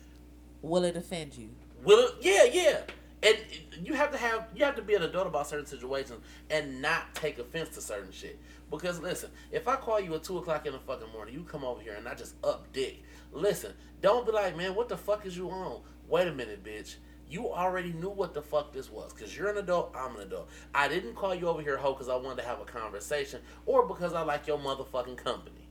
will 0.63 0.85
it 0.85 0.97
offend 0.97 1.37
you? 1.37 1.51
Will 1.85 2.07
it, 2.09 2.15
yeah, 2.21 2.45
yeah. 2.45 2.81
And 3.23 3.37
you 3.85 3.95
have 3.95 4.13
to 4.13 4.19
have 4.19 4.47
you 4.55 4.65
have 4.65 4.77
to 4.77 4.83
be 4.83 4.95
an 4.95 5.03
adult 5.03 5.27
about 5.27 5.47
certain 5.49 5.67
situations 5.67 6.21
and 6.51 6.81
not 6.81 7.15
take 7.15 7.39
offense 7.39 7.71
to 7.71 7.81
certain 7.81 8.13
shit. 8.13 8.39
Because 8.71 9.01
listen, 9.01 9.31
if 9.51 9.67
I 9.67 9.77
call 9.77 9.99
you 9.99 10.15
at 10.15 10.23
two 10.23 10.39
o'clock 10.39 10.67
in 10.67 10.73
the 10.73 10.79
fucking 10.79 11.11
morning, 11.13 11.35
you 11.35 11.43
come 11.43 11.65
over 11.65 11.81
here 11.81 11.95
and 11.95 12.07
I 12.07 12.15
just 12.15 12.35
up 12.45 12.71
dick. 12.73 13.03
Listen, 13.33 13.73
don't 14.01 14.25
be 14.25 14.31
like, 14.33 14.57
man, 14.57 14.75
what 14.75 14.89
the 14.89 14.97
fuck 14.97 15.27
is 15.27 15.37
you 15.37 15.51
on? 15.51 15.81
Wait 16.09 16.29
a 16.29 16.33
minute, 16.33 16.63
bitch. 16.63 16.97
You 17.31 17.49
already 17.53 17.93
knew 17.93 18.09
what 18.09 18.33
the 18.33 18.41
fuck 18.43 18.73
this 18.73 18.91
was 18.91 19.13
because 19.13 19.37
you're 19.37 19.51
an 19.51 19.59
adult. 19.59 19.95
I'm 19.95 20.17
an 20.17 20.23
adult. 20.23 20.49
I 20.75 20.89
didn't 20.89 21.15
call 21.15 21.35
you 21.35 21.49
over 21.49 21.61
here, 21.61 21.77
hoe, 21.77 21.93
because 21.93 22.09
I 22.09 22.17
wanted 22.17 22.43
to 22.43 22.49
have 22.49 22.61
a 22.61 22.65
conversation 22.65 23.41
or 23.67 23.87
because 23.87 24.15
I 24.15 24.23
like 24.23 24.47
your 24.47 24.59
motherfucking 24.59 25.17
company. 25.19 25.69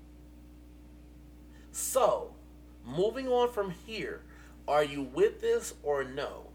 So, 1.72 2.34
moving 2.86 3.28
on 3.28 3.51
from 3.51 3.72
here, 3.72 4.22
are 4.68 4.84
you 4.84 5.03
with 5.03 5.41
this 5.41 5.74
or 5.84 6.03
no? 6.03 6.47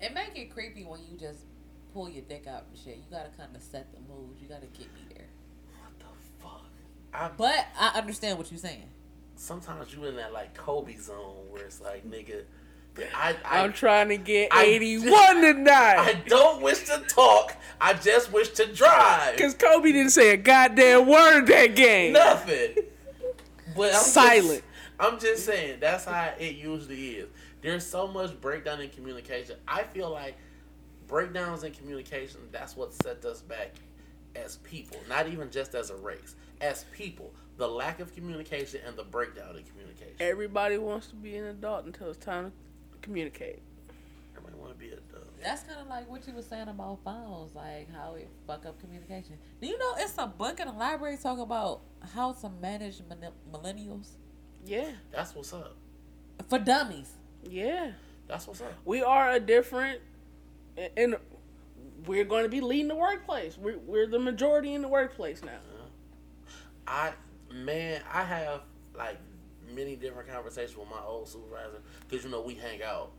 It 0.00 0.14
make 0.14 0.36
it 0.36 0.52
creepy 0.52 0.84
when 0.84 1.00
you 1.10 1.16
just 1.18 1.40
pull 1.94 2.08
your 2.08 2.22
dick 2.22 2.46
out 2.48 2.64
and 2.68 2.78
shit. 2.78 2.96
You 2.96 3.04
gotta 3.10 3.30
kind 3.36 3.54
of 3.54 3.62
set 3.62 3.92
the 3.92 4.00
mood. 4.12 4.36
You 4.40 4.48
gotta 4.48 4.66
get 4.66 4.92
me 4.94 5.02
there. 5.14 5.26
What 5.80 5.98
the 5.98 6.42
fuck? 6.42 6.64
I 7.14 7.30
But 7.36 7.66
I 7.78 7.98
understand 7.98 8.38
what 8.38 8.50
you're 8.50 8.58
saying. 8.58 8.88
sometimes 9.36 9.92
you 9.92 10.04
in 10.04 10.16
that 10.16 10.32
like 10.32 10.54
Kobe 10.54 10.96
zone 10.96 11.36
where 11.50 11.64
it's 11.64 11.80
like 11.80 12.08
nigga, 12.08 12.42
I 13.14 13.36
I, 13.44 13.62
I'm 13.62 13.72
trying 13.72 14.08
to 14.08 14.16
get 14.16 14.48
I- 14.52 14.64
81 14.64 15.12
I 15.14 15.40
tonight. 15.52 15.96
I 15.98 16.12
don't 16.26 16.62
wish 16.62 16.84
to 16.84 17.02
talk. 17.08 17.56
I 17.80 17.94
just 17.94 18.32
wish 18.32 18.50
to 18.50 18.72
drive. 18.72 19.36
Because 19.36 19.54
Kobe 19.54 19.92
didn't 19.92 20.12
say 20.12 20.30
a 20.30 20.36
goddamn 20.36 21.08
word 21.08 21.46
that 21.46 21.74
game. 21.74 22.12
Nothing. 22.12 22.76
But 23.74 23.94
I'm 23.94 24.00
Silent. 24.02 24.62
Just, 24.62 24.64
I'm 25.00 25.18
just 25.18 25.44
saying 25.46 25.78
that's 25.80 26.04
how 26.04 26.32
it 26.38 26.56
usually 26.56 27.10
is. 27.16 27.28
There's 27.60 27.86
so 27.86 28.06
much 28.06 28.40
breakdown 28.40 28.80
in 28.80 28.90
communication. 28.90 29.56
I 29.66 29.84
feel 29.84 30.10
like 30.10 30.36
breakdowns 31.06 31.64
in 31.64 31.72
communication. 31.72 32.40
That's 32.52 32.76
what 32.76 32.92
set 32.92 33.24
us 33.24 33.40
back 33.40 33.72
as 34.36 34.56
people, 34.58 34.98
not 35.08 35.28
even 35.28 35.50
just 35.50 35.74
as 35.74 35.90
a 35.90 35.96
race. 35.96 36.36
As 36.60 36.84
people, 36.92 37.32
the 37.56 37.66
lack 37.66 38.00
of 38.00 38.14
communication 38.14 38.80
and 38.86 38.96
the 38.96 39.04
breakdown 39.04 39.56
in 39.56 39.64
communication. 39.64 40.14
Everybody 40.20 40.78
wants 40.78 41.08
to 41.08 41.14
be 41.14 41.36
an 41.36 41.44
adult 41.44 41.86
until 41.86 42.08
it's 42.10 42.24
time 42.24 42.52
to 43.02 43.06
communicate. 43.08 43.60
Everybody 44.36 44.56
want 44.60 44.72
to 44.72 44.78
be 44.78 44.88
a 44.92 44.96
dog. 44.96 45.26
That's 45.42 45.62
kind 45.64 45.80
of 45.80 45.88
like 45.88 46.08
what 46.10 46.26
you 46.26 46.34
were 46.34 46.42
saying 46.42 46.68
about 46.68 47.00
phones, 47.04 47.54
like 47.54 47.92
how 47.92 48.14
it 48.14 48.28
fuck 48.46 48.64
up 48.66 48.80
communication. 48.80 49.36
Do 49.60 49.66
you 49.66 49.78
know 49.78 49.94
it's 49.98 50.14
a 50.18 50.26
book 50.26 50.60
in 50.60 50.66
the 50.68 50.72
library 50.72 51.18
talking 51.22 51.42
about 51.42 51.80
how 52.14 52.32
to 52.32 52.48
manage 52.60 53.00
millennials 53.52 54.08
Yeah, 54.64 54.90
That's 55.10 55.34
what's 55.34 55.52
up. 55.52 55.74
for 56.48 56.58
dummies? 56.58 57.12
yeah. 57.42 57.92
That's 58.28 58.46
what's 58.46 58.60
up. 58.62 58.72
We 58.86 59.02
are 59.02 59.32
a 59.32 59.40
different, 59.40 60.00
and 60.96 61.16
we're 62.06 62.24
going 62.24 62.44
to 62.44 62.48
be 62.48 62.60
leading 62.62 62.88
the 62.88 62.94
workplace. 62.94 63.58
We're, 63.58 63.78
we're 63.78 64.06
the 64.06 64.20
majority 64.20 64.72
in 64.74 64.80
the 64.80 64.88
workplace 64.88 65.42
now. 65.42 65.58
I 66.86 67.12
man, 67.52 68.00
I 68.10 68.22
have 68.22 68.62
like 68.96 69.18
many 69.74 69.96
different 69.96 70.28
conversations 70.30 70.76
with 70.76 70.88
my 70.88 71.00
old 71.06 71.28
supervisor 71.28 71.80
because 72.08 72.24
you 72.24 72.30
know 72.30 72.40
we 72.40 72.54
hang 72.54 72.82
out, 72.82 73.10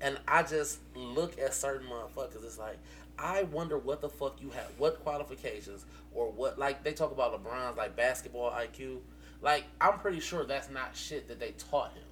and 0.00 0.18
I 0.26 0.42
just 0.42 0.78
look 0.94 1.38
at 1.38 1.54
certain 1.54 1.86
motherfuckers. 1.88 2.44
It's 2.44 2.58
like 2.58 2.78
I 3.18 3.42
wonder 3.44 3.78
what 3.78 4.00
the 4.00 4.08
fuck 4.08 4.40
you 4.40 4.50
have, 4.50 4.70
what 4.78 5.02
qualifications 5.02 5.84
or 6.14 6.30
what 6.30 6.58
like 6.58 6.82
they 6.84 6.92
talk 6.92 7.12
about 7.12 7.32
LeBron's 7.42 7.76
like 7.76 7.96
basketball 7.96 8.50
IQ. 8.50 8.98
Like 9.42 9.64
I'm 9.80 9.98
pretty 9.98 10.20
sure 10.20 10.44
that's 10.44 10.70
not 10.70 10.96
shit 10.96 11.28
that 11.28 11.38
they 11.40 11.52
taught 11.70 11.92
him. 11.92 12.02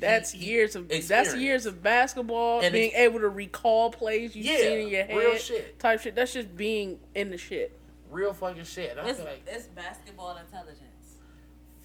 That's 0.00 0.30
He- 0.30 0.38
he- 0.38 0.50
years 0.52 0.76
of 0.76 0.88
that's 0.88 1.34
years 1.34 1.66
of 1.66 1.82
basketball, 1.82 2.60
And 2.60 2.72
being 2.72 2.92
able 2.92 3.18
to 3.20 3.28
recall 3.28 3.90
plays 3.90 4.36
you've 4.36 4.46
Yeah, 4.46 4.56
seen 4.58 4.78
in 4.80 4.88
your 4.88 5.04
head, 5.04 5.16
real 5.16 5.36
shit. 5.36 5.78
type 5.80 6.00
shit. 6.00 6.14
That's 6.14 6.32
just 6.32 6.56
being 6.56 7.00
in 7.16 7.30
the 7.30 7.36
shit. 7.38 7.72
Real 8.10 8.32
fucking 8.32 8.64
shit. 8.64 8.92
And 8.92 9.00
I 9.00 9.08
It's, 9.08 9.18
feel 9.18 9.26
like 9.26 9.42
it's 9.46 9.66
basketball 9.66 10.36
intelligence. 10.38 10.87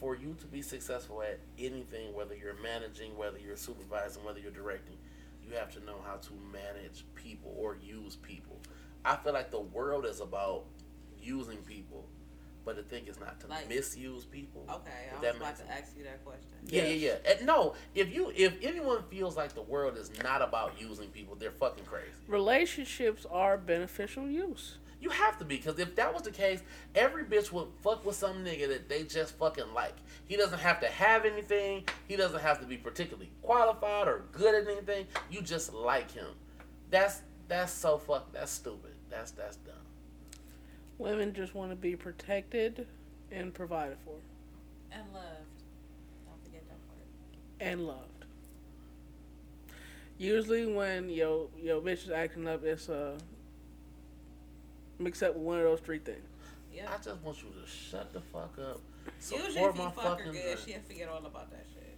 For 0.03 0.17
you 0.17 0.35
to 0.37 0.45
be 0.47 0.61
successful 0.61 1.21
at 1.21 1.39
anything, 1.57 2.13
whether 2.13 2.35
you're 2.35 2.61
managing, 2.61 3.15
whether 3.17 3.37
you're 3.39 3.55
supervising, 3.55 4.21
whether 4.25 4.37
you're 4.37 4.51
directing, 4.51 4.97
you 5.47 5.55
have 5.55 5.71
to 5.73 5.79
know 5.85 5.95
how 6.05 6.15
to 6.17 6.33
manage 6.51 7.05
people 7.15 7.55
or 7.57 7.77
use 7.81 8.17
people. 8.17 8.59
I 9.05 9.15
feel 9.15 9.31
like 9.31 9.49
the 9.49 9.61
world 9.61 10.05
is 10.05 10.19
about 10.19 10.65
using 11.21 11.55
people, 11.59 12.05
but 12.65 12.75
the 12.75 12.83
thing 12.83 13.07
is 13.07 13.17
not 13.17 13.39
to 13.39 13.47
Like- 13.47 13.69
misuse 13.69 14.25
people. 14.25 14.65
Okay, 14.69 14.91
I 15.15 15.21
that 15.21 15.35
was 15.35 15.35
about 15.37 15.39
makes 15.47 15.59
to 15.61 15.67
sense. 15.67 15.79
ask 15.87 15.97
you 15.97 16.03
that 16.03 16.25
question. 16.25 16.49
Yeah, 16.65 16.83
yeah, 16.83 17.11
yeah. 17.23 17.31
And 17.37 17.45
no, 17.45 17.73
if 17.95 18.13
you 18.13 18.33
if 18.35 18.61
anyone 18.61 19.03
feels 19.09 19.37
like 19.37 19.53
the 19.53 19.61
world 19.61 19.97
is 19.97 20.11
not 20.21 20.41
about 20.41 20.73
using 20.81 21.07
people, 21.11 21.35
they're 21.35 21.51
fucking 21.51 21.85
crazy. 21.85 22.11
Relationships 22.27 23.25
are 23.31 23.57
beneficial 23.57 24.27
use. 24.29 24.79
You 25.03 25.09
have 25.09 25.37
to 25.39 25.43
be, 25.45 25.57
because 25.57 25.79
if 25.79 25.95
that 25.97 26.13
was 26.13 26.21
the 26.23 26.31
case, 26.31 26.61
every 26.95 27.25
bitch 27.25 27.51
would 27.51 27.67
fuck 27.81 28.05
with 28.05 28.15
some 28.15 28.37
nigga 28.37 28.69
that 28.69 28.87
they 28.87 29.03
just 29.03 29.37
fucking 29.37 29.73
like. 29.75 29.95
He 30.27 30.37
doesn't 30.37 30.59
have 30.59 30.79
to 30.79 30.87
have 30.87 31.25
anything. 31.25 31.83
He 32.07 32.15
doesn't 32.15 32.39
have 32.39 32.61
to 32.61 32.65
be 32.65 32.77
particularly 32.77 33.29
qualified 33.41 34.07
or 34.07 34.21
good 34.31 34.55
at 34.55 34.71
anything. 34.71 35.05
You 35.29 35.41
just 35.41 35.73
like 35.73 36.09
him. 36.11 36.27
That's 36.89 37.21
that's 37.49 37.73
so 37.73 37.97
fuck. 37.97 38.31
That's 38.31 38.49
stupid. 38.53 38.91
That's 39.09 39.31
that's 39.31 39.57
dumb. 39.57 39.75
Women 40.99 41.33
just 41.33 41.53
want 41.53 41.71
to 41.71 41.75
be 41.75 41.97
protected 41.97 42.87
and 43.29 43.53
provided 43.53 43.97
for 44.05 44.15
And 44.89 45.03
loved. 45.13 45.27
Don't 46.25 46.43
forget 46.45 46.63
that 46.69 46.87
part. 46.87 47.01
and 47.59 47.85
loved. 47.85 48.23
Usually, 50.17 50.65
when 50.65 51.09
yo 51.09 51.49
yo 51.61 51.81
bitch 51.81 52.05
is 52.05 52.09
acting 52.09 52.47
up, 52.47 52.63
it's 52.63 52.87
uh 52.87 53.17
mixed 54.99 55.23
up 55.23 55.35
with 55.35 55.43
one 55.43 55.57
of 55.57 55.63
those 55.63 55.79
three 55.79 55.99
things. 55.99 56.27
Yeah. 56.73 56.89
I 56.91 56.97
just 57.03 57.21
want 57.21 57.37
you 57.43 57.49
to 57.61 57.67
shut 57.69 58.13
the 58.13 58.21
fuck 58.21 58.57
up. 58.59 58.81
Usually, 59.29 59.51
Support 59.53 59.71
if 59.71 59.77
you 59.77 59.83
my 59.83 59.91
fuck 59.91 60.03
her 60.03 60.09
fucking 60.25 60.31
good, 60.31 60.41
dream. 60.43 60.57
she'll 60.65 60.79
forget 60.87 61.09
all 61.09 61.25
about 61.25 61.51
that 61.51 61.65
shit. 61.73 61.95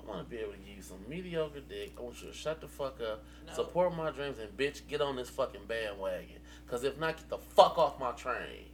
I 0.00 0.06
want 0.08 0.24
to 0.24 0.30
be 0.30 0.40
able 0.40 0.52
to 0.52 0.58
give 0.58 0.76
you 0.76 0.82
some 0.82 0.98
mediocre 1.08 1.60
dick. 1.60 1.92
I 1.98 2.02
want 2.02 2.20
you 2.22 2.28
to 2.28 2.34
shut 2.34 2.60
the 2.60 2.68
fuck 2.68 3.00
up, 3.00 3.24
No. 3.46 3.52
support 3.54 3.94
my 3.96 4.10
dreams, 4.10 4.38
and 4.38 4.54
bitch, 4.56 4.86
get 4.88 5.00
on 5.00 5.16
this 5.16 5.28
fucking 5.30 5.62
bandwagon. 5.66 6.38
Cause 6.66 6.82
if 6.84 6.98
not, 6.98 7.16
get 7.16 7.28
the 7.28 7.38
fuck 7.38 7.76
off 7.78 7.98
my 8.00 8.12
train. 8.12 8.66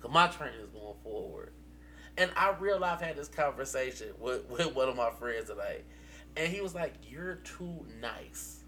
Cause 0.00 0.10
my 0.10 0.26
train 0.28 0.52
is 0.62 0.68
going 0.70 0.96
forward. 1.02 1.52
And 2.16 2.30
I 2.36 2.54
real 2.58 2.78
life 2.78 3.00
had 3.00 3.16
this 3.16 3.28
conversation 3.28 4.08
with, 4.18 4.46
with 4.50 4.74
one 4.74 4.88
of 4.88 4.96
my 4.96 5.10
friends 5.10 5.48
today, 5.48 5.82
and 6.36 6.50
he 6.52 6.60
was 6.60 6.74
like, 6.74 6.94
"You're 7.10 7.36
too 7.36 7.86
nice." 8.00 8.60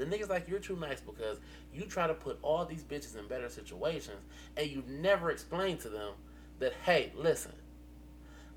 The 0.00 0.06
nigga's 0.06 0.30
like, 0.30 0.48
"You're 0.48 0.60
too 0.60 0.76
nice 0.76 1.00
because 1.00 1.38
you 1.74 1.84
try 1.84 2.06
to 2.06 2.14
put 2.14 2.38
all 2.40 2.64
these 2.64 2.82
bitches 2.82 3.18
in 3.18 3.28
better 3.28 3.50
situations, 3.50 4.24
and 4.56 4.66
you 4.66 4.82
never 4.88 5.30
explain 5.30 5.76
to 5.78 5.90
them 5.90 6.14
that, 6.58 6.72
hey, 6.84 7.12
listen." 7.14 7.52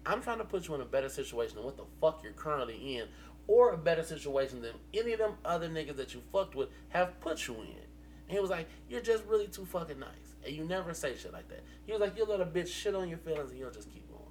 I'm 0.06 0.22
trying 0.22 0.38
to 0.38 0.46
put 0.46 0.68
you 0.68 0.76
in 0.76 0.82
a 0.82 0.86
better 0.86 1.10
situation 1.10 1.56
than 1.56 1.66
what 1.66 1.78
the 1.78 1.86
fuck 2.02 2.24
you're 2.24 2.34
currently 2.34 2.98
in, 2.98 3.08
or 3.48 3.72
a 3.72 3.78
better 3.78 4.04
situation 4.04 4.62
than 4.62 4.72
any 4.94 5.14
of 5.14 5.20
them 5.20 5.34
other 5.44 5.70
niggas 5.70 5.98
that 5.98 6.14
you 6.14 6.22
fucked 6.32 6.56
with 6.56 6.70
have 6.90 7.20
put 7.20 7.48
you 7.48 7.56
in. 7.56 7.62
And 7.62 8.30
he 8.30 8.40
was 8.40 8.50
like, 8.50 8.68
You're 8.90 9.02
just 9.02 9.26
really 9.26 9.48
too 9.48 9.66
fucking 9.66 10.00
nice. 10.00 10.36
And 10.46 10.56
you 10.56 10.64
never 10.64 10.94
say 10.94 11.16
shit 11.18 11.34
like 11.34 11.50
that. 11.50 11.64
He 11.86 11.92
was 11.92 12.02
like, 12.02 12.18
You'll 12.18 12.28
let 12.28 12.42
a 12.42 12.46
bitch 12.46 12.68
shit 12.68 12.96
on 12.96 13.10
your 13.10 13.18
feelings 13.18 13.52
and 13.52 13.60
you'll 13.60 13.72
just 13.72 13.90
keep 13.92 14.08
going. 14.10 14.24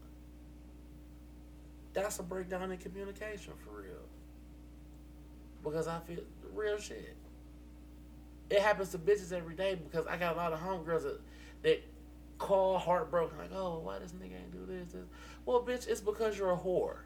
That's 1.92 2.18
a 2.18 2.22
breakdown 2.22 2.72
in 2.72 2.78
communication 2.78 3.52
for 3.62 3.82
real. 3.82 4.01
Because 5.62 5.88
I 5.88 6.00
feel 6.00 6.20
real 6.54 6.78
shit. 6.78 7.16
It 8.50 8.60
happens 8.60 8.90
to 8.90 8.98
bitches 8.98 9.32
every 9.32 9.54
day 9.54 9.76
because 9.76 10.06
I 10.06 10.16
got 10.16 10.34
a 10.34 10.36
lot 10.36 10.52
of 10.52 10.60
homegirls 10.60 11.04
that, 11.04 11.20
that 11.62 11.82
call 12.38 12.78
heartbroken, 12.78 13.38
like, 13.38 13.50
oh, 13.54 13.78
why 13.78 13.98
this 13.98 14.12
nigga 14.12 14.36
ain't 14.36 14.52
do 14.52 14.66
this, 14.66 14.92
this? 14.92 15.06
Well, 15.46 15.62
bitch, 15.62 15.88
it's 15.88 16.00
because 16.00 16.36
you're 16.36 16.52
a 16.52 16.56
whore. 16.56 16.96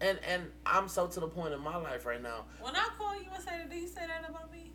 And 0.00 0.18
and 0.26 0.50
I'm 0.66 0.88
so 0.88 1.06
to 1.06 1.20
the 1.20 1.28
point 1.28 1.54
in 1.54 1.60
my 1.60 1.76
life 1.76 2.06
right 2.06 2.22
now. 2.22 2.44
When 2.60 2.74
I 2.74 2.88
call 2.98 3.14
you 3.14 3.28
and 3.32 3.42
say 3.42 3.58
that, 3.58 3.70
do 3.70 3.76
you 3.76 3.86
say 3.86 4.06
that 4.06 4.28
about 4.28 4.50
me? 4.50 4.72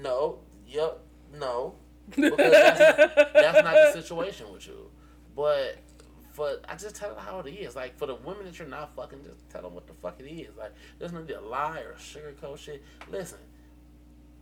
No, 0.00 0.38
yep, 0.66 1.00
no. 1.38 1.74
Because 2.10 2.36
that's, 2.36 2.78
that's 3.32 3.62
not 3.62 3.74
the 3.74 3.92
situation 3.92 4.52
with 4.52 4.66
you. 4.66 4.90
But 5.36 5.78
for 6.34 6.58
I 6.68 6.74
just 6.74 6.96
tell 6.96 7.14
them 7.14 7.24
how 7.24 7.38
it 7.38 7.48
is. 7.48 7.76
Like 7.76 7.96
for 7.96 8.06
the 8.06 8.16
women 8.16 8.44
that 8.44 8.58
you're 8.58 8.66
not 8.66 8.94
fucking, 8.96 9.22
just 9.22 9.48
tell 9.50 9.62
them 9.62 9.72
what 9.72 9.86
the 9.86 9.94
fuck 9.94 10.16
it 10.18 10.28
is. 10.28 10.56
Like 10.56 10.72
there's 10.98 11.12
no 11.12 11.20
need 11.20 11.28
to 11.28 11.40
lie 11.40 11.80
or 11.80 11.94
sugarcoat 11.94 12.58
shit. 12.58 12.82
Listen, 13.08 13.38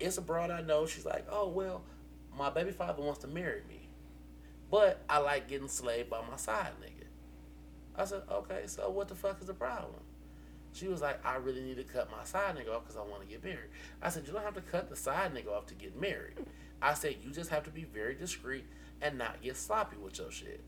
it's 0.00 0.16
a 0.16 0.22
broad 0.22 0.50
I 0.50 0.62
know. 0.62 0.86
She's 0.86 1.04
like, 1.04 1.26
oh 1.30 1.48
well, 1.48 1.82
my 2.36 2.48
baby 2.48 2.70
father 2.70 3.02
wants 3.02 3.20
to 3.20 3.28
marry 3.28 3.60
me, 3.68 3.90
but 4.70 5.02
I 5.06 5.18
like 5.18 5.48
getting 5.48 5.68
slayed 5.68 6.08
by 6.08 6.22
my 6.28 6.36
side 6.36 6.72
nigga. 6.82 7.04
I 7.94 8.06
said, 8.06 8.22
okay, 8.30 8.62
so 8.64 8.88
what 8.88 9.08
the 9.08 9.14
fuck 9.14 9.38
is 9.42 9.46
the 9.46 9.54
problem? 9.54 10.00
She 10.72 10.88
was 10.88 11.02
like, 11.02 11.24
I 11.26 11.36
really 11.36 11.60
need 11.60 11.76
to 11.76 11.84
cut 11.84 12.10
my 12.10 12.24
side 12.24 12.56
nigga 12.56 12.74
off 12.74 12.84
because 12.84 12.96
I 12.96 13.02
want 13.02 13.20
to 13.20 13.28
get 13.28 13.44
married. 13.44 13.68
I 14.00 14.08
said, 14.08 14.26
you 14.26 14.32
don't 14.32 14.42
have 14.42 14.54
to 14.54 14.62
cut 14.62 14.88
the 14.88 14.96
side 14.96 15.34
nigga 15.34 15.52
off 15.54 15.66
to 15.66 15.74
get 15.74 16.00
married. 16.00 16.38
I 16.80 16.94
said, 16.94 17.16
you 17.22 17.30
just 17.32 17.50
have 17.50 17.64
to 17.64 17.70
be 17.70 17.84
very 17.84 18.14
discreet 18.14 18.64
and 19.02 19.18
not 19.18 19.42
get 19.42 19.58
sloppy 19.58 19.98
with 19.98 20.18
your 20.18 20.30
shit. 20.30 20.64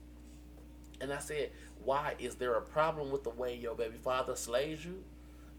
And 1.00 1.12
I 1.12 1.18
said, 1.18 1.50
why? 1.82 2.14
Is 2.18 2.36
there 2.36 2.54
a 2.54 2.62
problem 2.62 3.10
with 3.10 3.24
the 3.24 3.30
way 3.30 3.54
your 3.56 3.74
baby 3.74 3.96
father 3.96 4.36
slays 4.36 4.84
you? 4.84 5.02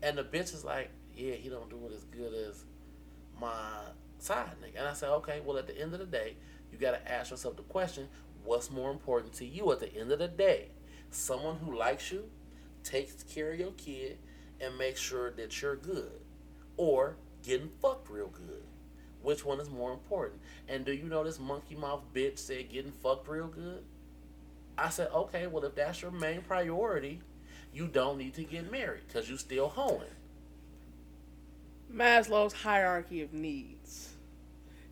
And 0.02 0.18
the 0.18 0.24
bitch 0.24 0.54
is 0.54 0.64
like, 0.64 0.90
yeah, 1.16 1.34
he 1.34 1.50
don't 1.50 1.70
do 1.70 1.80
it 1.86 1.94
as 1.94 2.04
good 2.06 2.34
as 2.34 2.64
my 3.40 3.70
side 4.20 4.52
nigga. 4.62 4.80
And 4.80 4.88
I 4.88 4.94
said, 4.94 5.10
okay, 5.10 5.42
well, 5.46 5.58
at 5.58 5.68
the 5.68 5.80
end 5.80 5.94
of 5.94 6.00
the 6.00 6.06
day, 6.06 6.36
you 6.72 6.78
got 6.78 6.92
to 6.92 7.12
ask 7.12 7.32
yourself 7.32 7.58
the 7.58 7.64
question, 7.64 8.08
what's 8.44 8.70
more 8.72 8.92
important 8.92 9.34
to 9.34 9.46
you 9.46 9.72
at 9.72 9.80
the 9.80 9.94
end 9.96 10.12
of 10.12 10.20
the 10.20 10.28
day? 10.28 10.70
Someone 11.12 11.58
who 11.58 11.78
likes 11.78 12.12
you, 12.12 12.30
takes 12.84 13.24
care 13.24 13.52
of 13.52 13.60
your 13.60 13.72
kid, 13.72 14.18
and 14.60 14.78
makes 14.78 15.02
sure 15.02 15.32
that 15.32 15.62
you're 15.62 15.76
good. 15.76 16.22
Or 16.78 17.18
getting 17.44 17.70
fucked 17.82 18.10
real 18.10 18.28
good. 18.28 18.64
Which 19.22 19.46
one 19.46 19.60
is 19.60 19.70
more 19.70 19.92
important? 19.92 20.42
And 20.68 20.86
do 20.86 20.92
you 20.92 21.06
know 21.06 21.24
this 21.24 21.40
monkey 21.40 21.76
mouth 21.76 22.02
bitch 22.14 22.38
said 22.38 22.70
getting 22.70 22.92
fucked 22.92 23.28
real 23.28 23.48
good? 23.48 23.84
I 24.78 24.90
said, 24.90 25.10
okay, 25.14 25.48
well, 25.48 25.64
if 25.66 25.76
that's 25.76 26.02
your 26.02 26.12
main 26.12 26.42
priority, 26.42 27.22
you 27.74 27.88
don't 27.88 28.18
need 28.18 28.34
to 28.36 28.44
get 28.44 28.72
married 28.72 29.02
because 29.08 29.30
you're 29.30 29.38
still 29.38 29.70
hoeing. 29.70 30.02
Maslow's 31.94 32.54
hierarchy 32.54 33.22
of 33.22 33.34
needs. 33.34 34.10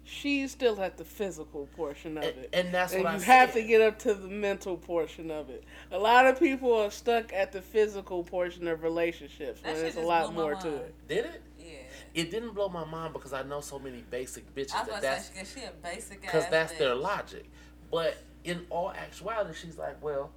She's 0.06 0.52
still 0.52 0.82
at 0.82 0.98
the 0.98 1.06
physical 1.06 1.68
portion 1.76 2.18
of 2.18 2.24
And, 2.26 2.38
it. 2.38 2.50
and 2.54 2.74
that's 2.74 2.94
and 2.94 3.04
what 3.04 3.14
you 3.14 3.20
I 3.20 3.24
have 3.24 3.52
said. 3.52 3.62
to 3.62 3.68
get 3.68 3.82
up 3.82 4.00
to 4.00 4.14
the 4.14 4.28
mental 4.28 4.78
portion 4.78 5.32
of 5.32 5.50
it. 5.50 5.64
A 5.92 5.98
lot 5.98 6.28
of 6.28 6.38
people 6.40 6.74
are 6.74 6.92
stuck 6.92 7.34
at 7.34 7.52
the 7.52 7.62
physical 7.62 8.24
portion 8.24 8.68
of 8.68 8.84
relationships 8.84 9.62
That 9.62 9.74
when 9.74 9.76
shit 9.84 9.96
there's 9.96 10.06
a 10.06 10.08
lot 10.08 10.34
more 10.34 10.56
to 10.56 10.76
it. 10.76 10.96
Did 11.08 11.26
it? 11.26 11.42
Yeah. 11.60 11.68
It 12.14 12.32
didn't 12.32 12.54
blow 12.54 12.70
my 12.70 12.86
mind 12.86 13.14
because 13.14 13.34
I 13.34 13.44
know 13.44 13.62
so 13.62 13.80
many 13.80 14.04
basic 14.12 14.54
bitches 14.54 14.76
I 14.76 14.80
was 14.82 14.88
that 14.90 15.02
that's 15.02 15.30
to 15.30 15.36
say, 15.36 15.46
she, 15.56 15.60
she 15.62 15.66
a 15.66 15.72
basic 15.82 16.22
because 16.22 16.44
ass 16.46 16.52
that's 16.52 16.74
their 16.78 16.96
logic. 16.96 17.46
But 17.90 18.18
in 18.44 18.66
all 18.70 18.92
actuality, 18.92 19.54
she's 19.60 19.78
like, 19.78 20.02
well, 20.04 20.32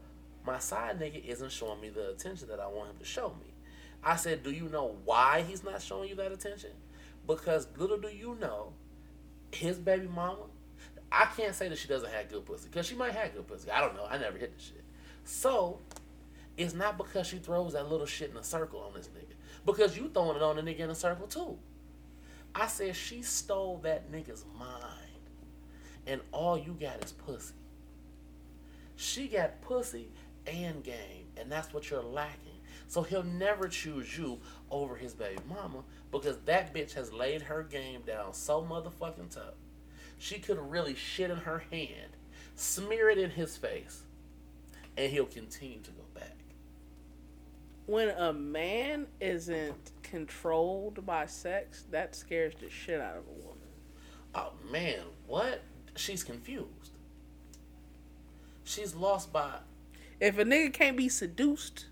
my 0.46 0.59
side 0.59 1.00
nigga 1.00 1.24
isn't 1.24 1.50
showing 1.50 1.80
me 1.80 1.88
the 1.88 2.11
attention 2.11 2.48
that 2.48 2.61
I 2.61 2.66
want 2.66 2.90
him 2.90 2.96
to 2.98 3.04
show 3.04 3.30
me. 3.40 3.52
I 4.02 4.16
said, 4.16 4.42
do 4.42 4.50
you 4.50 4.68
know 4.68 4.96
why 5.04 5.42
he's 5.42 5.64
not 5.64 5.82
showing 5.82 6.09
you 6.09 6.14
that 6.16 6.30
attention? 6.30 6.70
Because 7.26 7.66
little 7.76 7.98
do 7.98 8.09
you 8.09 8.36
know, 8.40 8.72
his 9.50 9.78
baby 9.78 10.07
mama, 10.07 10.44
I 11.11 11.26
can't 11.36 11.54
say 11.54 11.68
that 11.68 11.78
she 11.78 11.88
doesn't 11.88 12.11
have 12.11 12.28
good 12.28 12.44
pussy 12.44 12.68
because 12.70 12.86
she 12.86 12.94
might 12.94 13.12
have 13.12 13.34
good 13.34 13.46
pussy. 13.46 13.70
I 13.70 13.80
don't 13.80 13.96
know. 13.96 14.07
I 14.09 14.18
never 14.18 14.38
hit 14.38 14.57
the 14.57 14.62
shit. 14.62 14.84
So 15.24 15.80
it's 16.57 16.74
not 16.74 16.96
because 16.98 17.26
she 17.26 17.38
throws 17.38 17.72
that 17.72 17.90
little 17.90 18.07
shit 18.07 18.30
in 18.30 18.36
a 18.36 18.44
circle 18.44 18.80
on 18.80 18.94
this 18.94 19.09
nigga. 19.09 19.34
Because 19.64 19.96
you 19.96 20.09
throwing 20.12 20.36
it 20.36 20.42
on 20.42 20.57
the 20.57 20.62
nigga 20.62 20.80
in 20.80 20.90
a 20.90 20.94
circle 20.94 21.26
too. 21.26 21.59
I 22.54 22.68
said 22.68 22.94
she 22.94 23.22
stole 23.22 23.78
that 23.82 24.11
nigga's 24.11 24.44
mind. 24.59 24.84
And 26.07 26.20
all 26.32 26.57
you 26.57 26.76
got 26.80 27.04
is 27.04 27.12
pussy. 27.12 27.54
She 28.97 29.28
got 29.28 29.61
pussy 29.61 30.09
and 30.47 30.82
game, 30.82 31.26
and 31.36 31.51
that's 31.51 31.72
what 31.72 31.90
you're 31.90 32.03
lacking. 32.03 32.53
So 32.88 33.03
he'll 33.03 33.22
never 33.22 33.68
choose 33.68 34.16
you 34.16 34.40
over 34.70 34.97
his 34.97 35.12
baby 35.12 35.40
mama 35.49 35.82
because 36.12 36.38
that 36.44 36.72
bitch 36.74 36.94
has 36.94 37.12
laid 37.12 37.42
her 37.42 37.62
game 37.62 38.03
down 38.07 38.32
so 38.32 38.62
motherfucking 38.62 39.30
tough. 39.30 39.55
She 40.18 40.38
could 40.38 40.59
really 40.59 40.94
shit 40.94 41.30
in 41.30 41.38
her 41.38 41.64
hand, 41.70 42.16
smear 42.55 43.11
it 43.11 43.18
in 43.18 43.30
his 43.30 43.57
face, 43.57 44.03
and 44.97 45.12
he'll 45.12 45.26
continue 45.26 45.80
to 45.80 45.90
go 45.90 46.05
back. 46.14 46.36
When 47.86 48.09
a 48.11 48.32
man 48.32 49.07
isn't 49.20 49.92
controlled 50.03 51.05
by 51.05 51.26
sex, 51.26 51.84
that 51.90 52.14
scares 52.14 52.55
the 52.61 52.70
shit 52.70 53.01
out 53.01 53.16
of 53.16 53.24
a 53.26 53.47
woman. 53.47 53.68
Oh 54.34 54.53
man, 54.70 55.01
what? 55.26 55.62
She's 55.97 56.24
confused. 56.24 56.95
She's 58.67 58.95
lost 58.95 59.33
by 59.33 59.55
If 60.21 60.39
a 60.39 60.45
nigga 60.45 60.73
can't 60.73 60.97
be 60.97 61.09
seduced, 61.09 61.87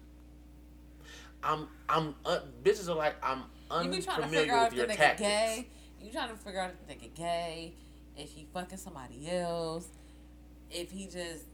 I'm 1.42 1.68
I'm 1.88 2.14
uh, 2.26 2.40
bitches 2.62 2.88
are 2.88 2.94
like 2.94 3.14
I'm 3.22 3.44
unfamiliar 3.70 3.92
You 3.92 4.00
be 4.00 4.04
trying 4.04 4.16
to 4.16 4.22
unfamiliar 4.24 4.42
figure 4.42 4.54
out 4.56 4.64
with 4.64 4.72
if 4.72 4.78
your 4.78 4.86
the 4.86 4.92
nigga 4.92 4.96
tactics. 4.96 5.20
gay. 5.20 5.68
You 6.02 6.12
trying 6.12 6.28
to 6.30 6.36
figure 6.36 6.60
out 6.60 6.70
if 6.70 6.86
the 6.86 6.94
nigga 6.94 7.14
gay, 7.14 7.74
if 8.16 8.30
he 8.30 8.46
fucking 8.52 8.78
somebody 8.78 9.30
else, 9.30 9.88
if 10.70 10.90
he 10.90 11.06
just 11.06 11.44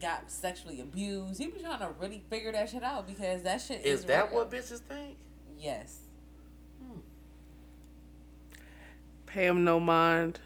got 0.00 0.30
sexually 0.30 0.80
abused. 0.80 1.40
You 1.40 1.50
be 1.52 1.60
trying 1.60 1.78
to 1.78 1.90
really 2.00 2.22
figure 2.28 2.52
that 2.52 2.68
shit 2.68 2.82
out 2.82 3.06
because 3.06 3.42
that 3.42 3.60
shit 3.60 3.84
is. 3.84 4.00
Is 4.00 4.04
that 4.06 4.30
real. 4.30 4.40
what 4.40 4.50
bitches 4.50 4.80
think? 4.80 5.16
Yes. 5.58 6.00
pay 9.26 9.46
him 9.46 9.64
no 9.64 9.78
mind, 9.78 10.40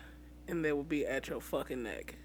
and 0.49 0.64
they 0.64 0.73
will 0.73 0.83
be 0.83 1.07
at 1.07 1.29
your 1.29 1.41
fucking 1.41 1.83
neck. 1.83 2.16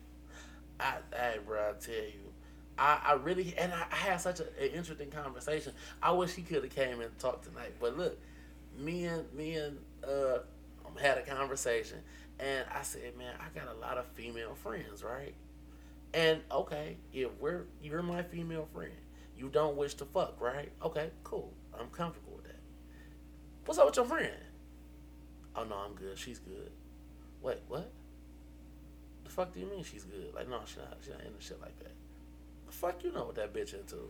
I, 0.79 0.95
hey, 1.13 1.37
bro, 1.45 1.69
I 1.69 1.73
tell 1.79 1.95
you, 1.95 2.33
I, 2.77 2.99
I 3.05 3.13
really 3.13 3.53
and 3.57 3.73
I, 3.73 3.85
I 3.91 3.95
had 3.95 4.17
such 4.21 4.39
a, 4.39 4.43
an 4.61 4.71
interesting 4.73 5.09
conversation. 5.09 5.73
I 6.01 6.11
wish 6.11 6.33
he 6.33 6.41
could 6.41 6.63
have 6.63 6.75
came 6.75 6.99
and 7.01 7.17
talked 7.19 7.45
tonight. 7.45 7.73
But 7.79 7.97
look, 7.97 8.17
me 8.77 9.05
and 9.05 9.31
me 9.33 9.55
and 9.55 9.77
uh 10.05 10.39
um, 10.85 10.95
had 11.01 11.17
a 11.17 11.21
conversation, 11.21 11.99
and 12.39 12.65
I 12.73 12.83
said, 12.83 13.17
man, 13.17 13.33
I 13.39 13.57
got 13.57 13.73
a 13.73 13.79
lot 13.79 13.97
of 13.97 14.05
female 14.07 14.55
friends, 14.55 15.03
right? 15.03 15.33
And 16.13 16.41
okay, 16.51 16.97
if 17.13 17.29
we're 17.39 17.65
you're 17.81 18.03
my 18.03 18.23
female 18.23 18.67
friend, 18.73 18.91
you 19.37 19.49
don't 19.49 19.77
wish 19.77 19.93
to 19.95 20.05
fuck, 20.05 20.39
right? 20.41 20.71
Okay, 20.83 21.11
cool. 21.23 21.53
I'm 21.79 21.87
comfortable 21.87 22.33
with 22.35 22.45
that. 22.45 22.59
What's 23.65 23.79
up 23.79 23.85
with 23.87 23.95
your 23.95 24.05
friend? 24.05 24.33
Oh 25.55 25.63
no, 25.63 25.75
I'm 25.75 25.93
good. 25.93 26.17
She's 26.17 26.39
good. 26.39 26.71
Wait, 27.41 27.59
what? 27.67 27.91
The 29.35 29.41
fuck 29.41 29.53
do 29.53 29.59
you 29.59 29.65
mean 29.65 29.83
she's 29.83 30.05
good? 30.05 30.33
Like, 30.33 30.49
no, 30.49 30.61
she 30.65 30.77
not. 30.79 30.97
She 31.03 31.11
not 31.11 31.19
into 31.19 31.41
shit 31.41 31.59
like 31.61 31.77
that. 31.79 31.91
The 32.67 32.71
fuck 32.71 33.03
you 33.03 33.11
know 33.11 33.25
what 33.25 33.35
that 33.35 33.53
bitch 33.53 33.73
into? 33.73 34.09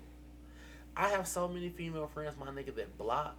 I 0.95 1.09
have 1.09 1.27
so 1.27 1.47
many 1.47 1.69
female 1.69 2.05
friends, 2.05 2.35
my 2.39 2.45
nigga, 2.51 2.75
that 2.75 2.95
block, 2.95 3.35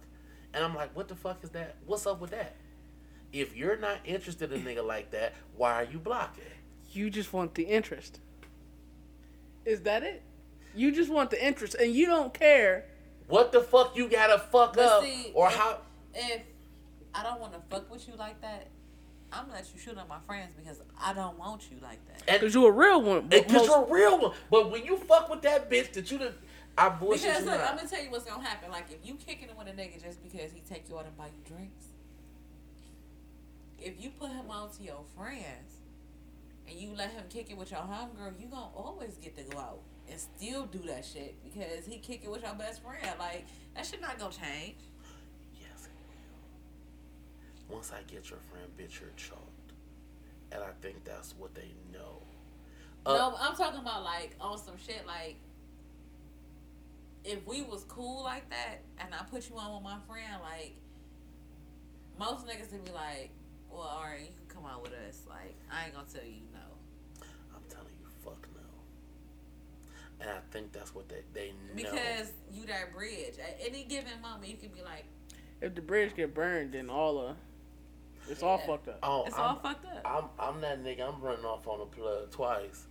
and 0.53 0.65
I'm 0.65 0.75
like, 0.75 0.93
what 0.97 1.07
the 1.07 1.15
fuck 1.15 1.41
is 1.43 1.49
that? 1.51 1.75
What's 1.85 2.05
up 2.05 2.19
with 2.19 2.31
that? 2.31 2.55
If 3.31 3.55
you're 3.55 3.77
not 3.77 3.99
interested 4.03 4.51
in 4.51 4.67
a 4.67 4.69
nigga 4.69 4.85
like 4.85 5.11
that, 5.11 5.33
why 5.55 5.71
are 5.75 5.85
you 5.85 5.97
blocking? 5.97 6.43
You 6.91 7.09
just 7.09 7.31
want 7.31 7.55
the 7.55 7.63
interest. 7.63 8.19
Is 9.63 9.81
that 9.83 10.03
it? 10.03 10.23
You 10.75 10.91
just 10.91 11.09
want 11.09 11.29
the 11.29 11.43
interest, 11.43 11.75
and 11.75 11.93
you 11.95 12.07
don't 12.07 12.33
care. 12.33 12.83
What 13.29 13.53
the 13.53 13.61
fuck 13.61 13.95
you 13.95 14.09
gotta 14.09 14.39
fuck 14.39 14.75
But 14.75 14.85
up, 14.85 15.03
see, 15.03 15.31
or 15.33 15.47
if- 15.47 15.55
how? 15.55 15.79
If 16.13 16.41
I 17.15 17.23
don't 17.23 17.39
want 17.39 17.53
to 17.53 17.61
fuck 17.69 17.89
with 17.89 18.05
you 18.09 18.15
like 18.15 18.41
that, 18.41 18.67
I'm 19.37 19.45
gonna 19.45 19.57
let 19.57 19.71
you 19.73 19.79
shoot 19.79 19.97
at 19.97 20.07
my 20.09 20.17
friends 20.25 20.53
because 20.57 20.81
I 20.99 21.13
don't 21.13 21.37
want 21.37 21.69
you 21.69 21.77
like 21.81 21.99
that. 22.07 22.25
Because 22.39 22.55
you're 22.55 22.69
a 22.69 22.73
real 22.73 23.01
one. 23.01 23.21
But 23.21 23.29
because 23.47 23.53
most- 23.53 23.67
you're 23.67 23.83
a 23.83 23.91
real 23.91 24.19
one. 24.19 24.33
But 24.49 24.71
when 24.71 24.83
you 24.83 24.97
fuck 24.97 25.29
with 25.29 25.41
that 25.43 25.69
bitch 25.69 25.93
that 25.93 26.09
you 26.09 26.17
done, 26.17 26.33
I 26.77 26.89
bullshit 26.89 27.21
Because 27.23 27.39
you 27.43 27.51
look, 27.51 27.59
not. 27.59 27.69
I'm 27.69 27.77
gonna 27.77 27.89
tell 27.89 28.03
you 28.03 28.09
what's 28.09 28.25
gonna 28.25 28.43
happen. 28.43 28.71
Like 28.71 28.85
if 28.89 29.07
you 29.07 29.15
kicking 29.15 29.49
it 29.49 29.57
with 29.57 29.67
a 29.67 29.71
nigga 29.71 30.01
just 30.01 30.23
because 30.23 30.51
he 30.51 30.61
take 30.67 30.89
you 30.89 30.97
out 30.97 31.05
and 31.05 31.15
buy 31.15 31.27
you 31.27 31.55
drinks, 31.55 31.85
if 33.79 34.01
you 34.03 34.09
put 34.09 34.29
him 34.29 34.49
on 34.49 34.71
to 34.77 34.83
your 34.83 35.03
friends 35.15 35.77
and 36.67 36.75
you 36.75 36.93
let 36.95 37.11
him 37.11 37.23
kick 37.29 37.51
it 37.51 37.57
with 37.57 37.71
your 37.71 37.81
homegirl, 37.81 38.39
you 38.39 38.47
gonna 38.47 38.73
always 38.75 39.17
get 39.17 39.37
to 39.37 39.43
go 39.43 39.59
out 39.59 39.79
and 40.09 40.19
still 40.19 40.65
do 40.65 40.79
that 40.87 41.05
shit 41.05 41.35
because 41.43 41.85
he 41.85 41.97
kick 41.97 42.21
it 42.23 42.31
with 42.31 42.41
your 42.41 42.53
best 42.55 42.81
friend. 42.81 43.05
Like 43.19 43.45
that 43.75 43.85
shit 43.85 44.01
not 44.01 44.17
gonna 44.17 44.33
change. 44.33 44.77
Yes, 47.69 47.69
it 47.69 47.69
will. 47.69 47.75
Once 47.75 47.91
I 47.91 48.01
get 48.11 48.29
your 48.29 48.39
friend, 48.51 48.67
bitch, 48.77 48.99
you're 49.01 49.09
chalked. 49.15 49.73
And 50.51 50.63
I 50.63 50.71
think 50.81 51.03
that's 51.03 51.35
what 51.37 51.53
they 51.55 51.71
know. 51.91 52.21
Uh, 53.05 53.13
no, 53.13 53.35
I'm 53.39 53.55
talking 53.55 53.79
about 53.79 54.03
like 54.03 54.35
on 54.41 54.57
some 54.57 54.75
shit 54.77 55.05
like 55.07 55.37
if 57.23 57.45
we 57.45 57.61
was 57.61 57.83
cool 57.85 58.23
like 58.23 58.49
that 58.49 58.81
and 58.99 59.13
I 59.13 59.23
put 59.23 59.49
you 59.49 59.57
on 59.57 59.75
with 59.75 59.83
my 59.83 59.97
friend, 60.07 60.41
like 60.41 60.75
most 62.19 62.47
niggas 62.47 62.71
would 62.71 62.85
be 62.85 62.91
like, 62.91 63.29
Well, 63.69 63.81
alright, 63.81 64.21
you 64.21 64.27
can 64.47 64.55
come 64.55 64.65
out 64.65 64.81
with 64.81 64.93
us. 64.93 65.21
Like, 65.29 65.55
I 65.71 65.85
ain't 65.85 65.93
gonna 65.93 66.07
tell 66.11 66.23
you 66.23 66.41
no. 66.53 66.59
I'm 67.53 67.61
telling 67.69 67.93
you, 67.99 68.07
fuck 68.23 68.47
no. 68.55 68.61
And 70.21 70.29
I 70.29 70.39
think 70.51 70.71
that's 70.71 70.95
what 70.95 71.09
they, 71.09 71.21
they 71.33 71.49
know. 71.49 71.75
Because 71.75 72.31
you 72.51 72.65
that 72.67 72.93
bridge. 72.93 73.35
At 73.39 73.59
any 73.59 73.83
given 73.83 74.21
moment 74.21 74.49
you 74.49 74.57
can 74.57 74.69
be 74.69 74.81
like, 74.81 75.05
if 75.61 75.75
the 75.75 75.81
bridge 75.81 76.15
get 76.15 76.33
burned, 76.33 76.73
then 76.73 76.89
all 76.89 77.19
uh, 77.19 77.33
it's 78.29 78.43
all 78.43 78.57
fucked 78.57 78.87
up. 78.89 78.99
oh, 79.03 79.25
It's 79.25 79.35
I'm, 79.37 79.41
all 79.41 79.55
fucked 79.55 79.85
up. 79.85 80.31
I'm, 80.39 80.47
I'm 80.55 80.61
that 80.61 80.83
nigga. 80.83 81.01
I'm 81.13 81.21
running 81.21 81.45
off 81.45 81.67
on 81.67 81.81
a 81.81 81.85
plug 81.85 82.31
twice. 82.31 82.85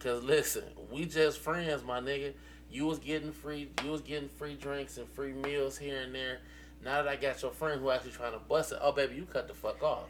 Cause 0.00 0.22
listen, 0.22 0.64
we 0.90 1.06
just 1.06 1.38
friends, 1.38 1.82
my 1.82 2.00
nigga. 2.00 2.34
You 2.70 2.86
was 2.86 2.98
getting 2.98 3.32
free, 3.32 3.70
you 3.84 3.90
was 3.90 4.00
getting 4.02 4.28
free 4.28 4.54
drinks 4.54 4.98
and 4.98 5.08
free 5.08 5.32
meals 5.32 5.78
here 5.78 6.00
and 6.02 6.14
there. 6.14 6.40
Now 6.84 7.02
that 7.02 7.08
I 7.08 7.16
got 7.16 7.40
your 7.40 7.52
friend 7.52 7.80
who 7.80 7.90
actually 7.90 8.10
trying 8.12 8.32
to 8.32 8.38
bust 8.40 8.72
it, 8.72 8.78
oh 8.82 8.92
baby, 8.92 9.14
you 9.14 9.24
cut 9.24 9.48
the 9.48 9.54
fuck 9.54 9.82
off. 9.82 10.08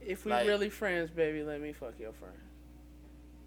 If 0.00 0.24
we 0.24 0.30
Like- 0.30 0.46
really 0.46 0.68
friends, 0.70 1.10
baby, 1.10 1.42
let 1.42 1.60
me 1.60 1.72
fuck 1.72 1.94
your 1.98 2.12
friend. 2.12 2.34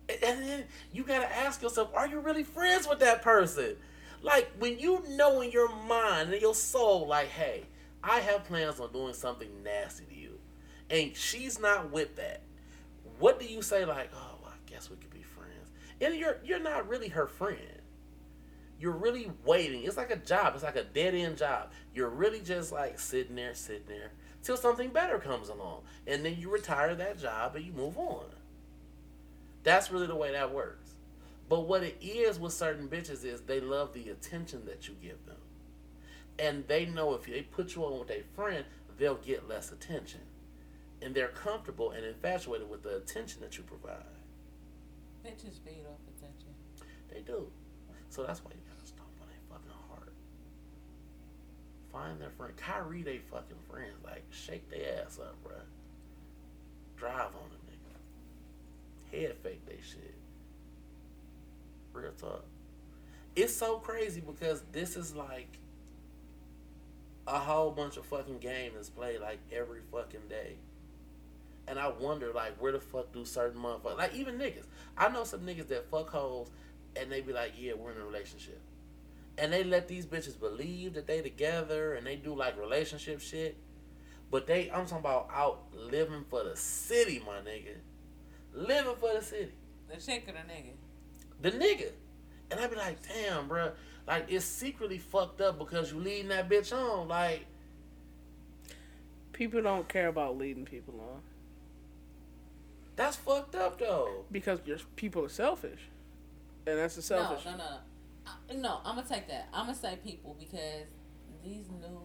And- 0.10 0.23
And 0.23 0.49
then 0.49 0.64
you 0.91 1.03
gotta 1.03 1.31
ask 1.34 1.61
yourself, 1.61 1.91
are 1.94 2.07
you 2.07 2.19
really 2.19 2.44
friends 2.44 2.88
with 2.88 2.99
that 2.99 3.22
person? 3.22 3.77
Like 4.22 4.52
when 4.60 4.80
you 4.80 5.03
know 5.10 5.40
in 5.41 5.52
your 5.52 5.69
mind 5.84 6.34
and 6.34 6.41
your 6.41 6.56
soul, 6.56 7.07
like, 7.07 7.27
hey, 7.27 7.64
I 8.03 8.19
have 8.19 8.45
plans 8.45 8.80
on 8.80 8.91
doing 8.91 9.13
something 9.13 9.63
nasty 9.63 10.05
to 10.05 10.15
you, 10.15 10.39
and 10.89 11.15
she's 11.15 11.59
not 11.59 11.91
with 11.91 12.15
that. 12.15 12.41
What 13.19 13.39
do 13.39 13.45
you 13.45 13.61
say? 13.61 13.85
Like, 13.85 14.11
oh, 14.15 14.39
well, 14.41 14.53
I 14.53 14.69
guess 14.69 14.89
we 14.89 14.97
could 14.97 15.13
be 15.13 15.23
friends, 15.23 15.71
and 16.01 16.15
you're 16.15 16.38
you're 16.43 16.59
not 16.59 16.88
really 16.88 17.09
her 17.09 17.27
friend. 17.27 17.59
You're 18.80 18.91
really 18.93 19.30
waiting. 19.43 19.84
It's 19.84 19.97
like 19.97 20.11
a 20.11 20.15
job. 20.15 20.53
It's 20.55 20.63
like 20.63 20.77
a 20.77 20.85
dead 20.85 21.13
end 21.13 21.38
job. 21.38 21.71
You're 21.93 22.09
really 22.09 22.39
just 22.39 22.71
like 22.71 22.97
sitting 22.97 23.35
there, 23.35 23.53
sitting 23.53 23.88
there 23.88 24.11
till 24.43 24.57
something 24.57 24.89
better 24.89 25.19
comes 25.19 25.49
along, 25.49 25.81
and 26.07 26.23
then 26.23 26.38
you 26.39 26.49
retire 26.49 26.95
that 26.95 27.19
job 27.19 27.55
and 27.55 27.65
you 27.65 27.73
move 27.73 27.97
on. 27.97 28.26
That's 29.63 29.91
really 29.91 30.07
the 30.07 30.15
way 30.15 30.31
that 30.31 30.53
works. 30.53 30.93
But 31.49 31.67
what 31.67 31.84
it 31.84 31.97
is 32.01 32.39
with 32.39 32.53
certain 32.53 32.88
bitches 32.88 33.26
is 33.26 33.41
they 33.41 33.59
love 33.59 33.93
the 33.93 34.09
attention 34.09 34.65
that 34.65 34.88
you 34.88 34.95
give 35.01 35.26
them. 35.26 35.35
And 36.39 36.65
they 36.67 36.85
know 36.85 37.13
if 37.13 37.25
they 37.25 37.41
put 37.41 37.75
you 37.75 37.83
on 37.83 37.99
with 37.99 38.09
a 38.09 38.23
friend, 38.33 38.63
they'll 38.97 39.15
get 39.15 39.47
less 39.49 39.71
attention. 39.71 40.21
And 41.01 41.13
they're 41.13 41.29
comfortable 41.29 41.91
and 41.91 42.05
infatuated 42.05 42.69
with 42.69 42.83
the 42.83 42.97
attention 42.97 43.41
that 43.41 43.57
you 43.57 43.63
provide. 43.63 44.03
Bitches 45.25 45.59
feed 45.65 45.85
off 45.85 45.99
attention. 46.17 46.53
They 47.13 47.21
do. 47.21 47.47
So 48.09 48.23
that's 48.23 48.43
why 48.43 48.51
you 48.51 48.61
gotta 48.73 48.87
stomp 48.87 49.09
on 49.21 49.27
their 49.27 49.37
fucking 49.49 49.71
heart. 49.89 50.13
Find 51.91 52.19
their 52.21 52.31
friend. 52.31 52.55
Kyrie, 52.57 53.03
they 53.03 53.17
fucking 53.17 53.57
friends. 53.69 54.03
Like, 54.03 54.23
shake 54.31 54.69
their 54.69 55.03
ass 55.03 55.19
up, 55.19 55.35
bruh. 55.43 55.61
Drive 56.97 57.27
on 57.27 57.49
them, 57.49 57.61
nigga. 57.69 59.17
Head 59.17 59.35
fake 59.43 59.65
they 59.65 59.77
shit. 59.81 60.15
Real 61.93 62.11
talk. 62.11 62.45
It's 63.35 63.55
so 63.55 63.77
crazy 63.77 64.21
because 64.21 64.63
this 64.71 64.95
is 64.97 65.15
like 65.15 65.59
a 67.30 67.38
whole 67.38 67.72
bunch 67.72 67.97
of 67.97 68.06
fucking 68.06 68.39
game 68.39 68.72
that's 68.76 68.89
played 68.89 69.22
like 69.22 69.39
every 69.51 69.81
fucking 69.91 70.27
day. 70.30 70.56
And 71.68 71.77
I 71.77 71.89
wonder, 71.89 72.31
like, 72.34 72.60
where 72.60 72.72
the 72.72 72.80
fuck 72.80 73.14
do 73.14 73.23
certain 73.23 73.61
motherfuckers, 73.61 73.97
like 73.97 74.15
even 74.15 74.39
niggas. 74.39 74.65
I 74.97 75.10
know 75.10 75.23
some 75.23 75.41
niggas 75.41 75.68
that 75.68 75.89
fuck 75.91 76.10
hoes 76.10 76.49
and 76.95 77.11
they 77.11 77.22
be 77.22 77.31
like, 77.31 77.53
yeah, 77.57 77.73
we're 77.73 77.91
in 77.91 77.97
a 77.97 78.06
relationship. 78.06 78.60
And 79.38 79.53
they 79.53 79.64
let 79.64 79.88
these 79.88 80.06
bitches 80.06 80.39
believe 80.39 80.95
that 80.95 81.06
they 81.06 81.22
together 81.22 81.93
and 81.93 82.06
they 82.06 82.15
do 82.15 82.35
like 82.35 82.60
relationship 82.60 83.22
shit. 83.22 83.56
But 84.31 84.47
they, 84.47 84.72
I'm 84.72 84.85
talking 84.85 84.97
about 84.97 85.30
out 85.34 85.61
living 85.73 86.26
for 86.30 86.43
the 86.43 86.56
city, 86.56 87.22
my 87.26 87.38
nigga. 87.47 87.76
Living 88.53 88.95
for 88.99 89.14
the 89.14 89.23
city. 89.23 89.51
The 89.88 89.97
chick 90.01 90.26
or 90.27 90.34
the 90.34 90.39
nigga? 90.39 90.73
The 91.41 91.51
nigga. 91.51 91.91
And 92.51 92.60
I 92.60 92.68
be 92.68 92.76
like, 92.76 92.97
damn, 93.07 93.47
bruh. 93.47 93.73
Like, 94.10 94.26
it's 94.27 94.44
secretly 94.44 94.98
fucked 94.98 95.40
up 95.40 95.57
because 95.57 95.94
you 95.94 95.99
leading 95.99 96.27
that 96.30 96.49
bitch 96.49 96.73
on. 96.73 97.07
Like, 97.07 97.45
People 99.31 99.61
don't 99.61 99.88
care 99.88 100.10
about 100.10 100.38
leading 100.38 100.65
people 100.65 100.95
on 100.99 101.22
that's 102.99 103.15
fucked 103.15 103.56
up, 103.56 103.80
though. 103.80 104.26
because 104.30 104.60
your 104.65 104.77
people 104.98 105.23
are 105.23 105.30
selfish, 105.30 105.80
and 106.68 106.77
that's 106.77 106.98
a 106.98 107.02
selfish. 107.02 107.45
No, 107.45 107.52
no, 107.52 107.57
no. 107.57 107.77
I, 108.27 108.53
no, 108.56 108.81
I'm 108.84 108.98
gonna 108.98 109.07
take 109.07 109.26
that. 109.30 109.48
I'm 109.53 109.68
gonna 109.68 109.77
say 109.77 109.98
people 110.03 110.36
because 110.38 110.84
these 111.41 111.69
new. 111.69 112.02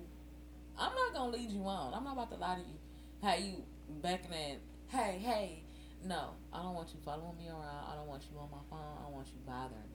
I'm 0.78 0.94
not 0.94 1.12
gonna 1.12 1.32
lead 1.32 1.50
you 1.50 1.64
on. 1.64 1.94
I'm 1.94 2.04
not 2.04 2.12
about 2.12 2.30
to 2.30 2.36
lie 2.36 2.54
to 2.54 2.60
you. 2.60 2.78
How 3.20 3.34
you 3.34 3.64
beckoning? 4.00 4.58
Hey, 4.86 5.18
hey. 5.20 5.64
No, 6.04 6.34
I 6.52 6.62
don't 6.62 6.74
want 6.74 6.90
you 6.90 7.00
following 7.04 7.36
me 7.38 7.48
around. 7.48 7.90
I 7.90 7.96
don't 7.96 8.06
want 8.06 8.22
you 8.30 8.38
on 8.38 8.48
my 8.52 8.58
phone. 8.70 8.96
I 8.96 9.02
don't 9.02 9.14
want 9.14 9.26
you 9.26 9.40
bothering 9.44 9.90
me. 9.90 9.93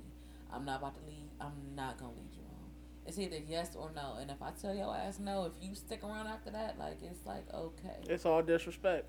I'm 0.51 0.65
not 0.65 0.79
about 0.79 0.95
to 0.95 1.01
leave. 1.05 1.29
I'm 1.39 1.53
not 1.75 1.97
gonna 1.99 2.13
leave 2.13 2.33
you 2.33 2.43
on. 2.43 2.69
It's 3.05 3.17
either 3.19 3.37
yes 3.47 3.75
or 3.75 3.91
no. 3.95 4.15
And 4.19 4.29
if 4.31 4.41
I 4.41 4.51
tell 4.51 4.73
your 4.75 4.95
ass 4.95 5.19
no, 5.19 5.45
if 5.45 5.53
you 5.61 5.75
stick 5.75 6.03
around 6.03 6.27
after 6.27 6.51
that, 6.51 6.77
like 6.79 6.97
it's 7.03 7.25
like 7.25 7.45
okay, 7.53 7.97
It's 8.07 8.25
all 8.25 8.41
disrespect. 8.41 9.05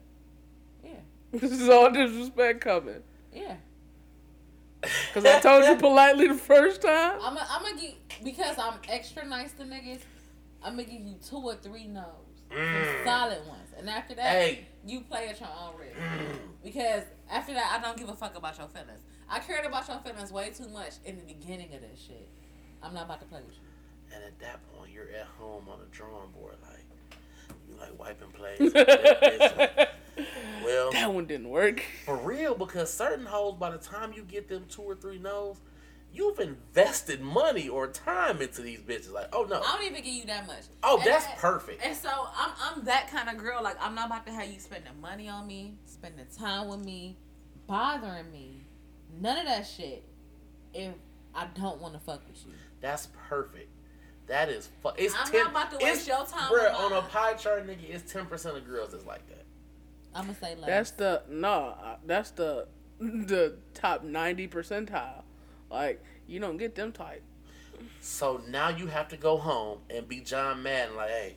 yeah, 0.85 0.91
this 1.33 1.51
is 1.53 1.69
all 1.69 1.91
disrespect 1.91 2.61
coming. 2.61 3.03
yeah. 3.33 3.57
Because 4.81 5.27
I 5.27 5.41
told 5.41 5.65
you 5.67 5.77
politely 5.77 6.29
the 6.29 6.35
first 6.35 6.81
time. 6.83 7.19
I'm 7.23 7.35
gonna 7.35 7.47
I'm 7.51 7.77
give 7.77 7.95
because 8.25 8.59
I'm 8.59 8.75
extra 8.89 9.27
nice 9.27 9.53
to 9.53 9.65
niggas. 9.65 10.01
I'm 10.63 10.73
gonna 10.77 10.85
give 10.85 11.01
you 11.03 11.17
two 11.27 11.37
or 11.37 11.55
three 11.57 11.87
no's, 11.87 12.05
Mm. 12.51 13.05
solid 13.05 13.47
ones, 13.47 13.69
and 13.79 13.89
after 13.89 14.15
that, 14.17 14.25
Hey. 14.33 14.67
you 14.85 15.03
play 15.03 15.29
at 15.29 15.39
your 15.39 15.49
own 15.51 15.79
risk. 15.79 15.97
Because 16.65 17.05
after 17.31 17.55
that, 17.55 17.79
I 17.79 17.83
don't 17.87 17.97
give 17.97 18.09
a 18.09 18.15
fuck 18.17 18.37
about 18.37 18.59
your 18.59 18.67
feelings. 18.69 19.01
I 19.31 19.39
cared 19.39 19.65
about 19.65 19.87
your 19.89 19.99
feelings 20.01 20.33
way 20.33 20.51
too 20.51 20.69
much 20.69 20.95
in 21.05 21.17
the 21.17 21.23
beginning 21.23 21.73
of 21.75 21.81
this 21.81 22.01
shit. 22.07 22.29
I'm 22.83 22.93
not 22.95 23.05
about 23.05 23.21
to 23.21 23.27
play 23.27 23.41
with 23.47 23.55
you. 23.57 24.15
And 24.15 24.25
at 24.25 24.39
that 24.41 24.61
point, 24.75 24.91
you're 24.93 25.09
at 25.11 25.27
home 25.39 25.69
on 25.69 25.79
a 25.81 25.95
drawing 25.95 26.31
board, 26.31 26.57
like, 26.63 26.85
you 27.69 27.77
like 27.79 27.99
wiping 27.99 28.31
plates. 28.33 28.75
Well, 30.65 30.93
That 30.93 31.15
one 31.15 31.25
didn't 31.27 31.49
work. 31.49 31.83
For 32.05 32.17
real, 32.17 32.55
because 32.55 32.93
certain 32.93 33.25
hoes, 33.25 33.55
by 33.59 33.71
the 33.71 33.79
time 33.79 34.13
you 34.13 34.23
get 34.23 34.49
them 34.49 34.67
two 34.69 34.83
or 34.83 34.95
three 34.95 35.19
no's, 35.19 35.57
you've 36.13 36.39
invested 36.41 37.23
money 37.23 37.69
or 37.69 37.87
time 37.89 38.43
into 38.43 38.61
these 38.61 38.81
bitches. 38.81 39.11
Like, 39.11 39.29
oh 39.33 39.45
no, 39.49 39.63
I 39.65 39.77
don't 39.79 39.85
even 39.91 40.03
give 40.03 40.13
you 40.13 40.27
that 40.27 40.47
much. 40.47 40.65
oh 40.83 40.99
And 40.99 41.07
that's 41.07 41.25
I- 41.27 41.35
perfect. 41.37 41.83
And 41.85 41.97
so 41.97 42.11
I'm 42.37 42.51
I'm 42.61 42.85
that 42.85 43.09
kind 43.11 43.31
of 43.31 43.39
girl. 43.43 43.63
Like 43.63 43.77
I'm 43.81 43.95
not 43.95 44.07
about 44.09 44.27
to 44.27 44.33
have 44.33 44.51
you 44.53 44.61
spending 44.61 45.01
money 45.01 45.29
on 45.29 45.47
me, 45.47 45.77
spending 45.87 46.27
time 46.37 46.69
with 46.69 46.85
me, 46.85 47.17
bothering 47.67 48.31
me. 48.31 48.60
None 49.21 49.39
of 49.39 49.47
that 49.47 49.67
shit. 49.67 50.05
If 50.75 50.93
I 51.35 51.47
don't 51.55 51.81
want 51.81 51.95
to 51.95 52.01
fuck 52.01 52.27
with 52.29 52.45
you. 52.47 52.53
That's 52.81 53.09
perfect. 53.29 53.69
That 54.27 54.49
is 54.49 54.69
fu- 54.83 54.91
it's 54.97 55.15
I'm 55.19 55.27
10, 55.31 55.41
not 55.43 55.51
about 55.51 55.71
to 55.73 55.85
waste 55.85 56.03
it's- 56.03 56.07
your 56.07 56.25
time 56.25 56.53
Bruh, 56.53 56.73
on 56.75 56.93
a 56.93 57.03
pie 57.03 57.35
chart, 57.35 57.67
nigga, 57.67 57.89
it's 57.91 58.13
ten 58.13 58.27
percent 58.27 58.57
of 58.57 58.65
girls 58.67 58.93
that's 58.93 59.05
like 59.07 59.27
that. 59.29 59.45
I'm 60.15 60.27
gonna 60.27 60.39
say 60.39 60.55
less. 60.55 60.67
That's 60.67 60.91
the 60.93 61.23
no. 61.29 61.75
That's 62.07 62.31
the 62.33 62.69
the 63.01 63.57
top 63.75 64.05
ninety 64.05 64.47
percentile. 64.47 65.23
Like 65.71 66.03
you 66.29 66.39
don't 66.39 66.57
get 66.59 66.75
them 66.77 66.93
type. 66.93 67.23
So 68.01 68.41
now 68.49 68.69
you 68.69 68.87
have 68.87 69.09
to 69.09 69.17
go 69.17 69.37
home 69.37 69.79
and 69.89 70.07
be 70.07 70.21
John 70.21 70.63
Madden, 70.63 70.97
like, 70.97 71.09
hey, 71.09 71.37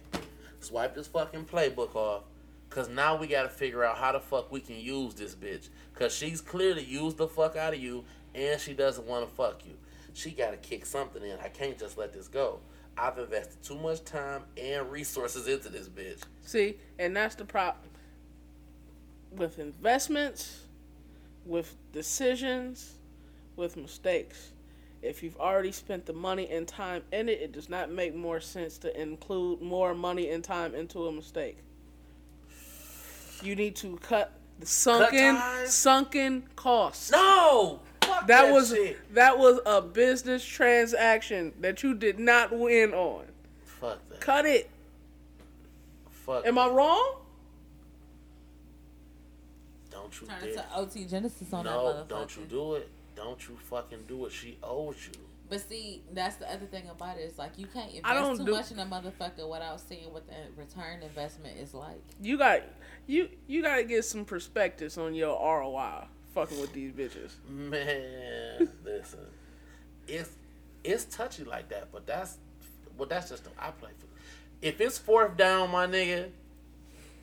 swipe 0.59 0.93
this 0.93 1.07
fucking 1.07 1.45
playbook 1.45 1.95
off. 1.95 2.23
Cause 2.73 2.89
now 2.89 3.15
we 3.15 3.27
gotta 3.27 3.49
figure 3.49 3.83
out 3.83 3.99
how 3.99 4.13
the 4.13 4.19
fuck 4.19 4.51
we 4.51 4.59
can 4.59 4.79
use 4.79 5.13
this 5.13 5.35
bitch. 5.35 5.69
Cause 5.93 6.11
she's 6.11 6.41
clearly 6.41 6.83
used 6.83 7.17
the 7.17 7.27
fuck 7.27 7.55
out 7.55 7.75
of 7.75 7.79
you 7.79 8.03
and 8.33 8.59
she 8.59 8.73
doesn't 8.73 9.05
wanna 9.05 9.27
fuck 9.27 9.63
you. 9.63 9.73
She 10.13 10.31
gotta 10.31 10.57
kick 10.57 10.83
something 10.87 11.21
in. 11.21 11.37
I 11.37 11.49
can't 11.49 11.77
just 11.77 11.99
let 11.99 12.13
this 12.13 12.27
go. 12.27 12.61
I've 12.97 13.19
invested 13.19 13.61
too 13.61 13.75
much 13.75 14.03
time 14.05 14.45
and 14.57 14.89
resources 14.89 15.47
into 15.47 15.69
this 15.69 15.87
bitch. 15.87 16.23
See, 16.41 16.79
and 16.97 17.15
that's 17.15 17.35
the 17.35 17.45
problem 17.45 17.91
with 19.29 19.59
investments, 19.59 20.61
with 21.45 21.75
decisions, 21.91 22.95
with 23.55 23.77
mistakes. 23.77 24.51
If 25.03 25.21
you've 25.21 25.37
already 25.37 25.73
spent 25.73 26.07
the 26.07 26.13
money 26.13 26.49
and 26.49 26.67
time 26.67 27.03
in 27.11 27.29
it, 27.29 27.39
it 27.39 27.51
does 27.51 27.69
not 27.69 27.91
make 27.91 28.15
more 28.15 28.39
sense 28.39 28.79
to 28.79 28.99
include 28.99 29.61
more 29.61 29.93
money 29.93 30.31
and 30.31 30.43
time 30.43 30.73
into 30.73 31.05
a 31.05 31.11
mistake. 31.11 31.59
You 33.43 33.55
need 33.55 33.75
to 33.77 33.97
cut 33.97 34.31
the 34.59 34.65
sunken 34.65 35.35
ties? 35.35 35.73
sunken 35.73 36.43
costs. 36.55 37.11
No! 37.11 37.79
Fuck 38.01 38.27
that 38.27 38.45
that 38.45 38.53
was 38.53 38.69
shit. 38.69 39.13
that 39.15 39.37
was 39.37 39.59
a 39.65 39.81
business 39.81 40.43
transaction 40.45 41.53
that 41.61 41.83
you 41.83 41.93
did 41.93 42.19
not 42.19 42.57
win 42.57 42.93
on. 42.93 43.25
Fuck 43.65 43.99
that. 44.09 44.21
Cut 44.21 44.45
it. 44.45 44.69
Fuck. 46.09 46.45
Am 46.45 46.57
I 46.57 46.67
wrong? 46.69 47.15
Don't 49.91 50.21
you 50.21 50.27
Turn 50.27 50.39
dare. 50.41 50.49
into 50.49 50.65
OT 50.75 51.05
Genasis 51.05 51.53
on 51.53 51.65
that 51.65 51.71
No, 51.71 51.77
motherfucker. 51.83 52.07
don't 52.07 52.37
you 52.37 52.43
do 52.45 52.75
it. 52.75 52.89
Don't 53.15 53.47
you 53.47 53.55
fucking 53.69 53.99
do 54.07 54.25
it. 54.25 54.31
She 54.31 54.57
owes 54.63 54.95
you. 55.07 55.19
But 55.53 55.69
see, 55.69 56.01
that's 56.11 56.38
the 56.38 56.51
other 56.51 56.65
thing 56.65 56.89
about 56.89 57.19
it. 57.19 57.21
It's 57.21 57.38
like 57.38 57.59
you 57.59 57.67
can't 57.67 57.89
invest 57.89 58.07
I 58.07 58.15
don't 58.15 58.38
too 58.38 58.45
do- 58.45 58.51
much 58.53 58.71
in 58.71 58.80
a 58.80 58.85
motherfucker 58.88 59.47
without 59.47 59.80
seeing 59.80 60.11
what 60.11 60.25
the 60.25 60.34
return 60.57 61.03
investment 61.03 61.59
is 61.59 61.75
like. 61.75 62.01
You 62.19 62.39
got 62.39 62.61
you 63.05 63.30
you 63.45 63.61
got 63.61 63.75
to 63.75 63.84
get 63.84 64.03
some 64.03 64.25
perspectives 64.25 64.97
on 64.97 65.13
your 65.13 65.39
ROI 65.39 66.07
fucking 66.34 66.59
with 66.59 66.73
these 66.73 66.91
bitches. 66.91 67.34
Man, 67.47 68.67
listen, 68.84 69.19
it's 70.07 70.31
it's 70.84 71.05
touchy 71.05 71.43
like 71.43 71.69
that, 71.69 71.89
but 71.91 72.07
that's 72.07 72.39
well, 72.97 73.07
that's 73.07 73.30
just 73.30 73.47
I 73.59 73.69
play 73.69 73.91
for. 73.99 74.07
If 74.63 74.81
it's 74.81 74.97
fourth 74.97 75.38
down, 75.38 75.69
my 75.69 75.85
nigga, 75.85 76.31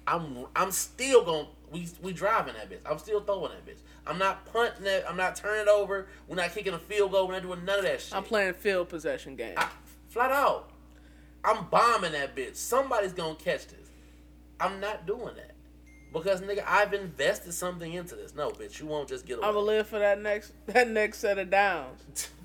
I'm 0.06 0.47
I'm 0.56 0.70
still 0.70 1.24
going. 1.24 1.47
We 1.70 1.89
we 2.02 2.12
driving 2.12 2.55
that 2.55 2.70
bitch. 2.70 2.90
I'm 2.90 2.98
still 2.98 3.20
throwing 3.20 3.52
that 3.52 3.66
bitch. 3.66 3.78
I'm 4.06 4.18
not 4.18 4.44
punting 4.52 4.86
it. 4.86 5.05
I'm 5.09 5.16
not 5.16 5.36
turning 5.36 5.62
it 5.62 5.68
over. 5.68 6.09
We're 6.27 6.36
not 6.36 6.52
kicking 6.52 6.74
a 6.74 6.78
field 6.78 7.12
goal. 7.12 7.28
We're 7.28 7.35
not 7.35 7.43
doing 7.43 7.64
none 7.64 7.78
of 7.78 7.85
that 7.85 8.01
shit. 8.01 8.14
I'm 8.14 8.24
playing 8.24 8.55
field 8.55 8.89
possession 8.89 9.36
game. 9.36 9.55
I, 9.56 9.68
flat 10.09 10.32
out. 10.32 10.70
I'm 11.44 11.66
bombing 11.66 12.12
that 12.12 12.35
bitch. 12.35 12.56
Somebody's 12.56 13.12
gonna 13.12 13.36
catch 13.36 13.68
this. 13.68 13.90
I'm 14.59 14.81
not 14.81 15.06
doing 15.06 15.36
that 15.36 15.52
because 16.12 16.40
nigga, 16.40 16.64
I've 16.66 16.93
invested 16.93 17.52
something 17.52 17.93
into 17.93 18.16
this. 18.16 18.35
No, 18.35 18.51
bitch, 18.51 18.81
you 18.81 18.86
won't 18.86 19.09
just 19.09 19.27
get 19.27 19.39
away. 19.39 19.47
I'm 19.47 19.55
gonna 19.55 19.66
live 19.66 19.86
for 19.86 19.98
that 19.98 20.20
next 20.20 20.52
that 20.66 20.89
next 20.89 21.18
set 21.18 21.39
of 21.39 21.51
downs. 21.51 22.28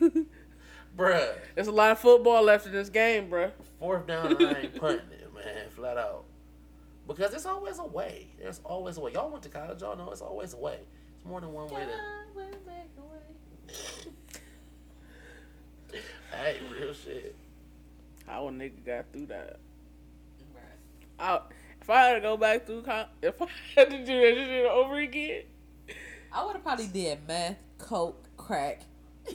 Bruh, 0.96 1.34
There's 1.54 1.68
a 1.68 1.72
lot 1.72 1.92
of 1.92 1.98
football 1.98 2.42
left 2.42 2.66
in 2.66 2.72
this 2.72 2.88
game, 2.88 3.30
bruh. 3.30 3.52
fourth 3.78 4.06
down, 4.06 4.44
I 4.44 4.60
ain't 4.62 4.74
punting 4.80 5.12
it, 5.12 5.32
man, 5.34 5.70
flat 5.70 5.96
out. 5.96 6.24
Because 7.14 7.32
there's 7.32 7.46
always 7.46 7.78
a 7.78 7.84
way. 7.84 8.28
There's 8.40 8.60
always 8.64 8.96
a 8.96 9.00
way. 9.00 9.12
Y'all 9.12 9.30
went 9.30 9.42
to 9.42 9.48
college, 9.48 9.82
y'all 9.82 9.96
know 9.96 10.10
it's 10.10 10.20
always 10.20 10.54
a 10.54 10.56
way. 10.56 10.78
It's 11.16 11.26
more 11.26 11.40
than 11.40 11.52
one 11.52 11.68
way 11.68 11.80
to. 11.80 11.86
Hey, 16.32 16.58
real 16.72 16.94
shit. 16.94 17.34
How 18.24 18.46
a 18.46 18.52
nigga 18.52 18.86
got 18.86 19.06
through 19.12 19.26
that? 19.26 19.58
Bruh. 20.54 20.60
I, 21.18 21.40
if 21.80 21.90
I 21.90 22.02
had 22.02 22.14
to 22.14 22.20
go 22.20 22.36
back 22.36 22.66
through, 22.66 22.82
co- 22.82 23.06
if 23.20 23.42
I 23.42 23.46
had 23.74 23.90
to 23.90 23.98
do 23.98 24.04
that 24.06 24.34
shit 24.36 24.66
over 24.66 24.96
again, 24.96 25.42
I 26.32 26.44
would 26.44 26.52
have 26.52 26.62
probably 26.62 26.86
did 26.86 27.18
meth, 27.26 27.56
coke, 27.78 28.24
crack. 28.36 28.82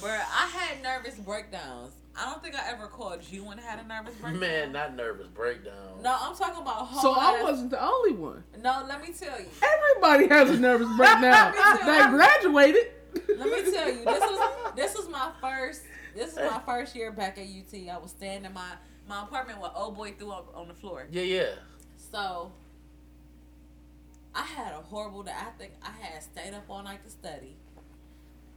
Bruh, 0.00 0.08
I 0.08 0.46
had 0.46 0.82
nervous 0.82 1.14
breakdowns. 1.16 1.92
I 2.16 2.24
don't 2.30 2.42
think 2.42 2.54
I 2.54 2.70
ever 2.70 2.86
called 2.86 3.20
you 3.30 3.44
when 3.44 3.58
I 3.58 3.62
had 3.62 3.78
a 3.78 3.86
nervous 3.86 4.14
breakdown. 4.20 4.40
Man, 4.40 4.72
not 4.72 4.96
nervous 4.96 5.28
breakdown. 5.28 6.02
No, 6.02 6.16
I'm 6.20 6.34
talking 6.34 6.62
about 6.62 6.86
whole 6.86 7.02
so 7.02 7.20
I 7.20 7.42
wasn't 7.42 7.70
the 7.70 7.82
only 7.82 8.12
one. 8.14 8.42
No, 8.60 8.84
let 8.88 9.00
me 9.02 9.12
tell 9.12 9.38
you. 9.38 9.46
Everybody 9.62 10.26
has 10.28 10.50
a 10.50 10.58
nervous 10.58 10.88
breakdown. 10.96 11.52
they 11.84 12.08
graduated. 12.08 12.92
Let 13.36 13.48
me 13.64 13.72
tell 13.72 13.88
you. 13.90 14.04
This 14.04 14.20
was 14.20 14.72
this 14.76 14.94
was 14.96 15.08
my 15.08 15.30
first. 15.40 15.82
This 16.14 16.32
is 16.32 16.36
my 16.38 16.60
first 16.66 16.94
year 16.96 17.12
back 17.12 17.38
at 17.38 17.44
UT. 17.44 17.88
I 17.88 17.98
was 17.98 18.10
staying 18.10 18.44
in 18.44 18.52
my 18.52 18.72
my 19.08 19.22
apartment 19.22 19.60
with 19.60 19.70
old 19.74 19.96
boy 19.96 20.14
threw 20.18 20.30
up 20.30 20.52
on 20.54 20.68
the 20.68 20.74
floor. 20.74 21.06
Yeah, 21.10 21.22
yeah. 21.22 21.50
So 22.12 22.52
I 24.34 24.42
had 24.42 24.72
a 24.72 24.80
horrible 24.82 25.22
day. 25.22 25.32
I 25.36 25.50
think 25.58 25.72
I 25.82 25.90
had 26.04 26.22
stayed 26.22 26.54
up 26.54 26.64
all 26.68 26.82
night 26.82 27.02
to 27.04 27.10
study. 27.10 27.56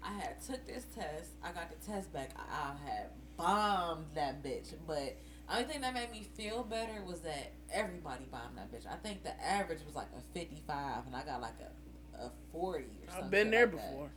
I 0.04 0.14
had 0.14 0.42
took 0.42 0.66
this 0.68 0.86
test. 0.96 1.32
I 1.44 1.52
got 1.52 1.70
the 1.70 1.86
test 1.86 2.12
back. 2.14 2.32
I, 2.38 2.72
I 2.72 2.90
had 2.90 3.10
bombed 3.38 4.08
that 4.16 4.44
bitch. 4.44 4.74
But 4.86 5.18
only 5.50 5.66
thing 5.66 5.82
that 5.82 5.94
made 5.94 6.12
me 6.12 6.28
feel 6.36 6.64
better 6.64 7.02
was 7.06 7.22
that 7.22 7.54
everybody 7.72 8.26
bombed 8.32 8.58
that 8.58 8.72
bitch. 8.72 8.86
I 8.92 8.96
think 8.98 9.24
the 9.24 9.42
average 9.44 9.80
was 9.86 9.96
like 9.96 10.08
a 10.18 10.22
fifty 10.38 10.62
five, 10.68 11.06
and 11.06 11.16
I 11.16 11.24
got 11.24 11.42
like 11.42 11.56
a 11.62 12.24
a 12.26 12.32
forty 12.52 12.84
or 12.84 13.08
something. 13.12 13.26
I've 13.26 13.32
been 13.32 13.52
there 13.52 13.66
like 13.66 13.76
that. 13.76 13.92
before. 13.92 14.10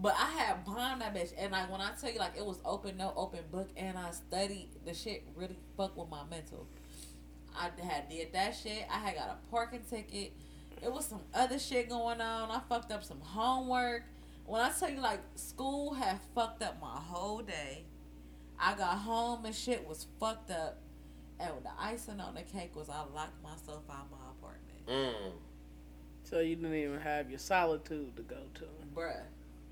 But 0.00 0.14
I 0.16 0.30
had 0.30 0.64
bombed 0.64 1.00
that 1.02 1.14
bitch, 1.14 1.32
and 1.36 1.52
like 1.52 1.70
when 1.70 1.80
I 1.80 1.90
tell 2.00 2.10
you, 2.12 2.18
like 2.18 2.36
it 2.36 2.44
was 2.46 2.60
open, 2.64 2.96
no 2.96 3.12
open 3.16 3.40
book, 3.50 3.68
and 3.76 3.96
I 3.98 4.10
studied. 4.12 4.68
The 4.84 4.94
shit 4.94 5.24
really 5.34 5.58
fucked 5.76 5.96
with 5.96 6.08
my 6.08 6.22
mental. 6.30 6.66
I 7.56 7.70
had 7.84 8.08
did 8.08 8.32
that 8.32 8.54
shit. 8.54 8.86
I 8.90 8.98
had 8.98 9.16
got 9.16 9.28
a 9.30 9.50
parking 9.50 9.80
ticket. 9.90 10.32
It 10.80 10.92
was 10.92 11.06
some 11.06 11.22
other 11.34 11.58
shit 11.58 11.88
going 11.88 12.20
on. 12.20 12.50
I 12.50 12.60
fucked 12.68 12.92
up 12.92 13.02
some 13.02 13.20
homework. 13.20 14.04
When 14.48 14.62
I 14.62 14.70
tell 14.70 14.88
you, 14.90 15.00
like 15.00 15.20
school 15.34 15.92
had 15.92 16.18
fucked 16.34 16.62
up 16.62 16.80
my 16.80 16.96
whole 16.96 17.40
day. 17.42 17.84
I 18.58 18.74
got 18.74 18.96
home 18.98 19.44
and 19.44 19.54
shit 19.54 19.86
was 19.86 20.06
fucked 20.18 20.50
up, 20.50 20.78
and 21.38 21.50
the 21.62 21.70
icing 21.78 22.18
on 22.18 22.34
the 22.34 22.42
cake 22.42 22.74
was 22.74 22.88
I 22.88 23.02
locked 23.14 23.40
myself 23.42 23.84
out 23.90 24.10
my 24.10 24.16
apartment, 24.30 24.86
Mm. 24.88 25.32
So 26.24 26.40
you 26.40 26.56
didn't 26.56 26.74
even 26.74 26.98
have 27.00 27.30
your 27.30 27.38
solitude 27.38 28.16
to 28.16 28.22
go 28.22 28.40
to. 28.54 28.64
bruh. 28.94 29.22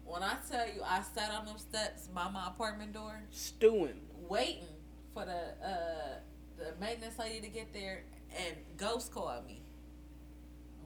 When 0.04 0.22
I 0.22 0.36
tell 0.48 0.66
you, 0.68 0.82
I 0.84 1.00
sat 1.02 1.30
on 1.32 1.46
them 1.46 1.58
steps 1.58 2.06
by 2.06 2.30
my 2.30 2.46
apartment 2.48 2.92
door. 2.92 3.22
Stewing. 3.30 4.00
waiting 4.28 4.68
for 5.14 5.24
the 5.24 5.66
uh 5.66 6.18
the 6.58 6.74
maintenance 6.80 7.18
lady 7.18 7.40
to 7.40 7.48
get 7.48 7.72
there 7.72 8.04
and 8.38 8.56
ghost 8.76 9.10
called 9.12 9.46
me. 9.46 9.62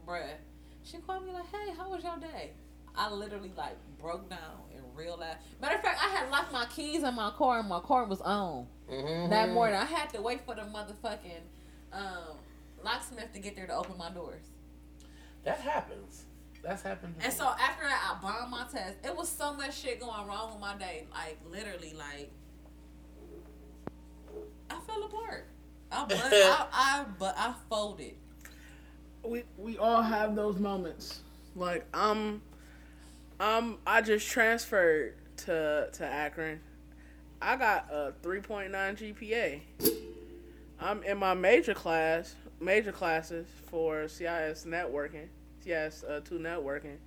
Bruh. 0.06 0.30
She 0.82 0.96
called 0.98 1.26
me 1.26 1.32
like, 1.32 1.46
Hey, 1.52 1.72
how 1.76 1.90
was 1.90 2.02
your 2.02 2.16
day? 2.18 2.52
I 2.96 3.10
literally 3.12 3.52
like 3.56 3.76
broke 4.00 4.28
down 4.28 4.38
in 4.74 4.80
real 4.94 5.16
life. 5.18 5.36
Matter 5.60 5.76
of 5.76 5.82
fact, 5.82 6.00
I 6.02 6.08
had 6.08 6.30
locked 6.30 6.52
my 6.52 6.66
keys 6.66 7.02
in 7.02 7.14
my 7.14 7.30
car 7.30 7.60
and 7.60 7.68
my 7.68 7.80
car 7.80 8.04
was 8.04 8.20
on. 8.20 8.66
Mm-hmm. 8.90 9.30
That 9.30 9.50
morning 9.50 9.76
I 9.76 9.84
had 9.84 10.10
to 10.14 10.20
wait 10.22 10.44
for 10.44 10.54
the 10.54 10.62
motherfucking 10.62 11.42
um 11.92 12.36
locksmith 12.84 13.32
to 13.34 13.38
get 13.40 13.56
there 13.56 13.66
to 13.66 13.74
open 13.74 13.96
my 13.98 14.10
doors. 14.10 14.46
That 15.44 15.60
happens. 15.60 16.24
That's 16.62 16.82
happened. 16.82 17.14
to 17.18 17.24
And 17.24 17.32
me. 17.32 17.38
so 17.38 17.46
after 17.46 17.84
that, 17.84 18.16
I 18.18 18.22
bombed 18.22 18.50
my 18.50 18.64
test. 18.70 18.96
It 19.02 19.16
was 19.16 19.28
so 19.28 19.54
much 19.54 19.78
shit 19.80 19.98
going 20.00 20.26
wrong 20.26 20.50
with 20.52 20.60
my 20.60 20.76
day. 20.76 21.06
Like 21.12 21.38
literally, 21.50 21.94
like 21.96 22.30
I 24.68 24.78
fell 24.86 25.02
apart. 25.04 25.46
I 25.92 26.04
bust, 26.04 26.22
I, 26.32 26.66
I 26.72 27.04
but 27.18 27.34
I 27.36 27.54
folded. 27.68 28.14
we 29.24 29.44
we 29.56 29.78
all 29.78 30.02
have 30.02 30.34
those 30.36 30.58
moments. 30.58 31.20
Like 31.56 31.84
I'm, 31.92 32.40
I'm 33.40 33.78
I 33.86 34.02
just 34.02 34.30
transferred 34.30 35.14
to 35.38 35.88
to 35.94 36.04
Akron. 36.04 36.60
I 37.40 37.56
got 37.56 37.88
a 37.90 38.12
3.9 38.22 38.70
GPA. 38.70 39.62
I'm 40.78 41.02
in 41.02 41.16
my 41.16 41.32
major 41.32 41.72
class, 41.72 42.34
major 42.60 42.92
classes 42.92 43.46
for 43.70 44.08
CIS 44.08 44.66
networking, 44.68 45.28
CIS 45.64 46.04
uh, 46.06 46.20
two 46.22 46.38
networking, 46.38 46.98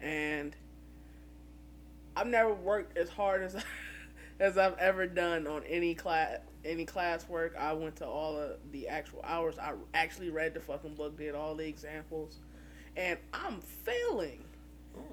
and 0.00 0.54
I've 2.14 2.28
never 2.28 2.54
worked 2.54 2.96
as 2.96 3.08
hard 3.08 3.42
as 3.42 3.56
as 4.38 4.56
I've 4.56 4.78
ever 4.78 5.08
done 5.08 5.48
on 5.48 5.64
any 5.64 5.96
class 5.96 6.38
any 6.64 6.84
class 6.84 7.28
work. 7.28 7.56
I 7.58 7.72
went 7.72 7.96
to 7.96 8.06
all 8.06 8.38
of 8.38 8.58
the 8.70 8.86
actual 8.86 9.22
hours. 9.24 9.58
I 9.58 9.72
actually 9.92 10.30
read 10.30 10.54
the 10.54 10.60
fucking 10.60 10.94
book, 10.94 11.18
did 11.18 11.34
all 11.34 11.56
the 11.56 11.66
examples, 11.66 12.38
and 12.96 13.18
I'm 13.34 13.60
failing 13.60 14.44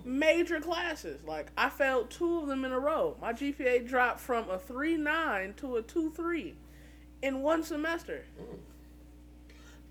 major 0.04 0.60
classes. 0.60 1.24
Like 1.26 1.52
I 1.58 1.70
failed 1.70 2.10
two 2.10 2.40
of 2.40 2.48
them 2.48 2.66
in 2.66 2.72
a 2.72 2.80
row. 2.80 3.16
My 3.22 3.34
GPA 3.34 3.88
dropped 3.88 4.20
from 4.20 4.50
a 4.50 4.58
three 4.58 4.98
nine 4.98 5.54
to 5.58 5.76
a 5.78 5.82
two 5.82 6.12
three 6.12 6.56
in 7.22 7.42
one 7.42 7.64
semester. 7.64 8.24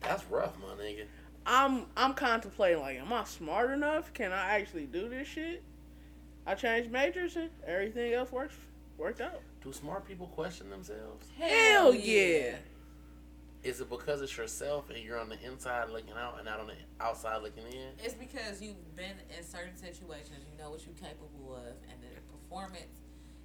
That's 0.00 0.24
rough, 0.30 0.54
my 0.60 0.82
nigga. 0.82 1.04
I'm 1.44 1.86
I'm 1.96 2.14
contemplating 2.14 2.80
like, 2.80 2.98
am 2.98 3.12
I 3.12 3.24
smart 3.24 3.70
enough? 3.70 4.12
Can 4.12 4.32
I 4.32 4.58
actually 4.58 4.86
do 4.86 5.08
this 5.08 5.28
shit? 5.28 5.62
I 6.46 6.54
changed 6.54 6.90
majors 6.90 7.36
and 7.36 7.50
everything 7.66 8.12
else 8.12 8.30
works 8.30 8.54
worked 8.98 9.20
out. 9.20 9.40
Do 9.62 9.72
smart 9.72 10.06
people 10.06 10.26
question 10.28 10.70
themselves? 10.70 11.26
Hell 11.38 11.94
yeah. 11.94 12.56
Is 13.66 13.80
it 13.80 13.90
because 13.90 14.22
it's 14.22 14.36
yourself 14.36 14.90
and 14.90 14.98
you're 15.02 15.18
on 15.18 15.28
the 15.28 15.38
inside 15.44 15.90
looking 15.90 16.14
out 16.16 16.36
and 16.36 16.44
not 16.44 16.60
on 16.60 16.68
the 16.68 16.74
outside 17.00 17.42
looking 17.42 17.64
in? 17.64 17.88
It's 17.98 18.14
because 18.14 18.62
you've 18.62 18.94
been 18.94 19.16
in 19.36 19.44
certain 19.44 19.76
situations. 19.76 20.44
You 20.50 20.62
know 20.62 20.70
what 20.70 20.86
you're 20.86 20.94
capable 20.94 21.56
of, 21.56 21.74
and 21.90 22.00
the 22.00 22.20
performance 22.30 23.02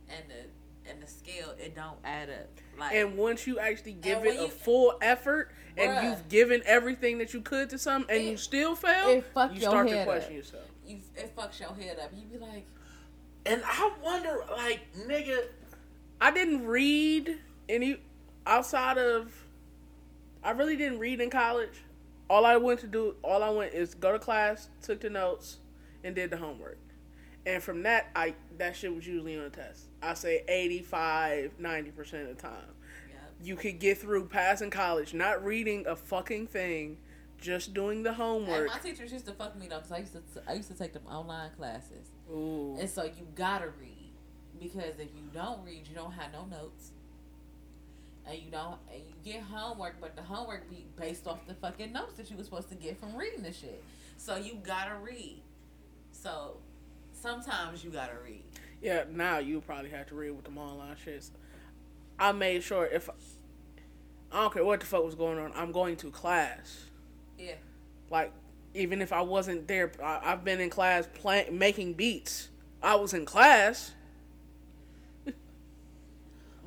and 0.10 0.24
the 0.30 0.90
and 0.90 1.02
the 1.02 1.08
scale 1.08 1.56
it 1.58 1.76
don't 1.76 1.98
add 2.04 2.30
up. 2.30 2.50
Like 2.80 2.96
And 2.96 3.18
once 3.18 3.48
you 3.48 3.58
actually 3.60 3.94
give 3.94 4.20
when 4.20 4.36
it 4.36 4.44
a 4.44 4.50
full 4.50 4.98
effort 5.02 5.52
and 5.76 6.08
you've 6.08 6.30
given 6.30 6.62
everything 6.66 7.18
that 7.18 7.34
you 7.34 7.42
could 7.42 7.70
to 7.72 7.78
something 7.80 8.16
and 8.16 8.26
you 8.26 8.38
still 8.38 8.76
fail, 8.76 9.10
it 9.10 9.26
fuck 9.34 9.54
you 9.54 9.62
start 9.62 9.88
to 9.88 10.04
question 10.04 10.32
up. 10.32 10.38
yourself. 10.38 10.64
you, 10.86 11.00
it 11.16 11.36
fucks 11.36 11.60
your 11.60 11.74
head 11.74 11.98
up. 12.00 12.12
You 12.16 12.26
be 12.26 12.44
like, 12.44 12.66
And 13.46 13.64
I 13.66 13.92
wonder, 14.04 14.44
like, 14.52 14.82
nigga, 15.08 15.46
I 16.20 16.32
didn't 16.32 16.66
read 16.68 17.40
any 17.70 17.98
outside 18.46 18.98
of. 19.00 19.41
I 20.44 20.52
really 20.52 20.76
didn't 20.76 21.00
read 21.00 21.22
in 21.22 21.30
college. 21.30 21.84
All 22.30 22.46
I 22.46 22.58
went 22.58 22.80
to 22.82 22.88
do, 22.88 23.16
all 23.24 23.44
I 23.44 23.50
went 23.50 23.74
is 23.74 23.94
go 23.94 24.12
to 24.14 24.20
class, 24.20 24.70
took 24.82 25.02
the 25.02 25.10
notes, 25.10 25.58
and 26.04 26.16
did 26.16 26.30
the 26.30 26.38
homework. 26.38 26.78
And 27.46 27.62
from 27.62 27.84
that, 27.84 28.10
I 28.16 28.36
that 28.58 28.76
shit 28.76 28.94
was 28.96 29.06
usually 29.06 29.38
on 29.38 29.46
a 29.46 29.50
test. 29.50 29.86
I 30.02 30.14
say 30.14 30.44
85, 30.48 31.54
90 31.60 31.92
percent 31.92 32.30
of 32.30 32.36
the 32.36 32.42
time. 32.42 32.74
yeah, 33.10 33.16
You 33.44 33.56
could 33.56 33.80
get 33.80 33.98
through 33.98 34.28
passing 34.28 34.70
college, 34.70 35.14
not 35.14 35.44
reading 35.44 35.86
a 35.88 35.96
fucking 35.96 36.48
thing, 36.48 36.98
just 37.40 37.74
doing 37.74 38.04
the 38.04 38.14
homework. 38.14 38.72
And 38.72 38.84
my 38.84 38.90
teachers 38.90 39.12
used 39.12 39.26
to 39.26 39.34
fuck 39.34 39.58
me 39.58 39.68
though, 39.68 39.78
because 39.78 39.92
I 39.92 39.98
used 39.98 40.14
to 40.14 40.22
I 40.48 40.54
used 40.54 40.70
to 40.70 40.78
take 40.78 40.94
them 40.94 41.04
online 41.10 41.50
classes, 41.58 42.10
Ooh. 42.32 42.78
and 42.80 42.90
so 42.90 43.04
you 43.04 43.28
gotta 43.36 43.70
read 43.80 43.98
because 44.60 45.00
if 45.00 45.10
you 45.16 45.24
don't 45.34 45.66
read, 45.66 45.88
you 45.88 45.96
don't 45.96 46.12
have 46.14 46.32
no 46.32 46.46
notes, 46.46 46.92
and 48.28 48.38
you 48.38 48.52
don't 48.52 48.78
and 48.94 49.02
you 49.02 49.32
get 49.32 49.42
homework, 49.42 49.96
but 50.00 50.16
the 50.16 50.22
homework 50.22 50.70
be 50.70 50.86
based 51.00 51.28
off 51.28 51.46
the 51.48 51.54
fucking 51.54 51.92
notes 51.92 52.14
that 52.14 52.30
you 52.30 52.38
was 52.38 52.46
supposed 52.46 52.70
to 52.70 52.76
get 52.76 53.00
from 53.00 53.16
reading 53.16 53.44
the 53.44 53.54
shit. 53.54 53.84
So 54.18 54.36
you 54.36 54.60
gotta 54.64 54.96
read. 54.96 55.42
So 56.12 56.58
sometimes 57.14 57.84
you 57.84 57.90
gotta 57.90 58.18
read. 58.24 58.44
Yeah, 58.82 59.04
now 59.10 59.38
you 59.38 59.62
probably 59.62 59.92
have 59.92 60.08
to 60.08 60.16
read 60.16 60.32
with 60.32 60.46
them 60.46 60.58
online 60.58 60.96
shits. 61.06 61.30
I 62.20 62.32
made 62.32 62.64
sure 62.64 62.86
if 62.86 63.10
I 64.32 64.42
don't 64.42 64.54
care 64.54 64.64
what 64.64 64.80
the 64.80 64.86
fuck 64.86 65.04
was 65.04 65.16
going 65.16 65.38
on. 65.40 65.52
I'm 65.56 65.72
going 65.72 65.98
to 65.98 66.12
class. 66.12 66.86
Yeah. 67.38 67.56
Like, 68.10 68.32
even 68.74 69.02
if 69.02 69.12
I 69.12 69.22
wasn't 69.22 69.68
there, 69.68 69.92
I, 70.02 70.20
I've 70.24 70.44
been 70.44 70.62
in 70.62 70.70
class 70.70 71.08
playing, 71.14 71.58
making 71.58 71.94
beats. 71.94 72.50
I 72.82 72.96
was 72.96 73.14
in 73.14 73.26
class. 73.26 73.92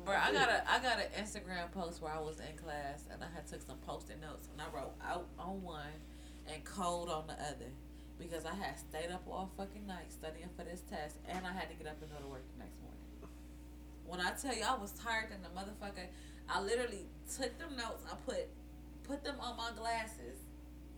Bro, 0.05 0.13
I 0.13 0.31
got 0.31 0.49
a 0.49 0.71
I 0.71 0.79
got 0.79 0.99
an 0.99 1.09
Instagram 1.17 1.71
post 1.71 1.99
where 1.99 2.13
I 2.13 2.19
was 2.19 2.39
in 2.39 2.55
class 2.57 3.05
and 3.11 3.23
I 3.23 3.27
had 3.33 3.47
took 3.47 3.61
some 3.61 3.77
post-it 3.77 4.21
notes 4.21 4.49
and 4.51 4.61
I 4.61 4.65
wrote 4.75 4.93
out 5.03 5.25
on 5.39 5.63
one 5.63 5.97
and 6.45 6.63
code 6.63 7.09
on 7.09 7.25
the 7.25 7.33
other 7.33 7.73
because 8.19 8.45
I 8.45 8.53
had 8.53 8.77
stayed 8.77 9.11
up 9.11 9.23
all 9.27 9.49
fucking 9.57 9.87
night 9.87 10.11
studying 10.11 10.49
for 10.55 10.63
this 10.63 10.81
test 10.87 11.17
and 11.27 11.45
I 11.45 11.51
had 11.51 11.69
to 11.69 11.75
get 11.75 11.87
up 11.87 11.99
and 12.01 12.11
go 12.11 12.17
to 12.19 12.27
work 12.27 12.43
the 12.53 12.63
next 12.63 12.77
morning. 12.81 13.01
When 14.05 14.21
I 14.21 14.31
tell 14.39 14.55
you 14.55 14.63
I 14.63 14.77
was 14.77 14.91
tired 14.91 15.31
than 15.31 15.41
the 15.41 15.49
motherfucker, 15.49 16.05
I 16.47 16.61
literally 16.61 17.07
took 17.35 17.57
them 17.57 17.75
notes, 17.75 18.05
I 18.05 18.15
put 18.29 18.47
put 19.03 19.23
them 19.23 19.37
on 19.39 19.57
my 19.57 19.71
glasses 19.75 20.37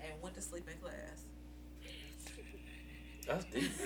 and 0.02 0.12
went 0.22 0.36
to 0.36 0.42
sleep 0.42 0.68
in 0.70 0.78
class. 0.80 1.24
That's 3.26 3.46
deep. 3.46 3.72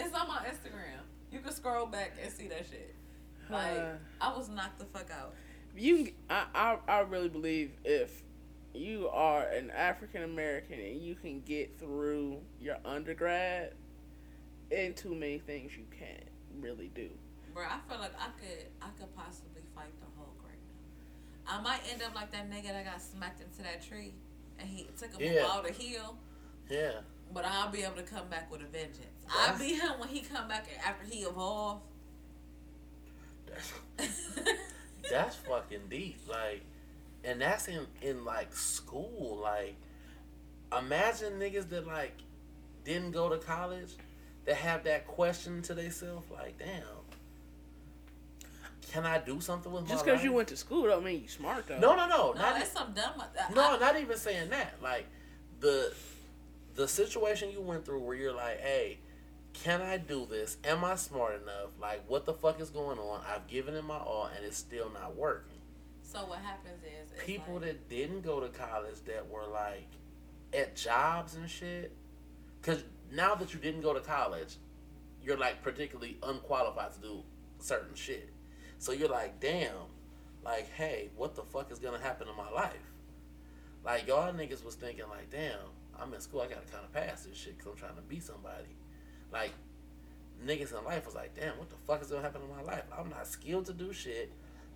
It's 0.00 0.14
on 0.14 0.28
my 0.28 0.46
Instagram. 0.46 1.02
You 1.32 1.40
can 1.40 1.52
scroll 1.52 1.86
back 1.86 2.12
and 2.22 2.32
see 2.32 2.46
that 2.46 2.66
shit. 2.70 2.94
Like 3.50 3.78
Uh. 3.78 3.92
I 4.20 4.36
was 4.36 4.48
knocked 4.48 4.78
the 4.78 4.84
fuck 4.86 5.10
out. 5.10 5.34
You, 5.76 6.12
I, 6.28 6.44
I, 6.54 6.78
I 6.88 6.98
really 7.00 7.28
believe 7.28 7.70
if 7.84 8.22
you 8.74 9.08
are 9.08 9.42
an 9.48 9.70
African 9.70 10.22
American 10.24 10.80
and 10.80 11.00
you 11.00 11.14
can 11.14 11.40
get 11.42 11.78
through 11.78 12.38
your 12.60 12.76
undergrad, 12.84 13.74
and 14.70 14.94
too 14.96 15.14
many 15.14 15.38
things 15.38 15.72
you 15.76 15.84
can't 15.96 16.28
really 16.60 16.90
do. 16.94 17.08
Bro, 17.54 17.64
I 17.64 17.78
feel 17.88 17.98
like 18.00 18.12
I 18.18 18.28
could 18.40 18.66
I 18.82 18.88
could 18.98 19.14
possibly 19.16 19.62
fight 19.74 19.92
the 20.00 20.06
Hulk 20.16 20.36
right 20.44 20.58
now. 21.46 21.58
I 21.58 21.62
might 21.62 21.80
end 21.90 22.02
up 22.02 22.14
like 22.14 22.30
that 22.32 22.50
nigga 22.50 22.68
that 22.68 22.84
got 22.84 23.00
smacked 23.00 23.40
into 23.40 23.62
that 23.62 23.82
tree 23.82 24.14
and 24.58 24.68
he 24.68 24.88
took 24.98 25.12
him 25.14 25.20
Yeah. 25.32 25.40
a 25.40 25.48
while 25.48 25.62
to 25.62 25.72
heal. 25.72 26.16
Yeah. 26.68 27.00
But 27.32 27.44
I'll 27.46 27.70
be 27.70 27.82
able 27.82 27.96
to 27.96 28.02
come 28.02 28.28
back 28.28 28.50
with 28.50 28.60
a 28.62 28.66
vengeance. 28.66 29.24
I'll 29.30 29.58
be 29.58 29.74
him 29.74 29.98
when 29.98 30.08
he 30.08 30.20
come 30.20 30.48
back 30.48 30.66
after 30.84 31.04
he 31.06 31.20
evolved. 31.20 31.82
That's, 33.96 34.38
that's 35.10 35.36
fucking 35.36 35.88
deep. 35.88 36.20
Like, 36.28 36.62
and 37.24 37.40
that's 37.40 37.68
in 37.68 37.86
in 38.02 38.24
like 38.24 38.54
school. 38.54 39.38
Like, 39.42 39.76
imagine 40.76 41.34
niggas 41.34 41.68
that 41.70 41.86
like 41.86 42.14
didn't 42.84 43.12
go 43.12 43.28
to 43.28 43.38
college 43.38 43.96
that 44.46 44.56
have 44.56 44.84
that 44.84 45.06
question 45.06 45.62
to 45.62 45.74
themselves. 45.74 46.30
Like, 46.30 46.58
damn, 46.58 46.82
can 48.90 49.04
I 49.04 49.18
do 49.18 49.40
something 49.40 49.70
with 49.70 49.86
Just 49.86 50.04
because 50.04 50.24
you 50.24 50.32
went 50.32 50.48
to 50.48 50.56
school 50.56 50.84
don't 50.84 51.04
mean 51.04 51.22
you 51.22 51.28
smart 51.28 51.66
though. 51.66 51.78
No, 51.78 51.94
no, 51.94 52.08
no, 52.08 52.32
no, 52.32 52.40
not 52.40 52.60
it's 52.60 52.72
some 52.72 52.92
dumb. 52.92 53.12
I, 53.18 53.52
no, 53.52 53.76
I, 53.76 53.78
not 53.78 53.98
even 53.98 54.16
saying 54.16 54.50
that. 54.50 54.74
Like 54.82 55.06
the 55.60 55.92
the 56.74 56.88
situation 56.88 57.50
you 57.50 57.60
went 57.60 57.84
through 57.84 58.00
where 58.00 58.16
you're 58.16 58.32
like, 58.32 58.60
hey, 58.60 58.98
can 59.52 59.82
I 59.82 59.98
do 59.98 60.26
this? 60.26 60.56
Am 60.64 60.84
I 60.84 60.94
smart 60.94 61.42
enough? 61.42 61.70
Like, 61.80 62.04
what 62.08 62.26
the 62.26 62.34
fuck 62.34 62.60
is 62.60 62.70
going 62.70 62.98
on? 62.98 63.20
I've 63.28 63.46
given 63.46 63.74
it 63.74 63.84
my 63.84 63.96
all, 63.96 64.30
and 64.34 64.44
it's 64.44 64.56
still 64.56 64.90
not 64.90 65.16
working. 65.16 65.58
so 66.02 66.20
what 66.20 66.38
happens 66.38 66.82
is 66.82 67.10
People 67.24 67.54
like, 67.54 67.64
that 67.64 67.88
didn't 67.88 68.22
go 68.22 68.40
to 68.40 68.48
college 68.48 68.96
that 69.06 69.28
were 69.28 69.46
like 69.46 69.88
at 70.52 70.76
jobs 70.76 71.34
and 71.34 71.48
shit, 71.50 71.92
because 72.60 72.84
now 73.12 73.34
that 73.34 73.52
you 73.52 73.60
didn't 73.60 73.82
go 73.82 73.92
to 73.92 74.00
college, 74.00 74.56
you're 75.22 75.36
like 75.36 75.62
particularly 75.62 76.18
unqualified 76.22 76.92
to 76.94 77.00
do 77.00 77.22
certain 77.58 77.94
shit. 77.94 78.30
So 78.78 78.92
you're 78.92 79.08
like, 79.08 79.40
damn, 79.40 79.72
like, 80.44 80.70
hey, 80.72 81.10
what 81.16 81.34
the 81.34 81.42
fuck 81.42 81.72
is 81.72 81.78
gonna 81.78 81.98
happen 81.98 82.28
in 82.28 82.36
my 82.36 82.50
life? 82.50 82.92
Like 83.84 84.06
y'all 84.06 84.32
niggas 84.32 84.64
was 84.64 84.76
thinking 84.76 85.04
like, 85.10 85.30
damn, 85.30 85.58
I'm 86.00 86.14
in 86.14 86.20
school, 86.20 86.40
I 86.40 86.46
gotta 86.46 86.66
kind 86.70 86.84
of 86.84 86.92
pass 86.92 87.24
this 87.24 87.36
shit 87.36 87.58
because 87.58 87.72
I'm 87.72 87.78
trying 87.78 87.96
to 87.96 88.02
be 88.02 88.20
somebody. 88.20 88.77
Like 89.32 89.52
niggas 90.44 90.76
in 90.76 90.84
life 90.84 91.06
was 91.06 91.14
like, 91.14 91.34
damn, 91.38 91.58
what 91.58 91.68
the 91.68 91.76
fuck 91.86 92.02
is 92.02 92.08
gonna 92.08 92.22
happen 92.22 92.42
in 92.42 92.56
my 92.56 92.62
life? 92.62 92.84
I'm 92.96 93.10
not 93.10 93.26
skilled 93.26 93.66
to 93.66 93.72
do 93.72 93.92
shit. 93.92 94.32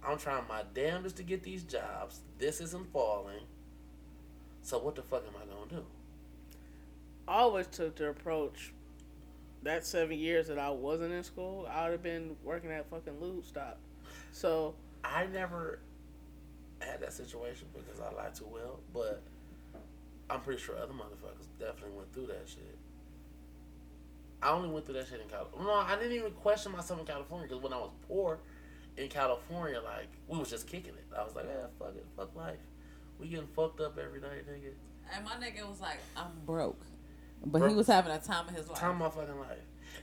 I'm 0.06 0.18
trying 0.18 0.46
my 0.48 0.62
damnedest 0.74 1.16
to 1.16 1.22
get 1.22 1.42
these 1.42 1.62
jobs. 1.62 2.20
This 2.38 2.60
isn't 2.60 2.92
falling. 2.92 3.44
So 4.62 4.78
what 4.78 4.94
the 4.94 5.02
fuck 5.02 5.24
am 5.26 5.34
I 5.36 5.46
gonna 5.46 5.82
do? 5.82 5.86
I 7.28 7.38
always 7.38 7.66
took 7.68 7.96
the 7.96 8.08
approach 8.08 8.72
that 9.62 9.86
seven 9.86 10.18
years 10.18 10.48
that 10.48 10.58
I 10.58 10.70
wasn't 10.70 11.12
in 11.12 11.22
school, 11.22 11.68
I 11.70 11.84
would 11.84 11.92
have 11.92 12.02
been 12.02 12.36
working 12.42 12.70
at 12.70 12.90
fucking 12.90 13.20
lube 13.20 13.44
stop. 13.44 13.78
So 14.32 14.74
I 15.04 15.26
never 15.26 15.78
had 16.80 17.00
that 17.00 17.12
situation 17.12 17.68
because 17.72 18.00
I 18.00 18.12
lied 18.12 18.34
too 18.34 18.48
well, 18.52 18.80
but 18.92 19.22
I'm 20.28 20.40
pretty 20.40 20.60
sure 20.60 20.76
other 20.76 20.92
motherfuckers 20.92 21.46
definitely 21.60 21.96
went 21.96 22.12
through 22.12 22.26
that 22.26 22.48
shit. 22.48 22.76
I 24.42 24.50
only 24.50 24.68
went 24.70 24.84
through 24.86 24.94
that 24.94 25.08
shit 25.08 25.20
in 25.20 25.28
California. 25.28 25.66
No, 25.68 25.74
I 25.74 25.96
didn't 25.96 26.12
even 26.12 26.32
question 26.32 26.72
myself 26.72 26.98
in 27.00 27.06
California 27.06 27.46
because 27.48 27.62
when 27.62 27.72
I 27.72 27.78
was 27.78 27.90
poor 28.08 28.38
in 28.96 29.08
California, 29.08 29.80
like 29.82 30.08
we 30.28 30.38
was 30.38 30.50
just 30.50 30.66
kicking 30.66 30.94
it. 30.94 31.04
I 31.16 31.22
was 31.24 31.34
like, 31.36 31.46
yeah, 31.46 31.66
fuck 31.78 31.94
it, 31.96 32.04
fuck 32.16 32.34
life. 32.34 32.58
We 33.18 33.28
getting 33.28 33.46
fucked 33.54 33.80
up 33.80 33.98
every 33.98 34.20
night, 34.20 34.46
nigga. 34.48 34.72
and 35.14 35.24
my 35.24 35.32
nigga 35.32 35.68
was 35.68 35.80
like, 35.80 35.98
I'm 36.16 36.26
broke. 36.44 36.80
But 37.44 37.58
Broke. 37.60 37.70
he 37.70 37.76
was 37.76 37.86
having 37.86 38.12
a 38.12 38.18
time 38.20 38.48
of 38.48 38.54
his 38.54 38.68
life. 38.68 38.78
Time 38.78 39.00
of 39.02 39.14
my 39.16 39.22
fucking 39.22 39.38
life. 39.40 39.58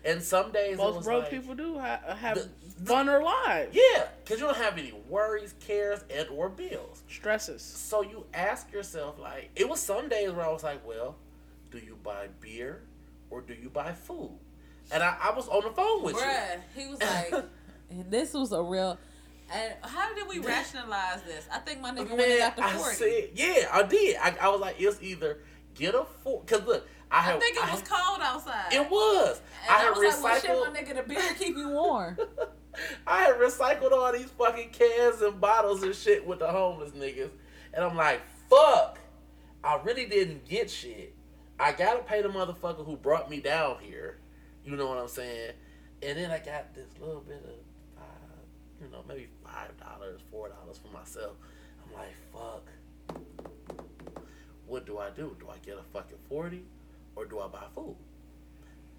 And 0.05 0.21
some 0.21 0.51
days 0.51 0.73
it 0.73 0.77
most 0.77 0.97
was 0.97 1.05
broke 1.05 1.23
like, 1.23 1.31
people 1.31 1.55
do 1.55 1.77
ha- 1.79 1.99
uh, 2.07 2.15
have 2.15 2.35
The- 2.37 2.49
funner 2.83 3.23
lives, 3.23 3.75
Yeah, 3.75 4.07
because 4.23 4.39
you 4.39 4.45
don't 4.45 4.57
have 4.57 4.77
any 4.77 4.93
worries, 5.09 5.53
cares, 5.59 6.01
and 6.13 6.27
or 6.29 6.47
bills. 6.49 7.01
stresses. 7.09 7.61
So 7.61 8.01
you 8.03 8.25
ask 8.33 8.71
yourself, 8.71 9.19
like, 9.19 9.49
it 9.55 9.67
was 9.67 9.81
some 9.81 10.07
days 10.09 10.31
where 10.31 10.45
I 10.45 10.51
was 10.51 10.63
like, 10.63 10.85
well, 10.87 11.15
do 11.71 11.79
you 11.79 11.97
buy 12.03 12.27
beer 12.39 12.83
or 13.29 13.41
do 13.41 13.53
you 13.53 13.69
buy 13.69 13.91
food? 13.93 14.37
And 14.91 15.03
I, 15.03 15.15
I 15.21 15.35
was 15.35 15.47
on 15.47 15.63
the 15.63 15.69
phone 15.69 16.03
with 16.03 16.15
you. 16.15 16.21
Bruh, 16.21 16.59
he 16.75 16.87
was 16.89 16.99
like, 17.01 17.45
this 18.09 18.33
was 18.33 18.51
a 18.51 18.61
real. 18.61 18.97
And 19.51 19.73
how 19.81 20.13
did 20.13 20.27
we 20.27 20.39
rationalize 20.39 21.23
this? 21.23 21.47
I 21.51 21.59
think 21.59 21.81
my 21.81 21.91
nigga 21.91 22.15
Man, 22.15 22.37
got 22.39 22.55
the 22.55 22.63
I 22.63 22.77
said, 22.93 23.29
yeah, 23.33 23.67
I 23.71 23.83
did. 23.83 24.17
I, 24.21 24.35
I 24.41 24.49
was 24.49 24.61
like, 24.61 24.75
it's 24.79 25.01
either 25.01 25.39
get 25.75 25.95
a 25.95 26.05
four, 26.23 26.41
because 26.45 26.65
look, 26.67 26.87
I, 27.11 27.33
I 27.35 27.39
think 27.39 27.57
it 27.57 27.63
I 27.63 27.71
was 27.71 27.81
had- 27.81 27.89
cold 27.89 28.19
outside. 28.21 28.71
It 28.73 28.89
was. 28.89 29.41
And 29.63 29.71
I 29.71 29.75
I, 29.75 29.79
had 29.83 29.89
was 29.95 30.23
like, 30.23 30.23
well, 30.23 30.33
recycled. 30.35 30.75
shit, 30.75 30.87
my 30.87 30.93
nigga, 30.93 31.07
the 31.07 31.13
beer 31.13 31.33
keep 31.37 31.55
you 31.57 31.69
warm. 31.69 32.17
I 33.07 33.23
had 33.23 33.35
recycled 33.35 33.91
all 33.91 34.11
these 34.13 34.29
fucking 34.37 34.69
cans 34.69 35.21
and 35.21 35.41
bottles 35.41 35.81
and 35.83 35.95
shit 35.95 36.25
with 36.25 36.39
the 36.39 36.47
homeless 36.47 36.91
niggas. 36.91 37.31
And 37.73 37.83
I'm 37.83 37.95
like, 37.95 38.21
fuck. 38.49 38.99
I 39.63 39.79
really 39.83 40.05
didn't 40.05 40.47
get 40.47 40.69
shit. 40.69 41.13
I 41.59 41.73
gotta 41.73 41.99
pay 41.99 42.21
the 42.21 42.29
motherfucker 42.29 42.85
who 42.85 42.95
brought 42.95 43.29
me 43.29 43.41
down 43.41 43.77
here. 43.81 44.19
You 44.63 44.77
know 44.77 44.87
what 44.87 44.97
I'm 44.97 45.09
saying? 45.09 45.51
And 46.01 46.17
then 46.17 46.31
I 46.31 46.39
got 46.39 46.73
this 46.73 46.87
little 47.01 47.21
bit 47.21 47.43
of 47.43 47.97
five, 47.97 48.81
you 48.81 48.87
know, 48.89 49.03
maybe 49.07 49.27
five 49.43 49.77
dollars, 49.77 50.21
four 50.31 50.47
dollars 50.49 50.79
for 50.81 50.87
myself. 50.97 51.35
I'm 51.85 51.93
like, 51.93 52.15
fuck. 52.33 52.69
What 54.67 54.85
do 54.85 54.99
I 54.99 55.09
do? 55.09 55.35
Do 55.39 55.47
I 55.49 55.57
get 55.65 55.77
a 55.77 55.83
fucking 55.91 56.19
40 56.29 56.63
or 57.15 57.25
do 57.25 57.39
I 57.39 57.47
buy 57.47 57.63
food? 57.73 57.95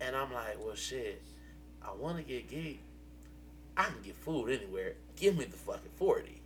And 0.00 0.16
I'm 0.16 0.32
like, 0.32 0.62
well, 0.62 0.74
shit, 0.74 1.22
I 1.80 1.92
want 1.92 2.18
to 2.18 2.24
get 2.24 2.48
geek. 2.48 2.82
I 3.76 3.84
can 3.84 4.02
get 4.02 4.16
food 4.16 4.48
anywhere. 4.48 4.94
Give 5.16 5.38
me 5.38 5.44
the 5.44 5.56
fucking 5.56 5.92
40. 5.96 6.39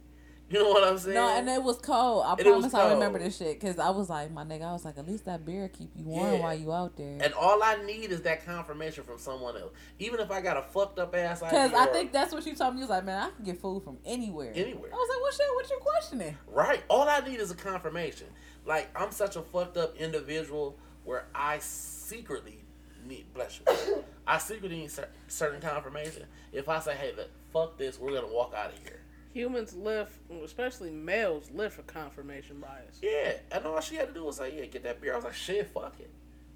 You 0.51 0.62
know 0.62 0.69
what 0.71 0.85
I'm 0.87 0.99
saying? 0.99 1.15
no, 1.15 1.27
and 1.37 1.49
it 1.49 1.62
was 1.62 1.79
cold. 1.79 2.25
I 2.27 2.33
And 2.35 2.41
promise 2.43 2.75
I 2.75 2.93
remember 2.93 3.19
this 3.19 3.39
shit. 3.39 3.59
Because 3.59 3.79
I 3.79 3.89
was 3.91 4.11
like, 4.11 4.31
my 4.31 4.45
nigga, 4.45 4.62
I 4.62 4.73
was 4.73 4.85
like, 4.85 4.99
at 4.99 5.09
least 5.09 5.25
that 5.25 5.45
beer 5.45 5.69
keep 5.69 5.91
you 5.97 6.05
warm 6.05 6.35
Yeah. 6.35 6.41
while 6.41 6.55
you 6.55 6.73
out 6.73 6.97
there. 6.97 7.19
and 7.23 7.33
all 7.33 7.62
I 7.62 7.77
need 7.85 8.11
is 8.12 8.21
that 8.23 8.45
confirmation 8.45 9.05
from 9.05 9.19
someone 9.19 9.57
else. 9.57 9.73
Even 9.99 10.21
if 10.21 10.31
I 10.31 10.41
got 10.43 10.57
a 10.59 10.62
fucked 10.62 10.99
up 10.99 11.15
ass 11.16 11.43
idea. 11.43 11.69
Because 11.69 11.89
I 11.89 11.91
think 11.93 12.12
that's 12.12 12.33
what 12.33 12.45
you 12.47 12.55
told 12.55 12.75
me. 12.75 12.81
You 12.81 12.85
was 12.85 12.91
like, 12.91 13.05
man, 13.05 13.23
I 13.23 13.31
can 13.35 13.45
get 13.45 13.59
food 13.61 13.83
from 13.83 13.97
anywhere. 14.05 14.53
Anywhere. 14.55 14.91
I 14.93 14.97
was 14.97 15.09
like, 15.09 15.23
well, 15.23 15.33
shit, 15.33 15.55
what 15.55 15.71
you 15.71 15.79
questioning? 15.81 16.37
Right. 16.53 16.83
All 16.89 17.09
I 17.09 17.21
need 17.21 17.41
is 17.41 17.51
a 17.51 17.55
confirmation. 17.57 18.27
Like 18.66 18.91
I'm 18.95 19.11
such 19.12 19.37
a 19.37 19.43
fucked 19.43 19.77
up 19.79 19.97
individual 19.97 20.79
where 21.05 21.25
I 21.35 21.59
secretly 21.61 22.59
need 23.07 23.27
bless 23.35 23.61
you. 23.61 24.05
I 24.27 24.39
secretly 24.39 24.79
need 24.79 24.91
certain 25.29 25.61
confirmation. 25.61 26.25
If 26.53 26.69
I 26.69 26.81
say, 26.81 26.95
hey, 26.95 27.12
look, 27.16 27.31
fuck 27.53 27.77
this, 27.79 27.99
we're 27.99 28.12
gonna 28.15 28.33
walk 28.33 28.55
out 28.57 28.73
of 28.73 28.79
here. 28.79 29.01
Humans 29.35 29.74
live, 29.74 30.16
especially 30.44 30.93
males, 30.93 31.51
live 31.52 31.74
for 31.74 31.82
confirmation 31.82 32.61
bias. 32.61 33.01
Yeah, 33.02 33.32
and 33.51 33.66
all 33.66 33.81
she 33.81 33.97
had 33.97 34.06
to 34.06 34.15
do 34.15 34.24
was 34.24 34.39
like, 34.39 34.55
"Yeah, 34.55 34.66
get 34.66 34.85
that 34.85 35.01
beer." 35.01 35.12
I 35.12 35.16
was 35.16 35.24
like, 35.24 35.35
"Shit, 35.35 35.66
fuck 35.66 35.98
it, 35.98 36.11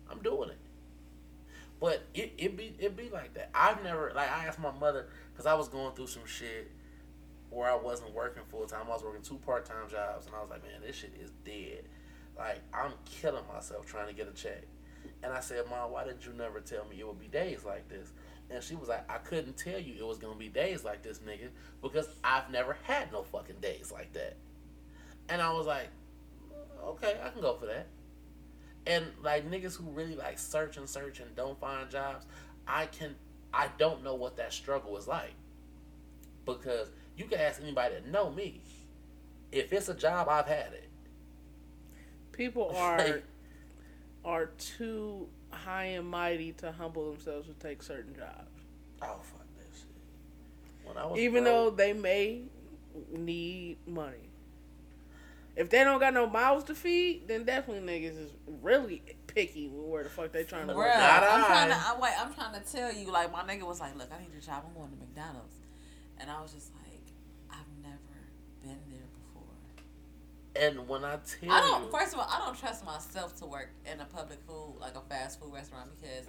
I'm 0.08 0.20
doing 0.20 0.50
it." 0.50 0.58
But 1.80 2.04
it 2.14 2.34
it 2.38 2.56
be 2.56 2.76
it 2.78 2.96
be 2.96 3.10
like 3.10 3.34
that. 3.34 3.50
I've 3.52 3.82
never 3.82 4.12
like 4.14 4.30
I 4.30 4.46
asked 4.46 4.60
my 4.60 4.70
mother 4.70 5.08
because 5.32 5.44
I 5.44 5.54
was 5.54 5.68
going 5.68 5.92
through 5.96 6.06
some 6.06 6.24
shit 6.24 6.70
where 7.50 7.68
I 7.68 7.74
wasn't 7.74 8.14
working 8.14 8.44
full 8.48 8.66
time. 8.66 8.86
I 8.86 8.90
was 8.90 9.02
working 9.02 9.22
two 9.22 9.38
part 9.38 9.66
time 9.66 9.88
jobs, 9.90 10.26
and 10.26 10.36
I 10.36 10.40
was 10.40 10.50
like, 10.50 10.62
"Man, 10.62 10.80
this 10.80 10.94
shit 10.94 11.14
is 11.20 11.32
dead. 11.44 11.82
Like 12.36 12.60
I'm 12.72 12.92
killing 13.04 13.44
myself 13.52 13.86
trying 13.86 14.06
to 14.06 14.14
get 14.14 14.28
a 14.28 14.32
check." 14.32 14.62
And 15.24 15.32
I 15.32 15.40
said, 15.40 15.64
"Mom, 15.68 15.90
why 15.90 16.04
did 16.04 16.24
you 16.24 16.32
never 16.32 16.60
tell 16.60 16.84
me 16.84 17.00
it 17.00 17.06
would 17.08 17.18
be 17.18 17.26
days 17.26 17.64
like 17.64 17.88
this?" 17.88 18.12
And 18.50 18.62
she 18.62 18.74
was 18.74 18.88
like, 18.88 19.10
"I 19.10 19.18
couldn't 19.18 19.56
tell 19.56 19.78
you 19.78 19.94
it 19.98 20.06
was 20.06 20.18
gonna 20.18 20.34
be 20.34 20.48
days 20.48 20.84
like 20.84 21.02
this, 21.02 21.18
nigga, 21.18 21.48
because 21.82 22.08
I've 22.24 22.50
never 22.50 22.76
had 22.84 23.12
no 23.12 23.22
fucking 23.22 23.60
days 23.60 23.92
like 23.92 24.12
that." 24.14 24.36
And 25.28 25.42
I 25.42 25.52
was 25.52 25.66
like, 25.66 25.88
okay, 26.84 27.16
I 27.22 27.28
can 27.30 27.40
go 27.40 27.54
for 27.56 27.66
that. 27.66 27.86
And 28.86 29.06
like 29.22 29.48
niggas 29.50 29.76
who 29.76 29.90
really 29.90 30.14
like 30.14 30.38
search 30.38 30.76
and 30.76 30.88
search 30.88 31.20
and 31.20 31.34
don't 31.36 31.58
find 31.60 31.90
jobs, 31.90 32.26
I 32.66 32.86
can 32.86 33.14
I 33.52 33.68
don't 33.78 34.02
know 34.02 34.14
what 34.14 34.36
that 34.36 34.52
struggle 34.52 34.96
is 34.96 35.06
like. 35.06 35.34
Because 36.46 36.90
you 37.16 37.26
can 37.26 37.38
ask 37.38 37.60
anybody 37.60 37.94
that 37.94 38.06
know 38.06 38.30
me. 38.30 38.62
If 39.52 39.72
it's 39.72 39.88
a 39.88 39.94
job, 39.94 40.28
I've 40.28 40.46
had 40.46 40.72
it. 40.72 40.88
People 42.32 42.70
are 42.76 43.20
are 44.24 44.46
too 44.46 45.28
high 45.64 45.84
and 45.84 46.08
mighty 46.08 46.52
to 46.52 46.72
humble 46.72 47.10
themselves 47.12 47.48
to 47.48 47.54
take 47.54 47.82
certain 47.82 48.14
jobs. 48.14 48.62
Oh 49.02 49.18
fuck 49.22 49.46
that 49.56 49.76
shit. 49.76 49.86
When 50.84 50.96
I 50.96 51.06
was 51.06 51.18
Even 51.18 51.44
though 51.44 51.70
they 51.70 51.92
may 51.92 52.42
need 53.10 53.78
money. 53.86 54.30
If 55.56 55.70
they 55.70 55.82
don't 55.82 55.98
got 55.98 56.14
no 56.14 56.28
mouths 56.28 56.64
to 56.66 56.74
feed, 56.74 57.26
then 57.26 57.44
definitely 57.44 57.82
niggas 57.92 58.16
is 58.16 58.30
really 58.62 59.02
picky 59.26 59.68
with 59.68 59.86
where 59.86 60.04
the 60.04 60.08
fuck 60.08 60.30
they 60.30 60.44
trying 60.44 60.68
to 60.68 60.72
Bruh, 60.72 60.76
work. 60.76 60.94
Not 60.94 61.22
I'm 61.24 61.44
I. 61.44 61.46
trying 61.46 61.68
to. 61.70 61.74
I, 61.74 61.98
wait, 62.00 62.12
I'm 62.16 62.32
trying 62.32 62.60
to 62.62 62.72
tell 62.72 62.92
you. 62.92 63.10
Like 63.10 63.32
my 63.32 63.42
nigga 63.42 63.62
was 63.66 63.80
like, 63.80 63.96
"Look, 63.96 64.08
I 64.12 64.20
need 64.20 64.30
a 64.38 64.40
job. 64.40 64.64
I'm 64.68 64.74
going 64.74 64.90
to 64.90 64.96
McDonald's," 64.96 65.56
and 66.18 66.30
I 66.30 66.40
was 66.40 66.52
just 66.52 66.70
like, 66.74 67.02
"I've 67.50 67.66
never 67.82 67.98
been 68.62 68.78
there 68.88 69.08
before." 69.18 69.50
And 70.56 70.88
when 70.88 71.04
I 71.04 71.16
tell 71.16 71.50
I 71.52 71.60
don't. 71.60 71.84
you, 71.84 71.90
First 71.90 72.14
of 72.14 72.20
all, 72.20 72.28
I 72.30 72.38
don't 72.44 72.58
trust 72.58 72.84
myself 72.84 73.34
to 73.36 73.46
work 73.46 73.70
in 73.90 74.00
a 74.00 74.04
public 74.04 74.40
food 74.46 74.76
like 74.80 74.96
a 74.96 75.00
fast 75.08 75.40
food 75.40 75.52
restaurant 75.52 75.90
because 76.00 76.26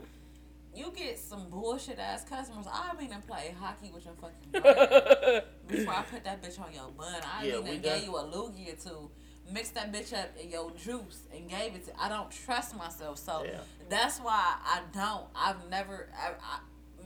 you 0.76 0.92
get 0.96 1.18
some 1.18 1.50
bullshit 1.50 1.98
ass 2.00 2.24
customers. 2.26 2.66
I 2.72 2.94
mean, 3.00 3.12
and 3.12 3.26
play 3.26 3.56
hockey 3.60 3.92
with 3.94 4.06
your 4.06 4.14
fucking 4.16 5.42
before 5.68 5.94
I 5.94 6.02
put 6.04 6.24
that 6.26 6.44
bitch 6.44 6.60
on 6.60 6.74
your 6.74 6.90
bun. 6.90 7.22
I 7.24 7.46
Yeah, 7.46 7.60
we 7.60 7.78
gave 7.78 8.04
you 8.04 8.16
a 8.18 8.24
loogie 8.24 8.72
or 8.74 8.76
two. 8.78 9.10
Mixed 9.52 9.74
that 9.74 9.92
bitch 9.92 10.14
up 10.14 10.30
in 10.40 10.52
your 10.52 10.70
juice 10.72 11.24
and 11.36 11.50
gave 11.50 11.74
it 11.74 11.86
to. 11.88 11.92
I 12.00 12.08
don't 12.08 12.30
trust 12.30 12.78
myself, 12.78 13.18
so 13.18 13.44
Yeah. 13.44 13.62
that's 13.90 14.20
why 14.20 14.58
I 14.64 14.82
don't. 14.94 15.26
I've 15.36 15.68
never. 15.72 16.08
I, 16.16 16.34
I, 16.40 16.60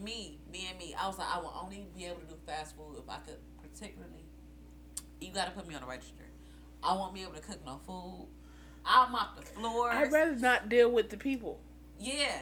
me, 0.04 0.40
and 0.52 0.78
me. 0.78 0.94
I 1.00 1.08
was 1.08 1.18
like, 1.18 1.28
I 1.34 1.40
will 1.40 1.54
only 1.64 1.88
be 1.96 2.04
able 2.06 2.18
to 2.20 2.26
do 2.26 2.36
fast 2.46 2.76
food 2.76 2.98
if 3.02 3.10
I 3.10 3.18
could, 3.20 3.38
particularly. 3.62 4.26
You 5.22 5.32
got 5.32 5.46
to 5.46 5.52
put 5.52 5.66
me 5.70 5.76
on 5.76 5.82
the 5.82 5.88
register. 5.88 6.23
I 6.84 6.94
won't 6.94 7.14
be 7.14 7.22
able 7.24 7.34
to 7.34 7.42
cook 7.42 7.60
no 7.66 7.80
food. 7.86 8.28
I'll 8.86 9.10
mop 9.10 9.38
the 9.40 9.46
floors. 9.46 9.94
I'd 9.96 10.12
rather 10.12 10.36
not 10.36 10.70
deal 10.70 10.92
with 10.92 11.10
the 11.10 11.18
people. 11.18 11.60
yeah. 12.00 12.42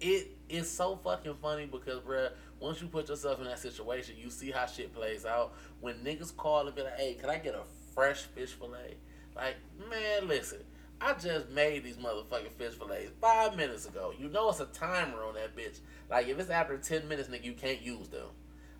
it 0.00 0.28
is 0.48 0.70
so 0.70 0.96
fucking 1.02 1.34
funny 1.40 1.66
because, 1.66 2.00
bruh, 2.00 2.30
once 2.60 2.80
you 2.80 2.86
put 2.88 3.08
yourself 3.08 3.38
in 3.40 3.46
that 3.46 3.58
situation, 3.58 4.14
you 4.18 4.30
see 4.30 4.50
how 4.50 4.66
shit 4.66 4.94
plays 4.94 5.24
out. 5.24 5.54
When 5.80 5.96
niggas 5.96 6.36
call 6.36 6.66
and 6.66 6.76
be 6.76 6.82
like, 6.82 6.98
hey, 6.98 7.14
can 7.14 7.30
I 7.30 7.38
get 7.38 7.54
a 7.54 7.62
fresh 7.94 8.22
fish 8.22 8.50
fillet? 8.52 8.96
Like, 9.34 9.56
man, 9.90 10.28
listen, 10.28 10.58
I 11.00 11.14
just 11.14 11.48
made 11.50 11.82
these 11.84 11.96
motherfucking 11.96 12.52
fish 12.52 12.74
fillets 12.74 13.10
five 13.20 13.56
minutes 13.56 13.86
ago. 13.86 14.12
You 14.16 14.28
know 14.28 14.50
it's 14.50 14.60
a 14.60 14.66
timer 14.66 15.24
on 15.24 15.34
that 15.34 15.56
bitch. 15.56 15.80
Like, 16.10 16.28
if 16.28 16.38
it's 16.38 16.50
after 16.50 16.76
10 16.78 17.08
minutes, 17.08 17.28
nigga, 17.28 17.44
you 17.44 17.54
can't 17.54 17.82
use 17.82 18.08
them. 18.08 18.26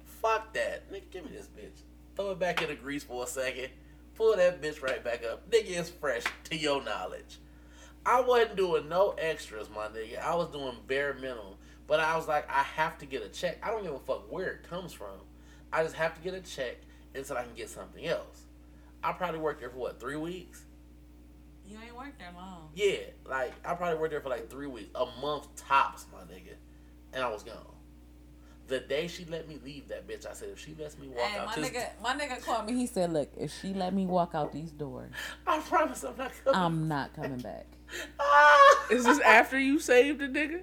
Fuck 0.04 0.52
that. 0.54 0.92
Nigga, 0.92 1.10
give 1.10 1.24
me 1.24 1.32
this 1.32 1.48
bitch. 1.48 1.82
Throw 2.14 2.32
it 2.32 2.38
back 2.38 2.62
in 2.62 2.68
the 2.68 2.74
grease 2.76 3.02
for 3.02 3.24
a 3.24 3.26
second. 3.26 3.70
Pull 4.16 4.36
that 4.36 4.60
bitch 4.60 4.82
right 4.82 5.02
back 5.02 5.22
up. 5.24 5.50
Nigga, 5.50 5.78
it's 5.78 5.90
fresh 5.90 6.24
to 6.44 6.56
your 6.56 6.82
knowledge. 6.84 7.38
I 8.04 8.20
wasn't 8.20 8.56
doing 8.56 8.88
no 8.88 9.10
extras, 9.18 9.68
my 9.70 9.86
nigga. 9.86 10.20
I 10.20 10.34
was 10.34 10.48
doing 10.48 10.76
bare 10.86 11.14
minimum. 11.14 11.54
But 11.86 12.00
I 12.00 12.16
was 12.16 12.28
like, 12.28 12.48
I 12.50 12.62
have 12.62 12.98
to 12.98 13.06
get 13.06 13.22
a 13.22 13.28
check. 13.28 13.58
I 13.62 13.70
don't 13.70 13.82
give 13.82 13.92
a 13.92 13.98
fuck 13.98 14.30
where 14.30 14.48
it 14.48 14.68
comes 14.68 14.92
from. 14.92 15.20
I 15.72 15.82
just 15.82 15.94
have 15.96 16.14
to 16.14 16.20
get 16.22 16.34
a 16.34 16.40
check 16.40 16.76
until 17.14 17.36
I 17.36 17.42
can 17.44 17.54
get 17.54 17.70
something 17.70 18.06
else. 18.06 18.42
I 19.02 19.12
probably 19.12 19.40
worked 19.40 19.60
there 19.60 19.70
for 19.70 19.78
what, 19.78 20.00
three 20.00 20.16
weeks? 20.16 20.64
You 21.66 21.78
ain't 21.84 21.96
worked 21.96 22.18
there 22.18 22.32
long. 22.34 22.68
Yeah, 22.74 22.98
like 23.24 23.52
I 23.64 23.74
probably 23.74 23.98
worked 23.98 24.12
there 24.12 24.20
for 24.20 24.28
like 24.28 24.50
three 24.50 24.66
weeks, 24.66 24.90
a 24.94 25.06
month 25.20 25.54
tops, 25.56 26.06
my 26.12 26.20
nigga, 26.32 26.54
and 27.12 27.22
I 27.22 27.30
was 27.30 27.42
gone. 27.42 27.56
The 28.68 28.80
day 28.80 29.08
she 29.08 29.24
let 29.26 29.48
me 29.48 29.58
leave 29.64 29.88
that 29.88 30.06
bitch, 30.08 30.26
I 30.26 30.32
said, 30.32 30.50
if 30.50 30.58
she 30.58 30.74
lets 30.78 30.96
me 30.98 31.08
walk 31.08 31.18
Hey, 31.26 31.38
out, 31.38 31.46
my 31.46 31.54
this, 31.56 31.68
nigga, 31.70 31.86
my 32.02 32.14
nigga 32.14 32.42
called 32.44 32.66
me. 32.66 32.74
He 32.74 32.86
said, 32.86 33.12
"Look, 33.12 33.30
if 33.36 33.52
she 33.60 33.74
let 33.74 33.92
me 33.92 34.06
walk 34.06 34.32
out 34.34 34.52
these 34.52 34.70
doors, 34.70 35.10
I 35.46 35.58
promise 35.60 36.04
I'm 36.04 36.16
not 36.16 36.32
coming. 36.44 36.60
I'm 36.60 36.88
not 36.88 37.14
coming 37.14 37.38
back." 37.38 37.66
Ah! 38.18 38.86
Is 38.90 39.04
this 39.04 39.20
after 39.20 39.58
you 39.58 39.78
saved 39.78 40.20
the 40.20 40.28
nigga? 40.28 40.62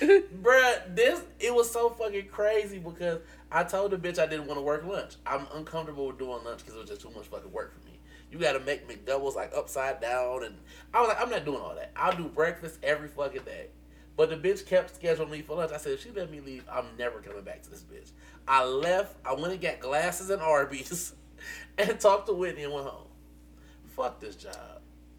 Bruh, 0.42 0.94
this 0.94 1.22
it 1.40 1.54
was 1.54 1.70
so 1.70 1.90
fucking 1.90 2.28
crazy 2.28 2.78
because 2.78 3.20
I 3.50 3.64
told 3.64 3.92
the 3.92 3.96
bitch 3.96 4.18
I 4.18 4.26
didn't 4.26 4.46
want 4.46 4.58
to 4.58 4.62
work 4.62 4.84
lunch. 4.84 5.14
I'm 5.26 5.46
uncomfortable 5.54 6.08
with 6.08 6.18
doing 6.18 6.42
lunch 6.44 6.58
because 6.60 6.74
it 6.74 6.80
was 6.80 6.88
just 6.88 7.00
too 7.00 7.10
much 7.10 7.26
fucking 7.26 7.52
work 7.52 7.72
for 7.72 7.84
me. 7.86 7.98
You 8.30 8.38
got 8.38 8.54
to 8.54 8.60
make 8.60 8.88
McDoubles 8.88 9.36
like 9.36 9.52
upside 9.56 10.00
down, 10.00 10.42
and 10.44 10.56
I 10.92 11.00
was 11.00 11.08
like, 11.08 11.20
I'm 11.20 11.30
not 11.30 11.44
doing 11.44 11.60
all 11.60 11.74
that. 11.76 11.92
I'll 11.94 12.16
do 12.16 12.24
breakfast 12.28 12.78
every 12.82 13.08
fucking 13.08 13.42
day. 13.42 13.68
But 14.16 14.30
the 14.30 14.36
bitch 14.36 14.64
kept 14.66 15.00
scheduling 15.02 15.30
me 15.30 15.42
for 15.42 15.56
lunch. 15.56 15.72
I 15.72 15.76
said, 15.78 15.92
if 15.92 16.02
she 16.02 16.10
let 16.10 16.30
me 16.30 16.40
leave, 16.40 16.64
I'm 16.70 16.86
never 16.98 17.20
coming 17.20 17.42
back 17.42 17.62
to 17.62 17.70
this 17.70 17.82
bitch. 17.82 18.10
I 18.46 18.64
left. 18.64 19.16
I 19.26 19.32
went 19.34 19.52
and 19.52 19.60
got 19.60 19.80
glasses 19.80 20.30
and 20.30 20.40
Arby's, 20.40 21.12
and 21.78 21.98
talked 21.98 22.26
to 22.28 22.32
Whitney 22.34 22.62
and 22.64 22.72
went 22.72 22.86
home. 22.86 23.08
Fuck 23.96 24.20
this 24.20 24.36
job. 24.36 24.54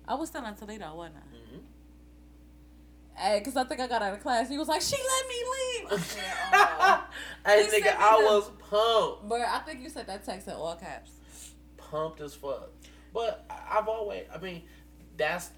I 0.07 0.15
was 0.15 0.29
still 0.29 0.45
in 0.45 0.55
Toledo, 0.55 0.85
I 0.85 0.93
wasn't 0.93 1.15
I? 1.17 1.35
Mhm. 1.55 1.61
Hey, 3.17 3.41
cause 3.41 3.55
I 3.55 3.63
think 3.63 3.79
I 3.79 3.87
got 3.87 4.01
out 4.01 4.13
of 4.13 4.19
class. 4.21 4.49
He 4.49 4.57
was 4.57 4.67
like, 4.67 4.81
"She 4.81 4.97
let 4.97 5.27
me 5.27 5.35
leave." 5.89 5.91
I 5.99 6.03
said, 6.03 6.23
"Oh." 6.53 7.07
hey, 7.45 7.65
He 7.65 7.81
nigga, 7.81 7.95
I 7.97 8.17
the- 8.19 8.25
was 8.25 8.49
pumped. 8.59 9.29
but 9.29 9.39
I 9.41 9.59
think 9.59 9.81
you 9.81 9.89
said 9.89 10.05
that 10.07 10.25
text 10.25 10.47
in 10.47 10.53
all 10.53 10.75
caps. 10.75 11.11
pumped 11.77 12.19
as 12.21 12.33
fuck. 12.35 12.69
But 13.13 13.45
I've 13.49 13.87
always, 13.87 14.25
I 14.33 14.37
mean, 14.39 14.63
that's 15.15 15.49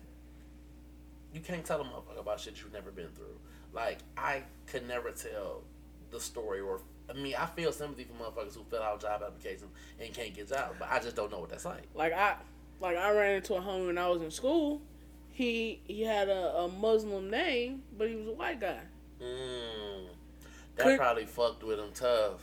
you 1.38 1.44
can't 1.44 1.64
tell 1.64 1.80
a 1.80 1.84
motherfucker 1.84 2.20
about 2.20 2.40
shit 2.40 2.60
you've 2.60 2.74
never 2.74 2.90
been 2.92 3.10
through. 3.10 3.38
Like 3.74 4.00
I 4.18 4.44
could 4.66 4.88
never 4.88 5.12
tell 5.12 5.62
the 6.10 6.20
story, 6.20 6.60
or 6.62 6.82
I 7.10 7.14
mean, 7.14 7.36
I 7.38 7.46
feel 7.46 7.72
sympathy 7.72 8.06
for 8.06 8.14
motherfuckers 8.14 8.56
who 8.56 8.64
fill 8.70 8.82
out 8.82 9.02
job 9.02 9.22
applications 9.26 9.72
and 10.00 10.14
can't 10.14 10.34
get 10.34 10.50
jobs, 10.50 10.76
but 10.80 10.90
I 10.92 11.00
just 11.00 11.16
don't 11.16 11.32
know 11.32 11.40
what 11.40 11.50
that's 11.50 11.66
like. 11.66 11.84
Like 11.94 12.14
I, 12.14 12.36
like 12.82 12.98
I 12.98 13.12
ran 13.12 13.36
into 13.36 13.54
a 13.54 13.62
homie 13.62 13.88
when 13.88 13.98
I 13.98 14.08
was 14.10 14.22
in 14.22 14.32
school. 14.32 14.82
He 15.30 15.80
he 15.86 16.02
had 16.02 16.30
a, 16.30 16.58
a 16.58 16.68
Muslim 16.68 17.30
name, 17.30 17.84
but 17.96 18.10
he 18.10 18.16
was 18.16 18.28
a 18.28 18.34
white 18.34 18.60
guy. 18.60 18.80
Mm, 19.22 20.08
that 20.76 20.84
Could- 20.84 20.98
probably 20.98 21.26
fucked 21.26 21.64
with 21.64 21.80
him 21.80 21.92
tough. 21.94 22.42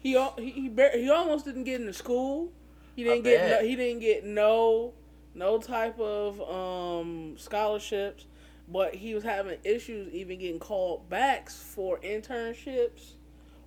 He 0.00 0.18
he 0.38 0.50
he, 0.50 0.72
he 0.94 1.10
almost 1.10 1.44
didn't 1.44 1.64
get 1.64 1.80
into 1.80 1.92
school. 1.92 2.50
He 2.96 3.04
didn't 3.04 3.22
get 3.22 3.48
no, 3.48 3.66
he 3.68 3.76
didn't 3.76 4.00
get 4.00 4.24
no 4.24 4.94
no 5.38 5.58
type 5.58 5.98
of 5.98 6.40
um 6.42 7.36
scholarships, 7.38 8.26
but 8.68 8.94
he 8.94 9.14
was 9.14 9.24
having 9.24 9.58
issues 9.64 10.12
even 10.12 10.38
getting 10.38 10.58
called 10.58 11.08
backs 11.08 11.56
for 11.56 11.98
internships 12.00 13.12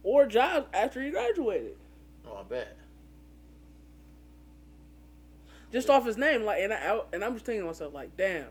or 0.03 0.25
jobs 0.25 0.67
after 0.73 1.01
he 1.01 1.09
graduated. 1.09 1.77
Oh, 2.27 2.37
I 2.37 2.43
bet. 2.43 2.77
Just 5.71 5.89
off 5.89 6.05
his 6.05 6.17
name, 6.17 6.43
like, 6.43 6.61
and 6.61 6.73
I 6.73 6.99
and 7.13 7.23
I'm 7.23 7.33
just 7.33 7.45
thinking 7.45 7.61
to 7.61 7.67
myself, 7.67 7.93
like, 7.93 8.17
damn, 8.17 8.47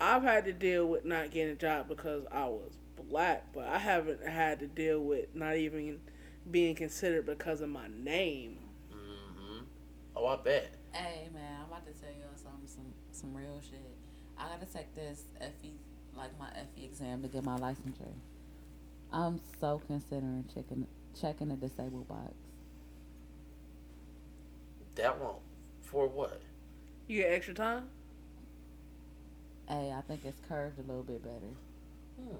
I've 0.00 0.22
had 0.22 0.46
to 0.46 0.52
deal 0.52 0.86
with 0.86 1.04
not 1.04 1.30
getting 1.30 1.52
a 1.52 1.56
job 1.56 1.88
because 1.88 2.24
I 2.32 2.46
was 2.46 2.72
black, 3.10 3.52
but 3.52 3.66
I 3.66 3.78
haven't 3.78 4.26
had 4.26 4.60
to 4.60 4.66
deal 4.66 5.00
with 5.00 5.34
not 5.34 5.56
even 5.56 6.00
being 6.50 6.74
considered 6.74 7.26
because 7.26 7.60
of 7.60 7.68
my 7.68 7.88
name. 7.88 8.58
Mm-hmm. 8.90 9.64
Oh, 10.16 10.26
I 10.26 10.36
bet. 10.36 10.74
Hey 10.92 11.28
man, 11.34 11.60
I'm 11.62 11.63
about 11.84 11.94
to 11.94 12.00
tell 12.00 12.10
y'all 12.12 12.36
some 12.36 12.66
some 12.66 12.92
some 13.12 13.34
real 13.34 13.60
shit. 13.60 13.80
I 14.38 14.48
gotta 14.48 14.66
take 14.66 14.94
this 14.94 15.24
FE 15.40 15.72
like 16.16 16.38
my 16.38 16.48
FE 16.74 16.84
exam 16.84 17.22
to 17.22 17.28
get 17.28 17.44
my 17.44 17.58
licensure. 17.58 18.12
I'm 19.12 19.40
so 19.60 19.80
considering 19.86 20.44
checking 20.54 20.86
checking 21.18 21.48
the 21.48 21.56
disabled 21.56 22.08
box. 22.08 22.34
That 24.96 25.20
won't. 25.20 25.38
For 25.82 26.08
what? 26.08 26.40
You 27.06 27.22
get 27.22 27.32
extra 27.32 27.54
time. 27.54 27.88
Hey, 29.68 29.92
I 29.96 30.00
think 30.02 30.24
it's 30.24 30.40
curved 30.48 30.78
a 30.78 30.82
little 30.82 31.02
bit 31.02 31.22
better. 31.22 31.52
Hmm. 32.20 32.36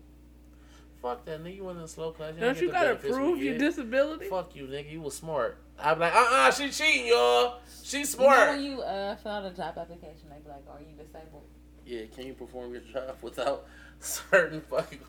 Fuck 1.00 1.24
that 1.26 1.42
nigga. 1.42 1.56
You 1.56 1.64
went 1.64 1.80
in 1.80 1.88
slow 1.88 2.12
class. 2.12 2.34
You 2.34 2.40
Don't 2.40 2.54
get 2.54 2.62
you 2.62 2.68
the 2.68 2.72
gotta 2.72 2.86
benefits 2.94 3.14
we 3.14 3.20
prove 3.22 3.42
your 3.42 3.58
get. 3.58 3.60
disability? 3.60 4.26
Fuck 4.28 4.56
you, 4.56 4.66
nigga. 4.66 4.90
You 4.90 5.00
was 5.00 5.14
smart. 5.14 5.58
I'm 5.78 5.98
like, 5.98 6.14
uh 6.14 6.26
uh 6.30 6.51
she 6.51 6.70
cheating, 6.70 7.09
y'all. 7.09 7.59
She 7.82 7.98
You 7.98 8.02
know 8.05 8.09
smart. 8.09 8.48
when 8.51 8.64
you 8.64 8.80
uh, 8.82 9.16
fill 9.16 9.32
out 9.32 9.44
a 9.44 9.51
job 9.51 9.76
application, 9.76 10.28
they 10.30 10.38
be 10.40 10.48
like, 10.48 10.64
"Are 10.70 10.80
you 10.80 10.96
disabled?" 10.96 11.44
yeah, 11.86 12.02
can 12.14 12.26
you 12.26 12.32
perform 12.34 12.72
your 12.72 12.80
job 12.82 13.16
without 13.20 13.66
certain 14.01 14.60
fucking 14.62 15.01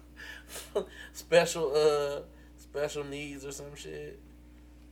special 1.13 1.71
uh 1.75 2.21
special 2.57 3.03
needs 3.03 3.45
or 3.45 3.51
some 3.51 3.75
shit? 3.75 4.19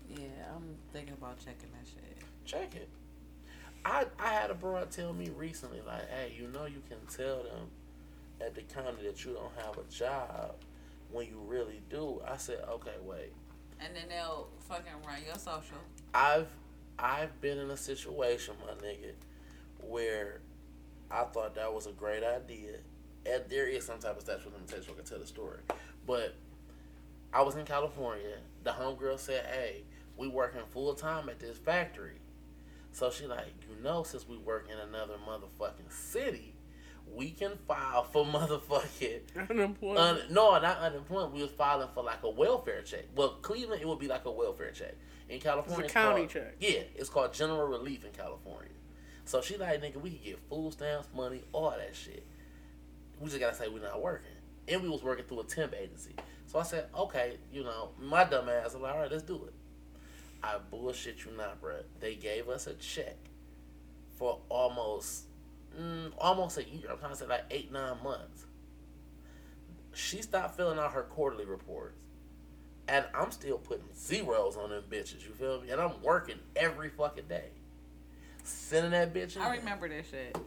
Yeah, 0.09 0.27
I'm 0.55 0.75
thinking 0.93 1.13
about 1.13 1.37
checking 1.39 1.69
that 1.71 1.85
shit. 1.87 2.17
Check 2.45 2.75
it. 2.75 2.87
I 3.83 4.05
I 4.19 4.29
had 4.29 4.49
a 4.51 4.53
broad 4.53 4.91
tell 4.91 5.13
me 5.13 5.29
recently, 5.35 5.81
like, 5.85 6.09
hey, 6.09 6.33
you 6.39 6.47
know 6.47 6.65
you 6.65 6.81
can 6.87 6.99
tell 7.13 7.43
them 7.43 7.67
at 8.39 8.55
the 8.55 8.61
county 8.61 9.03
that 9.03 9.25
you 9.25 9.33
don't 9.33 9.51
have 9.65 9.77
a 9.77 9.83
job 9.91 10.55
when 11.11 11.27
you 11.27 11.41
really 11.45 11.81
do. 11.89 12.21
I 12.27 12.37
said, 12.37 12.59
okay, 12.69 12.95
wait. 13.03 13.33
And 13.83 13.95
then 13.95 14.03
they'll 14.09 14.47
fucking 14.69 14.93
run 15.05 15.17
your 15.25 15.35
social. 15.35 15.77
I've 16.13 16.47
I've 16.97 17.39
been 17.41 17.57
in 17.57 17.71
a 17.71 17.77
situation, 17.77 18.53
my 18.65 18.73
nigga, 18.85 19.13
where 19.81 20.41
I 21.11 21.23
thought 21.23 21.55
that 21.55 21.73
was 21.73 21.87
a 21.87 21.91
great 21.91 22.23
idea. 22.23 22.77
And 23.25 23.43
there 23.49 23.67
is 23.67 23.85
some 23.85 23.99
type 23.99 24.15
of 24.15 24.21
statute 24.21 24.47
of 24.47 24.53
limitation 24.53 24.93
I 24.93 24.95
can 24.95 25.05
tell 25.05 25.19
the 25.19 25.25
story. 25.25 25.59
But 26.05 26.35
I 27.33 27.41
was 27.41 27.55
in 27.55 27.65
California. 27.65 28.37
The 28.63 28.71
homegirl 28.71 29.19
said, 29.19 29.45
Hey, 29.45 29.83
we 30.17 30.27
working 30.27 30.61
full 30.69 30.93
time 30.93 31.29
at 31.29 31.39
this 31.39 31.57
factory. 31.57 32.19
So 32.91 33.09
she 33.09 33.25
like, 33.25 33.53
you 33.67 33.83
know, 33.83 34.03
since 34.03 34.27
we 34.27 34.37
work 34.37 34.69
in 34.71 34.77
another 34.77 35.15
motherfucking 35.27 35.91
city, 35.91 36.52
we 37.11 37.31
can 37.31 37.51
file 37.67 38.03
for 38.03 38.25
motherfucking 38.25 39.21
Unemployment. 39.49 39.99
Un, 39.99 40.19
no, 40.31 40.59
not 40.59 40.77
unemployment. 40.79 41.33
We 41.33 41.41
was 41.41 41.51
filing 41.51 41.87
for 41.93 42.03
like 42.03 42.23
a 42.23 42.29
welfare 42.29 42.81
check. 42.81 43.05
Well, 43.15 43.37
Cleveland, 43.41 43.81
it 43.81 43.87
would 43.87 43.99
be 43.99 44.07
like 44.07 44.25
a 44.25 44.31
welfare 44.31 44.71
check. 44.71 44.95
In 45.29 45.39
California, 45.39 45.85
It's 45.85 45.91
a 45.91 45.93
county 45.93 46.21
called- 46.21 46.29
check. 46.31 46.55
Yeah, 46.59 46.81
it's 46.95 47.09
called 47.09 47.33
general 47.33 47.67
relief 47.67 48.03
in 48.05 48.11
California. 48.11 48.69
So 49.25 49.41
she 49.41 49.57
like, 49.57 49.81
nigga, 49.81 49.97
we 50.01 50.09
can 50.11 50.23
get 50.23 50.39
food 50.49 50.73
stamps, 50.73 51.07
money, 51.15 51.43
all 51.53 51.71
that 51.71 51.95
shit. 51.95 52.25
We 53.19 53.27
just 53.27 53.39
gotta 53.39 53.55
say 53.55 53.69
we're 53.69 53.81
not 53.81 54.01
working, 54.01 54.31
and 54.67 54.81
we 54.81 54.89
was 54.89 55.01
working 55.01 55.23
through 55.25 55.41
a 55.41 55.43
temp 55.45 55.73
agency. 55.79 56.13
So 56.45 56.59
I 56.59 56.63
said, 56.63 56.87
okay, 56.97 57.37
you 57.51 57.63
know, 57.63 57.89
my 57.99 58.25
dumb 58.25 58.49
ass. 58.49 58.73
I'm 58.73 58.81
like, 58.81 58.93
all 58.93 58.99
right, 58.99 59.09
let's 59.11 59.23
do 59.23 59.35
it. 59.47 59.53
I 60.43 60.57
bullshit 60.69 61.23
you 61.23 61.31
not, 61.37 61.61
bruh. 61.61 61.83
They 62.01 62.15
gave 62.15 62.49
us 62.49 62.67
a 62.67 62.73
check 62.73 63.15
for 64.17 64.39
almost, 64.49 65.23
mm, 65.79 66.11
almost 66.17 66.57
a 66.57 66.63
year. 66.63 66.87
I'm 66.91 66.97
trying 66.97 67.11
to 67.11 67.17
say 67.17 67.27
like 67.27 67.45
eight, 67.51 67.71
nine 67.71 67.97
months 68.03 68.45
she 69.93 70.21
stopped 70.21 70.57
filling 70.57 70.79
out 70.79 70.93
her 70.93 71.03
quarterly 71.03 71.45
reports. 71.45 71.99
And 72.87 73.05
I'm 73.13 73.31
still 73.31 73.57
putting 73.57 73.85
zeros 73.95 74.57
on 74.57 74.71
them 74.71 74.83
bitches, 74.89 75.25
you 75.25 75.33
feel 75.33 75.61
me? 75.61 75.69
And 75.69 75.79
I'm 75.79 76.01
working 76.01 76.39
every 76.55 76.89
fucking 76.89 77.27
day. 77.29 77.51
Sending 78.43 78.91
that 78.91 79.13
bitch 79.13 79.37
in. 79.37 79.41
I 79.41 79.55
remember 79.55 79.87
this 79.87 80.09
shit. 80.09 80.37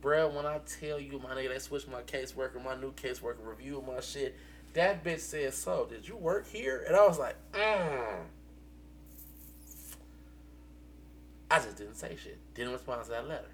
Bruh, 0.00 0.32
when 0.32 0.46
I 0.46 0.60
tell 0.80 0.98
you, 0.98 1.18
my 1.18 1.34
nigga, 1.34 1.50
they 1.50 1.58
switched 1.58 1.88
my 1.88 2.00
caseworker, 2.02 2.62
my 2.64 2.76
new 2.76 2.92
caseworker 2.92 3.44
reviewed 3.44 3.86
my 3.86 4.00
shit. 4.00 4.36
That 4.72 5.04
bitch 5.04 5.20
said, 5.20 5.52
So, 5.52 5.86
did 5.88 6.08
you 6.08 6.16
work 6.16 6.48
here? 6.48 6.84
And 6.86 6.96
I 6.96 7.06
was 7.06 7.18
like, 7.18 7.36
mm. 7.52 8.16
I 11.50 11.58
just 11.58 11.76
didn't 11.76 11.96
say 11.96 12.16
shit. 12.22 12.38
Didn't 12.54 12.72
respond 12.72 13.04
to 13.04 13.10
that 13.10 13.28
letter. 13.28 13.50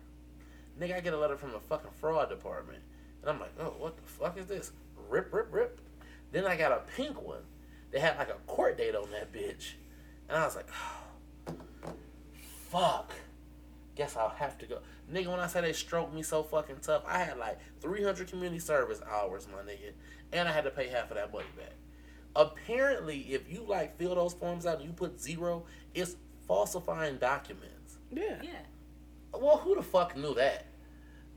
Nigga, 0.80 0.96
I 0.96 1.00
get 1.00 1.12
a 1.12 1.18
letter 1.18 1.36
from 1.36 1.52
the 1.52 1.60
fucking 1.60 1.90
fraud 2.00 2.28
department. 2.28 2.82
And 3.20 3.30
I'm 3.30 3.40
like, 3.40 3.52
oh, 3.60 3.74
what 3.78 3.96
the 3.96 4.02
fuck 4.02 4.38
is 4.38 4.46
this? 4.46 4.72
Rip, 5.08 5.32
rip, 5.32 5.48
rip. 5.52 5.80
Then 6.32 6.46
I 6.46 6.56
got 6.56 6.72
a 6.72 6.82
pink 6.96 7.20
one. 7.22 7.42
They 7.90 8.00
had 8.00 8.16
like 8.16 8.30
a 8.30 8.38
court 8.46 8.78
date 8.78 8.94
on 8.94 9.10
that 9.12 9.32
bitch. 9.32 9.72
And 10.28 10.38
I 10.38 10.44
was 10.44 10.56
like, 10.56 10.68
oh, 11.46 11.52
fuck. 12.70 13.12
Guess 13.94 14.16
I'll 14.16 14.30
have 14.30 14.56
to 14.58 14.66
go. 14.66 14.78
Nigga, 15.12 15.26
when 15.26 15.40
I 15.40 15.46
say 15.46 15.60
they 15.60 15.74
stroked 15.74 16.14
me 16.14 16.22
so 16.22 16.42
fucking 16.42 16.76
tough, 16.80 17.02
I 17.06 17.18
had 17.18 17.36
like 17.36 17.58
300 17.80 18.28
community 18.28 18.58
service 18.58 19.00
hours, 19.10 19.46
my 19.52 19.58
nigga. 19.70 19.92
And 20.32 20.48
I 20.48 20.52
had 20.52 20.64
to 20.64 20.70
pay 20.70 20.88
half 20.88 21.10
of 21.10 21.16
that 21.18 21.32
money 21.32 21.44
back. 21.56 21.74
Apparently, 22.34 23.18
if 23.28 23.52
you 23.52 23.64
like 23.68 23.98
fill 23.98 24.14
those 24.14 24.32
forms 24.32 24.64
out 24.64 24.78
and 24.78 24.86
you 24.86 24.92
put 24.92 25.20
zero, 25.20 25.64
it's 25.94 26.16
falsifying 26.48 27.18
documents. 27.18 27.98
yeah. 28.10 28.40
Yeah. 28.42 28.50
Well, 29.34 29.58
who 29.58 29.74
the 29.74 29.82
fuck 29.82 30.16
knew 30.16 30.34
that? 30.34 30.66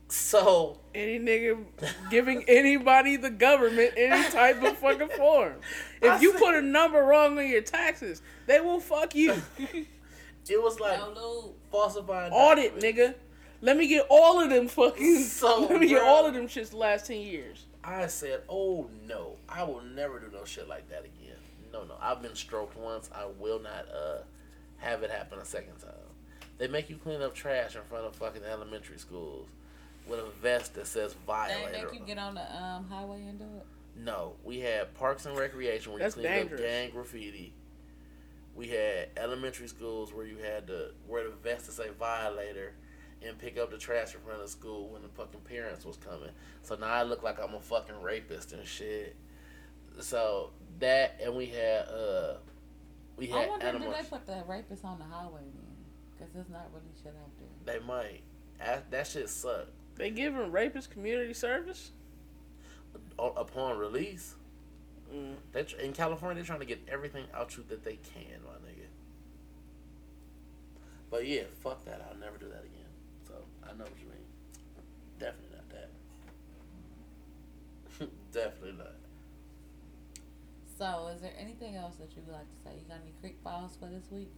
So 0.08 0.78
Any 0.94 1.18
nigga 1.18 1.64
giving 2.10 2.44
anybody 2.48 3.16
the 3.16 3.30
government 3.30 3.94
any 3.96 4.28
type 4.30 4.62
of 4.62 4.78
fucking 4.78 5.08
form. 5.16 5.54
If 6.00 6.12
I 6.12 6.20
you 6.20 6.32
see- 6.32 6.38
put 6.38 6.54
a 6.54 6.62
number 6.62 7.02
wrong 7.02 7.38
on 7.38 7.46
your 7.48 7.62
taxes, 7.62 8.22
they 8.46 8.60
will 8.60 8.78
fuck 8.80 9.14
you. 9.16 9.34
it 9.58 10.62
was 10.62 10.78
like 10.78 10.98
No 11.00 11.08
lube. 11.44 11.54
falsifying 11.72 12.32
Audit, 12.32 12.74
documents. 12.80 12.84
nigga. 12.98 13.14
Let 13.62 13.76
me 13.76 13.88
get 13.88 14.06
all 14.08 14.40
of 14.40 14.50
them 14.50 14.68
fucking. 14.68 15.22
So, 15.24 15.62
let 15.68 15.80
me 15.80 15.88
get 15.88 16.02
all 16.02 16.26
of 16.26 16.34
them 16.34 16.46
shits 16.46 16.70
the 16.70 16.76
last 16.76 17.06
ten 17.06 17.20
years. 17.20 17.64
I 17.82 18.06
said, 18.06 18.42
"Oh 18.48 18.88
no, 19.08 19.36
I 19.48 19.64
will 19.64 19.80
never 19.82 20.20
do 20.20 20.26
no 20.32 20.44
shit 20.44 20.68
like 20.68 20.88
that 20.90 21.00
again. 21.04 21.36
No, 21.72 21.84
no, 21.84 21.94
I've 22.00 22.20
been 22.22 22.34
stroked 22.36 22.76
once. 22.76 23.08
I 23.14 23.26
will 23.40 23.58
not 23.60 23.86
uh 23.92 24.18
have 24.76 25.02
it 25.02 25.10
happen 25.10 25.38
a 25.40 25.44
second 25.44 25.78
time. 25.78 25.90
They 26.58 26.68
make 26.68 26.88
you 26.88 26.96
clean 26.96 27.20
up 27.22 27.34
trash 27.34 27.76
in 27.76 27.82
front 27.82 28.06
of 28.06 28.16
fucking 28.16 28.42
elementary 28.44 28.98
schools 28.98 29.48
with 30.08 30.20
a 30.20 30.30
vest 30.40 30.74
that 30.74 30.86
says 30.86 31.14
violator. 31.26 31.70
They 31.72 31.82
make 31.84 31.92
you 31.94 32.06
get 32.06 32.18
on 32.18 32.34
the 32.34 32.56
um, 32.62 32.86
highway 32.88 33.22
and 33.28 33.38
do 33.38 33.44
it. 33.44 33.66
No, 33.98 34.34
we 34.44 34.60
had 34.60 34.94
Parks 34.94 35.26
and 35.26 35.36
Recreation 35.36 35.92
where 35.92 36.00
That's 36.00 36.16
you 36.16 36.22
cleaned 36.22 36.50
dangerous. 36.50 36.60
up 36.60 36.66
gang 36.66 36.90
graffiti. 36.90 37.52
We 38.54 38.68
had 38.68 39.08
elementary 39.16 39.68
schools 39.68 40.12
where 40.14 40.26
you 40.26 40.38
had 40.38 40.66
to 40.68 40.90
wear 41.06 41.24
the 41.24 41.34
vest 41.36 41.66
to 41.66 41.72
say 41.72 41.88
violator 41.98 42.72
and 43.22 43.38
pick 43.38 43.58
up 43.58 43.70
the 43.70 43.78
trash 43.78 44.14
in 44.14 44.20
front 44.20 44.40
of 44.42 44.48
school 44.48 44.88
when 44.88 45.02
the 45.02 45.08
fucking 45.08 45.40
parents 45.40 45.84
was 45.84 45.96
coming. 45.96 46.30
So 46.62 46.74
now 46.76 46.86
I 46.88 47.02
look 47.02 47.22
like 47.22 47.38
I'm 47.42 47.54
a 47.54 47.60
fucking 47.60 48.00
rapist 48.02 48.52
and 48.52 48.66
shit. 48.66 49.16
So 50.00 50.50
that 50.78 51.18
and 51.22 51.34
we 51.34 51.46
had 51.46 51.88
uh 51.88 52.34
we 53.16 53.32
I 53.32 53.38
had 53.40 53.48
wonder 53.48 53.64
do 53.64 53.76
animals. 53.76 53.96
they 54.02 54.08
put 54.08 54.26
the 54.26 54.44
rapists 54.48 54.84
on 54.84 54.98
the 54.98 55.04
highway 55.04 55.40
then? 55.54 55.65
Because 56.18 56.32
there's 56.34 56.48
not 56.48 56.68
really 56.72 56.86
shit 57.02 57.14
out 57.22 57.30
there. 57.38 57.74
They 57.78 57.84
might. 57.86 58.22
That, 58.58 58.90
that 58.90 59.06
shit 59.06 59.28
sucked. 59.28 59.70
They 59.96 60.10
giving 60.10 60.50
rapists 60.50 60.88
community 60.88 61.34
service. 61.34 61.90
O- 63.18 63.32
upon 63.32 63.78
release, 63.78 64.34
Mm. 65.14 65.36
they 65.52 65.64
in 65.84 65.92
California 65.92 66.34
they're 66.34 66.44
trying 66.44 66.58
to 66.60 66.66
get 66.66 66.80
everything 66.88 67.26
out 67.32 67.56
you 67.56 67.64
that 67.68 67.84
they 67.84 67.94
can, 67.96 68.42
my 68.44 68.54
nigga. 68.68 68.86
But 71.10 71.26
yeah, 71.26 71.42
fuck 71.62 71.84
that. 71.84 72.04
I'll 72.10 72.18
never 72.18 72.36
do 72.38 72.48
that 72.48 72.64
again. 72.64 72.90
So 73.26 73.34
I 73.62 73.68
know 73.76 73.84
what 73.84 73.98
you 74.00 74.08
mean. 74.08 74.26
Definitely 75.20 75.56
not 75.56 75.68
that. 75.70 75.90
Definitely 78.32 78.78
not. 78.78 78.94
So, 80.76 81.08
is 81.14 81.22
there 81.22 81.32
anything 81.38 81.76
else 81.76 81.94
that 81.96 82.10
you 82.16 82.22
would 82.26 82.34
like 82.34 82.50
to 82.50 82.56
say? 82.64 82.70
You 82.76 82.84
got 82.88 82.98
any 83.02 83.14
creep 83.20 83.42
files 83.42 83.76
for 83.80 83.86
this 83.88 84.10
week? 84.10 84.30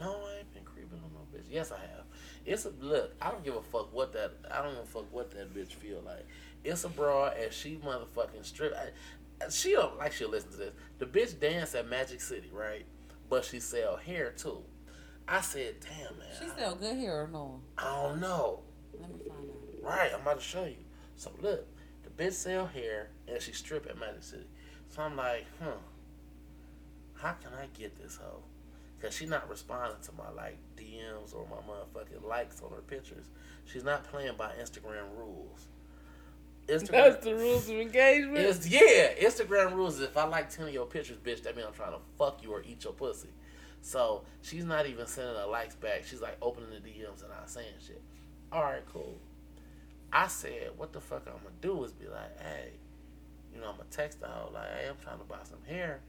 No, 0.00 0.12
I 0.12 0.38
ain't 0.38 0.54
been 0.54 0.64
creeping 0.64 0.98
on 1.04 1.12
no 1.12 1.20
bitch. 1.38 1.44
Yes, 1.50 1.70
I 1.70 1.78
have. 1.78 2.04
It's 2.46 2.64
a 2.64 2.70
look. 2.80 3.14
I 3.20 3.30
don't 3.30 3.44
give 3.44 3.54
a 3.54 3.62
fuck 3.62 3.94
what 3.94 4.14
that. 4.14 4.32
I 4.50 4.62
don't 4.62 4.72
give 4.74 4.82
a 4.82 4.86
fuck 4.86 5.12
what 5.12 5.30
that 5.32 5.54
bitch 5.54 5.74
feel 5.74 6.00
like. 6.04 6.26
It's 6.64 6.84
a 6.84 6.88
broad 6.88 7.36
and 7.36 7.52
she 7.52 7.76
motherfucking 7.84 8.44
strip. 8.44 8.74
I, 8.74 9.48
she 9.50 9.72
don't 9.72 9.98
like 9.98 10.12
she'll 10.12 10.30
listen 10.30 10.50
to 10.52 10.56
this. 10.56 10.74
The 10.98 11.06
bitch 11.06 11.38
dance 11.38 11.74
at 11.74 11.88
Magic 11.88 12.20
City, 12.22 12.50
right? 12.52 12.86
But 13.28 13.44
she 13.44 13.60
sell 13.60 13.96
hair 13.96 14.32
too. 14.36 14.62
I 15.28 15.42
said, 15.42 15.76
damn 15.80 16.18
man. 16.18 16.28
She 16.38 16.48
sell 16.58 16.74
good 16.74 16.96
hair 16.96 17.22
or 17.22 17.28
no? 17.28 17.60
I 17.78 17.84
don't 17.84 18.20
know. 18.20 18.60
Let 18.98 19.10
me 19.10 19.18
find 19.28 19.48
out. 19.48 19.98
Right, 19.98 20.10
I'm 20.14 20.22
about 20.22 20.38
to 20.40 20.44
show 20.44 20.64
you. 20.64 20.84
So 21.16 21.30
look, 21.42 21.66
the 22.02 22.10
bitch 22.10 22.32
sell 22.32 22.66
hair 22.66 23.10
and 23.28 23.40
she 23.40 23.52
strip 23.52 23.86
at 23.88 23.98
Magic 23.98 24.22
City. 24.22 24.46
So 24.88 25.02
I'm 25.02 25.16
like, 25.16 25.46
huh, 25.62 25.72
how 27.14 27.32
can 27.32 27.52
I 27.52 27.66
get 27.78 28.02
this 28.02 28.16
hoe? 28.16 28.42
Cause 29.00 29.14
she 29.14 29.24
not 29.24 29.48
responding 29.48 29.96
to 30.02 30.12
my 30.12 30.28
like 30.30 30.58
DMs 30.76 31.34
or 31.34 31.46
my 31.48 31.56
motherfucking 31.56 32.26
likes 32.28 32.60
on 32.60 32.70
her 32.70 32.82
pictures. 32.82 33.26
She's 33.64 33.84
not 33.84 34.04
playing 34.04 34.34
by 34.36 34.52
Instagram 34.60 35.16
rules. 35.16 35.68
Instagram, 36.66 36.90
That's 36.90 37.24
the 37.24 37.34
rules 37.34 37.68
of 37.68 37.76
engagement. 37.76 38.38
It's, 38.38 38.66
yeah, 38.66 39.14
Instagram 39.20 39.74
rules 39.74 39.96
is 39.96 40.02
if 40.02 40.16
I 40.16 40.24
like 40.24 40.50
10 40.50 40.68
of 40.68 40.74
your 40.74 40.86
pictures, 40.86 41.16
bitch, 41.16 41.42
that 41.44 41.56
means 41.56 41.66
I'm 41.66 41.74
trying 41.74 41.92
to 41.92 41.98
fuck 42.18 42.42
you 42.42 42.52
or 42.52 42.62
eat 42.62 42.84
your 42.84 42.92
pussy. 42.92 43.30
So 43.80 44.22
she's 44.42 44.64
not 44.64 44.86
even 44.86 45.06
sending 45.06 45.34
her 45.34 45.46
likes 45.46 45.74
back. 45.74 46.04
She's 46.04 46.20
like 46.20 46.36
opening 46.42 46.70
the 46.70 46.88
DMs 46.88 47.22
and 47.22 47.30
not 47.30 47.48
saying 47.48 47.66
shit. 47.84 48.02
All 48.52 48.62
right, 48.62 48.82
cool. 48.92 49.16
I 50.12 50.26
said, 50.26 50.70
what 50.76 50.92
the 50.92 51.00
fuck 51.00 51.22
I'm 51.26 51.42
gonna 51.42 51.54
do 51.60 51.84
is 51.84 51.92
be 51.92 52.06
like, 52.06 52.38
hey, 52.40 52.72
you 53.54 53.60
know, 53.60 53.68
I'm 53.68 53.76
gonna 53.76 53.88
text 53.90 54.18
her 54.20 54.28
like, 54.52 54.68
hey, 54.78 54.88
I'm 54.88 54.96
trying 55.02 55.18
to 55.18 55.24
buy 55.24 55.38
some 55.44 55.62
hair. 55.66 56.00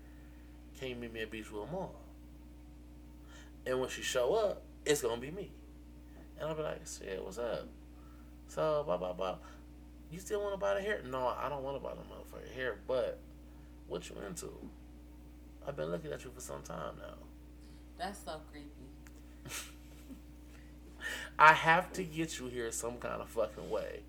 Can 0.79 0.89
you 0.89 0.95
meet 0.95 1.13
me 1.13 1.21
at 1.21 1.31
Beachwood 1.31 1.71
Mall? 1.71 1.93
And 3.65 3.79
when 3.79 3.89
she 3.89 4.01
show 4.01 4.33
up, 4.33 4.63
it's 4.85 5.01
gonna 5.01 5.21
be 5.21 5.31
me. 5.31 5.51
And 6.39 6.49
I'll 6.49 6.55
be 6.55 6.63
like, 6.63 6.81
shit, 6.87 7.23
what's 7.23 7.37
up? 7.37 7.67
So, 8.47 8.83
blah, 8.85 8.97
blah, 8.97 9.13
blah. 9.13 9.37
You 10.11 10.19
still 10.19 10.41
want 10.41 10.53
to 10.53 10.57
buy 10.57 10.73
the 10.73 10.81
hair? 10.81 11.01
No, 11.09 11.27
I 11.27 11.47
don't 11.47 11.63
want 11.63 11.77
to 11.77 11.83
buy 11.83 11.91
the 11.91 12.01
motherfucking 12.01 12.53
hair, 12.55 12.79
but 12.87 13.19
what 13.87 14.09
you 14.09 14.15
into? 14.27 14.49
I've 15.67 15.75
been 15.75 15.91
looking 15.91 16.11
at 16.11 16.23
you 16.23 16.31
for 16.31 16.41
some 16.41 16.61
time 16.63 16.95
now. 16.99 17.15
That's 17.97 18.19
so 18.25 18.41
creepy. 18.51 18.67
I 21.39 21.53
have 21.53 21.93
to 21.93 22.03
get 22.03 22.39
you 22.39 22.47
here 22.47 22.71
some 22.71 22.97
kind 22.97 23.21
of 23.21 23.29
fucking 23.29 23.69
way. 23.69 24.01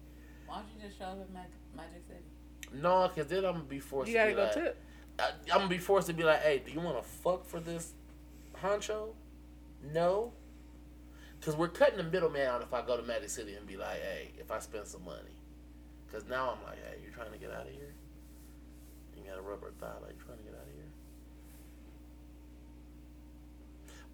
Why 0.47 0.57
don't 0.57 0.67
you 0.75 0.87
just 0.87 0.99
show 0.99 1.05
up 1.05 1.21
at 1.21 1.33
Mag- 1.33 1.47
Magic 1.77 2.03
City? 2.09 2.81
No, 2.83 3.09
because 3.09 3.31
then 3.31 3.45
I'm 3.45 3.53
gonna 3.53 3.65
be 3.65 3.81
forced 3.81 4.09
you 4.09 4.15
to 4.15 4.19
gotta 4.19 4.31
be 4.31 4.37
go 4.37 4.43
like, 4.45 4.55
tip. 4.55 4.83
I, 5.19 5.31
I'm 5.53 5.59
gonna 5.59 5.69
be 5.69 5.79
forced 5.79 6.07
to 6.09 6.15
be 6.15 6.25
like, 6.25 6.41
hey, 6.41 6.63
do 6.65 6.73
you 6.73 6.81
want 6.81 6.97
to 6.97 7.09
fuck 7.09 7.47
for 7.47 7.61
this 7.61 7.93
honcho? 8.63 9.11
No. 9.93 10.33
Because 11.39 11.57
we're 11.57 11.69
cutting 11.69 11.97
the 11.97 12.05
middleman 12.05 12.47
out 12.47 12.63
if 12.63 12.73
I 12.73 12.83
go 12.83 12.97
to 12.97 13.03
Magic 13.03 13.31
City 13.31 13.55
and 13.55 13.67
be 13.67 13.77
like, 13.77 14.01
hey, 14.01 14.31
if 14.39 14.51
I 14.51 14.61
spend 14.61 14.87
some 14.87 15.05
money. 15.05 15.37
Because 16.07 16.29
now 16.29 16.57
I'm 16.57 16.63
like, 16.65 16.79
hey, 16.85 17.01
you're 17.03 17.13
trying 17.13 17.33
to 17.33 17.39
get 17.39 17.51
out 17.51 17.67
of 17.67 17.73
here? 17.73 17.95
You 19.17 19.25
got 19.29 19.39
a 19.39 19.43
rubber 19.43 19.73
thigh, 19.81 19.99
like, 20.03 20.19
trying 20.25 20.39
to 20.39 20.45
get 20.45 20.55
out 20.55 20.67
of 20.67 20.75
here? 20.75 20.85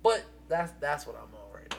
But 0.03 0.25
that's 0.49 0.73
that's 0.81 1.07
what 1.07 1.17
I'm 1.17 1.35
on 1.35 1.53
right 1.53 1.71
now. 1.71 1.77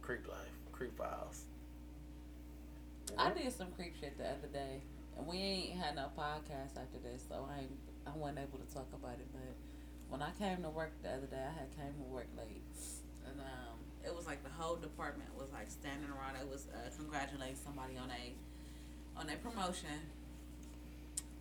Creep 0.00 0.26
life, 0.28 0.38
creep 0.72 0.96
files. 0.96 1.44
I 3.18 3.30
did 3.30 3.52
some 3.52 3.68
creep 3.76 3.94
shit 4.00 4.16
the 4.16 4.24
other 4.24 4.48
day, 4.52 4.80
and 5.18 5.26
we 5.26 5.36
ain't 5.36 5.78
had 5.78 5.96
no 5.96 6.06
podcast 6.18 6.80
after 6.80 6.98
this, 7.02 7.22
so 7.28 7.46
I 7.50 7.66
I 8.10 8.16
wasn't 8.16 8.38
able 8.38 8.58
to 8.58 8.74
talk 8.74 8.88
about 8.94 9.12
it. 9.12 9.26
But 9.32 9.54
when 10.12 10.20
I 10.20 10.28
came 10.38 10.62
to 10.62 10.68
work 10.68 10.92
the 11.02 11.08
other 11.08 11.26
day, 11.26 11.40
I 11.40 11.58
had 11.58 11.74
came 11.74 11.94
to 11.96 12.08
work 12.12 12.28
late, 12.36 12.60
and 13.26 13.40
um, 13.40 13.80
it 14.04 14.14
was 14.14 14.26
like 14.26 14.44
the 14.44 14.50
whole 14.50 14.76
department 14.76 15.30
was 15.38 15.48
like 15.54 15.70
standing 15.70 16.10
around. 16.10 16.36
It 16.36 16.46
was 16.46 16.68
uh, 16.68 16.90
congratulating 16.98 17.56
somebody 17.56 17.96
on 17.96 18.10
a 18.10 18.34
on 19.18 19.30
a 19.30 19.36
promotion, 19.36 20.12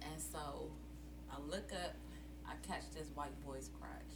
and 0.01 0.21
so 0.21 0.71
I 1.29 1.35
look 1.51 1.73
up, 1.73 1.95
I 2.47 2.53
catch 2.65 2.83
this 2.95 3.07
white 3.13 3.35
boy's 3.45 3.69
crotch. 3.77 4.15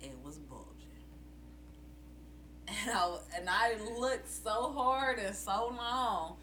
It 0.00 0.14
was 0.24 0.38
bulging. 0.38 0.68
And 2.68 2.96
I, 2.96 3.16
and 3.36 3.50
I 3.50 3.74
looked 3.98 4.30
so 4.30 4.72
hard 4.72 5.18
and 5.18 5.34
so 5.34 5.74
long. 5.76 6.36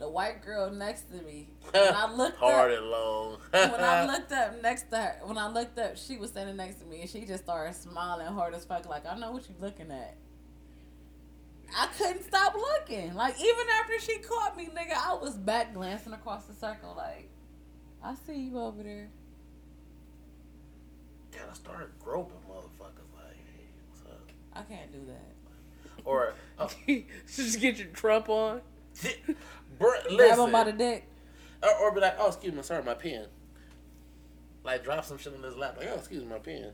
The 0.00 0.08
white 0.08 0.42
girl 0.42 0.70
next 0.70 1.10
to 1.12 1.22
me. 1.22 1.48
When 1.72 1.94
I 1.94 2.12
looked 2.12 2.38
Hard 2.38 2.72
up, 2.72 2.78
and 2.78 2.86
long. 2.88 3.36
when 3.52 3.84
I 3.84 4.06
looked 4.12 4.32
up 4.32 4.60
next 4.62 4.90
to 4.90 4.96
her, 4.96 5.16
when 5.22 5.38
I 5.38 5.46
looked 5.48 5.78
up, 5.78 5.96
she 5.96 6.16
was 6.16 6.30
standing 6.30 6.56
next 6.56 6.80
to 6.80 6.86
me, 6.86 7.02
and 7.02 7.08
she 7.08 7.24
just 7.26 7.44
started 7.44 7.74
smiling 7.76 8.26
hard 8.26 8.54
as 8.54 8.64
fuck, 8.64 8.88
like 8.88 9.06
I 9.06 9.16
know 9.16 9.30
what 9.30 9.44
you're 9.48 9.60
looking 9.60 9.92
at. 9.92 10.16
I 11.78 11.86
couldn't 11.96 12.24
stop 12.24 12.54
looking. 12.56 13.14
Like 13.14 13.38
even 13.38 13.66
after 13.80 14.00
she 14.00 14.18
caught 14.18 14.56
me, 14.56 14.68
nigga, 14.74 14.94
I 14.94 15.14
was 15.14 15.36
back 15.36 15.74
glancing 15.74 16.12
across 16.14 16.44
the 16.46 16.54
circle, 16.54 16.94
like 16.96 17.28
I 18.02 18.14
see 18.14 18.40
you 18.40 18.58
over 18.58 18.82
there. 18.82 19.10
Gotta 21.30 21.54
start 21.54 21.96
groping 22.00 22.40
motherfuckers 22.50 23.12
like, 23.14 23.36
hey, 23.36 23.68
what's 23.90 24.02
up? 24.10 24.28
I 24.54 24.62
can't 24.62 24.90
do 24.90 25.00
that. 25.06 26.02
Or, 26.04 26.34
oh, 26.58 26.70
Just 27.32 27.60
get 27.60 27.78
your 27.78 27.88
Trump 27.88 28.28
on. 28.28 28.62
Br- 29.80 30.16
Grab 30.16 30.38
him 30.38 30.52
by 30.52 30.64
the 30.64 30.72
dick. 30.72 31.06
Or, 31.62 31.74
or 31.76 31.92
be 31.92 32.00
like, 32.00 32.14
oh, 32.18 32.28
excuse 32.28 32.54
me, 32.54 32.62
sorry, 32.62 32.82
my 32.84 32.94
pen. 32.94 33.26
Like, 34.62 34.84
drop 34.84 35.04
some 35.04 35.18
shit 35.18 35.34
in 35.34 35.42
his 35.42 35.56
lap. 35.56 35.76
Like, 35.78 35.88
oh, 35.90 35.96
excuse 35.96 36.22
me, 36.22 36.28
my 36.28 36.38
pen. 36.38 36.70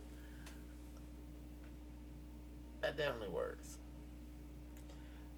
That 2.82 2.96
definitely 2.96 3.28
works. 3.34 3.78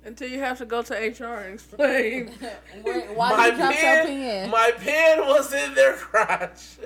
Until 0.04 0.28
you 0.28 0.38
have 0.40 0.58
to 0.58 0.66
go 0.66 0.82
to 0.82 0.94
HR 0.94 1.24
and 1.40 1.54
explain. 1.54 2.28
Where- 2.82 3.00
Why 3.12 3.48
you 3.48 3.56
dropped 3.56 3.74
your 3.82 4.04
pen? 4.04 4.50
My 4.50 4.72
pen 4.76 5.20
was 5.26 5.52
in 5.52 5.74
their 5.74 5.94
crotch. 5.96 6.78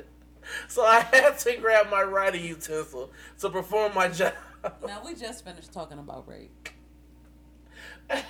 So 0.68 0.84
I 0.84 1.00
had 1.00 1.38
to 1.40 1.56
grab 1.56 1.88
my 1.90 2.02
writing 2.02 2.44
utensil 2.44 3.10
to 3.40 3.50
perform 3.50 3.94
my 3.94 4.08
job. 4.08 4.34
Now 4.86 5.02
we 5.04 5.14
just 5.14 5.44
finished 5.44 5.72
talking 5.72 5.98
about 5.98 6.28
rape. 6.28 6.68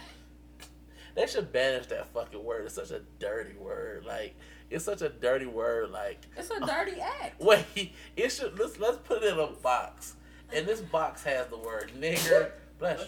They 1.14 1.26
should 1.26 1.52
banish 1.52 1.86
that 1.86 2.06
fucking 2.12 2.42
word. 2.42 2.64
It's 2.66 2.74
such 2.74 2.90
a 2.90 3.00
dirty 3.18 3.54
word. 3.58 4.04
Like 4.06 4.34
it's 4.70 4.84
such 4.84 5.02
a 5.02 5.08
dirty 5.08 5.46
word. 5.46 5.90
Like 5.90 6.20
It's 6.36 6.50
a 6.50 6.60
dirty 6.60 7.00
act. 7.00 7.40
wait, 7.40 7.92
it 8.16 8.30
should 8.30 8.58
let's 8.58 8.78
let's 8.78 8.98
put 8.98 9.22
it 9.22 9.32
in 9.32 9.38
a 9.38 9.48
box. 9.48 10.14
And 10.54 10.66
this 10.66 10.80
box 10.80 11.22
has 11.24 11.46
the 11.48 11.58
word 11.58 11.92
nigger. 11.98 12.50
Bless 12.78 13.00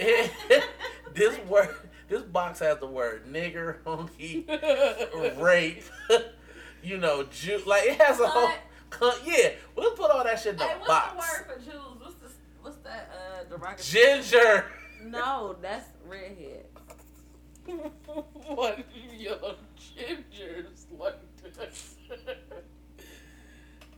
you. 0.00 0.60
this 1.14 1.38
word 1.46 1.74
this 2.08 2.22
box 2.22 2.58
has 2.60 2.78
the 2.78 2.86
word 2.86 3.26
nigger, 3.26 3.76
honky, 3.84 4.44
rape, 5.42 5.82
you 6.82 6.98
know, 6.98 7.24
Jew 7.24 7.60
like 7.66 7.84
it 7.86 8.00
has 8.00 8.20
a 8.20 8.26
whole 8.26 8.50
con- 8.90 9.14
yeah, 9.24 9.50
we'll 9.76 9.92
put 9.92 10.10
all 10.10 10.22
that 10.24 10.38
shit 10.38 10.52
in 10.52 10.58
the 10.58 10.64
Hey, 10.64 10.74
what's 10.78 10.88
box. 10.88 11.12
the 11.12 11.18
word 11.18 11.46
for 11.58 11.64
Jews? 11.64 11.80
What's 12.00 12.14
the 12.16 12.28
what's 12.62 12.76
that 12.78 13.10
uh 13.14 13.44
derogatory? 13.48 13.82
Ginger. 14.22 14.64
no, 15.04 15.56
that's 15.60 15.86
redhead. 16.06 16.66
What 17.66 18.78
young 19.18 19.56
gingers 19.78 20.84
like 20.98 21.18
this? 21.42 21.94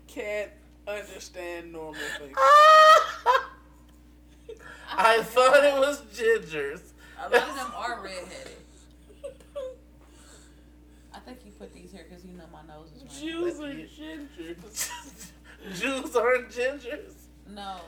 Can't 0.07 0.51
understand 0.87 1.73
normal 1.73 1.95
things. 2.19 2.37
I 4.97 5.23
thought 5.23 5.65
it 5.65 5.75
was 5.75 6.03
gingers. 6.15 6.93
A 7.19 7.23
lot 7.23 7.49
of 7.49 7.57
them 7.57 7.73
are 7.77 8.03
redheaded. 8.03 8.59
I 11.15 11.19
think 11.21 11.39
you 11.45 11.53
put 11.53 11.73
these 11.73 11.91
here 11.91 12.05
because 12.09 12.25
you 12.25 12.37
know 12.37 12.45
my 12.53 12.63
nose 12.67 12.93
is 12.95 13.03
red. 13.03 13.13
Jews 13.21 13.61
are 13.61 13.73
gingers. 13.73 14.91
Jews 15.81 16.17
aren't 16.17 16.51
gingers. 16.51 17.15
No, 17.49 17.79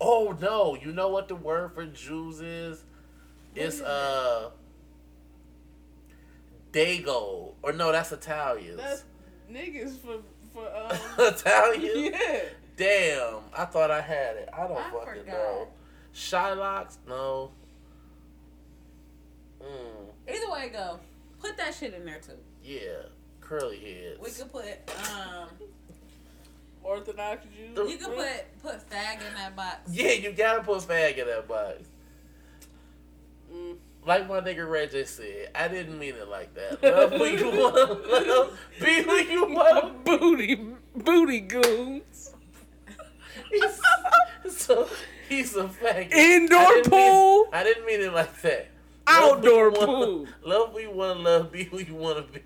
Oh 0.00 0.36
no! 0.40 0.74
You 0.74 0.92
know 0.92 1.08
what 1.08 1.28
the 1.28 1.34
word 1.36 1.72
for 1.72 1.86
Jews 1.86 2.40
is? 2.40 2.84
It's 3.56 3.76
is 3.76 3.82
uh, 3.82 4.50
Dago. 6.72 7.54
Or 7.62 7.72
no, 7.72 7.92
that's 7.92 8.12
Italians. 8.12 8.76
That's 8.78 9.04
niggas 9.50 9.98
for 9.98 10.18
for 10.52 10.66
um. 10.74 10.96
Italian. 11.26 12.12
yeah. 12.12 12.40
Damn! 12.76 13.40
I 13.56 13.64
thought 13.64 13.90
I 13.90 14.02
had 14.02 14.36
it. 14.36 14.50
I 14.52 14.66
don't 14.66 14.76
I 14.76 14.90
fucking 14.90 15.22
forgot. 15.22 15.26
know. 15.32 15.68
Shylocks? 16.14 16.96
No. 17.08 17.50
Mm, 19.62 20.34
either 20.34 20.50
way 20.50 20.68
go, 20.70 21.00
put 21.40 21.56
that 21.56 21.74
shit 21.74 21.94
in 21.94 22.04
there 22.04 22.20
too. 22.20 22.32
yeah, 22.62 22.80
curly 23.40 23.78
heads. 23.78 24.20
We 24.20 24.30
could 24.30 24.52
put 24.52 24.66
um, 25.10 25.48
Orthodox 26.82 27.46
Jews. 27.46 27.90
you 27.90 27.96
could 27.96 28.14
put 28.14 28.62
put 28.62 28.90
fag 28.90 29.26
in 29.26 29.34
that 29.34 29.56
box. 29.56 29.78
Yeah, 29.90 30.12
you 30.12 30.32
gotta 30.32 30.62
put 30.62 30.82
fag 30.82 31.16
in 31.16 31.26
that 31.26 31.48
box. 31.48 31.82
Mm. 33.52 33.76
Like 34.04 34.28
my 34.28 34.40
nigga 34.40 34.68
Ray 34.68 34.86
J 34.86 35.04
said, 35.04 35.50
I 35.54 35.68
didn't 35.68 35.98
mean 35.98 36.14
it 36.14 36.28
like 36.28 36.54
that. 36.54 36.82
Love 36.82 37.12
who 37.12 37.24
you 37.24 37.50
want, 37.50 38.08
love, 38.08 38.58
be 38.80 39.02
who 39.02 39.14
you 39.16 39.46
want. 39.52 40.04
booty 40.04 40.66
booty 40.94 41.40
goons. 41.40 42.32
He's, 43.50 44.56
so 44.56 44.88
he's 45.28 45.56
a 45.56 45.64
faggot. 45.64 46.12
Indoor 46.12 46.58
I 46.60 46.82
pool? 46.86 47.44
Mean, 47.44 47.54
I 47.54 47.64
didn't 47.64 47.86
mean 47.86 48.00
it 48.00 48.12
like 48.12 48.40
that. 48.42 48.68
Love 49.08 49.38
Outdoor 49.38 49.66
you 49.66 49.72
wanna- 49.72 49.86
pool. 49.86 50.26
Love 50.44 50.72
who 50.72 50.80
you 50.80 50.90
want 50.90 51.20
love, 51.20 51.52
be 51.52 51.64
who 51.64 51.78
you 51.78 51.94
want 51.94 52.16
to 52.26 52.32
be. 52.32 52.42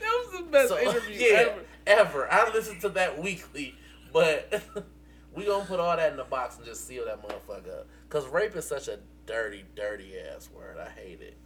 That 0.00 0.24
was 0.26 0.38
the 0.40 0.46
best 0.50 0.68
So, 0.68 0.78
interview 0.80 1.16
yeah, 1.18 1.36
ever. 1.38 1.62
ever. 1.86 2.32
I 2.32 2.50
listen 2.52 2.78
to 2.80 2.88
that 2.90 3.18
weekly, 3.20 3.74
but 4.12 4.62
we 5.34 5.44
gonna 5.46 5.64
put 5.64 5.80
all 5.80 5.96
that 5.96 6.10
in 6.12 6.16
the 6.16 6.24
box 6.24 6.56
and 6.56 6.64
just 6.64 6.86
seal 6.86 7.04
that 7.06 7.22
motherfucker 7.22 7.80
up. 7.80 7.86
Cause 8.08 8.26
rape 8.28 8.56
is 8.56 8.66
such 8.66 8.88
a 8.88 8.98
dirty, 9.26 9.64
dirty 9.76 10.14
ass 10.18 10.48
word. 10.56 10.76
I 10.78 10.88
hate 10.98 11.20
it. 11.20 11.36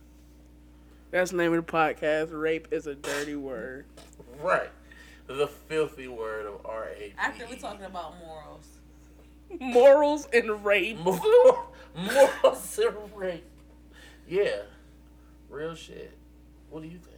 That's 1.11 1.33
the 1.33 1.37
name 1.37 1.53
of 1.53 1.67
the 1.67 1.73
podcast. 1.73 2.29
Rape 2.33 2.69
is 2.71 2.87
a 2.87 2.95
dirty 2.95 3.35
word. 3.35 3.85
Right. 4.41 4.71
The 5.27 5.47
filthy 5.49 6.09
word 6.09 6.47
of 6.47 6.65
R 6.65 6.89
A 6.97 7.09
P. 7.09 7.15
After 7.19 7.47
we're 7.49 7.57
talking 7.57 7.85
about 7.85 8.15
morals, 8.19 8.67
Morals 9.61 10.27
and 10.33 10.65
rape. 10.65 10.99
more, 11.05 11.19
morals 11.95 12.79
and 12.83 12.97
rape. 13.17 13.45
Yeah, 14.29 14.63
real 15.51 15.75
shit. 15.75 16.17
What 16.71 16.83
do 16.83 16.89
you 16.89 16.99
think? 16.99 17.17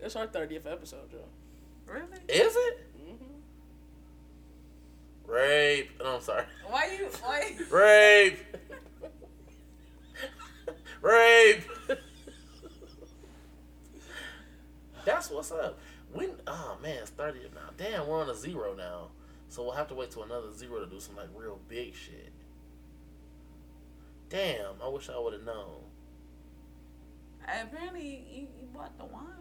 That's 0.00 0.14
our 0.16 0.26
thirtieth 0.26 0.66
episode, 0.66 1.10
Joe. 1.10 1.24
really? 1.86 2.04
Is 2.28 2.54
it. 2.56 2.86
Rape? 5.30 5.90
I'm 6.04 6.20
sorry. 6.20 6.44
Why 6.66 6.96
you 6.98 7.06
why? 7.22 7.56
Rape. 7.70 8.38
Rape. 11.02 11.64
That's 15.04 15.30
what's 15.30 15.50
up. 15.50 15.78
We 16.14 16.28
oh 16.46 16.78
man, 16.82 16.98
it's 17.02 17.10
30 17.10 17.40
now. 17.54 17.70
Damn, 17.76 18.06
we're 18.06 18.20
on 18.20 18.28
a 18.28 18.34
zero 18.34 18.74
now. 18.74 19.08
So 19.48 19.62
we'll 19.62 19.72
have 19.72 19.88
to 19.88 19.94
wait 19.94 20.10
till 20.10 20.22
another 20.22 20.52
zero 20.52 20.84
to 20.84 20.86
do 20.86 21.00
some 21.00 21.16
like 21.16 21.28
real 21.34 21.58
big 21.68 21.94
shit. 21.94 22.32
Damn, 24.28 24.74
I 24.82 24.88
wish 24.88 25.08
I 25.08 25.18
would 25.18 25.32
have 25.32 25.44
known. 25.44 25.82
Apparently, 27.42 28.24
you, 28.30 28.42
you 28.42 28.68
bought 28.72 28.96
the 28.96 29.06
wine. 29.06 29.39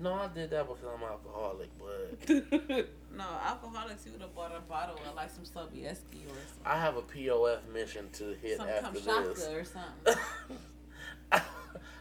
No, 0.00 0.14
I 0.14 0.28
did 0.28 0.50
that 0.50 0.66
because 0.66 0.82
I'm 0.84 1.02
alcoholic, 1.02 1.68
but 1.78 2.28
No, 3.16 3.24
alcoholics, 3.46 4.06
you 4.06 4.12
would 4.12 4.22
have 4.22 4.34
bought 4.34 4.52
a 4.56 4.60
bottle 4.60 4.96
of 5.08 5.14
like 5.14 5.30
some 5.30 5.44
Sobieski 5.44 6.24
or 6.26 6.30
some, 6.30 6.64
I 6.64 6.78
have 6.78 6.96
a 6.96 7.02
POF 7.02 7.68
mission 7.72 8.08
to 8.14 8.34
hit 8.42 8.56
some 8.56 8.68
after 8.68 8.98
this. 9.00 9.46
or 9.48 9.64
something. 10.04 10.22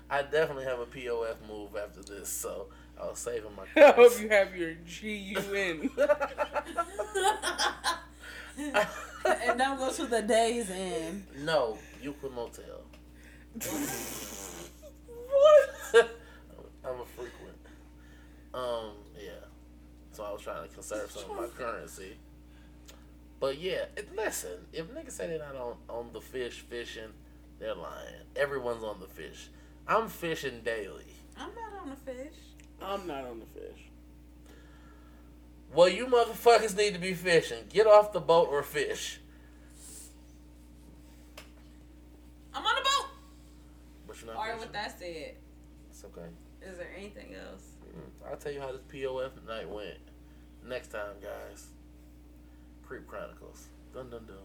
I 0.09 0.23
definitely 0.23 0.65
have 0.65 0.79
a 0.79 0.85
POF 0.85 1.35
move 1.47 1.75
after 1.75 2.01
this, 2.01 2.29
so 2.29 2.67
I 2.99 3.05
was 3.07 3.19
saving 3.19 3.51
my. 3.55 3.63
I 3.81 3.91
hope 3.91 4.19
you 4.21 4.29
have 4.29 4.55
your 4.55 4.73
G 4.85 5.15
U 5.15 5.39
N. 5.53 5.89
and 9.25 9.57
don't 9.57 9.77
go 9.77 9.91
to 9.91 10.05
the 10.05 10.21
Days 10.21 10.69
Inn. 10.69 11.25
No, 11.39 11.77
you 12.01 12.09
Euclid 12.11 12.33
Motel. 12.33 12.81
what? 15.17 16.11
I'm 18.53 18.59
a 18.59 18.63
frequent. 18.63 18.85
Um, 18.85 18.91
yeah. 19.17 19.29
So 20.11 20.23
I 20.23 20.31
was 20.31 20.37
was 20.37 20.43
trying 20.43 20.67
to 20.67 20.73
conserve 20.73 21.11
some 21.11 21.31
of 21.31 21.37
my 21.37 21.47
currency. 21.57 22.17
But 23.39 23.59
yeah, 23.59 23.85
it, 23.97 24.15
listen, 24.15 24.67
if 24.71 24.87
niggas 24.93 25.11
say 25.11 25.27
they're 25.27 25.39
not 25.39 25.55
on, 25.55 25.75
on 25.89 26.09
the 26.13 26.21
fish 26.21 26.59
fishing, 26.59 27.09
they're 27.59 27.75
lying. 27.75 28.13
Everyone's 28.35 28.83
on 28.83 28.99
the 28.99 29.07
fish. 29.07 29.49
I'm 29.87 30.09
fishing 30.09 30.61
daily. 30.63 31.15
I'm 31.37 31.49
not 31.55 31.81
on 31.81 31.89
the 31.89 31.95
fish. 31.95 32.33
I'm 32.81 33.07
not 33.07 33.25
on 33.25 33.39
the 33.39 33.45
fish. 33.59 33.79
Well, 35.73 35.89
you 35.89 36.05
motherfuckers 36.05 36.75
need 36.77 36.93
to 36.93 36.99
be 36.99 37.13
fishing. 37.13 37.63
Get 37.69 37.87
off 37.87 38.11
the 38.13 38.19
boat 38.19 38.49
or 38.51 38.61
fish. 38.61 39.19
I'm 42.53 42.63
on 42.65 42.75
the 42.75 42.81
boat. 42.81 43.09
But 44.05 44.17
you're 44.21 44.27
not 44.27 44.35
All 44.35 44.41
right, 44.43 44.53
fishing. 44.53 44.59
with 44.67 44.73
that 44.73 44.99
said, 44.99 45.35
It's 45.89 46.03
okay. 46.05 46.27
is 46.61 46.77
there 46.77 46.89
anything 46.97 47.33
else? 47.35 47.70
I'll 48.29 48.37
tell 48.37 48.51
you 48.51 48.59
how 48.61 48.71
this 48.71 48.81
POF 48.91 49.31
night 49.47 49.69
went 49.69 49.97
next 50.67 50.89
time, 50.89 51.15
guys. 51.21 51.67
Creep 52.85 53.07
Chronicles. 53.07 53.67
Dun 53.93 54.09
dun 54.09 54.25
dun. 54.25 54.35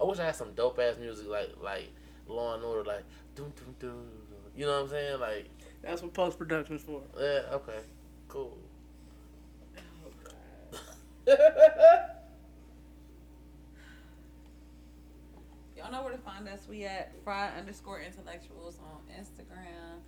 I 0.00 0.04
wish 0.04 0.18
I 0.18 0.24
had 0.26 0.36
some 0.36 0.52
dope 0.54 0.78
ass 0.78 0.96
music 0.98 1.26
like 1.28 1.50
like 1.62 1.90
Law 2.26 2.54
and 2.54 2.64
Order, 2.64 2.84
like 2.84 3.04
dun 3.34 3.52
dun 3.56 3.74
dun. 3.78 3.90
dun. 3.90 4.40
You 4.56 4.66
know 4.66 4.72
what 4.76 4.82
I'm 4.84 4.88
saying? 4.88 5.20
Like, 5.20 5.48
That's 5.82 6.02
what 6.02 6.12
post 6.12 6.36
production's 6.38 6.82
for. 6.82 7.02
yeah, 7.18 7.42
okay, 7.54 7.78
cool. 8.28 8.58
Oh, 9.76 9.80
Y'all 15.76 15.90
know 15.92 16.02
where 16.02 16.12
to 16.12 16.18
find 16.18 16.46
us. 16.48 16.66
We 16.68 16.84
at 16.84 17.12
fried 17.24 17.52
underscore 17.58 18.00
intellectuals 18.00 18.78
on 18.80 19.00
Instagram, 19.18 20.00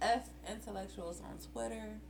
F 0.00 0.30
intellectuals 0.50 1.20
on 1.20 1.38
Twitter. 1.52 2.00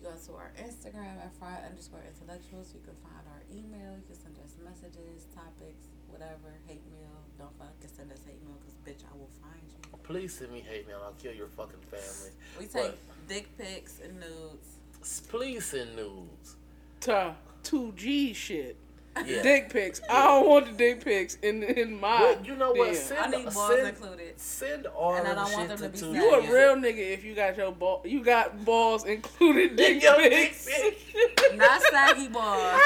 If 0.00 0.06
you 0.06 0.10
go 0.12 0.16
to 0.16 0.32
our 0.40 0.52
Instagram 0.56 1.20
at 1.22 1.30
fried 1.38 1.62
underscore 1.68 2.00
intellectuals, 2.08 2.72
you 2.72 2.80
can 2.80 2.94
find 3.04 3.20
our 3.28 3.42
email. 3.52 3.92
You 3.96 4.04
can 4.08 4.16
send 4.16 4.36
us 4.42 4.56
messages, 4.64 5.26
topics, 5.34 5.88
whatever. 6.08 6.56
Hate 6.66 6.80
mail. 6.90 7.20
Don't 7.38 7.52
fucking 7.58 7.90
send 7.94 8.10
us 8.12 8.20
hate 8.26 8.40
mail 8.46 8.56
because 8.60 8.76
bitch, 8.80 9.04
I 9.04 9.14
will 9.18 9.28
find 9.42 9.60
you. 9.68 9.98
Please 10.02 10.32
send 10.38 10.52
me 10.52 10.64
hate 10.66 10.86
mail. 10.88 11.00
I'll 11.04 11.12
kill 11.12 11.34
your 11.34 11.48
fucking 11.48 11.80
family. 11.90 12.30
We 12.58 12.64
take 12.66 12.92
What? 12.92 13.28
dick 13.28 13.58
pics 13.58 14.00
and 14.02 14.18
nudes. 14.18 14.78
S- 15.02 15.20
Please 15.28 15.66
send 15.66 15.94
nudes. 15.96 16.56
To 17.00 17.34
two 17.62 17.92
G 17.92 18.32
shit. 18.32 18.76
Yeah. 19.26 19.42
Dick 19.42 19.70
pics. 19.72 20.00
I 20.10 20.24
don't 20.26 20.48
want 20.48 20.66
the 20.66 20.72
dick 20.72 21.04
pics 21.04 21.36
in 21.42 21.62
in 21.62 21.98
my. 22.00 22.20
Well, 22.20 22.38
you 22.44 22.56
know 22.56 22.72
what? 22.72 22.94
Send, 22.96 23.20
I 23.20 23.26
need 23.38 23.44
balls 23.52 23.68
send, 23.74 23.88
included. 23.88 24.40
send 24.40 24.86
all 24.86 25.14
And 25.14 25.26
I 25.26 25.30
of 25.30 25.36
the 25.36 25.42
don't 25.44 25.52
want 25.52 25.70
shit 25.70 25.78
them 25.78 25.92
to 25.92 25.98
to 25.98 26.06
be 26.12 26.18
two 26.18 26.20
You 26.20 26.34
a 26.34 26.40
real 26.42 26.76
nigga 26.76 27.12
if 27.14 27.24
you 27.24 27.34
got 27.34 27.56
your 27.56 27.72
ball. 27.72 28.02
You 28.04 28.22
got 28.24 28.64
balls 28.64 29.04
included 29.04 29.76
dick 29.76 30.02
Your 30.02 30.16
pics. 30.16 30.66
pic. 30.66 30.98
Not 31.56 31.82
saggy 31.82 32.28
balls. 32.28 32.80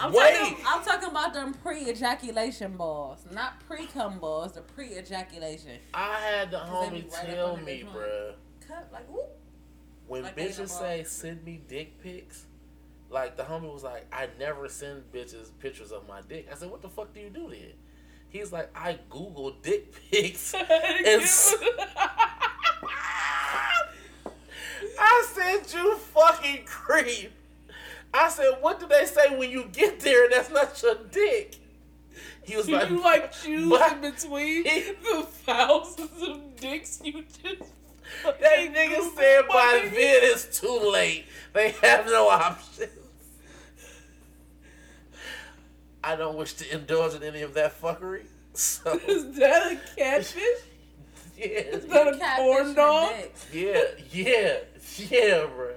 I'm 0.00 0.12
Wait. 0.12 0.34
talking, 0.38 0.56
I'm 0.66 0.82
talking 0.84 1.10
about 1.10 1.34
them 1.34 1.52
pre-ejaculation 1.52 2.76
balls, 2.78 3.26
not 3.30 3.60
pre-cum 3.66 4.18
balls. 4.18 4.52
The 4.52 4.62
pre-ejaculation. 4.62 5.78
I 5.92 6.14
had 6.20 6.50
the 6.50 6.56
homie 6.56 7.12
right 7.12 7.26
tell 7.34 7.56
me, 7.58 7.80
joint. 7.82 7.94
bruh. 7.94 8.32
Cut 8.66 8.88
like 8.92 9.08
ooh. 9.10 9.24
When 10.06 10.22
Like 10.22 10.36
they 10.36 10.46
ain't 10.46 10.58
no 10.58 10.64
bitches 10.64 10.68
say 10.70 11.04
send 11.04 11.44
me 11.44 11.60
dick 11.68 12.02
pics, 12.02 12.46
like 13.10 13.36
the 13.36 13.42
homie 13.42 13.72
was 13.72 13.82
like, 13.82 14.06
I 14.12 14.28
never 14.38 14.68
send 14.68 15.02
bitches 15.12 15.48
pictures 15.58 15.90
of 15.92 16.06
my 16.08 16.20
dick. 16.28 16.48
I 16.50 16.54
said, 16.54 16.70
what 16.70 16.82
the 16.82 16.88
fuck 16.88 17.12
do 17.12 17.20
you 17.20 17.30
do 17.30 17.48
then? 17.50 17.72
He's 18.28 18.52
like, 18.52 18.70
I 18.76 18.98
Google 19.08 19.52
dick 19.62 19.92
pics. 20.10 20.54
It's- 21.04 21.54
I 24.98 25.26
said, 25.32 25.72
you 25.74 25.96
fucking 25.96 26.64
creep. 26.64 27.32
I 28.12 28.28
said, 28.28 28.54
what 28.60 28.80
do 28.80 28.86
they 28.86 29.06
say 29.06 29.36
when 29.36 29.50
you 29.50 29.66
get 29.72 30.00
there 30.00 30.24
and 30.24 30.32
that's 30.32 30.50
not 30.50 30.80
your 30.82 30.96
dick? 31.10 31.56
He 32.42 32.56
was 32.56 32.68
like, 32.68 32.88
you 32.90 33.02
like 33.02 33.32
choose 33.42 33.68
"What?" 33.70 33.92
in 33.92 34.10
between 34.12 34.64
the 34.64 35.26
thousands 35.44 36.22
of 36.22 36.56
dicks 36.56 37.00
you 37.04 37.22
just. 37.22 37.70
That 38.24 38.74
nigga 38.74 39.14
said 39.14 39.46
by 39.46 39.82
then 39.84 40.20
it's 40.24 40.58
too 40.60 40.90
late. 40.92 41.26
They 41.52 41.70
have 41.82 42.06
no 42.06 42.28
options. 42.28 42.90
I 46.02 46.16
don't 46.16 46.36
wish 46.36 46.54
to 46.54 46.74
indulge 46.74 47.14
in 47.14 47.22
any 47.22 47.42
of 47.42 47.54
that 47.54 47.80
fuckery. 47.80 48.24
So 48.52 48.98
Is 49.08 49.36
that 49.38 49.72
a 49.72 49.80
catfish? 49.96 50.34
yeah, 51.36 51.46
Is 51.46 51.86
that 51.86 52.08
a 52.08 52.18
Catfish 52.18 52.44
corn 52.44 52.74
dog? 52.74 53.12
yeah, 53.52 53.82
yeah, 54.12 54.56
yeah, 54.96 55.46
bro. 55.46 55.74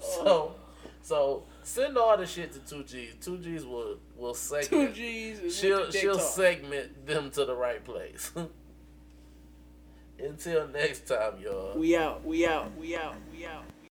So, 0.00 0.54
so 1.02 1.42
send 1.62 1.98
all 1.98 2.16
the 2.16 2.26
shit 2.26 2.52
to 2.52 2.60
two 2.60 2.84
G's. 2.84 3.14
Two 3.20 3.38
G's 3.38 3.64
will 3.64 3.98
will 4.16 4.34
segment. 4.34 4.70
Two 4.70 4.92
G's. 4.94 5.56
She'll 5.56 5.90
she'll 5.90 6.16
talk. 6.16 6.22
segment 6.24 7.06
them 7.06 7.30
to 7.32 7.44
the 7.44 7.54
right 7.54 7.84
place. 7.84 8.32
Until 10.18 10.66
next 10.68 11.06
time, 11.06 11.34
y'all. 11.40 11.78
We 11.78 11.96
out. 11.96 12.24
We 12.24 12.46
out. 12.46 12.76
We 12.76 12.96
out. 12.96 13.14
We 13.32 13.46
out. 13.46 13.62